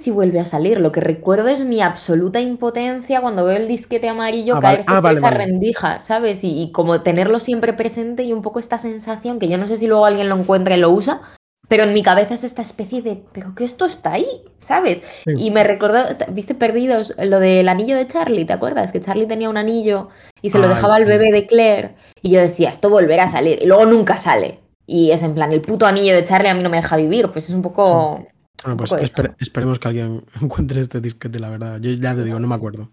Si 0.00 0.12
vuelve 0.12 0.38
a 0.38 0.44
salir, 0.44 0.80
lo 0.80 0.92
que 0.92 1.00
recuerdo 1.00 1.48
es 1.48 1.64
mi 1.64 1.80
absoluta 1.80 2.40
impotencia 2.40 3.20
cuando 3.20 3.44
veo 3.44 3.56
el 3.56 3.66
disquete 3.66 4.08
amarillo 4.08 4.54
Ah, 4.56 4.60
caerse 4.60 4.84
Ah, 4.88 4.94
por 4.96 5.02
vale, 5.02 5.18
esa 5.18 5.30
vale. 5.30 5.44
rendija, 5.44 6.00
¿sabes? 6.00 6.44
Y, 6.44 6.62
y 6.62 6.70
como 6.70 7.02
tenerlo 7.02 7.40
siempre 7.40 7.72
presente 7.72 8.22
y 8.22 8.32
un 8.32 8.40
poco 8.42 8.60
esta 8.60 8.78
sensación 8.78 9.40
que 9.40 9.48
yo 9.48 9.58
no 9.58 9.66
sé 9.66 9.76
si 9.76 9.88
luego 9.88 10.06
alguien 10.06 10.28
lo 10.28 10.36
encuentra 10.36 10.76
y 10.76 10.78
lo 10.80 10.90
usa, 10.90 11.20
pero 11.66 11.82
en 11.82 11.94
mi 11.94 12.02
cabeza 12.04 12.34
es 12.34 12.44
esta 12.44 12.62
especie 12.62 13.02
de, 13.02 13.24
pero 13.32 13.56
que 13.56 13.64
esto 13.64 13.86
está 13.86 14.12
ahí, 14.12 14.26
¿sabes? 14.56 15.02
Sí. 15.24 15.32
Y 15.36 15.50
me 15.50 15.64
recordó, 15.64 15.98
¿viste 16.30 16.54
Perdidos? 16.54 17.14
Lo 17.18 17.40
del 17.40 17.68
anillo 17.68 17.96
de 17.96 18.06
Charlie, 18.06 18.44
¿te 18.44 18.52
acuerdas? 18.52 18.92
Que 18.92 19.00
Charlie 19.00 19.26
tenía 19.26 19.50
un 19.50 19.56
anillo 19.56 20.10
y 20.40 20.50
se 20.50 20.58
lo 20.58 20.68
Ay, 20.68 20.74
dejaba 20.74 20.94
al 20.94 21.06
bebé 21.06 21.32
de 21.32 21.46
Claire 21.48 21.96
y 22.22 22.30
yo 22.30 22.40
decía, 22.40 22.70
esto 22.70 22.88
volverá 22.88 23.24
a 23.24 23.28
salir 23.28 23.58
y 23.60 23.66
luego 23.66 23.84
nunca 23.84 24.16
sale. 24.16 24.60
Y 24.86 25.10
es 25.10 25.22
en 25.24 25.34
plan, 25.34 25.50
el 25.52 25.60
puto 25.60 25.86
anillo 25.86 26.14
de 26.14 26.24
Charlie 26.24 26.48
a 26.50 26.54
mí 26.54 26.62
no 26.62 26.70
me 26.70 26.76
deja 26.78 26.96
vivir, 26.96 27.30
pues 27.32 27.48
es 27.48 27.50
un 27.54 27.62
poco... 27.62 28.24
Bueno, 28.64 28.76
pues 28.76 28.90
esperemos 29.38 29.78
que 29.78 29.88
alguien 29.88 30.24
encuentre 30.40 30.80
este 30.80 31.00
disquete, 31.00 31.38
la 31.38 31.50
verdad. 31.50 31.80
Yo 31.80 31.90
ya 31.92 32.14
te 32.14 32.24
digo, 32.24 32.38
no 32.38 32.48
me 32.48 32.54
acuerdo. 32.54 32.90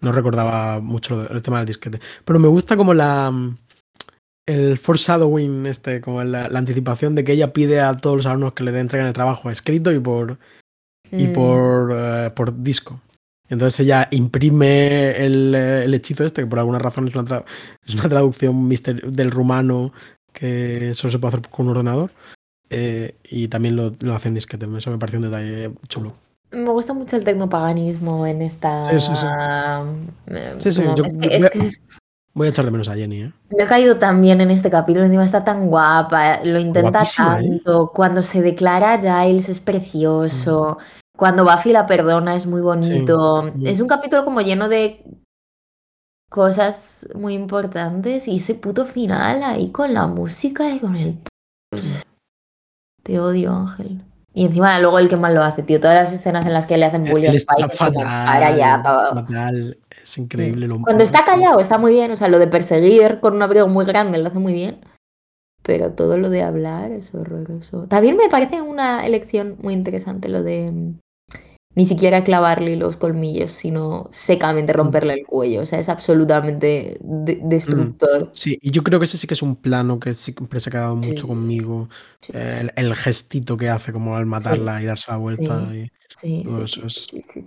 No 0.00 0.10
recordaba 0.12 0.80
mucho 0.80 1.30
el 1.30 1.42
tema 1.42 1.58
del 1.58 1.66
disquete. 1.66 2.00
Pero 2.24 2.38
me 2.38 2.48
gusta 2.48 2.76
como 2.76 2.92
la. 2.94 3.30
mm, 3.30 3.56
El 4.46 4.76
foreshadowing, 4.78 5.66
este, 5.66 6.00
como 6.00 6.24
la, 6.24 6.48
la 6.48 6.58
anticipación 6.58 7.14
de 7.14 7.22
que 7.22 7.32
ella 7.32 7.52
pide 7.52 7.80
a 7.80 7.96
todos 7.96 8.16
los 8.16 8.26
alumnos 8.26 8.54
que 8.54 8.64
le 8.64 8.76
entreguen 8.76 9.06
el 9.06 9.12
trabajo 9.12 9.48
escrito 9.50 9.92
y 9.92 10.00
por, 10.00 10.38
y 11.12 11.28
Mm. 11.28 11.32
por, 11.32 11.92
eh, 11.94 12.30
por 12.34 12.62
disco. 12.62 13.00
Entonces 13.48 13.78
ella 13.80 14.08
imprime 14.10 15.10
el, 15.24 15.54
eh, 15.54 15.84
el 15.84 15.94
hechizo 15.94 16.24
este, 16.24 16.40
que 16.42 16.46
por 16.48 16.58
alguna 16.58 16.78
razón 16.80 17.06
es 17.06 17.14
una, 17.14 17.24
tra- 17.24 17.44
es 17.86 17.94
una 17.94 18.08
traducción 18.08 18.68
del 18.68 19.30
rumano 19.30 19.92
que 20.32 20.92
solo 20.94 21.12
se 21.12 21.18
puede 21.20 21.36
hacer 21.36 21.48
con 21.50 21.66
un 21.66 21.72
ordenador. 21.76 22.10
Eh, 22.72 23.14
y 23.24 23.48
también 23.48 23.76
lo, 23.76 23.92
lo 24.00 24.14
hace 24.14 24.28
en 24.28 24.34
disquete. 24.34 24.66
Eso 24.76 24.90
me 24.90 24.98
pareció 24.98 25.18
un 25.18 25.26
detalle 25.26 25.72
chulo. 25.88 26.14
Me 26.50 26.68
gusta 26.70 26.92
mucho 26.92 27.16
el 27.16 27.24
tecnopaganismo 27.24 28.26
en 28.26 28.42
esta. 28.42 28.84
Sí, 28.84 28.98
sí, 28.98 29.12
sí. 29.16 29.26
eh, 30.26 30.54
Sí, 30.58 30.72
sí, 30.72 30.82
como- 30.82 30.96
yo 30.96 31.04
es, 31.04 31.16
que, 31.16 31.26
voy 31.28 31.36
es 31.36 31.44
a- 31.44 31.50
que 31.50 31.72
Voy 32.34 32.46
a 32.46 32.50
echar 32.50 32.64
de 32.64 32.70
menos 32.70 32.88
a 32.88 32.94
Jenny, 32.94 33.24
¿eh? 33.24 33.32
me 33.54 33.64
he 33.64 33.66
caído 33.66 33.98
tan 33.98 34.22
bien 34.22 34.40
en 34.40 34.50
este 34.50 34.70
capítulo. 34.70 35.04
Encima 35.04 35.22
está 35.22 35.44
tan 35.44 35.66
guapa, 35.68 36.42
lo 36.44 36.58
intenta 36.58 36.90
Guapísima, 36.90 37.40
¿eh? 37.40 37.48
tanto. 37.48 37.90
Cuando 37.94 38.22
se 38.22 38.40
declara 38.40 38.98
Giles 38.98 39.50
es 39.50 39.60
precioso. 39.60 40.78
Cuando 41.14 41.44
Buffy 41.44 41.72
la 41.72 41.86
perdona 41.86 42.34
es 42.34 42.46
muy 42.46 42.62
bonito. 42.62 43.52
Mm. 43.54 43.66
Es 43.66 43.80
un 43.82 43.86
capítulo 43.86 44.24
como 44.24 44.40
lleno 44.40 44.70
de 44.70 45.04
cosas 46.30 47.06
muy 47.14 47.34
importantes. 47.34 48.26
Y 48.28 48.36
ese 48.36 48.54
puto 48.54 48.86
final 48.86 49.42
ahí 49.42 49.70
con 49.70 49.92
la 49.92 50.06
música 50.06 50.70
y 50.70 50.78
con 50.78 50.96
el. 50.96 51.18
Te 53.02 53.18
odio, 53.20 53.52
Ángel. 53.52 54.00
Y 54.34 54.46
encima 54.46 54.78
luego 54.78 54.98
el 54.98 55.08
que 55.08 55.16
más 55.16 55.32
lo 55.34 55.42
hace, 55.42 55.62
tío. 55.62 55.78
Todas 55.80 55.96
las 55.96 56.12
escenas 56.12 56.46
en 56.46 56.54
las 56.54 56.66
que 56.66 56.78
le 56.78 56.86
hacen 56.86 57.04
bullying 57.04 57.28
Él 57.28 57.34
a 57.34 57.36
está 57.36 57.54
Spike 57.54 57.76
fatal. 57.76 58.02
para 58.04 58.56
ya, 58.56 58.80
pavo". 58.82 59.14
fatal. 59.20 59.78
Es 60.02 60.18
increíble. 60.18 60.66
lo- 60.68 60.80
Cuando 60.80 61.04
está 61.04 61.24
callado 61.24 61.60
está 61.60 61.76
muy 61.78 61.92
bien, 61.92 62.10
o 62.12 62.16
sea, 62.16 62.28
lo 62.28 62.38
de 62.38 62.46
perseguir 62.46 63.20
con 63.20 63.34
un 63.34 63.42
abrigo 63.42 63.68
muy 63.68 63.84
grande 63.84 64.18
lo 64.18 64.28
hace 64.28 64.38
muy 64.38 64.52
bien. 64.54 64.80
Pero 65.62 65.92
todo 65.92 66.16
lo 66.18 66.28
de 66.30 66.42
hablar 66.42 66.90
es 66.90 67.14
horroroso. 67.14 67.86
También 67.88 68.16
me 68.16 68.28
parece 68.28 68.62
una 68.62 69.06
elección 69.06 69.58
muy 69.62 69.74
interesante 69.74 70.28
lo 70.28 70.42
de 70.42 70.72
mm, 70.72 70.98
ni 71.74 71.86
siquiera 71.86 72.22
clavarle 72.24 72.76
los 72.76 72.96
colmillos, 72.98 73.50
sino 73.52 74.08
secamente 74.10 74.72
romperle 74.74 75.14
el 75.14 75.24
cuello. 75.26 75.62
O 75.62 75.66
sea, 75.66 75.78
es 75.78 75.88
absolutamente 75.88 76.98
de- 77.00 77.40
destructor. 77.42 78.30
Sí, 78.34 78.58
y 78.60 78.70
yo 78.70 78.82
creo 78.82 78.98
que 78.98 79.06
ese 79.06 79.16
sí 79.16 79.26
que 79.26 79.34
es 79.34 79.42
un 79.42 79.56
plano 79.56 79.98
que 79.98 80.12
siempre 80.12 80.60
se 80.60 80.68
ha 80.68 80.72
quedado 80.72 80.96
mucho 80.96 81.22
Sí. 81.22 81.26
conmigo. 81.28 81.88
Sí. 82.20 82.32
El, 82.34 82.72
el 82.76 82.94
gestito 82.94 83.56
que 83.56 83.70
hace 83.70 83.92
como 83.92 84.16
al 84.16 84.26
matarla 84.26 84.82
y 84.82 84.84
darse 84.86 85.10
la 85.10 85.16
vuelta. 85.16 85.68
Sí. 85.70 85.78
y- 85.78 85.90
Sí, 86.20 86.44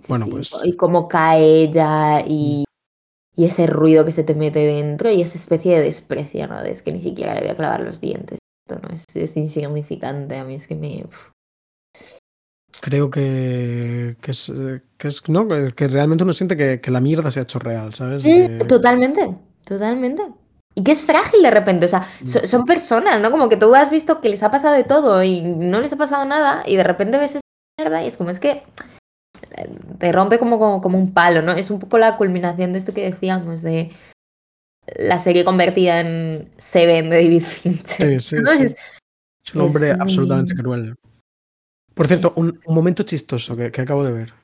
bueno, 0.08 0.26
pues- 0.28 0.50
Y 0.64 0.72
cómo 0.74 1.06
cae 1.08 1.62
ella 1.62 2.20
y, 2.26 2.64
y 3.36 3.44
ese 3.44 3.68
ruido 3.68 4.04
que 4.04 4.10
se 4.12 4.24
te 4.24 4.34
mete 4.34 4.58
dentro 4.58 5.08
y 5.10 5.20
esa 5.22 5.38
especie 5.38 5.76
de 5.78 5.84
desprecio, 5.84 6.48
¿no? 6.48 6.60
De 6.62 6.72
es 6.72 6.82
que 6.82 6.90
ni 6.92 6.98
siquiera 7.00 7.32
le 7.34 7.42
voy 7.42 7.50
a 7.50 7.54
clavar 7.56 7.80
los 7.82 8.00
dientes. 8.00 8.38
Esto 8.68 8.82
no 8.82 8.92
es, 8.92 9.04
es 9.14 9.36
insignificante. 9.36 10.36
A 10.36 10.44
mí 10.44 10.54
es 10.56 10.66
que 10.66 10.74
me. 10.74 11.04
uf. 11.06 11.28
Creo 12.80 13.10
que, 13.10 14.16
que 14.20 14.30
es, 14.30 14.52
que 14.98 15.08
es 15.08 15.28
no, 15.28 15.46
que, 15.48 15.88
realmente 15.88 16.24
uno 16.24 16.32
siente 16.32 16.56
que, 16.56 16.80
que 16.80 16.90
la 16.90 17.00
mierda 17.00 17.30
se 17.30 17.40
ha 17.40 17.44
hecho 17.44 17.58
real, 17.58 17.94
¿sabes? 17.94 18.24
Mm, 18.24 18.66
Totalmente, 18.66 19.34
totalmente. 19.64 20.22
Y 20.74 20.82
que 20.84 20.92
es 20.92 21.00
frágil 21.02 21.42
de 21.42 21.50
repente, 21.50 21.86
o 21.86 21.88
sea, 21.88 22.06
so- 22.24 22.46
son 22.46 22.64
personas, 22.66 23.20
¿no? 23.20 23.30
Como 23.30 23.48
que 23.48 23.56
tú 23.56 23.74
has 23.74 23.90
visto 23.90 24.20
que 24.20 24.28
les 24.28 24.42
ha 24.42 24.50
pasado 24.50 24.74
de 24.74 24.84
todo 24.84 25.22
y 25.22 25.40
no 25.40 25.80
les 25.80 25.92
ha 25.92 25.96
pasado 25.96 26.24
nada 26.26 26.62
y 26.66 26.76
de 26.76 26.84
repente 26.84 27.18
ves 27.18 27.30
esa 27.36 27.40
mierda 27.78 28.02
y 28.02 28.08
es 28.08 28.16
como 28.18 28.28
es 28.30 28.40
que 28.40 28.62
eh, 29.56 29.68
te 29.98 30.12
rompe 30.12 30.38
como, 30.38 30.58
como, 30.58 30.80
como 30.82 30.98
un 30.98 31.12
palo, 31.14 31.40
¿no? 31.42 31.52
Es 31.52 31.70
un 31.70 31.78
poco 31.80 31.96
la 31.98 32.16
culminación 32.18 32.72
de 32.72 32.78
esto 32.80 32.92
que 32.92 33.10
decíamos, 33.10 33.62
de 33.62 33.90
la 34.96 35.18
serie 35.18 35.44
convertida 35.44 36.00
en 36.00 36.50
Seven 36.58 37.10
de 37.10 37.16
David 37.22 37.42
Fincher. 37.42 38.20
Sí, 38.20 38.36
sí, 38.36 38.36
¿no? 38.42 38.52
sí. 38.52 38.62
Es- 38.64 38.76
Es 39.46 39.54
un 39.54 39.60
hombre 39.62 39.90
es 39.90 39.96
muy- 39.96 40.02
absolutamente 40.02 40.54
cruel. 40.54 40.94
Por 41.96 42.06
cierto, 42.06 42.34
un, 42.36 42.60
un 42.66 42.74
momento 42.74 43.04
chistoso 43.04 43.56
que, 43.56 43.72
que 43.72 43.80
acabo 43.80 44.04
de 44.04 44.12
ver. 44.12 44.34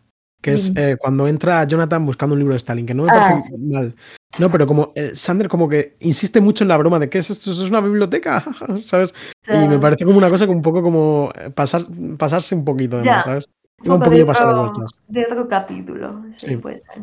Que 0.40 0.54
es 0.54 0.72
eh, 0.74 0.96
cuando 0.98 1.28
entra 1.28 1.62
Jonathan 1.64 2.04
buscando 2.04 2.32
un 2.32 2.38
libro 2.40 2.54
de 2.54 2.56
Stalin, 2.58 2.86
que 2.86 2.94
no 2.94 3.04
me 3.04 3.10
Ah, 3.12 3.28
parece 3.28 3.56
mal. 3.58 3.94
No, 4.38 4.50
pero 4.50 4.66
como 4.66 4.90
eh, 4.96 5.14
Sander 5.14 5.48
como 5.48 5.68
que 5.68 5.96
insiste 6.00 6.40
mucho 6.40 6.64
en 6.64 6.68
la 6.68 6.78
broma 6.78 6.98
de 6.98 7.08
que 7.10 7.18
es 7.18 7.28
esto, 7.30 7.50
¿Eso 7.52 7.62
es 7.64 7.70
una 7.70 7.80
biblioteca, 7.82 8.42
¿sabes? 8.84 9.14
Y 9.46 9.68
me 9.68 9.78
parece 9.78 10.04
como 10.06 10.16
una 10.16 10.30
cosa 10.30 10.46
que 10.46 10.50
un 10.50 10.62
poco 10.62 10.82
como 10.82 11.30
eh, 11.38 11.50
pasar, 11.50 11.84
pasarse 12.18 12.54
un 12.54 12.64
poquito 12.64 12.96
de 12.98 13.04
Ya. 13.04 13.16
más, 13.16 13.24
¿sabes? 13.24 13.48
Iba 13.84 13.94
un 13.96 14.00
poquillo 14.02 14.26
pasado 14.26 14.54
de 14.54 14.60
vueltas. 14.60 14.90
de 15.08 15.24
otro 15.26 15.46
capítulo. 15.46 16.24
Sí, 16.36 16.46
Sí. 16.48 16.56
puede 16.56 16.78
ser. 16.78 17.02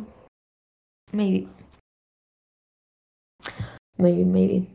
Maybe. 1.14 1.48
Maybe, 3.98 4.26
maybe. 4.26 4.68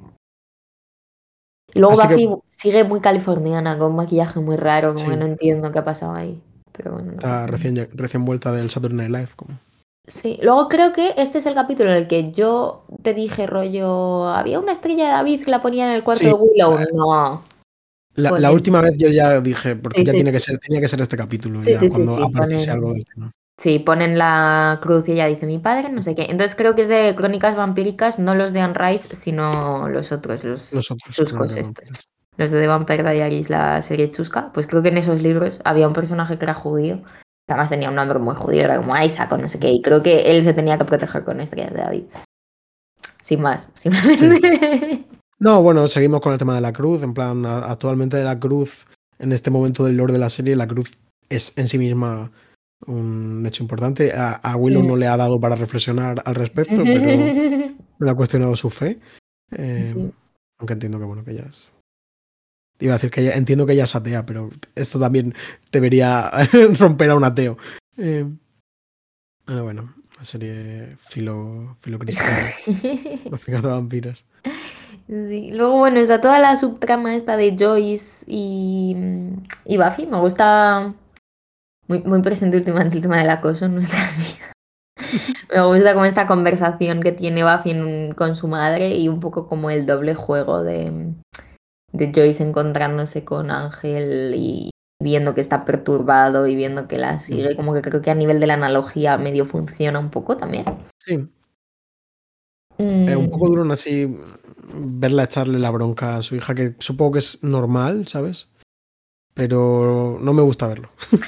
Y 1.75 1.81
luego 1.81 2.01
Así 2.01 2.09
que- 2.09 2.27
Buffy 2.27 2.43
sigue 2.49 2.85
muy 2.85 3.01
californiana, 3.01 3.77
con 3.79 3.91
un 3.91 3.97
maquillaje 3.97 4.41
muy 4.41 4.57
raro, 4.57 4.95
como 4.95 5.05
Sí. 5.05 5.11
que 5.11 5.17
no 5.17 5.27
entiendo 5.27 5.71
qué 5.73 5.79
ha 5.81 5.85
pasado 5.85 6.15
ahí. 6.15 6.41
Pero 6.73 6.93
bueno, 6.93 7.09
no 7.09 7.15
Está 7.15 7.47
recién, 7.47 7.89
recién 7.95 8.25
vuelta 8.25 8.51
del 8.53 8.71
Saturday 8.71 8.97
Night 8.97 9.11
Live. 9.11 9.29
Como. 9.37 9.59
Sí, 10.07 10.39
luego 10.43 10.69
creo 10.69 10.93
que 10.93 11.15
este 11.17 11.39
es 11.39 11.47
el 11.47 11.55
capítulo 11.55 11.91
en 11.91 11.97
el 11.97 12.07
que 12.09 12.31
yo 12.33 12.85
te 13.03 13.15
dije, 13.15 13.47
rollo, 13.47 14.29
había 14.29 14.59
una 14.61 14.73
estrella 14.73 15.07
de 15.07 15.13
David 15.13 15.45
que 15.45 15.51
la 15.51 15.63
ponía 15.63 15.85
en 15.87 15.93
el 15.93 16.05
cuarto 16.05 16.21
Sí. 16.21 16.27
de 16.27 16.35
Willow. 16.35 16.79
No. 16.95 17.43
La, 18.17 18.29
el- 18.31 18.55
última 18.55 18.81
vez 18.81 18.97
yo 18.97 19.09
ya 19.09 19.41
dije, 19.41 19.75
porque 19.77 20.01
Sí, 20.01 20.07
ya 20.07 20.13
tiene 20.13 20.31
que 20.31 20.39
ser, 20.41 20.59
tenía 20.59 20.81
que 20.81 20.89
ser 20.89 21.01
este 21.01 21.17
capítulo, 21.17 21.61
ya 21.63 21.79
cuando 21.89 22.23
apareciese 22.25 22.71
algo 22.71 22.93
del 22.93 23.05
tema. 23.05 23.31
Sí, 23.57 23.79
ponen 23.79 24.19
la 24.19 24.81
cruz 24.83 25.09
y 25.09 25.13
ella 25.13 25.27
dice 25.27 25.47
mi 25.47 25.59
padre, 25.59 25.89
no 25.91 26.03
sé 26.03 26.15
qué. 26.15 26.23
Entonces 26.29 26.57
creo 26.57 26.75
que 26.75 26.83
es 26.83 26.89
de 26.89 27.15
crónicas 27.17 27.55
vampíricas, 27.57 28.19
no 28.19 28.35
los 28.35 28.53
de 28.53 28.61
Anne 28.61 28.75
Rice, 28.75 29.15
sino 29.15 29.89
los 29.89 30.11
otros, 30.11 30.43
los, 30.45 30.73
Los 30.73 30.91
otros. 30.91 31.15
chuscos 31.15 31.55
que 31.55 31.61
estos. 31.61 31.85
Los 32.37 32.51
de 32.51 32.61
The 32.61 32.67
Vampire 32.67 33.05
Diaries, 33.09 33.49
la 33.49 33.81
serie 33.81 34.11
chusca. 34.11 34.51
Pues 34.53 34.67
creo 34.67 34.83
que 34.83 34.89
en 34.89 34.99
esos 34.99 35.23
libros 35.23 35.61
había 35.65 35.87
un 35.87 35.95
personaje 35.95 36.37
que 36.37 36.45
era 36.45 36.55
judío. 36.55 37.03
que 37.47 37.53
Además 37.53 37.71
tenía 37.71 37.91
un 37.91 37.95
nombre 37.95 38.19
muy 38.19 38.35
judío, 38.35 38.63
era 38.65 38.77
como 38.79 38.97
Isaac 38.99 39.31
o 39.33 39.39
no 39.39 39.49
sé 39.49 39.61
qué. 39.61 39.71
Y 39.71 39.83
creo 39.83 40.03
que 40.03 40.33
él 40.33 40.43
se 40.43 40.53
tenía 40.53 40.77
que 40.77 40.85
proteger 40.85 41.23
con 41.23 41.41
estrellas 41.41 41.73
de 41.73 41.81
David. 41.81 42.05
Sin 43.21 43.41
más, 43.41 43.71
simplemente. 43.75 45.07
No, 45.39 45.63
bueno, 45.63 45.87
seguimos 45.87 46.21
con 46.21 46.33
el 46.33 46.39
tema 46.41 46.57
de 46.57 46.61
la 46.61 46.73
cruz. 46.73 47.05
En 47.05 47.15
plan, 47.15 47.47
actualmente 47.47 48.23
la 48.25 48.39
cruz, 48.41 48.87
en 49.21 49.33
este 49.33 49.51
momento 49.51 49.85
del 49.85 49.97
lore 49.97 50.13
de 50.13 50.19
la 50.19 50.29
serie, 50.29 50.57
la 50.57 50.67
cruz 50.67 50.91
es 51.29 51.57
en 51.57 51.69
sí 51.69 51.79
misma 51.79 52.33
un 52.87 53.45
hecho 53.47 53.63
importante. 53.63 54.13
A, 54.13 54.33
a 54.35 54.57
Willow 54.57 54.83
Sí. 54.83 54.89
no 54.89 54.97
le 54.97 55.07
ha 55.07 55.17
dado 55.17 55.41
para 55.41 55.57
reflexionar 55.57 56.23
al 56.25 56.35
respecto, 56.35 56.77
pero 56.85 57.05
le 58.01 58.11
ha 58.11 58.15
cuestionado 58.15 58.57
su 58.57 58.71
fe. 58.71 58.99
Eh, 59.53 59.91
Sí. 59.93 60.11
Aunque 60.59 60.75
entiendo 60.75 60.99
que, 60.99 61.05
bueno, 61.05 61.25
que 61.25 61.33
ella 61.33 61.47
es. 61.49 61.57
Iba 62.81 62.95
a 62.95 62.97
decir 62.97 63.11
que 63.11 63.21
ella, 63.23 63.35
entiendo 63.35 63.67
que 63.67 63.73
ella 63.73 63.85
es 63.85 63.95
atea, 63.95 64.25
pero 64.27 64.51
esto 64.75 64.99
también 64.99 65.35
debería 65.73 66.31
romper 66.79 67.11
a 67.11 67.17
un 67.17 67.25
ateo. 67.25 67.57
Eh, 67.97 68.25
pero 69.45 69.65
bueno, 69.65 69.95
la 70.19 70.25
serie 70.25 70.97
filo, 70.99 71.77
filo 71.81 71.99
cristiana, 71.99 72.49
los 73.31 73.45
de 73.45 73.59
vampiros. 73.61 74.25
Sí, 75.07 75.51
Luego, 75.53 75.79
bueno, 75.79 76.01
está 76.01 76.21
toda 76.21 76.39
la 76.39 76.57
subtrama 76.57 77.15
esta 77.15 77.37
de 77.37 77.55
Joyce 77.59 78.25
y, 78.27 78.97
y 79.67 79.77
Buffy. 79.77 80.07
Me 80.07 80.19
gusta 80.19 80.95
muy, 81.89 82.03
muy 82.03 82.23
presente 82.23 82.57
últimamente 82.57 82.97
el 82.97 83.03
tema 83.03 83.19
del 83.19 83.31
acoso 83.31 83.67
en 83.67 83.75
nuestras 83.75 84.17
vidas. 84.19 84.51
Me 85.53 85.65
gusta 85.67 85.93
como 85.95 86.05
esta 86.07 86.27
conversación 86.27 87.01
que 87.03 87.13
tiene 87.13 87.45
Buffy 87.45 88.13
con 88.17 88.37
su 88.37 88.49
madre 88.49 88.97
y 88.97 89.09
un 89.09 89.21
poco 89.21 89.49
como 89.49 89.71
el 89.71 89.87
doble 89.87 90.15
juego 90.15 90.63
de, 90.63 91.13
de 91.93 92.13
Joyce 92.15 92.43
encontrándose 92.43 93.25
con 93.25 93.51
Ángel 93.51 94.35
y 94.37 94.71
viendo 95.03 95.35
que 95.35 95.41
está 95.41 95.65
perturbado 95.65 96.47
y 96.47 96.57
viendo 96.57 96.89
que 96.89 96.99
la 96.99 97.19
sigue. 97.19 97.57
Como 97.57 97.75
que 97.75 97.83
creo 97.83 98.03
que 98.03 98.11
a 98.11 98.15
nivel 98.15 98.41
de 98.41 98.47
la 98.47 98.55
analogía 98.55 99.19
medio 99.19 99.45
funciona 99.47 99.99
un 99.99 100.11
poco 100.11 100.37
también. 100.37 100.65
Sí, 100.99 101.29
Eh, 103.07 103.17
un 103.17 103.27
Mm, 103.27 103.31
poco 103.31 103.49
duro 103.49 103.63
aún 103.63 103.71
así 103.73 104.19
verla 104.75 105.25
echarle 105.25 105.59
la 105.59 105.71
bronca 105.71 106.17
a 106.17 106.23
su 106.23 106.35
hija, 106.37 106.55
que 106.55 106.75
supongo 106.79 107.13
que 107.13 107.19
es 107.21 107.43
normal, 107.45 108.09
¿sabes? 108.09 108.49
Pero 109.35 110.19
no 110.21 110.33
me 110.33 110.43
gusta 110.43 110.67
verlo. 110.69 110.91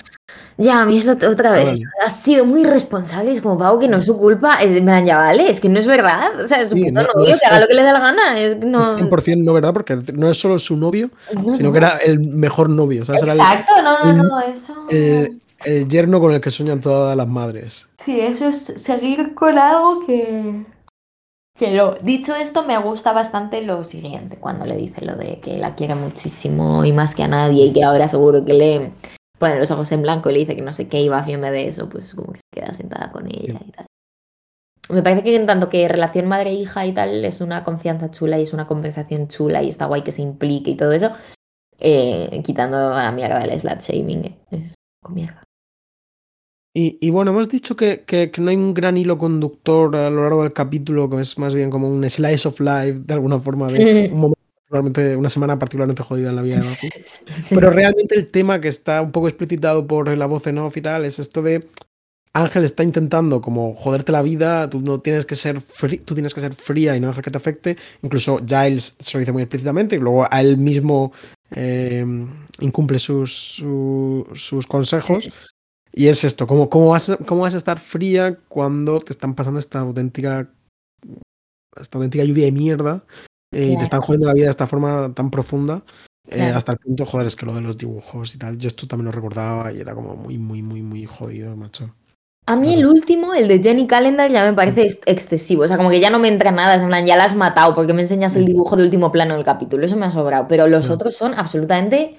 Ya, 0.59 0.81
a 0.81 0.85
mí 0.87 0.97
es 0.97 1.07
ot- 1.07 1.23
otra 1.31 1.53
vez. 1.53 1.67
vale. 1.67 1.83
Ha 2.05 2.09
sido 2.09 2.47
muy 2.47 2.63
irresponsable. 2.63 3.31
Es 3.31 3.43
como, 3.43 3.59
Pau, 3.59 3.79
que 3.79 3.89
no 3.89 3.99
es 3.99 4.07
su 4.07 4.17
culpa. 4.17 4.55
Es, 4.55 4.83
me 4.83 5.05
ya 5.05 5.19
vale, 5.19 5.51
es 5.51 5.61
que 5.61 5.69
no 5.69 5.79
es 5.79 5.87
verdad. 5.87 6.41
O 6.43 6.49
sea, 6.49 6.63
es 6.63 6.71
su 6.71 6.77
Sí, 6.77 6.85
puto 6.85 6.93
no- 6.95 7.03
no 7.03 7.09
novio, 7.15 7.35
es- 7.35 7.41
que 7.41 7.47
haga 7.47 7.57
es- 7.57 7.63
lo 7.63 7.69
que 7.69 7.75
le 7.75 7.83
da 7.83 7.93
la 7.93 8.01
gana. 8.01 8.41
Es 8.41 8.57
no. 8.59 8.79
Es 8.79 8.87
100% 9.03 9.45
no 9.45 9.53
verdad, 9.53 9.75
porque 9.75 9.99
no 10.15 10.31
es 10.31 10.39
solo 10.41 10.59
su 10.59 10.77
novio, 10.79 11.11
no, 11.35 11.57
sino 11.57 11.69
no. 11.69 11.73
que 11.73 11.79
era 11.79 11.99
el 11.99 12.21
mejor 12.21 12.71
novio. 12.71 13.05
¿sabes? 13.05 13.23
Era 13.23 13.35
el- 13.35 13.39
Exacto, 13.39 13.73
no, 13.83 13.99
no, 14.05 14.11
el- 14.11 14.17
no, 14.29 14.41
eso. 14.41 14.75
el, 14.89 15.39
el 15.67 15.89
yerno 15.89 16.21
con 16.21 16.33
el 16.33 16.41
que 16.41 16.51
sueñan 16.51 16.81
todas 16.81 17.15
las 17.19 17.29
madres. 17.29 17.87
Sí, 18.03 18.19
eso 18.19 18.49
es 18.49 18.59
seguir 18.65 19.35
con 19.35 19.59
algo 19.59 20.07
que. 20.07 20.65
No. 21.61 21.95
Dicho 22.03 22.35
esto, 22.35 22.65
me 22.65 22.79
gusta 22.79 23.13
bastante 23.13 23.63
lo 23.63 23.83
siguiente, 23.83 24.37
cuando 24.39 24.67
le 24.67 24.77
dice 24.77 25.05
lo 25.05 25.17
de 25.17 25.41
que 25.41 25.57
la 25.57 25.75
quiere 25.75 25.95
muchísimo 25.95 26.85
y 26.85 26.93
más 26.93 27.15
que 27.15 27.23
a 27.23 27.29
nadie, 27.29 27.67
y 27.67 27.73
que 27.73 27.83
ahora 27.83 28.09
seguro 28.09 28.45
que 28.45 28.53
le 28.53 28.93
pone 29.39 29.59
los 29.59 29.71
ojos 29.71 29.91
en 29.93 30.03
blanco 30.03 30.29
y 30.29 30.35
le 30.35 30.39
dice 30.41 30.57
que 30.57 30.63
no 30.63 30.73
sé 30.73 30.89
qué, 30.89 31.01
y 31.01 31.09
va 31.09 31.25
en 31.27 31.41
vez 31.41 31.53
de 31.53 31.69
eso, 31.69 31.89
pues 31.89 32.15
como 32.15 32.33
que 32.33 32.41
se 32.41 32.61
queda 32.61 32.75
sentada 32.75 33.11
con 33.11 33.27
ella 33.27 33.59
y 33.67 33.71
tal. 33.71 33.87
Me 34.89 35.03
parece 35.03 35.25
que 35.25 35.35
en 35.35 35.47
tanto 35.47 35.69
que 35.69 35.89
relación 35.89 36.27
madre-hija 36.27 36.87
y 36.87 36.93
tal 36.93 37.25
es 37.25 37.41
una 37.41 37.65
confianza 37.65 38.11
chula 38.11 38.39
y 38.39 38.43
es 38.43 38.53
una 38.53 38.67
compensación 38.67 39.29
chula 39.29 39.63
y 39.63 39.69
está 39.69 39.87
guay 39.87 40.03
que 40.03 40.13
se 40.13 40.23
implique 40.23 40.71
y 40.71 40.77
todo 40.77 40.93
eso, 40.93 41.11
eh, 41.79 42.43
quitando 42.45 42.95
a 42.95 43.03
la 43.03 43.13
mierda 43.13 43.41
del 43.41 43.59
slut 43.59 43.81
shaming, 43.81 44.25
eh, 44.27 44.39
es 44.51 44.75
con 45.03 45.15
mierda. 45.15 45.46
Y, 46.79 46.99
y 47.01 47.09
bueno, 47.09 47.31
hemos 47.31 47.49
dicho 47.49 47.75
que, 47.75 48.03
que- 48.07 48.31
que 48.31 48.41
no 48.43 48.51
hay 48.51 48.57
un 48.57 48.75
gran 48.75 48.99
hilo 48.99 49.17
conductor 49.17 49.97
a 49.97 50.11
lo 50.11 50.23
largo 50.23 50.43
del 50.43 50.53
capítulo, 50.53 51.09
que 51.09 51.23
es 51.23 51.39
más 51.39 51.55
bien 51.55 51.71
como 51.71 51.89
un 51.89 52.09
slice 52.11 52.47
of 52.49 52.61
life, 52.61 53.01
de 53.05 53.15
alguna 53.15 53.39
forma, 53.41 53.69
de 53.69 53.81
un 54.13 54.19
momento, 54.21 54.39
particularmente- 54.69 55.17
una 55.17 55.31
semana 55.31 55.59
particularmente 55.59 56.03
jodida 56.03 56.29
en 56.31 56.37
la 56.37 56.43
vida 56.43 56.57
de 56.57 56.63
Buffy. 56.63 56.89
Pero 57.55 57.71
realmente 57.71 58.15
el 58.15 58.27
tema 58.27 58.61
que 58.61 58.69
está 58.69 59.01
un 59.01 59.11
poco 59.11 59.27
explicitado 59.29 59.87
por 59.87 60.15
la 60.15 60.27
voz 60.27 60.47
en 60.49 60.59
off 60.59 60.77
y 60.77 60.83
tal 60.83 61.07
es 61.07 61.19
esto 61.19 61.41
de 61.41 61.67
Ángel 62.35 62.65
está 62.65 62.83
intentando 62.83 63.41
como 63.41 63.73
joderte 63.75 64.13
la 64.13 64.21
vida, 64.21 64.69
tú 64.69 64.83
no 64.83 65.01
tienes 65.01 65.25
que 65.25 65.35
ser 65.37 65.63
tú 66.05 66.13
tienes 66.13 66.35
que 66.35 66.43
ser 66.43 66.53
fría 66.55 66.95
y 66.95 67.01
no 67.01 67.07
dejar 67.09 67.25
que 67.25 67.31
te 67.31 67.39
afecte. 67.39 67.77
Incluso 68.03 68.39
Giles 68.47 68.97
se 69.01 69.15
lo 69.17 69.21
dice 69.21 69.33
muy 69.33 69.41
explícitamente 69.41 69.97
y 69.97 69.99
luego 69.99 70.27
a 70.31 70.41
él 70.43 70.59
mismo 70.59 71.13
eh, 71.53 72.05
incumple 72.61 72.99
sus, 72.99 73.33
su- 73.35 74.27
sus 74.35 74.67
consejos. 74.67 75.25
Y 75.99 76.09
es 76.09 76.25
esto, 76.25 76.47
¿cómo, 76.47 76.69
cómo, 76.69 76.91
vas 76.91 77.09
a, 77.09 77.17
¿cómo 77.17 77.41
vas 77.41 77.55
a 77.55 77.57
estar 77.57 77.79
fría 77.81 78.39
cuando 78.49 79.01
te 79.01 79.13
están 79.15 79.35
pasando 79.35 79.59
esta 79.59 79.79
auténtica 79.81 80.51
esta 81.81 81.97
auténtica 81.99 82.23
lluvia 82.25 82.45
de 82.45 82.53
mierda 82.53 83.05
eh, 83.53 83.71
y 83.73 83.77
te 83.79 83.85
están 83.85 84.03
jodiendo 84.03 84.27
la 84.27 84.35
vida 84.35 84.45
de 84.45 84.51
esta 84.51 84.67
forma 84.67 85.13
tan 85.15 85.31
profunda? 85.31 85.83
eh, 86.29 86.37
Claro. 86.37 86.57
hasta 86.59 86.73
el 86.73 86.79
punto, 86.79 87.07
joder, 87.07 87.27
es 87.29 87.37
que 87.37 87.47
lo 87.47 87.55
de 87.55 87.61
los 87.63 87.79
dibujos 87.79 88.35
y 88.35 88.39
tal, 88.39 88.59
yo 88.59 88.69
esto 88.69 88.87
también 88.87 89.07
lo 89.07 89.13
recordaba 89.13 89.73
y 89.73 89.81
era 89.81 89.95
como 89.95 90.17
muy, 90.17 90.37
muy, 90.39 90.61
muy, 90.61 90.83
muy 90.83 91.07
jodido, 91.07 91.57
macho. 91.57 91.95
A 92.49 92.57
mí 92.57 92.75
el 92.75 92.85
último, 92.87 93.33
el 93.33 93.49
de 93.49 93.61
Jenny 93.63 93.87
Calendar, 93.87 94.31
ya 94.31 94.45
me 94.45 94.53
parece 94.53 94.83
ex- 94.83 95.01
excesivo. 95.07 95.63
O 95.65 95.69
sea, 95.69 95.77
como 95.77 95.91
que 95.91 95.99
ya 96.01 96.11
no 96.11 96.19
me 96.19 96.29
entra 96.29 96.51
nada. 96.53 96.77
Es 96.77 96.83
en 96.83 96.89
plan, 96.89 97.07
ya 97.07 97.17
la 97.17 97.25
has 97.25 97.35
matado 97.35 97.75
porque 97.75 97.93
me 97.93 98.03
enseñas 98.03 98.37
el 98.37 98.45
dibujo 98.45 98.77
de 98.77 98.85
último 98.85 99.11
plano 99.11 99.35
del 99.35 99.45
capítulo. 99.45 99.85
Eso 99.85 99.97
me 99.97 100.07
ha 100.07 100.11
sobrado. 100.13 100.47
Pero 100.47 100.69
los 100.69 100.89
otros 100.91 101.17
son 101.17 101.35
absolutamente 101.35 102.17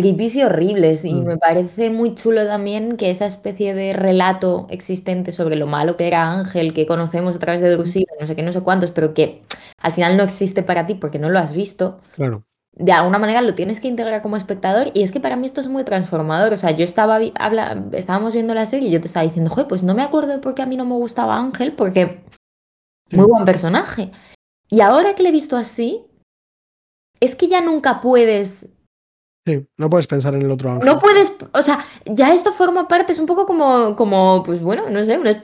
creepy 0.00 0.30
y 0.38 0.42
horribles. 0.42 1.04
Y 1.04 1.14
Mm. 1.14 1.24
me 1.24 1.36
parece 1.36 1.90
muy 1.90 2.14
chulo 2.14 2.44
también 2.46 2.96
que 2.96 3.10
esa 3.10 3.26
especie 3.26 3.74
de 3.74 3.92
relato 3.92 4.66
existente 4.70 5.32
sobre 5.32 5.56
lo 5.56 5.66
malo 5.66 5.96
que 5.96 6.06
era 6.06 6.30
Ángel, 6.32 6.72
que 6.74 6.86
conocemos 6.86 7.36
a 7.36 7.38
través 7.38 7.60
de 7.60 7.70
Drusilla, 7.70 8.12
no 8.20 8.26
sé 8.26 8.34
qué, 8.36 8.42
no 8.42 8.52
sé 8.52 8.60
cuántos, 8.62 8.90
pero 8.90 9.14
que 9.14 9.42
al 9.80 9.92
final 9.92 10.16
no 10.16 10.22
existe 10.24 10.62
para 10.62 10.86
ti 10.86 10.94
porque 10.94 11.18
no 11.18 11.28
lo 11.30 11.38
has 11.38 11.52
visto 11.54 12.00
Claro. 12.16 12.42
de 12.72 12.92
alguna 12.92 13.18
manera 13.18 13.42
lo 13.42 13.54
tienes 13.56 13.80
que 13.80 13.88
integrar 13.88 14.22
como 14.22 14.36
espectador 14.36 14.90
y 14.94 15.02
es 15.02 15.10
que 15.12 15.18
para 15.20 15.34
mí 15.36 15.46
esto 15.46 15.60
es 15.60 15.66
muy 15.68 15.82
transformador. 15.84 16.52
O 16.52 16.56
sea, 16.56 16.70
yo 16.70 16.84
estaba 16.84 17.18
habla, 17.38 17.84
estábamos 17.92 18.34
viendo 18.34 18.54
la 18.54 18.66
serie 18.66 18.88
y 18.88 18.92
yo 18.92 19.00
te 19.00 19.06
estaba 19.08 19.24
diciendo, 19.24 19.50
joder, 19.50 19.66
pues 19.68 19.82
no 19.82 19.94
me 19.94 20.02
acuerdo 20.02 20.28
de 20.32 20.38
por 20.38 20.54
qué 20.54 20.62
a 20.62 20.66
mí 20.66 20.76
no 20.76 20.84
me 20.84 20.94
gustaba 20.94 21.36
Ángel, 21.36 21.72
porque 21.72 22.20
muy 23.10 23.26
buen 23.26 23.44
personaje. 23.44 24.10
Y 24.70 24.80
ahora 24.82 25.14
que 25.14 25.22
le 25.22 25.30
he 25.30 25.32
visto 25.32 25.56
así, 25.56 26.04
es 27.20 27.34
que 27.34 27.48
ya 27.48 27.60
nunca 27.60 28.00
puedes, 28.00 28.68
Sí, 29.48 29.66
no 29.78 29.88
puedes 29.88 30.06
pensar 30.06 30.34
en 30.34 30.42
el 30.42 30.50
otro 30.50 30.70
ángel. 30.70 30.86
no 30.86 30.98
puedes, 30.98 31.34
o 31.54 31.62
sea, 31.62 31.78
ya 32.04 32.34
esto 32.34 32.52
forma 32.52 32.86
parte, 32.86 33.12
es 33.12 33.18
un 33.18 33.24
poco 33.24 33.46
como, 33.46 33.96
como 33.96 34.42
pues 34.42 34.60
bueno, 34.60 34.90
no 34.90 35.02
sé, 35.04 35.16
una- 35.18 35.42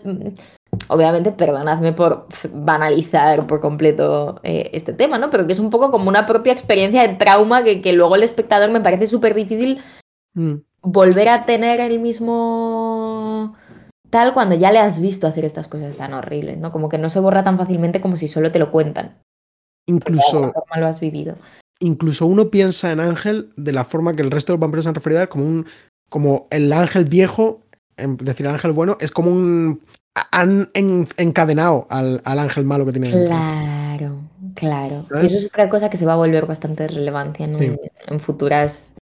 obviamente 0.88 1.32
perdonadme 1.32 1.94
por 1.94 2.26
banalizar 2.52 3.46
por 3.46 3.61
completo 3.61 4.40
eh, 4.42 4.68
este 4.74 4.92
tema, 4.92 5.16
¿no? 5.16 5.30
Pero 5.30 5.46
que 5.46 5.55
es 5.55 5.59
un 5.59 5.70
poco 5.70 5.90
como 5.90 6.11
una 6.11 6.26
propia 6.26 6.52
experiencia 6.52 7.00
de 7.00 7.14
trauma 7.14 7.64
que, 7.64 7.80
que 7.80 7.94
luego 7.94 8.14
el 8.16 8.24
espectador 8.24 8.70
me 8.70 8.80
parece 8.80 9.07
súper 9.07 9.34
difícil 9.34 9.80
Mm, 10.36 10.57
volver 10.82 11.28
a 11.28 11.46
tener 11.46 11.80
el 11.80 12.00
mismo 12.00 13.55
tal 14.11 14.34
cuando 14.34 14.57
ya 14.57 14.72
le 14.72 14.80
has 14.80 15.00
visto 15.00 15.28
hacer 15.28 15.44
estas 15.44 15.68
cosas 15.68 15.96
tan 15.96 16.12
horribles, 16.12 16.59
¿no? 16.59 16.72
Como 16.72 16.88
que 16.88 16.98
no 16.98 17.09
se 17.09 17.20
borra 17.20 17.44
tan 17.44 17.57
fácilmente 17.57 18.00
como 18.00 18.16
si 18.16 18.26
solo 18.28 18.50
te 18.50 18.59
lo 18.59 18.72
cuentan. 18.72 19.18
De 19.86 19.94
Incluso, 19.94 20.36
alguna 20.38 20.52
forma 20.52 20.76
lo 20.80 20.86
has 20.88 20.98
vivido. 20.98 21.36
Incluso 21.81 22.27
uno 22.27 22.51
piensa 22.51 22.93
en 22.93 23.01
Ángel 23.01 23.51
de 23.57 23.72
la 23.72 23.85
forma 23.85 24.14
que 24.14 24.22
el 24.22 24.31
resto 24.31 24.53
de 24.53 24.57
los 24.57 24.61
vampiros 24.61 24.85
se 24.85 24.89
han 24.89 24.95
referido 24.95 25.20
a 25.20 25.22
él, 25.25 25.29
como 25.29 25.45
un 25.47 25.66
como 26.09 26.47
el 26.51 26.72
ángel 26.72 27.07
viejo, 27.07 27.61
en 27.97 28.16
decir 28.18 28.47
ángel 28.47 28.72
bueno, 28.72 28.97
es 29.01 29.11
como 29.11 29.31
un 29.31 29.81
han 30.31 30.70
en- 30.75 31.09
encadenado 31.16 31.87
al, 31.91 32.20
al 32.25 32.39
ángel 32.39 32.64
malo 32.64 32.87
que 32.87 32.93
tiene 32.93 33.09
dentro. 33.11 33.27
Claro, 33.27 34.22
claro. 34.55 35.07
Y 35.22 35.27
eso 35.27 35.39
es 35.39 35.47
otra 35.47 35.68
cosa 35.68 35.91
que 35.91 35.97
se 35.97 36.07
va 36.07 36.12
a 36.12 36.16
volver 36.16 36.47
bastante 36.47 36.87
relevancia 36.87 37.47
en, 37.47 37.55
Sí. 37.55 37.72
en 38.07 38.20
futuras. 38.20 38.95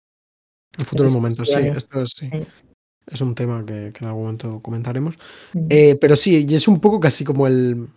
En 0.79 0.85
futuros 0.85 1.11
momentos, 1.13 1.49
sí, 1.51 1.59
esto 1.67 2.01
es, 2.01 2.11
sí. 2.15 2.29
Sí. 2.31 2.45
Es 3.07 3.19
un 3.19 3.35
tema 3.35 3.65
que, 3.65 3.91
que 3.93 4.05
en 4.05 4.07
algún 4.07 4.23
momento 4.23 4.61
comentaremos. 4.61 5.15
Mm. 5.53 5.65
Eh, 5.69 5.97
pero 5.99 6.15
sí, 6.15 6.45
y 6.47 6.55
es 6.55 6.67
un 6.69 6.79
poco 6.79 6.99
casi 7.01 7.25
como 7.25 7.45
el. 7.47 7.89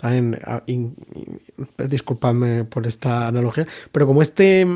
También, 0.00 0.38
in- 0.66 0.94
in- 1.14 1.88
disculpadme 1.90 2.64
por 2.64 2.86
esta 2.86 3.26
analogía, 3.28 3.66
pero 3.92 4.06
como 4.06 4.22
este. 4.22 4.66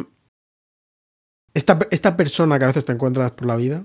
Esta, 1.55 1.79
esta 1.91 2.17
persona 2.17 2.59
que 2.59 2.65
a 2.65 2.69
veces 2.69 2.85
te 2.85 2.93
encuentras 2.93 3.31
por 3.31 3.47
la 3.47 3.55
vida 3.57 3.85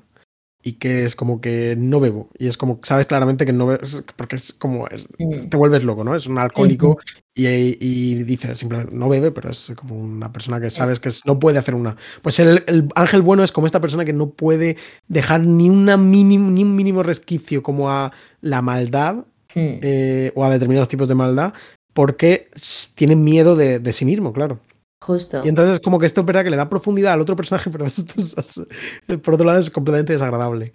y 0.61 0.73
que 0.73 1.05
es 1.05 1.15
como 1.15 1.39
que 1.39 1.75
no 1.77 1.99
bebo. 1.99 2.29
Y 2.37 2.47
es 2.47 2.57
como, 2.57 2.79
sabes 2.83 3.05
claramente 3.05 3.45
que 3.45 3.53
no 3.53 3.67
bebes, 3.67 4.03
porque 4.15 4.35
es 4.35 4.51
como. 4.53 4.87
es- 4.87 5.07
Mm. 5.19 5.49
te 5.49 5.55
vuelves 5.55 5.83
loco, 5.83 6.03
¿no? 6.03 6.15
Es 6.15 6.25
un 6.25 6.39
alcohólico 6.39 6.97
y, 7.35 7.47
y 7.79 8.23
dice 8.23 8.55
simplemente 8.55 8.93
no 8.95 9.07
bebe, 9.07 9.31
pero 9.31 9.49
es 9.51 9.71
como 9.75 9.95
una 9.95 10.33
persona 10.33 10.59
que 10.59 10.69
sabes 10.71 10.99
que 10.99 11.09
no 11.25 11.37
puede 11.39 11.59
hacer 11.59 11.75
una. 11.75 11.95
Pues 12.23 12.39
el, 12.39 12.63
el 12.67 12.89
ángel 12.95 13.21
bueno 13.21 13.43
es 13.43 13.51
como 13.53 13.67
esta 13.67 13.79
persona 13.79 14.03
que 14.03 14.13
no 14.13 14.31
puede 14.31 14.75
dejar 15.07 15.41
ni, 15.41 15.69
una 15.69 15.95
mínimo, 15.95 16.49
ni 16.49 16.63
un 16.63 16.75
mínimo 16.75 17.03
resquicio 17.03 17.61
como 17.63 17.89
a 17.91 18.11
la 18.41 18.61
maldad 18.61 19.25
Mm. 19.55 19.79
eh, 19.81 20.31
o 20.35 20.43
a 20.43 20.49
determinados 20.51 20.87
tipos 20.87 21.07
de 21.07 21.15
maldad 21.15 21.53
porque 21.93 22.49
tienen 22.95 23.23
miedo 23.23 23.55
de, 23.55 23.79
de 23.79 23.93
sí 23.93 24.05
mismo, 24.05 24.31
claro. 24.31 24.59
Justo. 25.03 25.41
Y 25.43 25.49
entonces 25.49 25.75
es 25.75 25.79
como 25.79 25.97
que 25.97 26.05
esto 26.05 26.21
es 26.21 26.25
verdad 26.27 26.43
que 26.43 26.49
le 26.51 26.57
da 26.57 26.69
profundidad 26.69 27.13
al 27.13 27.21
otro 27.21 27.35
personaje, 27.35 27.69
pero 27.71 27.85
esto 27.85 28.13
es- 28.17 28.35
es- 28.37 29.17
por 29.19 29.33
otro 29.33 29.45
lado 29.45 29.59
es 29.59 29.69
completamente 29.71 30.13
desagradable. 30.13 30.71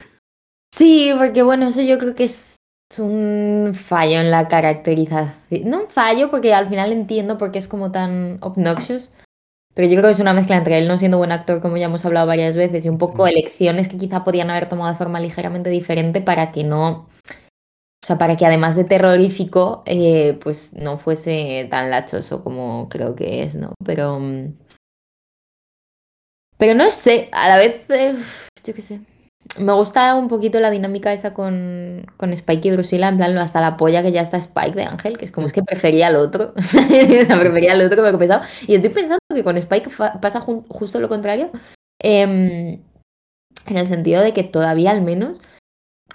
Sí, 0.75 1.12
porque 1.16 1.43
bueno, 1.43 1.68
eso 1.68 1.83
yo 1.83 1.99
creo 1.99 2.14
que 2.14 2.25
es 2.25 2.57
un 2.99 3.72
fallo 3.75 4.20
en 4.20 4.31
la 4.31 4.49
caracterización. 4.49 5.33
No 5.64 5.83
un 5.83 5.89
fallo, 5.89 6.31
porque 6.31 6.53
al 6.53 6.68
final 6.68 6.91
entiendo 6.93 7.39
por 7.39 7.53
qué 7.53 7.59
es 7.59 7.68
como 7.68 7.93
tan 7.93 8.39
obnoxious. 8.41 9.12
Pero 9.75 9.89
yo 9.89 9.95
creo 9.97 10.05
que 10.09 10.12
es 10.14 10.20
una 10.20 10.33
mezcla 10.35 10.57
entre 10.57 10.79
él 10.79 10.87
no 10.89 10.99
siendo 10.99 11.18
buen 11.18 11.33
actor, 11.33 11.61
como 11.61 11.77
ya 11.77 11.87
hemos 11.87 12.05
hablado 12.05 12.27
varias 12.27 12.57
veces, 12.57 12.85
y 12.85 12.89
un 12.89 12.99
poco 12.99 13.25
Mm. 13.25 13.29
elecciones 13.29 13.89
que 13.89 13.99
quizá 13.99 14.22
podían 14.25 14.51
haber 14.51 14.68
tomado 14.68 14.91
de 14.93 14.97
forma 14.99 15.18
ligeramente 15.20 15.70
diferente 15.70 16.20
para 16.20 16.53
que 16.53 16.62
no. 16.64 17.09
O 18.05 18.07
sea, 18.07 18.18
para 18.18 18.36
que 18.36 18.44
además 18.44 18.76
de 18.76 18.84
terrorífico, 18.84 19.82
eh, 19.86 20.38
pues 20.42 20.74
no 20.74 20.98
fuese 20.98 21.66
tan 21.70 21.90
lachoso 21.90 22.44
como 22.44 22.86
creo 22.90 23.16
que 23.16 23.42
es, 23.44 23.55
¿no? 23.55 23.72
Pero. 23.82 24.18
mm, 24.20 24.52
Pero 26.59 26.74
no 26.74 26.90
sé, 26.90 27.30
a 27.32 27.48
la 27.48 27.57
vez. 27.57 27.82
eh, 27.88 28.14
yo 28.62 28.74
qué 28.74 28.82
sé. 28.82 29.00
Me 29.59 29.72
gusta 29.72 30.14
un 30.16 30.28
poquito 30.28 30.61
la 30.61 30.70
dinámica 30.70 31.12
esa 31.14 31.32
con, 31.32 32.05
con 32.18 32.32
Spike 32.32 32.68
y 32.68 32.70
Drusilla, 32.72 33.09
en 33.09 33.16
plan, 33.16 33.38
hasta 33.38 33.61
la 33.62 33.76
polla 33.78 34.02
que 34.02 34.12
ya 34.12 34.20
está 34.20 34.36
Spike 34.36 34.72
de 34.74 34.84
Ángel, 34.84 35.16
que 35.16 35.24
es 35.24 35.30
como 35.30 35.46
es 35.46 35.52
que 35.55 35.62
prefería 35.62 36.09
al 36.09 36.16
otro. 36.16 36.52
o 36.57 37.24
sea, 37.24 37.40
prefería 37.40 37.72
al 37.72 37.82
otro, 37.82 38.02
pero 38.02 38.18
pesado. 38.18 38.42
Y 38.66 38.74
estoy 38.74 38.90
pensando 38.90 39.18
que 39.34 39.44
con 39.44 39.57
Spike 39.57 39.90
pasa 40.20 40.40
justo 40.40 41.00
lo 41.00 41.09
contrario. 41.09 41.50
em, 42.02 42.82
en 43.66 43.76
el 43.78 43.86
sentido 43.86 44.22
de 44.22 44.32
que 44.34 44.42
todavía 44.44 44.90
al 44.90 45.02
menos, 45.02 45.38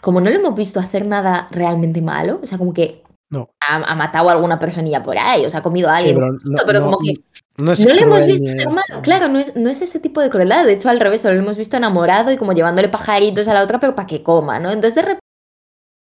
como 0.02 0.22
no 0.22 0.30
le 0.30 0.38
hemos 0.38 0.56
visto 0.56 0.80
hacer 0.80 1.06
nada 1.06 1.48
realmente 1.52 2.02
malo, 2.02 2.40
o 2.44 2.48
sea, 2.48 2.58
como 2.58 2.74
que 2.74 3.04
No. 3.30 3.50
ha, 3.60 3.76
ha 3.76 3.96
matado 3.96 4.30
a 4.30 4.32
alguna 4.34 4.58
personilla 4.60 5.04
por 5.04 5.18
ahí, 5.18 5.46
o 5.46 5.50
sea, 5.50 5.60
ha 5.60 5.64
comido 5.64 5.90
a 5.90 5.98
Sí, 5.98 6.10
alguien. 6.10 6.16
pero 6.16 6.32
no, 6.44 6.60
pero 6.66 6.80
no- 6.80 6.86
como 6.86 6.98
que 7.00 7.14
no 7.58 7.72
es 7.74 7.86
le 7.86 8.02
hemos 8.02 8.26
visto 8.26 8.50
ser 8.52 8.68
malo. 8.68 9.02
Claro, 9.02 9.28
no 9.28 9.38
es, 9.40 9.54
no 9.56 9.70
es 9.70 9.82
ese 9.82 10.00
tipo 10.00 10.22
de 10.22 10.30
crueldad. 10.30 10.66
De 10.66 10.74
hecho, 10.74 10.90
al 10.90 11.00
revés, 11.02 11.24
lo 11.26 11.32
hemos 11.32 11.58
visto 11.58 11.76
enamorado 11.76 12.32
y 12.32 12.38
como 12.38 12.54
llevándole 12.54 12.88
pajaritos 12.88 13.48
a 13.50 13.54
la 13.54 13.64
otra, 13.64 13.80
pero 13.82 13.96
para 13.96 14.08
que 14.08 14.24
coma, 14.24 14.60
¿no? 14.60 14.70
Entonces, 14.72 14.96
de 14.96 15.02
repente, 15.02 15.20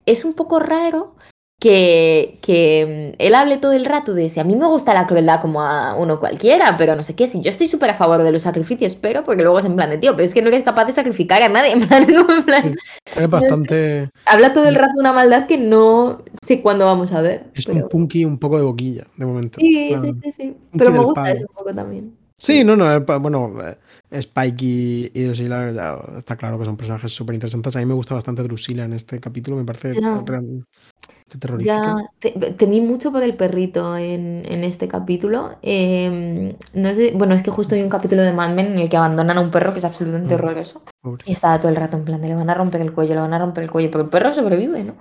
es 0.07 0.25
un 0.25 0.35
poco 0.35 0.59
raro 0.61 1.15
que, 1.61 2.39
que 2.41 3.13
mm, 3.15 3.23
él 3.23 3.35
hable 3.35 3.59
todo 3.59 3.73
el 3.73 3.85
rato 3.85 4.15
de 4.15 4.31
si 4.31 4.41
a 4.41 4.45
mí 4.45 4.57
me 4.57 4.67
gusta 4.67 4.95
la 4.95 5.07
crueldad 5.07 5.41
como 5.43 5.63
a 5.63 5.95
uno 5.95 6.19
cualquiera, 6.19 6.77
pero 6.79 6.97
no 6.97 7.03
sé 7.03 7.15
qué, 7.15 7.27
si 7.27 7.43
yo 7.43 7.51
estoy 7.51 7.69
súper 7.69 7.91
a 7.91 7.95
favor 7.95 8.23
de 8.23 8.33
los 8.33 8.43
sacrificios, 8.43 8.97
pero 8.97 9.23
porque 9.25 9.43
luego 9.43 9.59
es 9.59 9.67
en 9.67 9.77
plan 9.77 9.91
de 9.91 9.99
tío, 9.99 10.13
pero 10.17 10.25
es 10.25 10.33
que 10.35 10.41
no 10.43 10.49
eres 10.49 10.63
capaz 10.63 10.87
de 10.87 10.95
sacrificar 10.95 11.43
a 11.43 11.49
nadie, 11.51 11.73
en 11.73 11.87
plan, 11.87 12.07
no, 12.09 12.35
en 12.35 12.45
plan, 12.45 12.75
Es 13.15 13.29
bastante. 13.29 14.09
habla 14.25 14.55
todo 14.55 14.67
el 14.67 14.75
rato 14.75 14.95
de 14.95 15.01
una 15.01 15.13
maldad 15.13 15.47
que 15.47 15.59
no 15.59 16.25
sé 16.43 16.63
cuándo 16.63 16.87
vamos 16.87 17.13
a 17.13 17.21
ver. 17.21 17.51
Es 17.55 17.67
pero- 17.67 17.85
un 17.85 17.89
punky 17.89 18.25
un 18.25 18.39
poco 18.39 18.57
de 18.57 18.65
boquilla, 18.65 19.07
de 19.17 19.27
momento. 19.27 19.61
Sí, 19.61 19.95
sí, 20.01 20.15
sí, 20.25 20.33
sí. 20.33 20.57
Pero 20.77 20.91
me 20.93 20.99
gusta 21.01 21.31
eso 21.31 21.45
un 21.49 21.55
poco 21.55 21.75
también. 21.75 22.17
Sí, 22.39 22.65
no, 22.65 22.75
no, 22.75 23.01
bueno, 23.21 23.53
eh, 23.63 23.77
Spike 24.13 24.65
y, 24.65 25.11
y 25.13 25.25
Drusilla 25.25 25.71
ya 25.73 25.99
está 26.17 26.37
claro 26.37 26.59
que 26.59 26.65
son 26.65 26.79
personajes 26.79 27.13
súper 27.13 27.35
interesantes. 27.35 27.77
A 27.77 27.81
mí 27.81 27.85
me 27.85 27.93
gusta 27.93 28.15
bastante 28.15 28.43
Drusilla 28.43 28.87
en 28.87 28.95
este 28.95 29.21
capítulo, 29.21 29.59
me 29.59 29.65
parece 29.65 30.01
Ya. 30.01 30.25
Terrorífica. 31.39 31.75
Ya 31.77 32.11
te- 32.19 32.51
temí 32.53 32.81
mucho 32.81 33.13
por 33.13 33.23
el 33.23 33.35
perrito 33.37 33.97
en, 33.97 34.43
en 34.47 34.65
este 34.65 34.89
capítulo. 34.89 35.57
Eh, 35.63 36.57
no 36.75 36.95
sé, 36.95 37.13
bueno, 37.15 37.35
es 37.35 37.43
que 37.43 37.51
justo 37.51 37.75
hay 37.75 37.83
un 37.83 37.89
capítulo 37.89 38.23
de 38.23 38.33
Mad 38.33 38.55
Men 38.55 38.67
en 38.67 38.79
el 38.79 38.89
que 38.89 38.97
abandonan 38.97 39.39
a 39.39 39.41
un 39.41 39.51
perro 39.51 39.73
que 39.73 39.79
es 39.79 39.85
absolutamente 39.85 40.35
Mm. 40.35 40.39
horroroso. 40.39 40.83
Pobre. 41.03 41.25
Y 41.27 41.33
estaba 41.33 41.59
todo 41.59 41.69
el 41.69 41.77
rato 41.77 41.97
en 41.97 42.05
plan 42.05 42.21
de 42.21 42.29
le 42.29 42.35
van 42.35 42.51
a 42.51 42.55
romper 42.55 42.81
el 42.81 42.93
cuello, 42.93 43.15
le 43.15 43.21
van 43.21 43.35
a 43.35 43.39
romper 43.39 43.65
el 43.65 43.71
cuello, 43.71 43.91
pero 43.91 44.05
el 44.05 44.11
perro 44.11 44.33
sobrevive, 44.33 44.85
¿no? 44.85 44.95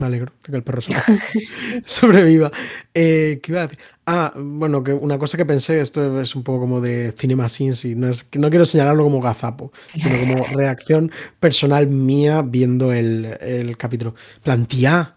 Me 0.00 0.06
alegro 0.06 0.32
de 0.42 0.50
que 0.50 0.56
el 0.56 0.62
perro 0.62 0.80
sobre- 0.80 0.98
sobreviva. 1.86 2.50
Eh, 2.94 3.38
¿Qué 3.42 3.52
iba 3.52 3.60
a 3.60 3.66
decir? 3.66 3.78
Ah, 4.06 4.32
bueno, 4.34 4.82
que 4.82 4.94
una 4.94 5.18
cosa 5.18 5.36
que 5.36 5.44
pensé, 5.44 5.78
esto 5.80 6.20
es 6.22 6.34
un 6.34 6.42
poco 6.42 6.60
como 6.60 6.80
de 6.80 7.12
Cinema 7.18 7.48
Sins 7.50 7.84
y 7.84 7.94
no, 7.94 8.08
es, 8.08 8.26
no 8.34 8.48
quiero 8.48 8.64
señalarlo 8.64 9.04
como 9.04 9.20
gazapo, 9.20 9.72
sino 9.94 10.18
como 10.18 10.44
reacción 10.56 11.12
personal 11.38 11.86
mía 11.86 12.40
viendo 12.42 12.94
el, 12.94 13.26
el 13.42 13.76
capítulo. 13.76 14.14
En 14.36 14.42
plan, 14.42 14.66
tía, 14.66 15.14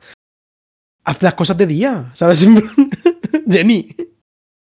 haz 1.06 1.22
las 1.24 1.34
cosas 1.36 1.58
de 1.58 1.66
día, 1.66 2.12
¿sabes? 2.14 2.46
Jenny, 3.50 3.96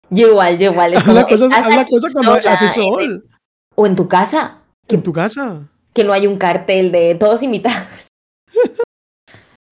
Yo 0.09 0.29
igual, 0.29 0.57
yo 0.57 0.71
igual. 0.71 0.93
Es 0.93 0.99
haz 0.99 1.03
como, 1.03 1.15
las 1.15 1.25
cosas, 1.25 1.49
estás 1.49 1.59
haz 1.65 1.69
las 1.69 1.79
aquí 1.79 1.91
cosas 1.91 2.13
cuando 2.13 2.31
hace 2.33 2.69
sol, 2.69 3.29
o 3.75 3.85
en 3.85 3.95
tu 3.97 4.07
casa, 4.07 4.61
en 4.87 5.03
tu 5.03 5.11
casa. 5.11 5.67
que 5.93 6.05
no 6.05 6.13
hay 6.13 6.27
un 6.27 6.37
cartel 6.37 6.93
de 6.93 7.15
todos 7.15 7.43
invitados. 7.43 8.07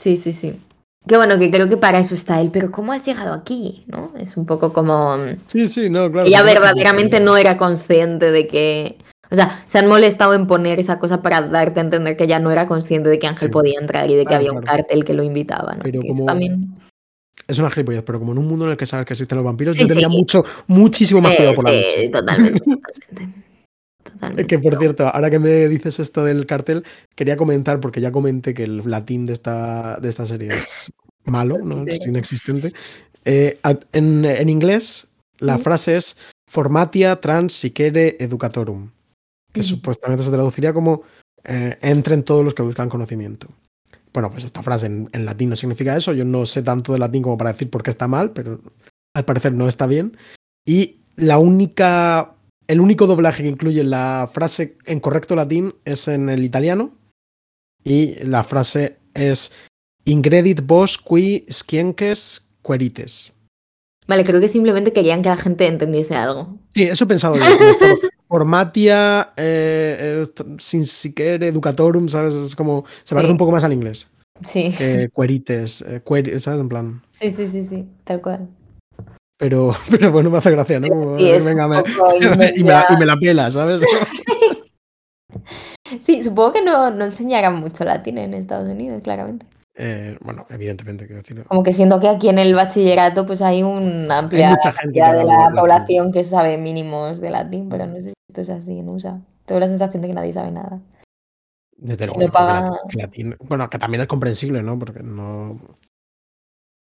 Sí, 0.05 0.17
sí, 0.17 0.33
sí. 0.33 0.53
Que 1.07 1.17
bueno, 1.17 1.39
que 1.39 1.49
creo 1.49 1.67
que 1.67 1.77
para 1.77 1.97
eso 1.97 2.13
está 2.13 2.39
él, 2.41 2.51
pero 2.53 2.69
¿cómo 2.71 2.93
has 2.93 3.03
llegado 3.03 3.33
aquí? 3.33 3.85
¿No? 3.87 4.11
Es 4.19 4.37
un 4.37 4.45
poco 4.45 4.71
como... 4.71 5.17
mm, 5.17 5.37
Sí, 5.47 5.67
sí, 5.67 5.89
no, 5.89 6.11
claro. 6.11 6.27
Ella 6.27 6.41
no, 6.41 6.45
verdaderamente 6.45 7.19
no 7.19 7.37
era 7.37 7.57
consciente 7.57 8.31
de 8.31 8.47
que. 8.47 8.97
O 9.31 9.35
sea, 9.35 9.63
se 9.65 9.79
han 9.79 9.87
molestado 9.87 10.35
en 10.35 10.45
poner 10.45 10.79
esa 10.79 10.99
cosa 10.99 11.23
para 11.23 11.41
darte 11.41 11.79
a 11.79 11.83
entender 11.83 12.15
que 12.15 12.25
ella 12.25 12.37
no 12.37 12.51
era 12.51 12.67
consciente 12.67 13.09
de 13.09 13.17
que 13.17 13.25
Ángel 13.25 13.47
Sí. 13.47 13.51
podía 13.51 13.79
entrar 13.79 14.07
y 14.11 14.13
de 14.13 14.19
que 14.21 14.27
Claro, 14.27 14.37
había 14.41 14.51
un 14.51 14.61
claro. 14.61 14.77
cartel 14.77 15.03
que 15.05 15.13
lo 15.15 15.23
invitaba, 15.23 15.73
¿no? 15.73 15.81
Pero 15.81 16.01
Que 16.01 16.07
eso 16.09 16.17
como- 16.17 16.25
también. 16.27 16.75
Es 17.47 17.57
una 17.57 17.71
gilipollez, 17.71 18.03
pero 18.03 18.19
como 18.19 18.33
en 18.33 18.37
un 18.37 18.47
mundo 18.47 18.65
en 18.65 18.71
el 18.71 18.77
que 18.77 18.85
sabes 18.85 19.07
que 19.07 19.13
existen 19.13 19.37
los 19.37 19.45
vampiros, 19.45 19.73
Sí, 19.75 19.81
yo 19.81 19.87
tendría 19.87 20.09
sí. 20.09 20.15
mucho, 20.17 20.45
muchísimo 20.67 21.19
más 21.21 21.33
cuidado 21.33 21.55
por 21.55 21.65
la 21.65 21.71
sí, 21.71 21.77
noche. 21.83 22.09
totalmente, 22.09 22.59
totalmente. 22.59 23.44
Totalmente. 24.15 24.47
Que 24.47 24.59
por 24.59 24.77
cierto, 24.79 25.07
ahora 25.07 25.29
que 25.29 25.39
me 25.39 25.67
dices 25.67 25.99
esto 25.99 26.23
del 26.23 26.45
cartel, 26.45 26.83
quería 27.15 27.37
comentar, 27.37 27.79
porque 27.79 28.01
ya 28.01 28.11
comenté 28.11 28.53
que 28.53 28.63
el 28.63 28.81
latín 28.89 29.25
de 29.25 29.33
esta, 29.33 29.99
de 29.99 30.09
esta 30.09 30.25
serie 30.25 30.49
es 30.49 30.91
malo, 31.25 31.57
¿no? 31.59 31.85
es 31.87 31.99
Sí. 32.03 32.09
inexistente. 32.09 32.73
Eh, 33.25 33.59
en, 33.91 34.23
en 34.25 34.49
inglés, 34.49 35.07
la 35.39 35.57
Mm. 35.57 35.61
frase 35.61 35.97
es 35.97 36.17
formatia 36.47 37.15
trans 37.17 37.53
sicere 37.53 38.15
educatorum, 38.19 38.89
que 39.51 39.61
Ujú. 39.61 39.69
supuestamente 39.69 40.23
se 40.23 40.31
traduciría 40.31 40.73
como 40.73 41.03
eh, 41.47 41.77
entren 41.81 42.23
todos 42.23 42.43
los 42.43 42.53
que 42.55 42.63
buscan 42.63 42.89
conocimiento. 42.89 43.47
Bueno, 44.13 44.31
pues 44.31 44.43
esta 44.45 44.63
frase 44.63 44.85
en, 44.87 45.09
en 45.11 45.25
latín 45.25 45.49
no 45.49 45.55
significa 45.55 45.95
eso. 45.97 46.13
Yo 46.13 46.23
no 46.25 46.45
sé 46.45 46.63
tanto 46.63 46.93
de 46.93 46.99
latín 46.99 47.21
como 47.21 47.37
para 47.37 47.51
decir 47.51 47.69
por 47.69 47.83
qué 47.83 47.89
está 47.91 48.07
mal, 48.07 48.31
pero 48.31 48.61
al 49.13 49.25
parecer 49.25 49.51
no 49.53 49.67
está 49.67 49.85
bien. 49.87 50.15
Y 50.65 51.01
la 51.17 51.37
única. 51.37 52.34
El 52.67 52.79
único 52.79 53.05
doblaje 53.07 53.43
que 53.43 53.49
incluye 53.49 53.83
la 53.83 54.29
frase 54.31 54.77
en 54.85 54.99
correcto 54.99 55.35
latín 55.35 55.75
es 55.85 56.07
en 56.07 56.29
el 56.29 56.43
italiano. 56.43 56.91
Y 57.83 58.15
la 58.23 58.43
frase 58.43 58.97
es 59.13 59.51
Ingredit 60.05 60.61
vos 60.65 60.97
qui 60.97 61.45
sciences 61.49 62.49
querites. 62.63 63.31
Vale, 64.07 64.23
creo 64.23 64.39
que 64.39 64.47
simplemente 64.47 64.93
querían 64.93 65.21
que 65.21 65.29
la 65.29 65.37
gente 65.37 65.65
entendiese 65.67 66.15
algo. 66.15 66.57
Sí, 66.73 66.83
eso 66.83 67.03
he 67.05 67.07
pensado 67.07 67.35
yo. 67.37 67.43
formatia 68.27 69.33
eh, 69.37 70.25
eh, 70.37 70.43
sin 70.59 70.85
siquiera 70.85 71.45
educatorum, 71.45 72.09
¿sabes? 72.09 72.33
Es 72.35 72.55
como. 72.55 72.85
Se 73.03 73.13
parece 73.13 73.27
Sí. 73.29 73.31
un 73.33 73.37
poco 73.37 73.51
más 73.51 73.63
al 73.63 73.73
inglés. 73.73 74.07
Sí, 74.43 74.71
que 74.77 75.09
querites, 75.15 75.81
eh, 75.81 76.01
queri- 76.03 76.37
¿sabes? 76.39 76.59
En 76.59 76.69
plan. 76.69 77.03
sí, 77.11 77.29
sí, 77.31 77.47
sí, 77.47 77.63
sí, 77.63 77.85
tal 78.03 78.21
cual. 78.21 78.49
Pero, 79.37 79.75
pero 79.91 80.11
bueno, 80.11 80.29
me 80.29 80.37
hace 80.37 80.51
gracia, 80.51 80.79
¿no? 80.79 80.87
Como, 80.87 81.17
Sí, 81.17 81.29
es 81.29 81.45
un 81.45 81.49
venga, 81.55 81.67
me- 82.37 82.53
y, 82.55 82.63
me, 82.63 82.69
la, 82.71 82.85
y 82.89 82.97
me 82.97 83.05
la 83.05 83.17
pela, 83.17 83.51
¿sabes? 83.51 83.81
Sí, 85.99 86.21
supongo 86.23 86.53
que 86.53 86.61
no, 86.63 86.89
no 86.89 87.05
enseñarán 87.05 87.55
mucho 87.59 87.83
latín 87.83 88.17
en 88.17 88.33
Estados 88.33 88.67
Unidos, 88.67 89.03
claramente. 89.03 89.45
Eh, 89.77 90.17
bueno, 90.21 90.45
evidentemente, 90.49 91.05
quiero 91.05 91.21
decir. 91.21 91.43
Como 91.43 91.61
que 91.63 91.73
siento 91.73 91.99
que 91.99 92.07
aquí 92.07 92.29
en 92.29 92.39
el 92.39 92.55
bachillerato 92.55 93.25
pues 93.25 93.41
hay 93.41 93.61
una 93.61 94.17
amplia 94.19 94.49
mucha 94.51 94.71
gente 94.71 94.99
cantidad 94.99 95.17
de 95.17 95.25
la 95.25 95.37
latín. 95.43 95.55
población 95.59 96.11
que 96.11 96.23
sabe 96.23 96.57
mínimos 96.57 97.19
de 97.21 97.29
latín, 97.29 97.69
pero 97.69 97.85
no 97.85 97.95
sé 97.95 98.01
si 98.01 98.13
esto 98.29 98.41
es 98.41 98.49
así 98.49 98.79
en 98.79 98.89
USA. 98.89 99.19
Tengo 99.45 99.59
la 99.59 99.67
sensación 99.67 100.01
de 100.01 100.07
que 100.07 100.13
nadie 100.13 100.33
sabe 100.33 100.51
nada. 100.51 100.79
Desde 101.77 102.07
si 102.07 102.17
luego, 102.17 102.31
paga- 102.31 102.71
latín- 102.93 103.35
bueno, 103.41 103.69
que 103.69 103.77
también 103.77 104.01
es 104.01 104.07
comprensible, 104.07 104.63
¿no? 104.63 104.79
Porque 104.79 105.03
no, 105.03 105.59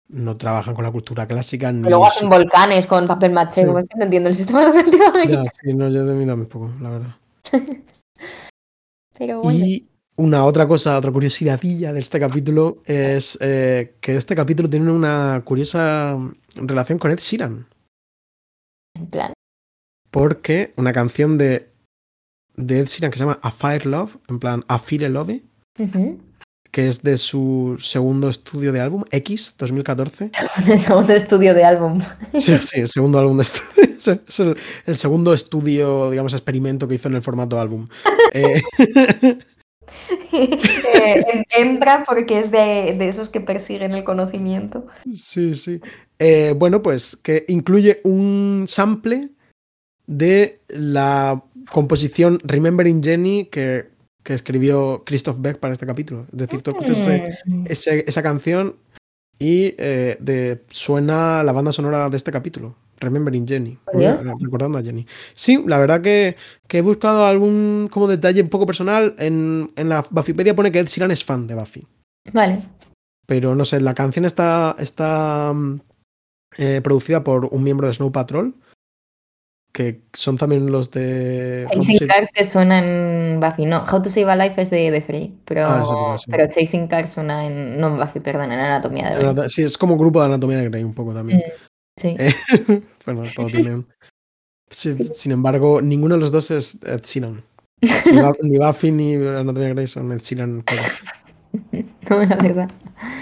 no 0.09 0.37
trabajan 0.37 0.73
con 0.73 0.83
la 0.83 0.91
cultura 0.91 1.27
clásica 1.27 1.71
ni. 1.71 1.87
Luego 1.87 2.07
hacen 2.07 2.29
volcanes 2.29 2.87
con 2.87 3.05
papel 3.05 3.31
maché, 3.31 3.61
Sí. 3.61 3.67
como 3.67 3.79
es 3.79 3.87
que 3.87 3.97
no 3.97 4.05
entiendo 4.05 4.29
el 4.29 4.35
sistema 4.35 4.63
educativo. 4.69 5.03
Ya, 5.27 5.43
sí, 5.43 5.73
no, 5.73 5.89
yo 5.89 6.05
de 6.05 6.33
un 6.33 6.45
poco, 6.45 6.71
la 6.81 6.89
verdad. 6.89 7.15
Pero 9.17 9.41
bueno. 9.41 9.65
Y 9.65 9.87
una 10.15 10.45
otra 10.45 10.67
cosa, 10.67 10.97
otra 10.97 11.11
curiosidadilla 11.11 11.93
de 11.93 11.99
este 11.99 12.19
capítulo 12.19 12.81
es 12.85 13.37
eh, 13.41 13.95
que 13.99 14.15
este 14.15 14.35
capítulo 14.35 14.69
tiene 14.69 14.91
una 14.91 15.41
curiosa 15.45 16.17
relación 16.55 16.97
con 16.99 17.11
Ed 17.11 17.19
Sheeran. 17.19 17.67
En 18.95 19.07
plan, 19.07 19.33
Porque 20.09 20.73
una 20.77 20.91
canción 20.93 21.37
de, 21.37 21.69
de 22.55 22.79
Ed 22.79 22.87
Sheeran 22.87 23.11
que 23.11 23.17
se 23.17 23.23
llama 23.25 23.39
A 23.43 23.51
Fire 23.51 23.85
Love, 23.85 24.17
en 24.27 24.39
plan 24.39 24.63
A 24.67 24.79
Fire 24.79 25.09
Love, 25.09 25.41
ujú. 25.79 26.19
Que 26.77 26.87
es 26.87 27.01
de 27.01 27.17
su 27.17 27.75
segundo 27.79 28.29
estudio 28.29 28.71
de 28.71 28.81
álbum, 28.81 29.03
X, 29.09 29.55
2014. 29.57 30.29
el 30.67 30.77
segundo 30.77 31.11
estudio 31.11 31.55
de 31.55 31.63
álbum. 31.63 32.03
Sí, 32.37 32.55
sí, 32.59 32.81
el 32.81 32.87
segundo 32.87 33.17
álbum 33.17 33.37
de 33.37 33.41
estudio. 33.41 33.87
Es 34.27 34.39
el, 34.39 34.55
el 34.85 34.95
segundo 34.95 35.33
estudio, 35.33 36.11
digamos, 36.11 36.33
experimento 36.33 36.87
que 36.87 36.93
hizo 36.95 37.07
en 37.07 37.15
el 37.15 37.23
formato 37.23 37.59
álbum. 37.59 37.87
Eh, 38.31 38.61
Eh, 40.31 41.23
en- 41.33 41.45
entra 41.57 42.03
porque 42.05 42.37
es 42.39 42.51
de, 42.51 42.95
de 42.97 43.07
esos 43.07 43.29
que 43.29 43.39
persiguen 43.41 43.93
el 43.93 44.03
conocimiento. 44.03 44.85
sí, 45.15 45.55
sí. 45.55 45.81
Eh, 46.19 46.53
bueno, 46.57 46.83
pues 46.83 47.15
que 47.15 47.45
incluye 47.47 48.01
un 48.03 48.65
sample 48.67 49.29
de 50.05 50.59
la 50.67 51.41
composición 51.71 52.39
Remembering 52.43 53.01
Jenny 53.01 53.45
que, 53.45 53.87
que 54.27 54.33
escribió 54.33 55.03
Christoph 55.05 55.37
Beck 55.39 55.57
para 55.57 55.71
este 55.71 55.85
capítulo. 55.85 56.25
Es 56.33 56.37
decir, 56.37 56.61
tú 56.61 56.71
escuchas 56.71 56.97
ese- 56.97 57.29
ese- 57.65 58.03
esa 58.05 58.21
canción 58.21 58.75
y 59.39 59.73
eh, 59.77 60.17
de, 60.19 60.65
suena 60.69 61.43
la 61.45 61.53
banda 61.53 61.71
sonora 61.71 62.09
de 62.09 62.17
este 62.17 62.29
capítulo. 62.29 62.75
Remembering 62.99 63.47
Jenny. 63.47 63.77
Curioso. 63.85 64.25
Recordando 64.37 64.79
a 64.79 64.83
Jenny. 64.83 65.05
Sí, 65.33 65.63
la 65.65 65.77
verdad 65.77 66.01
que, 66.01 66.35
que 66.67 66.79
he 66.79 66.81
buscado 66.81 67.25
algún 67.25 67.87
como 67.89 68.07
detalle 68.09 68.41
un 68.41 68.49
poco 68.49 68.65
personal. 68.65 69.15
En, 69.17 69.71
en 69.77 69.87
la 69.87 70.03
Buffypedia 70.09 70.53
pone 70.55 70.73
que 70.73 70.79
Ed 70.79 70.87
Sheeran 70.87 71.11
es 71.11 71.23
fan 71.23 71.47
de 71.47 71.55
Buffy. 71.55 71.87
Vale. 72.33 72.63
Pero 73.25 73.55
no 73.55 73.63
sé, 73.63 73.79
la 73.79 73.93
canción 73.93 74.25
está, 74.25 74.75
está 74.77 75.53
mm, 75.53 75.79
eh, 76.57 76.81
producida 76.83 77.23
por 77.23 77.45
un 77.45 77.63
miembro 77.63 77.87
de 77.87 77.93
Snow 77.93 78.11
Patrol. 78.11 78.55
Que 79.71 80.01
son 80.13 80.37
también 80.37 80.71
los 80.71 80.89
de. 80.91 81.67
Chasing 81.71 82.07
Cars 82.07 82.31
que 82.33 82.43
suena 82.45 82.79
en 82.79 83.39
Buffy, 83.39 83.65
no. 83.65 83.83
How 83.83 84.01
to 84.01 84.09
Save 84.09 84.31
a 84.31 84.35
Life 84.35 84.61
es 84.61 84.69
de 84.69 84.89
The 84.91 85.01
Free, 85.01 85.37
pero, 85.45 85.67
Ah, 85.67 85.79
verdad, 85.79 86.17
sí. 86.17 86.31
pero 86.31 86.47
Chasing 86.47 86.87
Cars 86.87 87.11
suena 87.11 87.45
en, 87.45 87.79
no 87.79 87.87
en 87.87 87.97
Buffy, 87.97 88.19
perdón, 88.19 88.51
en 88.51 88.59
Anatomía 88.59 89.09
de 89.09 89.19
Grey. 89.19 89.49
Sí, 89.49 89.63
es 89.63 89.77
como 89.77 89.97
grupo 89.97 90.19
de 90.19 90.27
anatomía 90.27 90.57
de 90.57 90.69
Grey 90.69 90.83
un 90.83 90.93
poco 90.93 91.13
también. 91.13 91.43
Sí. 91.95 92.15
Eh, 92.17 92.33
bueno, 93.05 93.23
todo 93.35 93.47
tiene. 93.47 93.83
Sí, 94.69 94.95
sin 95.13 95.31
embargo, 95.31 95.81
ninguno 95.81 96.15
de 96.15 96.21
los 96.21 96.31
dos 96.31 96.51
es 96.51 96.79
Ed 96.83 97.01
Sheeran. 97.03 97.43
Ni, 98.41 98.57
Buffy 98.57 98.91
ni 98.91 99.15
Anatomía 99.15 99.67
de 99.67 99.73
Grey 99.73 99.87
son 99.87 100.11
Ed 100.11 100.19
Sheeran. 100.19 100.63
No, 102.09 102.23
la 102.23 102.35
verdad. 102.37 102.71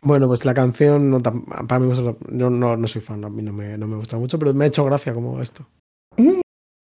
Bueno, 0.04 0.28
pues 0.28 0.46
la 0.46 0.54
canción, 0.54 1.10
no 1.10 1.20
para 1.22 1.80
mí, 1.80 1.94
yo 1.96 2.50
no, 2.50 2.78
no 2.78 2.88
soy 2.88 3.02
fan, 3.02 3.24
a 3.24 3.30
mí 3.30 3.42
no 3.42 3.54
me, 3.54 3.78
no 3.78 3.88
me 3.88 3.96
gusta 3.96 4.18
mucho, 4.18 4.38
pero 4.38 4.54
me 4.54 4.66
ha 4.66 4.68
hecho 4.68 4.86
gracia 4.86 5.14
como 5.14 5.42
esto. 5.42 5.66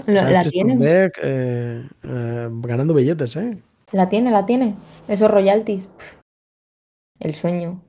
La 0.07 0.43
tiene, 0.43 0.77
Beck, 0.77 1.19
eh, 1.21 1.83
eh, 2.03 2.49
ganando 2.51 2.93
billetes, 2.93 3.35
¿eh? 3.35 3.57
la 3.91 4.07
tiene, 4.09 4.31
la 4.31 4.45
tiene. 4.45 4.75
Esos 5.07 5.29
royalties. 5.29 5.89
el 7.19 7.35
sueño. 7.35 7.81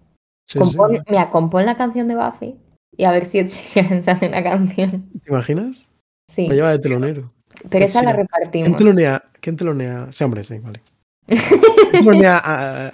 Sí, 0.49 0.59
sí. 0.65 0.77
Mira, 1.09 1.31
compón 1.31 1.65
la 1.65 1.77
canción 1.77 2.09
de 2.09 2.17
Buffy 2.17 2.57
y 2.97 3.05
a 3.05 3.11
ver 3.13 3.25
si 3.25 3.39
Ed 3.39 3.47
Sheeran 3.47 4.03
se 4.03 4.11
hace 4.11 4.29
una 4.29 4.43
canción. 4.43 5.09
¿Te 5.25 5.31
imaginas? 5.31 5.87
Sí, 6.31 6.49
Me 6.49 6.55
lleva 6.55 6.71
de 6.73 6.79
telonero. 6.79 7.33
pero 7.71 7.85
esa 7.85 8.03
la 8.03 8.11
Sheeran. 8.13 8.27
¿Quién 8.27 8.41
repartimos. 8.43 8.77
telonea? 8.79 9.23
¿Quién 9.41 9.57
telonea? 9.57 10.13
Sí, 10.13 10.25
hombre, 10.25 10.45
sí, 10.45 10.59
vale. 10.59 10.83
¿Quién 11.27 11.91
telonea 12.05 12.37
a, 12.39 12.87
a- 12.89 12.93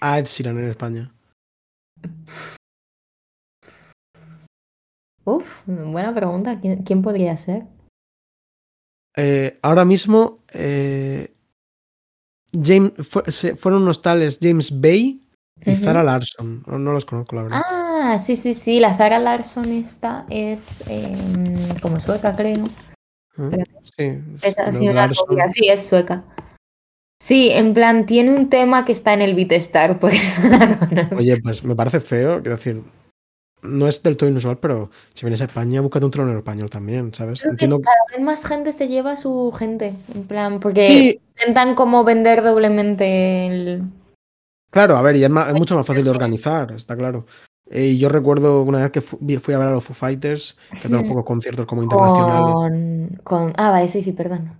a 0.00 0.18
Ed 0.18 0.26
Sheeran 0.26 0.58
en 0.58 0.70
España? 0.70 1.12
Uf, 5.24 5.62
buena 5.66 6.14
pregunta. 6.14 6.60
¿Quién, 6.60 6.82
quién 6.84 7.02
podría 7.02 7.36
ser? 7.36 7.64
Eh, 9.16 9.58
ahora 9.62 9.84
mismo, 9.84 10.40
eh, 10.52 11.32
James, 12.52 12.92
fueron 13.58 13.82
unos 13.82 14.02
tales 14.02 14.38
James 14.40 14.80
Bay 14.80 15.22
y. 15.64 15.76
Zara 15.76 16.02
Larson. 16.02 16.62
No, 16.66 16.78
no 16.78 16.92
los 16.92 17.04
conozco, 17.04 17.36
la 17.36 17.42
verdad. 17.42 17.62
Ah, 17.64 18.18
sí, 18.18 18.36
sí, 18.36 18.54
sí. 18.54 18.78
La 18.78 18.96
Zara 18.96 19.18
Larson 19.18 19.72
esta 19.72 20.26
es 20.28 20.82
em, 20.88 21.78
como 21.80 21.98
sueca, 21.98 22.36
creo. 22.36 22.64
¿Eh? 23.38 23.64
Sí, 23.96 24.18
Es 24.42 24.54
rubia, 24.78 25.48
sí, 25.48 25.68
sueca. 25.78 26.24
Sí, 27.18 27.48
en 27.50 27.72
plan, 27.72 28.04
tiene 28.06 28.36
un 28.36 28.50
tema 28.50 28.84
que 28.84 28.92
está 28.92 29.14
en 29.14 29.22
el 29.22 29.34
Beatstar, 29.34 29.98
por 30.00 30.12
eso 30.12 30.42
la. 30.46 31.10
Oye, 31.16 31.36
pues 31.38 31.64
me 31.64 31.74
parece 31.74 32.00
feo, 32.00 32.42
quiero 32.42 32.56
decir, 32.56 32.82
no 33.66 33.86
es 33.88 34.02
del 34.02 34.16
todo 34.16 34.28
inusual, 34.30 34.58
pero 34.58 34.90
si 35.14 35.24
vienes 35.24 35.40
a 35.40 35.44
España, 35.44 35.80
búscate 35.80 36.04
un 36.04 36.10
telonero 36.10 36.38
español 36.38 36.70
también, 36.70 37.12
¿sabes? 37.12 37.40
Creo 37.40 37.50
que 37.50 37.54
Entiendo 37.54 37.78
que 37.78 37.84
cada 37.84 37.96
vez 38.16 38.20
más 38.24 38.44
gente 38.44 38.72
se 38.72 38.88
lleva 38.88 39.12
a 39.12 39.16
su 39.16 39.52
gente, 39.56 39.94
en 40.14 40.24
plan, 40.26 40.60
porque 40.60 40.86
Sí, 40.86 41.20
intentan 41.38 41.74
como 41.74 42.04
vender 42.04 42.42
doblemente 42.42 43.46
el... 43.46 43.82
claro, 44.70 44.96
a 44.96 45.02
ver, 45.02 45.16
y 45.16 45.24
es, 45.24 45.30
ma- 45.30 45.48
es 45.48 45.54
mucho 45.54 45.76
más 45.76 45.86
fácil 45.86 46.04
de 46.04 46.10
organizar, 46.10 46.72
está 46.72 46.96
claro. 46.96 47.26
Eh, 47.68 47.86
y 47.88 47.98
yo 47.98 48.08
recuerdo 48.08 48.62
una 48.62 48.78
vez 48.78 48.90
que 48.92 49.00
fui 49.00 49.54
a 49.54 49.58
ver 49.58 49.68
a 49.68 49.72
los 49.72 49.82
Foo 49.84 49.94
Fighters, 49.94 50.56
que 50.80 50.88
de 50.88 50.94
los 50.94 51.00
Ujú. 51.04 51.08
pocos 51.14 51.24
conciertos 51.24 51.66
como 51.66 51.82
internacionales, 51.82 52.54
Con, 52.54 53.20
con... 53.24 53.52
Ah, 53.56 53.70
vale, 53.70 53.88
sí, 53.88 54.02
sí, 54.02 54.12
perdón. 54.12 54.52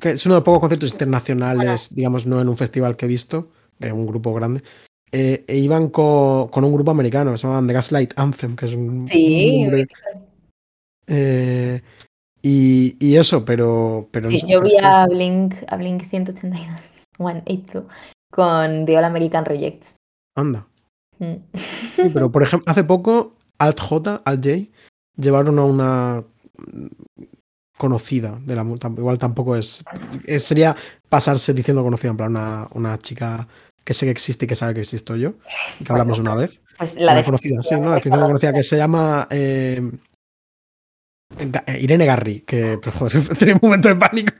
que 0.00 0.10
es 0.10 0.26
uno 0.26 0.34
de 0.34 0.38
los 0.40 0.44
pocos 0.44 0.60
conciertos 0.60 0.90
internacionales, 0.92 1.94
digamos, 1.94 2.26
no 2.26 2.40
en 2.40 2.48
un 2.48 2.56
festival 2.56 2.96
que 2.96 3.06
he 3.06 3.08
visto, 3.08 3.50
de 3.78 3.92
un 3.92 4.06
grupo 4.06 4.34
grande, 4.34 4.62
eh, 5.12 5.44
e 5.46 5.56
iban 5.56 5.88
co- 5.88 6.48
con 6.52 6.64
un 6.64 6.72
grupo 6.72 6.90
americano, 6.90 7.32
que 7.32 7.38
se 7.38 7.42
llamaban 7.46 7.66
The 7.66 7.74
Gaslight 7.74 8.12
Anthem, 8.18 8.56
que 8.56 8.66
es 8.66 8.74
un, 8.74 8.88
un 9.00 9.06
Sí, 9.08 9.62
nombre, 9.62 9.86
eh, 11.06 11.82
y, 12.42 12.96
y 13.00 13.16
eso, 13.16 13.44
pero, 13.44 14.08
pero 14.10 14.28
sí, 14.30 14.42
yo 14.46 14.60
vi 14.60 14.76
a 14.80 15.06
Blink, 15.06 15.54
a 15.68 15.76
Blink 15.76 16.08
182, 16.10 16.80
182, 17.16 17.84
con 18.30 18.84
The 18.86 18.98
All 18.98 19.04
American 19.04 19.44
Rejects. 19.44 19.96
anda. 20.36 20.66
Mm. 21.18 21.34
Sí, 21.54 22.10
pero 22.12 22.30
por 22.30 22.42
ejemplo, 22.42 22.70
hace 22.70 22.84
poco 22.84 23.36
Alt 23.58 23.80
J, 23.80 24.22
Alt 24.24 24.44
J, 24.46 24.56
llevaron 25.16 25.58
a 25.58 25.64
una 25.64 26.24
conocida 27.76 28.38
de 28.44 28.54
la 28.56 28.62
igual 28.62 29.18
tampoco 29.18 29.56
es, 29.56 29.84
es- 30.26 30.44
sería 30.44 30.76
pasarse 31.08 31.54
diciendo 31.54 31.82
conocida, 31.82 32.10
en 32.10 32.16
plan 32.16 32.30
una, 32.30 32.68
una 32.74 32.98
chica 32.98 33.46
que 33.84 33.94
sé 33.94 34.06
que 34.06 34.10
existe 34.12 34.44
y 34.44 34.48
que 34.48 34.54
sabe 34.54 34.74
que 34.74 34.80
existo 34.80 35.16
yo, 35.16 35.34
y 35.80 35.84
que 35.84 35.92
hablamos 35.92 36.18
una 36.18 36.36
vez. 36.36 36.60
Pues 36.76 36.94
la 36.96 37.24
conocida, 37.24 37.62
sí, 37.62 37.74
¿no? 37.74 37.88
La 37.88 37.96
definición 37.96 38.26
conocida 38.26 38.52
que 38.52 38.62
se 38.62 38.76
llama 38.76 39.26
eh, 39.30 39.80
Irene 41.80 42.06
Garri, 42.06 42.40
que 42.40 42.78
pero, 42.78 42.92
joder, 42.92 43.28
tenía 43.38 43.54
un 43.54 43.60
momento 43.62 43.88
de 43.88 43.96
pánico. 43.96 44.32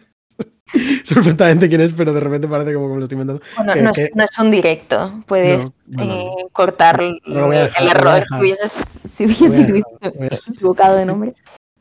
Sé 1.05 1.15
perfectamente 1.15 1.69
quién 1.69 1.81
es, 1.81 1.93
pero 1.97 2.12
de 2.12 2.20
repente 2.20 2.47
parece 2.47 2.74
como 2.74 2.89
que 2.89 2.93
me 2.93 2.98
lo 2.98 3.05
estoy 3.05 3.19
inventando. 3.19 3.43
Bueno, 3.56 3.73
que- 3.74 3.82
no, 3.82 3.90
es, 3.90 3.97
que- 3.97 4.10
no 4.15 4.23
es 4.24 4.39
un 4.39 4.51
directo, 4.51 5.23
puedes 5.27 5.70
No, 5.86 6.02
eh, 6.02 6.31
cortar 6.52 7.01
el, 7.01 7.19
dejar, 7.24 7.86
error 7.97 8.15
dejar. 8.16 8.27
si 8.28 8.35
hubieses, 8.39 8.73
si 9.10 9.24
hubieses- 9.24 9.56
si 9.56 9.73
hubieses 10.19 10.40
equivocado 10.47 10.98
de 10.98 11.06
nombre. 11.06 11.35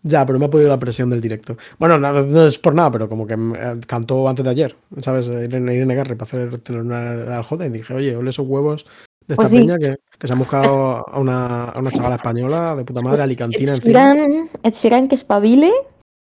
Ya, 0.08 0.26
pero 0.26 0.40
me 0.40 0.46
ha 0.46 0.50
podido 0.50 0.70
la 0.70 0.80
presión 0.80 1.10
del 1.10 1.22
directo. 1.22 1.58
Bueno, 1.78 1.98
no, 1.98 2.12
no 2.26 2.48
es 2.48 2.58
por 2.58 2.74
nada, 2.74 2.92
pero 2.92 3.10
como 3.10 3.28
que 3.28 3.34
eh, 3.34 3.80
cantó 3.86 4.28
antes 4.28 4.46
de 4.46 4.52
ayer, 4.52 4.76
¿sabes? 5.02 5.28
Irene, 5.28 5.76
Irene 5.76 5.96
Garri 5.96 6.16
para 6.16 6.28
hacer 6.28 6.60
telonera 6.62 7.38
al 7.38 7.44
J 7.44 7.66
y 7.66 7.70
dije, 7.70 7.94
oye, 7.94 8.16
ole 8.16 8.30
esos 8.30 8.48
huevos 8.48 8.86
de 9.28 9.34
esta 9.34 9.36
Pues 9.36 9.50
sí. 9.50 9.58
peña 9.60 9.78
que, 9.78 9.98
que 10.18 10.28
se 10.28 10.34
han 10.34 10.40
buscado 10.40 11.06
a 11.10 11.20
una, 11.20 11.66
a 11.66 11.80
una 11.80 11.92
chavala 11.92 12.16
española 12.16 12.76
de 12.76 12.86
puta 12.86 13.02
madre, 13.02 13.24
alicantina 13.24 13.74
Ed. 13.74 13.80
Sheeran, 13.82 14.50
Ed 14.64 14.74
Sheeran 14.74 15.08
que 15.08 15.16
espabile, 15.16 15.72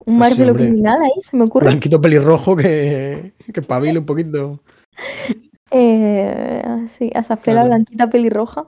un 0.07 0.19
Pues 0.19 0.33
sí, 0.33 0.39
Marvel 0.41 0.51
hombre. 0.51 0.65
criminal 0.69 0.99
ahí, 1.03 1.21
se 1.23 1.37
me 1.37 1.45
ocurre. 1.45 1.67
Blanquito 1.67 2.01
pelirrojo 2.01 2.57
que, 2.57 3.33
que 3.53 3.63
pabile 3.63 3.99
un 3.99 4.07
poquito. 4.07 4.61
Eh, 5.71 6.87
sí, 6.89 7.11
a 7.15 7.23
Safela 7.23 7.63
Claro. 7.63 7.69
blanquita 7.69 8.09
pelirroja. 8.09 8.67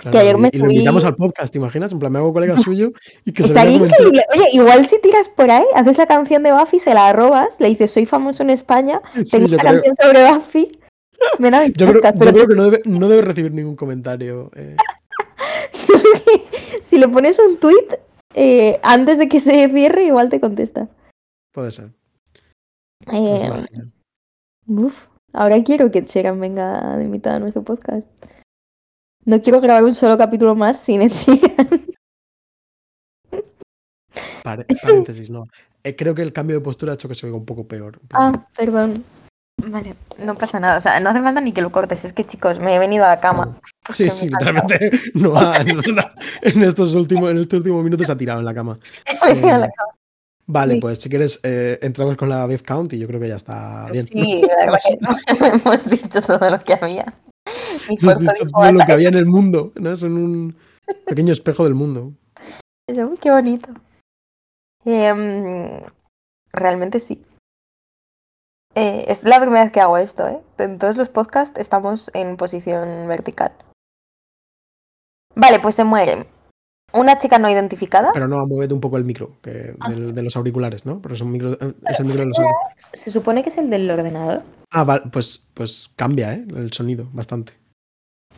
Claro, 0.00 0.18
ayer 0.18 0.36
y- 0.36 0.38
me 0.40 0.48
y, 0.52 0.58
lo 0.58 0.70
invitamos 0.70 1.02
subí- 1.02 1.06
al 1.06 1.16
podcast, 1.16 1.52
¿te 1.52 1.58
imaginas? 1.58 1.92
En 1.92 1.98
plan, 1.98 2.12
me 2.12 2.18
hago 2.18 2.32
colega 2.32 2.56
suyo 2.58 2.92
y 3.24 3.32
que 3.32 3.42
se 3.42 3.48
Estaría 3.48 3.76
increíble. 3.76 4.22
Oye, 4.34 4.44
igual 4.52 4.86
si 4.86 5.00
tiras 5.00 5.28
por 5.28 5.50
ahí, 5.50 5.64
haces 5.74 5.98
la 5.98 6.06
canción 6.06 6.42
de 6.42 6.52
Buffy, 6.52 6.78
se 6.78 6.94
la 6.94 7.12
robas, 7.12 7.60
le 7.60 7.68
dices, 7.68 7.90
soy 7.90 8.06
famoso 8.06 8.42
en 8.42 8.50
España, 8.50 9.00
Sí, 9.14 9.24
tengo 9.30 9.46
creo- 9.48 9.58
canción 9.60 9.94
sobre 9.96 10.32
Buffy. 10.32 10.78
Ven 11.38 11.54
a 11.54 11.60
mi 11.62 11.72
Yo 11.72 11.86
creo, 11.88 12.02
yo 12.02 12.46
que 12.48 12.54
no 12.54 12.64
debe, 12.70 12.80
no 12.84 13.08
debe 13.08 13.22
recibir 13.22 13.52
ningún 13.52 13.74
comentario. 13.76 14.50
eh. 14.54 14.76
si 16.82 16.98
le 16.98 17.08
pones 17.08 17.38
un 17.38 17.56
tweet 17.58 17.98
eh, 18.34 18.78
antes 18.82 19.18
de 19.18 19.28
que 19.28 19.40
se 19.40 19.68
cierre, 19.68 20.04
igual 20.04 20.28
te 20.28 20.40
contesta. 20.40 20.88
puede 21.52 21.70
ser. 21.70 21.90
Eh, 23.12 23.66
una 24.66 24.86
uf, 24.86 25.06
ahora 25.32 25.62
quiero 25.64 25.90
que 25.90 26.02
Sheeran 26.02 26.38
venga 26.40 26.96
de 26.98 27.04
invitada 27.04 27.36
a 27.36 27.38
nuestro 27.40 27.62
podcast. 27.62 28.08
No 29.28 29.42
quiero 29.42 29.60
grabar 29.60 29.84
un 29.84 29.94
solo 29.94 30.16
capítulo 30.16 30.54
más 30.54 30.80
sin 30.80 31.02
Ed 31.02 31.12
paréntesis, 34.42 35.28
no. 35.28 35.44
Eh, 35.84 35.94
creo 35.94 36.14
que 36.14 36.22
el 36.22 36.32
cambio 36.32 36.56
de 36.56 36.62
postura 36.64 36.92
ha 36.92 36.94
hecho 36.94 37.08
que 37.08 37.14
se 37.14 37.26
oiga 37.26 37.36
un 37.36 37.44
poco 37.44 37.66
peor. 37.68 38.00
Ah, 38.14 38.46
perdón. 38.56 39.04
Vale, 39.62 39.96
no 40.18 40.34
pasa 40.36 40.58
nada. 40.58 40.78
O 40.78 40.80
sea, 40.80 40.98
no 41.00 41.10
hace 41.10 41.20
falta 41.20 41.42
ni 41.42 41.52
que 41.52 41.60
lo 41.60 41.70
cortes. 41.70 42.06
Es 42.06 42.14
que, 42.14 42.24
chicos, 42.24 42.58
me 42.58 42.74
he 42.74 42.78
venido 42.78 43.04
a 43.04 43.08
la 43.08 43.20
cama. 43.20 43.58
Sí, 43.90 44.08
sí, 44.10 44.28
literalmente 44.28 44.90
no 45.14 45.36
ha- 45.36 45.62
no 45.64 45.82
en 46.42 46.62
estos 46.62 46.94
últimos, 46.94 47.30
en 47.30 47.38
este 47.38 47.56
último 47.56 47.82
minuto 47.82 48.04
se 48.04 48.12
ha 48.12 48.16
tirado 48.16 48.38
en 48.40 48.44
la 48.46 48.54
cama. 48.54 48.78
Me 49.24 49.30
he 49.30 49.34
venido 49.34 49.54
a 49.54 49.58
la 49.58 49.66
Eh, 49.66 49.70
cama. 49.76 49.90
Vale, 50.46 50.74
Sí. 50.74 50.80
pues 50.80 50.98
si 51.00 51.08
quieres, 51.10 51.40
eh, 51.42 51.78
entramos 51.82 52.16
con 52.16 52.28
la 52.30 52.46
death 52.46 52.62
count 52.66 52.92
y 52.94 52.98
yo 52.98 53.06
creo 53.06 53.20
que 53.20 53.28
ya 53.28 53.36
está 53.36 53.90
bien. 53.92 54.06
Sí, 54.06 54.42
la 54.46 54.56
verdad 54.64 54.78
que 54.86 54.98
no 55.38 55.46
hemos 55.46 55.84
dicho 55.90 56.22
todo 56.22 56.48
lo 56.50 56.58
que 56.60 56.72
había. 56.72 57.14
Mi 57.88 57.94
Hemos 57.96 58.04
cuerpo 58.04 58.20
dicho 58.32 58.44
dijo, 58.44 58.60
todo 58.60 58.72
lo 58.72 58.84
que 58.86 58.92
había 58.92 59.08
en 59.08 59.14
el 59.18 59.26
mundo, 59.26 59.72
¿no? 59.80 59.92
Es 59.92 60.02
en 60.02 60.12
un 60.16 60.56
pequeño 61.06 61.32
espejo 61.32 61.64
del 61.64 61.74
mundo. 61.74 62.12
Qué 62.86 63.30
bonito. 63.30 63.70
Em, 64.84 65.80
realmente 66.52 66.98
sí. 66.98 67.22
Eh, 68.74 69.06
es 69.08 69.22
la 69.24 69.40
primera 69.40 69.64
vez 69.64 69.72
que 69.72 69.80
hago 69.80 69.98
esto, 69.98 70.26
¿eh? 70.28 70.40
En 70.58 70.78
todos 70.78 70.96
los 70.96 71.08
podcasts 71.08 71.58
estamos 71.58 72.10
en 72.14 72.36
posición 72.36 73.08
vertical. 73.08 73.52
Vale, 75.34 75.60
pues 75.60 75.74
se 75.74 75.84
muere. 75.84 76.26
Una 76.94 77.18
chica 77.18 77.38
no 77.38 77.50
identificada. 77.50 78.12
Pero 78.12 78.28
no, 78.28 78.46
muévete 78.46 78.72
un 78.72 78.80
poco 78.80 78.96
el 78.96 79.04
micro 79.04 79.36
que 79.42 79.74
Ah. 79.80 79.90
del- 79.90 80.14
de 80.14 80.22
los 80.22 80.36
auriculares, 80.36 80.86
¿no? 80.86 81.00
Porque 81.02 81.16
es, 81.16 81.20
un 81.20 81.30
micro, 81.32 81.52
es 81.52 82.00
el 82.00 82.06
micro 82.06 82.20
de 82.22 82.26
los 82.26 82.38
auriculares. 82.38 82.90
Se 82.92 83.10
supone 83.10 83.42
que 83.42 83.50
es 83.50 83.58
el 83.58 83.68
del 83.68 83.90
ordenador. 83.90 84.42
Ah, 84.70 84.84
vale, 84.84 85.02
pues, 85.12 85.46
pues 85.52 85.90
cambia, 85.96 86.32
¿eh? 86.34 86.46
El 86.48 86.72
sonido 86.72 87.08
bastante. 87.12 87.52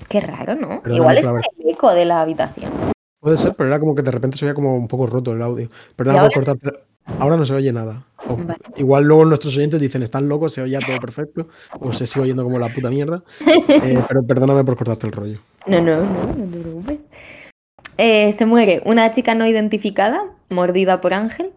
Qué 0.09 0.21
raro, 0.21 0.55
¿no? 0.55 0.83
Igual 0.93 1.19
es 1.19 1.27
el 1.27 1.71
eco 1.71 1.93
de 1.93 2.05
la 2.05 2.23
habitación. 2.23 2.73
Puede 3.21 3.37
ser, 3.39 3.55
pero 3.55 3.69
era 3.69 3.79
como 3.79 3.95
que 3.95 4.03
de 4.03 4.11
repente 4.11 4.37
se 4.37 4.47
oía 4.47 4.55
como 4.55 4.75
un 4.77 4.89
poco 4.89 5.07
roto 5.07 5.33
el 5.33 5.43
audio. 5.43 5.69
Pero 5.95 6.11
¿Y 6.11 6.15
nada, 6.17 6.29
por 6.29 6.37
ahora? 6.39 6.53
cortar, 6.55 6.57
pero 7.05 7.19
ahora 7.21 7.37
no 7.37 7.45
se 7.45 7.53
oye 7.55 7.71
nada. 7.73 8.05
O- 8.29 8.37
Vale. 8.37 8.59
Igual 8.77 9.05
luego 9.05 9.25
nuestros 9.27 9.57
oyentes 9.57 9.81
dicen, 9.81 10.03
están 10.03 10.29
locos, 10.29 10.55
se 10.55 10.63
oía 10.63 10.79
todo 10.81 10.99
perfecto, 10.99 11.49
o 11.81 11.93
se 11.93 12.07
sigue 12.07 12.25
oyendo 12.25 12.45
como 12.45 12.59
la 12.59 12.69
puta 12.69 12.89
mierda. 12.91 13.23
Eh, 13.69 14.03
pero 14.09 14.23
perdóname 14.27 14.65
por 14.65 14.77
cortarte 14.77 15.07
el 15.07 15.13
rollo. 15.13 15.39
No, 15.67 15.81
no, 15.81 15.97
no, 16.03 16.35
no 16.37 16.45
te 16.51 16.59
preocupes. 16.59 16.99
Eh, 17.99 18.33
se 18.33 18.47
muere 18.47 18.83
una 18.85 19.11
chica 19.13 19.35
no 19.35 19.47
identificada, 19.47 20.25
mordida 20.49 21.01
por 21.01 21.15
Ángel. 21.15 21.53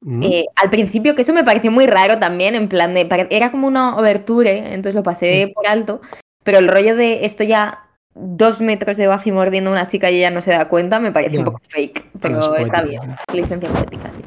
Mm. 0.00 0.22
Eh, 0.22 0.44
al 0.56 0.70
principio, 0.70 1.14
que 1.14 1.22
eso 1.22 1.32
me 1.32 1.44
pareció 1.44 1.70
muy 1.70 1.86
raro 1.86 2.18
también, 2.18 2.54
en 2.54 2.68
plan 2.68 2.92
de. 2.94 3.08
Era 3.30 3.50
como 3.50 3.66
una 3.66 3.96
overture, 3.96 4.74
entonces 4.74 4.94
lo 4.94 5.02
pasé 5.02 5.50
por 5.54 5.66
alto. 5.66 6.00
Pero 6.44 6.58
el 6.58 6.68
rollo 6.68 6.94
de 6.94 7.24
esto 7.24 7.42
ya 7.42 7.88
dos 8.14 8.60
metros 8.60 8.96
de 8.96 9.08
Buffy 9.08 9.32
mordiendo 9.32 9.70
a 9.70 9.72
una 9.72 9.88
chica 9.88 10.10
y 10.10 10.18
ella 10.18 10.30
no 10.30 10.40
se 10.40 10.52
da 10.52 10.68
cuenta, 10.68 11.00
me 11.00 11.10
parece 11.10 11.38
un 11.38 11.44
poco 11.44 11.60
fake. 11.68 12.10
Pero 12.20 12.54
es 12.56 12.62
está 12.62 12.82
bien. 12.82 13.16
Licencia 13.32 13.68
poética, 13.70 14.12
sí. 14.12 14.22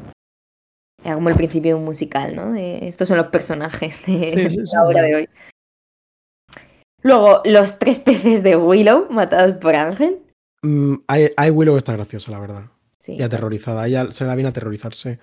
Era 1.02 1.14
como 1.14 1.28
el 1.28 1.36
principio 1.36 1.70
de 1.70 1.74
un 1.80 1.84
musical, 1.84 2.34
¿no? 2.34 2.52
De, 2.52 2.86
estos 2.88 3.08
son 3.08 3.16
los 3.16 3.28
personajes 3.28 4.04
de 4.04 4.30
Sí, 4.30 4.36
sí, 4.50 4.66
sí, 4.66 4.74
la 4.74 4.84
obra 4.84 5.02
de 5.02 5.14
hoy. 5.14 5.28
Luego, 7.02 7.40
los 7.44 7.78
tres 7.78 8.00
peces 8.00 8.42
de 8.42 8.56
Willow 8.56 9.06
matados 9.10 9.56
por 9.56 9.74
Ángel. 9.76 10.18
Mm, 10.62 10.96
hay, 11.06 11.30
hay 11.36 11.50
Willow 11.50 11.74
que 11.74 11.78
está 11.78 11.92
graciosa, 11.92 12.32
la 12.32 12.40
verdad. 12.40 12.64
Sí. 12.98 13.14
Y 13.14 13.22
aterrorizada. 13.22 13.86
Ella 13.86 14.10
se 14.10 14.24
da 14.24 14.34
bien 14.34 14.48
aterrorizarse 14.48 15.20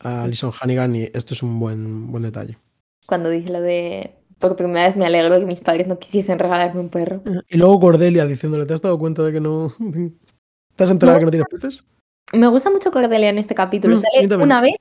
a. 0.00 0.24
Alison 0.24 0.52
Hannigan 0.60 0.94
y 0.94 1.04
esto 1.14 1.32
es 1.32 1.42
un 1.42 1.58
buen, 1.58 2.12
buen 2.12 2.22
detalle. 2.22 2.58
Cuando 3.06 3.30
dice 3.30 3.50
lo 3.50 3.60
de 3.60 4.14
por 4.48 4.56
primera 4.56 4.86
vez 4.86 4.96
me 4.96 5.06
alegro 5.06 5.34
de 5.34 5.40
que 5.40 5.46
mis 5.46 5.60
padres 5.60 5.86
no 5.86 5.98
quisiesen 5.98 6.38
regalarme 6.38 6.80
un 6.80 6.90
perro. 6.90 7.22
Y 7.48 7.56
luego 7.56 7.80
Cordelia 7.80 8.26
diciéndole, 8.26 8.66
¿te 8.66 8.74
has 8.74 8.82
dado 8.82 8.98
cuenta 8.98 9.22
de 9.22 9.32
que 9.32 9.40
no... 9.40 9.74
¿Estás 10.70 10.90
enterada 10.90 11.16
de 11.16 11.20
que 11.20 11.24
no 11.24 11.30
tienes 11.30 11.48
peces? 11.50 11.84
Me 12.32 12.46
gusta 12.48 12.70
mucho 12.70 12.90
Cordelia 12.90 13.30
en 13.30 13.38
este 13.38 13.54
capítulo. 13.54 13.96
Mm, 13.96 13.98
Sale 14.00 14.36
una 14.42 14.60
vez, 14.60 14.74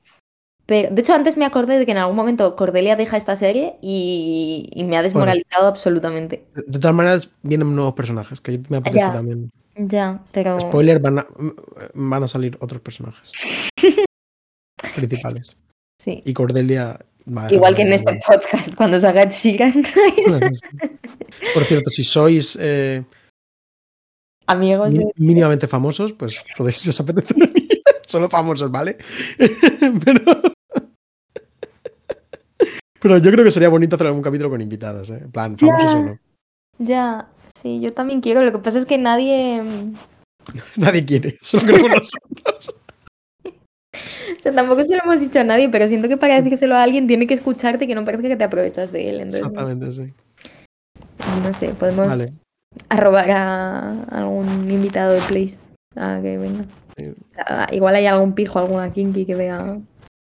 pero 0.66 0.94
de 0.94 1.02
hecho 1.02 1.14
antes 1.14 1.38
me 1.38 1.46
acordé 1.46 1.80
de 1.80 1.86
que 1.86 1.92
en 1.92 1.98
algún 2.00 2.16
momento 2.16 2.56
Cordelia 2.58 2.96
deja 2.98 3.16
esta 3.16 3.36
serie 3.38 3.76
y, 3.82 4.70
y 4.74 4.84
me 4.84 4.98
ha 4.98 5.02
desmoralizado 5.02 5.68
absolutamente. 5.68 6.46
De, 6.56 6.64
de 6.68 6.80
todas 6.80 6.96
maneras, 6.96 7.30
vienen 7.42 7.74
nuevos 7.76 7.94
personajes, 7.94 8.42
que 8.42 8.60
me 8.70 8.78
apetece 8.78 9.00
Ya. 9.00 9.14
también. 9.14 9.50
Ya, 9.76 10.24
pero... 10.32 10.60
Spoiler, 10.60 11.00
van 11.00 11.20
a, 11.20 11.28
van 11.94 12.24
a 12.24 12.28
salir 12.28 12.58
otros 12.60 12.82
personajes. 12.82 13.32
principales. 14.96 15.58
Sí. 16.00 16.22
Y 16.26 16.34
Cordelia 16.34 17.00
Igual 17.50 17.76
que 17.76 17.84
en 17.84 17.94
este 17.94 18.20
podcast, 18.26 18.74
cuando 18.76 19.00
salga 19.00 19.26
Sheeran. 19.26 19.74
Por 21.54 21.64
cierto, 21.64 21.90
si 21.90 22.04
sois 22.04 22.58
eh, 22.60 23.04
Amigos 24.48 24.92
de... 24.94 25.06
mínimamente 25.16 25.68
famosos, 25.68 26.14
pues 26.14 26.44
podéis, 26.58 26.78
si 26.78 26.90
os 26.90 27.00
apetece. 27.00 27.34
Solo 28.08 28.30
famosos, 28.30 28.70
¿vale? 28.70 28.98
Pero. 30.06 30.22
Pero 33.00 33.18
yo 33.18 33.32
creo 33.32 33.44
que 33.44 33.52
sería 33.52 33.70
bonito 33.70 33.96
hacer 33.96 34.08
algún 34.08 34.22
capítulo 34.22 34.50
con 34.50 34.62
invitadas, 34.62 35.10
¿eh? 35.10 35.20
En 35.24 35.32
plan, 35.32 35.58
famosos 35.58 35.92
Ya. 35.92 35.98
o 35.98 36.04
no. 36.04 36.20
Ya, 36.80 37.28
sí, 37.62 37.80
yo 37.82 37.90
también 37.94 38.22
quiero. 38.22 38.42
Lo 38.44 38.52
que 38.52 38.60
pasa 38.60 38.80
es 38.80 38.86
que 38.86 38.98
nadie... 38.98 39.62
mm, 39.62 39.94
Nadie 40.76 41.06
quiere, 41.06 41.38
solo 41.42 41.66
queremos 41.66 41.90
nosotros. 41.92 42.76
O 44.38 44.42
sea, 44.44 44.52
tampoco 44.52 44.84
se 44.84 44.98
lo 44.98 45.04
hemos 45.04 45.20
dicho 45.20 45.40
a 45.40 45.44
nadie, 45.44 45.70
pero 45.70 45.88
siento 45.88 46.10
que 46.10 46.18
para 46.18 46.42
decírselo 46.42 46.76
a 46.76 46.84
alguien 46.84 47.08
tiene 47.08 47.28
que 47.28 47.34
escucharte 47.34 47.88
que 47.88 47.96
no 47.96 48.04
parezca 48.04 48.28
que 48.28 48.36
te 48.36 48.44
aprovechas 48.44 48.92
de 48.92 49.10
él. 49.10 49.16
Entonces, 49.22 49.42
Exactamente, 49.42 49.92
sí. 49.92 50.14
no 51.44 51.54
sé, 51.54 51.70
podemos 51.70 52.08
Vale. 52.08 52.34
arrobar 52.90 53.32
a 53.32 54.04
algún 54.06 54.70
invitado 54.70 55.14
de 55.14 55.22
Place 55.22 55.60
a 55.96 56.20
que 56.22 56.38
venga. 56.38 56.66
Sí. 56.98 57.14
Ah, 57.38 57.68
Igual 57.72 57.96
hay 57.96 58.08
algún 58.08 58.34
pijo, 58.34 58.60
alguna 58.60 58.92
kinky 58.92 59.26
que 59.26 59.36
vea 59.36 59.80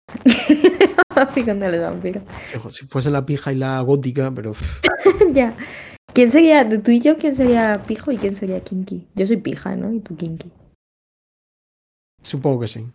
Si 2.70 2.86
fuese 2.86 3.10
la 3.10 3.26
pija 3.26 3.52
y 3.52 3.56
la 3.56 3.80
gótica, 3.80 4.32
pero. 4.34 4.52
ya. 5.32 5.56
¿Quién 6.12 6.30
sería, 6.30 6.64
de 6.64 6.78
tú 6.78 6.90
y 6.90 7.00
yo, 7.00 7.16
quién 7.16 7.34
sería 7.34 7.82
pijo 7.86 8.10
y 8.10 8.18
quién 8.18 8.34
sería 8.34 8.60
kinky? 8.60 9.06
Yo 9.14 9.26
soy 9.26 9.36
pija, 9.36 9.76
¿no? 9.76 9.92
Y 9.92 10.00
tú 10.00 10.16
kinky. 10.16 10.50
Supongo 12.22 12.60
que 12.60 12.68
sí. 12.68 12.86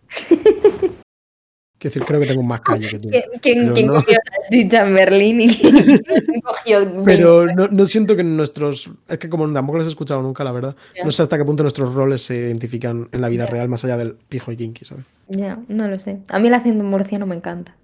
Quiero 1.84 1.92
decir, 1.96 2.06
creo 2.06 2.20
que 2.22 2.26
tengo 2.28 2.42
más 2.42 2.62
calle 2.62 2.88
que 2.88 2.98
tú. 2.98 3.10
¿Quién, 3.42 3.74
quién, 3.74 3.86
no. 3.86 3.96
cogió 3.96 4.16
salchicha 4.24 4.86
en 4.86 4.94
Berlín 4.94 5.40
y 5.42 5.48
quién 5.54 6.40
cogió 6.42 6.78
20? 6.78 7.02
Pero 7.04 7.44
no, 7.44 7.68
no 7.68 7.84
siento 7.84 8.16
que 8.16 8.24
nuestros. 8.24 8.90
Es 9.06 9.18
que 9.18 9.28
como 9.28 9.52
tampoco 9.52 9.76
los 9.76 9.86
he 9.86 9.90
escuchado 9.90 10.22
nunca, 10.22 10.42
la 10.44 10.52
verdad. 10.52 10.74
No 11.04 11.10
sé 11.10 11.22
hasta 11.22 11.36
qué 11.36 11.44
punto 11.44 11.62
nuestros 11.62 11.92
roles 11.92 12.22
se 12.22 12.36
identifican 12.36 13.10
en 13.12 13.20
la 13.20 13.28
vida 13.28 13.44
real, 13.44 13.68
más 13.68 13.84
allá 13.84 13.98
del 13.98 14.14
pijo 14.14 14.50
y 14.50 14.56
kinky, 14.56 14.86
¿sabes? 14.86 15.04
Ya, 15.28 15.58
no 15.68 15.86
lo 15.86 15.98
sé. 15.98 16.20
A 16.28 16.38
mí 16.38 16.48
el 16.48 16.54
acento 16.54 16.82
murciano 16.84 17.26
me 17.26 17.36
encanta. 17.36 17.76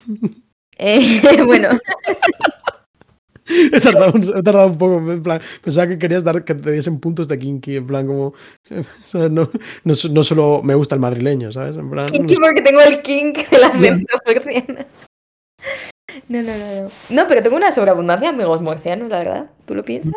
Eh, 0.80 1.20
bueno, 1.44 1.70
He 3.72 3.80
tardado, 3.80 4.12
un, 4.12 4.22
he 4.22 4.42
tardado 4.42 4.66
un 4.68 4.78
poco, 4.78 5.10
en 5.12 5.22
plan. 5.22 5.40
Pensaba 5.62 5.86
que 5.88 5.98
querías 5.98 6.22
dar 6.22 6.44
que 6.44 6.54
te 6.54 6.70
diesen 6.70 7.00
puntos 7.00 7.26
de 7.28 7.38
kinky, 7.38 7.76
en 7.76 7.86
plan, 7.86 8.06
como. 8.06 8.34
¿sabes? 9.04 9.30
No, 9.30 9.48
no, 9.84 9.94
so- 9.94 10.08
no 10.10 10.22
solo 10.22 10.60
me 10.62 10.74
gusta 10.74 10.94
el 10.94 11.00
madrileño, 11.00 11.50
¿sabes? 11.52 11.76
En 11.76 11.90
plan. 11.90 12.08
kinky 12.10 12.36
porque 12.36 12.62
tengo 12.62 12.80
el 12.80 13.02
kink 13.02 13.48
del 13.48 13.64
acento 13.64 14.14
murciano. 14.26 14.84
No, 16.28 16.42
no, 16.42 16.56
no, 16.56 16.82
no. 16.82 16.90
No, 17.10 17.26
pero 17.28 17.42
tengo 17.42 17.56
una 17.56 17.72
sobreabundancia 17.72 18.28
de 18.30 18.34
amigos 18.34 18.60
murcianos, 18.62 19.08
la 19.08 19.18
verdad. 19.18 19.50
¿Tú 19.66 19.74
lo 19.74 19.84
piensas? 19.84 20.12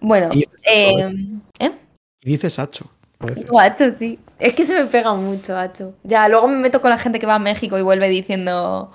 Bueno, 0.00 0.28
Y- 0.32 0.44
eh, 0.64 1.12
¿eh? 1.58 1.72
Y 2.22 2.30
dices 2.30 2.58
hacho, 2.58 2.86
a 3.18 3.26
veces. 3.26 3.46
O 3.50 3.58
Hacho, 3.58 3.90
sí. 3.90 4.18
Es 4.38 4.54
que 4.54 4.64
se 4.64 4.74
me 4.74 4.86
pega 4.86 5.12
mucho, 5.14 5.56
Hacho. 5.56 5.94
Ya, 6.02 6.28
luego 6.28 6.48
me 6.48 6.56
meto 6.56 6.80
con 6.80 6.90
la 6.90 6.96
gente 6.98 7.18
que 7.18 7.26
va 7.26 7.34
a 7.34 7.38
México 7.38 7.78
y 7.78 7.82
vuelve 7.82 8.08
diciendo 8.08 8.92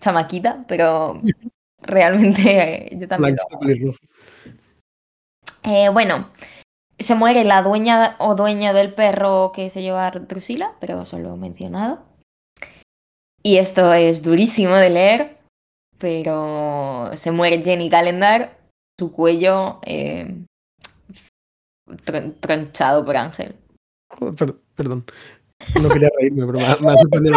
chamaquita, 0.00 0.64
pero 0.68 1.20
realmente 1.80 2.86
eh, 2.92 2.96
yo 2.98 3.08
también 3.08 3.36
lo. 3.36 3.92
Eh, 5.64 5.88
bueno, 5.92 6.30
se 6.98 7.14
muere 7.14 7.44
la 7.44 7.62
dueña 7.62 8.16
o 8.18 8.34
dueño 8.34 8.72
del 8.74 8.94
perro 8.94 9.52
que 9.54 9.70
se 9.70 9.82
lleva 9.82 10.06
a 10.06 10.10
Drusila, 10.10 10.74
pero 10.80 11.04
solo 11.06 11.34
he 11.34 11.36
mencionado. 11.36 12.04
Y 13.42 13.58
esto 13.58 13.92
es 13.92 14.22
durísimo 14.22 14.74
de 14.76 14.90
leer, 14.90 15.38
pero 15.98 17.10
se 17.14 17.30
muere 17.30 17.62
Jenny 17.62 17.88
Calendar, 17.88 18.58
su 18.98 19.12
cuello 19.12 19.78
eh, 19.84 20.44
tron- 22.04 22.34
tronchado 22.40 23.04
por 23.04 23.16
Ángel. 23.16 23.54
Joder, 24.10 24.56
perdón. 24.74 25.04
No 25.80 25.88
quería 25.88 26.08
reírme, 26.18 26.46
pero 26.46 26.58
me 26.80 26.92
ha, 26.92 26.96
sorprendido 26.96 27.34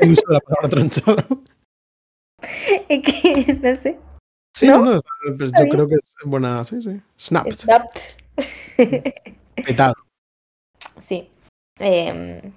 el 0.00 0.12
uso 0.12 0.24
de 0.28 0.34
la 0.34 0.40
palabra 0.40 0.68
tronchado. 0.68 1.42
Es 2.88 3.02
que 3.02 3.54
no 3.62 3.76
sé. 3.76 3.98
Sí, 4.54 4.66
¿No? 4.66 4.78
no, 4.78 4.84
no, 4.84 4.96
está- 4.96 5.10
pues 5.38 5.52
yo 5.58 5.68
creo 5.68 5.86
que 5.88 5.94
es 5.94 6.14
buena. 6.24 6.64
Sí, 6.64 6.82
sí. 6.82 7.00
Snapped. 7.18 7.52
Snapped. 7.58 8.00
Petado. 9.54 9.94
Sí. 11.00 11.30
Em, 11.78 12.52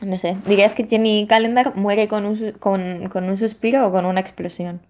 no 0.00 0.18
sé. 0.18 0.36
¿Dirías 0.46 0.74
que 0.74 0.84
Jenny 0.86 1.26
Calendar 1.26 1.74
muere 1.76 2.08
con 2.08 2.24
un, 2.24 2.52
con, 2.52 3.08
con 3.08 3.24
un 3.28 3.36
suspiro 3.36 3.86
o 3.86 3.92
con 3.92 4.06
una 4.06 4.20
explosión? 4.20 4.80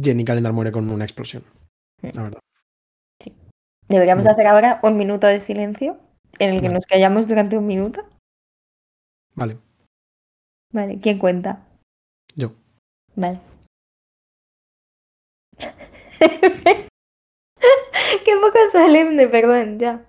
Jenny 0.00 0.24
Calendar 0.24 0.52
muere 0.52 0.72
con 0.72 0.88
una 0.88 1.04
explosión. 1.04 1.44
Mm. 2.02 2.08
La 2.14 2.22
verdad. 2.22 2.40
Deberíamos 3.88 4.22
Bueno. 4.24 4.34
hacer 4.34 4.46
ahora 4.46 4.78
un 4.84 4.96
minuto 4.96 5.26
de 5.26 5.40
silencio 5.40 5.98
en 6.38 6.50
el 6.50 6.56
que 6.60 6.68
Vale. 6.68 6.74
nos 6.74 6.86
callamos 6.86 7.26
durante 7.26 7.58
un 7.58 7.66
minuto. 7.66 8.02
Vale. 9.34 9.58
Vale, 10.72 11.00
¿quién 11.00 11.18
cuenta? 11.18 11.66
Yo. 12.36 12.52
Vale. 13.16 13.40
Qué 18.24 18.32
poco 18.40 18.58
solemne, 18.72 19.28
perdón, 19.28 19.78
ya. 19.78 20.04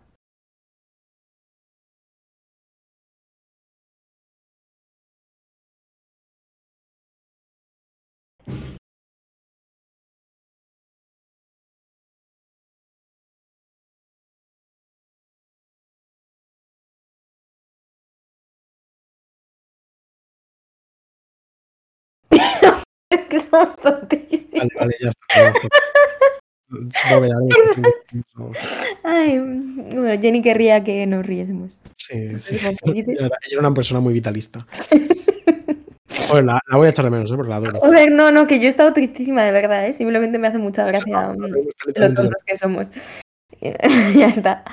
Que 23.32 23.40
somos 23.40 23.76
tontísimos. 23.78 24.52
Vale, 24.54 24.70
vale, 24.80 24.96
ya 25.02 25.10
está. 25.10 25.54
Ya 26.70 27.20
lo- 27.20 28.52
Ay, 29.04 29.40
bueno, 29.40 30.22
Jenny 30.22 30.42
querría 30.42 30.84
que 30.84 31.06
nos 31.08 31.26
riésemos. 31.26 31.72
Sí, 31.98 32.38
sí. 32.40 32.58
Era, 33.18 33.38
era 33.50 33.60
una 33.60 33.74
persona 33.74 34.00
muy 34.00 34.14
vitalista. 34.14 34.66
Joder, 36.28 36.46
la, 36.46 36.60
la 36.70 36.78
voy 36.78 36.88
a 36.88 36.90
echar 36.92 37.06
de 37.06 37.12
menos, 37.12 37.32
¿eh? 37.32 37.36
porque 37.36 37.50
la 37.50 37.56
adoro. 37.58 37.80
Joder, 37.80 38.12
no, 38.12 38.32
no, 38.32 38.48
que 38.48 38.60
yo 38.60 38.66
he 38.68 38.70
estado 38.70 38.94
tristísima 38.94 39.44
de 39.44 39.52
verdad, 39.52 39.86
¿eh? 39.88 39.94
Simplemente 39.94 40.38
me 40.38 40.48
hace 40.48 40.58
mucha 40.60 40.86
gracia 40.86 41.30
mm, 41.30 41.42
lo 41.96 42.14
tontos 42.14 42.44
que 42.46 42.58
somos. 42.58 42.88
ya 44.16 44.28
está. 44.28 44.64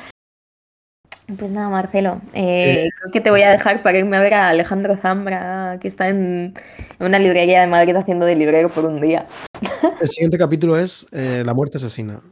Pues 1.36 1.50
nada, 1.50 1.68
Marcelo, 1.68 2.22
eh, 2.32 2.88
creo 2.98 3.12
que 3.12 3.20
te 3.20 3.30
voy 3.30 3.42
a 3.42 3.50
dejar 3.50 3.82
para 3.82 3.98
irme 3.98 4.16
a 4.16 4.20
ver 4.22 4.32
a 4.32 4.48
Alejandro 4.48 4.96
Zambra, 4.96 5.76
que 5.78 5.86
está 5.86 6.09
en 6.09 6.55
una 7.00 7.18
librería 7.18 7.60
de 7.60 7.66
Madrid 7.66 7.94
haciendo 7.96 8.24
de 8.24 8.34
librero 8.34 8.70
por 8.70 8.86
un 8.86 8.98
día. 9.00 9.26
El 10.00 10.09
siguiente 10.09 10.38
capítulo 10.38 10.78
es 10.78 11.06
eh, 11.12 11.42
La 11.44 11.52
muerte 11.52 11.76
asesina. 11.76 12.22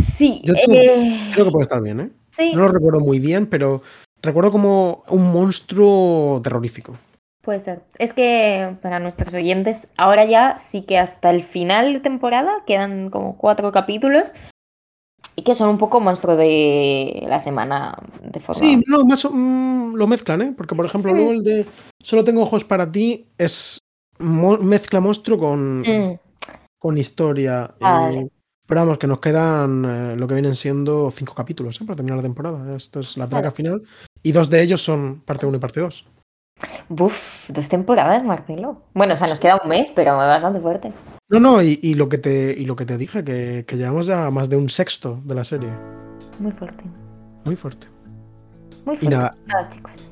Sí, 0.00 0.40
Yo 0.44 0.54
tengo- 0.54 0.74
eh, 0.78 1.30
Creo 1.32 1.46
que 1.46 1.50
puede 1.50 1.62
estar 1.64 1.82
bien, 1.82 1.98
¿eh? 2.00 2.10
sí, 2.30 2.52
No 2.54 2.60
lo 2.62 2.68
recuerdo 2.68 3.00
muy 3.00 3.18
bien, 3.18 3.46
pero 3.46 3.82
recuerdo 4.22 4.52
como 4.52 5.02
un 5.08 5.32
monstruo 5.32 6.40
terrorífico. 6.44 6.94
puede 7.42 7.58
ser. 7.58 7.80
Es 7.98 8.12
que 8.12 8.76
para 8.82 9.00
nuestros 9.00 9.34
oyentes, 9.34 9.88
ahora 9.96 10.24
ya 10.26 10.58
sí 10.58 10.82
que 10.82 10.96
hasta 10.98 11.30
el 11.30 11.42
final 11.42 11.92
de 11.92 11.98
temporada 12.00 12.52
quedan 12.68 13.10
como 13.10 13.36
cuatro 13.36 13.72
capítulos 13.72 14.28
y 15.36 15.42
que 15.42 15.54
son 15.54 15.68
un 15.70 15.78
poco 15.78 16.00
monstruo 16.00 16.36
de 16.36 17.24
la 17.28 17.40
semana 17.40 17.98
de 18.22 18.40
forma. 18.40 18.60
Sí, 18.60 18.82
no, 18.86 19.04
más 19.04 19.24
o- 19.24 19.30
mm, 19.32 19.94
lo 19.94 20.06
mezclan, 20.06 20.42
¿eh? 20.42 20.54
Porque, 20.56 20.74
por 20.74 20.84
ejemplo, 20.86 21.12
Mm. 21.12 21.16
luego 21.16 21.32
el 21.32 21.42
de 21.42 21.66
Solo 22.02 22.24
tengo 22.24 22.42
ojos 22.42 22.64
para 22.64 22.90
ti 22.90 23.26
es 23.38 23.78
mo- 24.18 24.58
mezcla 24.58 25.00
monstruo 25.00 25.38
con, 25.38 25.80
Mm, 25.82 26.18
con 26.78 26.98
historia. 26.98 27.74
y- 27.78 27.84
Vale. 27.84 28.28
pero 28.66 28.80
vamos, 28.82 28.98
que 28.98 29.06
nos 29.06 29.20
quedan 29.20 29.84
eh, 29.84 30.16
lo 30.16 30.26
que 30.26 30.34
vienen 30.34 30.56
siendo 30.56 31.10
cinco 31.10 31.34
capítulos 31.34 31.80
¿eh? 31.80 31.84
para 31.84 31.96
terminar 31.96 32.16
la 32.18 32.22
temporada. 32.22 32.74
Esto 32.76 33.00
es 33.00 33.16
la 33.16 33.26
traca 33.28 33.50
Vale. 33.50 33.54
final. 33.56 33.82
Y 34.22 34.32
dos 34.32 34.48
de 34.50 34.62
ellos 34.62 34.82
son 34.82 35.20
parte 35.24 35.46
1 35.46 35.56
y 35.56 35.60
parte 35.60 35.80
2. 35.80 36.04
Buf, 36.88 37.48
dos 37.48 37.68
temporadas, 37.68 38.22
Marcelo. 38.24 38.82
Bueno, 38.94 39.14
o 39.14 39.16
sea, 39.16 39.28
nos 39.28 39.40
queda 39.40 39.60
un 39.62 39.68
mes, 39.68 39.90
pero 39.94 40.16
bastante 40.16 40.60
fuerte. 40.60 40.92
No, 41.30 41.40
no, 41.40 41.62
y, 41.62 41.78
y 41.82 41.94
lo 41.94 42.08
que 42.08 42.18
te 42.18 42.54
y 42.56 42.64
lo 42.66 42.76
que 42.76 42.84
te 42.84 42.96
dije, 42.98 43.24
que, 43.24 43.64
que 43.66 43.76
llevamos 43.76 44.06
ya 44.06 44.30
más 44.30 44.48
de 44.48 44.56
un 44.56 44.68
sexto 44.68 45.20
de 45.24 45.34
la 45.34 45.44
serie. 45.44 45.70
Muy 46.38 46.52
fuerte. 46.52 46.84
Muy 47.44 47.56
fuerte. 47.56 47.86
Muy 48.84 48.96
Y 48.96 48.98
fuerte. 48.98 49.16
nada, 49.16 49.36
Nada, 49.46 49.68
chicos. 49.70 50.10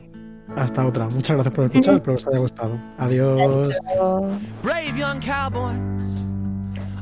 hasta 0.57 0.87
otra. 0.87 1.05
Muchas 1.09 1.37
gracias 1.37 1.55
por 1.55 1.65
escuchar, 1.67 1.95
espero 1.95 2.17
que 2.17 2.23
os 2.23 2.27
haya 2.29 2.39
gustado. 2.39 2.79
Adiós. 2.99 3.79
Brave 4.63 4.97
young 4.99 5.21
cowboys 5.21 6.17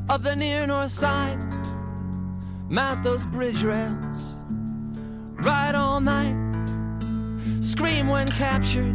of 0.08 0.22
the 0.24 0.34
near 0.34 0.66
north 0.66 0.90
side 0.90 1.38
mount 2.70 3.02
those 3.02 3.24
bridge 3.26 3.62
rails, 3.64 4.34
ride 5.42 5.74
all 5.74 6.00
night, 6.00 6.34
scream 7.60 8.08
when 8.10 8.28
captured, 8.30 8.94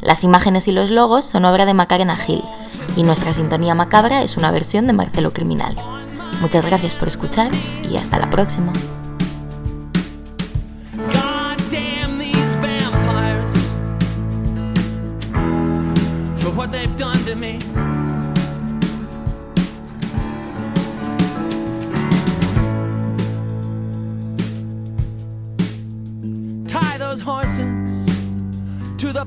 Las 0.00 0.24
imágenes 0.24 0.66
y 0.68 0.72
los 0.72 0.90
logos 0.90 1.24
son 1.24 1.44
obra 1.44 1.66
de 1.66 1.74
Macarena 1.74 2.16
Gil 2.16 2.42
y 2.96 3.02
nuestra 3.02 3.32
sintonía 3.32 3.74
macabra 3.74 4.22
es 4.22 4.36
una 4.36 4.50
versión 4.50 4.86
de 4.86 4.92
Marcelo 4.92 5.32
Criminal. 5.32 5.76
Muchas 6.40 6.64
gracias 6.64 6.94
por 6.94 7.08
escuchar 7.08 7.50
y 7.82 7.96
hasta 7.96 8.18
la 8.18 8.30
próxima. 8.30 8.72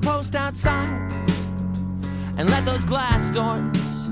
post 0.00 0.34
outside 0.34 1.12
and 2.36 2.50
let 2.50 2.64
those 2.64 2.84
glass 2.84 3.30
doors 3.30 4.08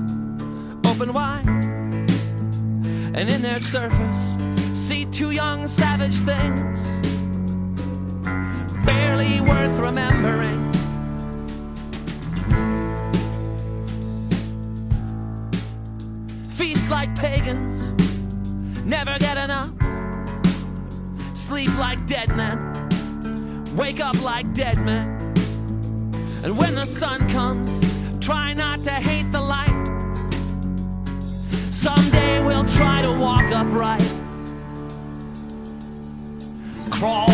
open 0.85 1.11
wide. 1.11 1.45
And 3.15 3.29
in 3.29 3.41
their 3.41 3.59
surface, 3.59 4.37
see 4.73 5.03
two 5.03 5.31
young 5.31 5.67
savage 5.67 6.15
things 6.19 6.87
barely 8.85 9.41
worth 9.41 9.77
remembering. 9.77 10.71
Feast 16.51 16.89
like 16.89 17.13
pagans, 17.13 17.91
never 18.85 19.19
get 19.19 19.35
enough. 19.37 19.73
Sleep 21.33 21.77
like 21.77 22.05
dead 22.05 22.29
men, 22.37 23.75
wake 23.75 23.99
up 23.99 24.21
like 24.23 24.53
dead 24.53 24.77
men. 24.77 25.22
And 26.43 26.57
when 26.57 26.75
the 26.75 26.85
sun 26.85 27.29
comes, 27.29 27.79
try 28.19 28.53
not 28.53 28.83
to 28.83 28.91
hate 28.91 29.31
the 29.31 29.39
light. 29.39 29.69
Someday 31.71 32.43
we'll 32.43 32.65
try 32.65 33.01
to 33.01 33.11
walk 33.17 33.45
upright. 33.45 34.01
Crawl 36.91 37.29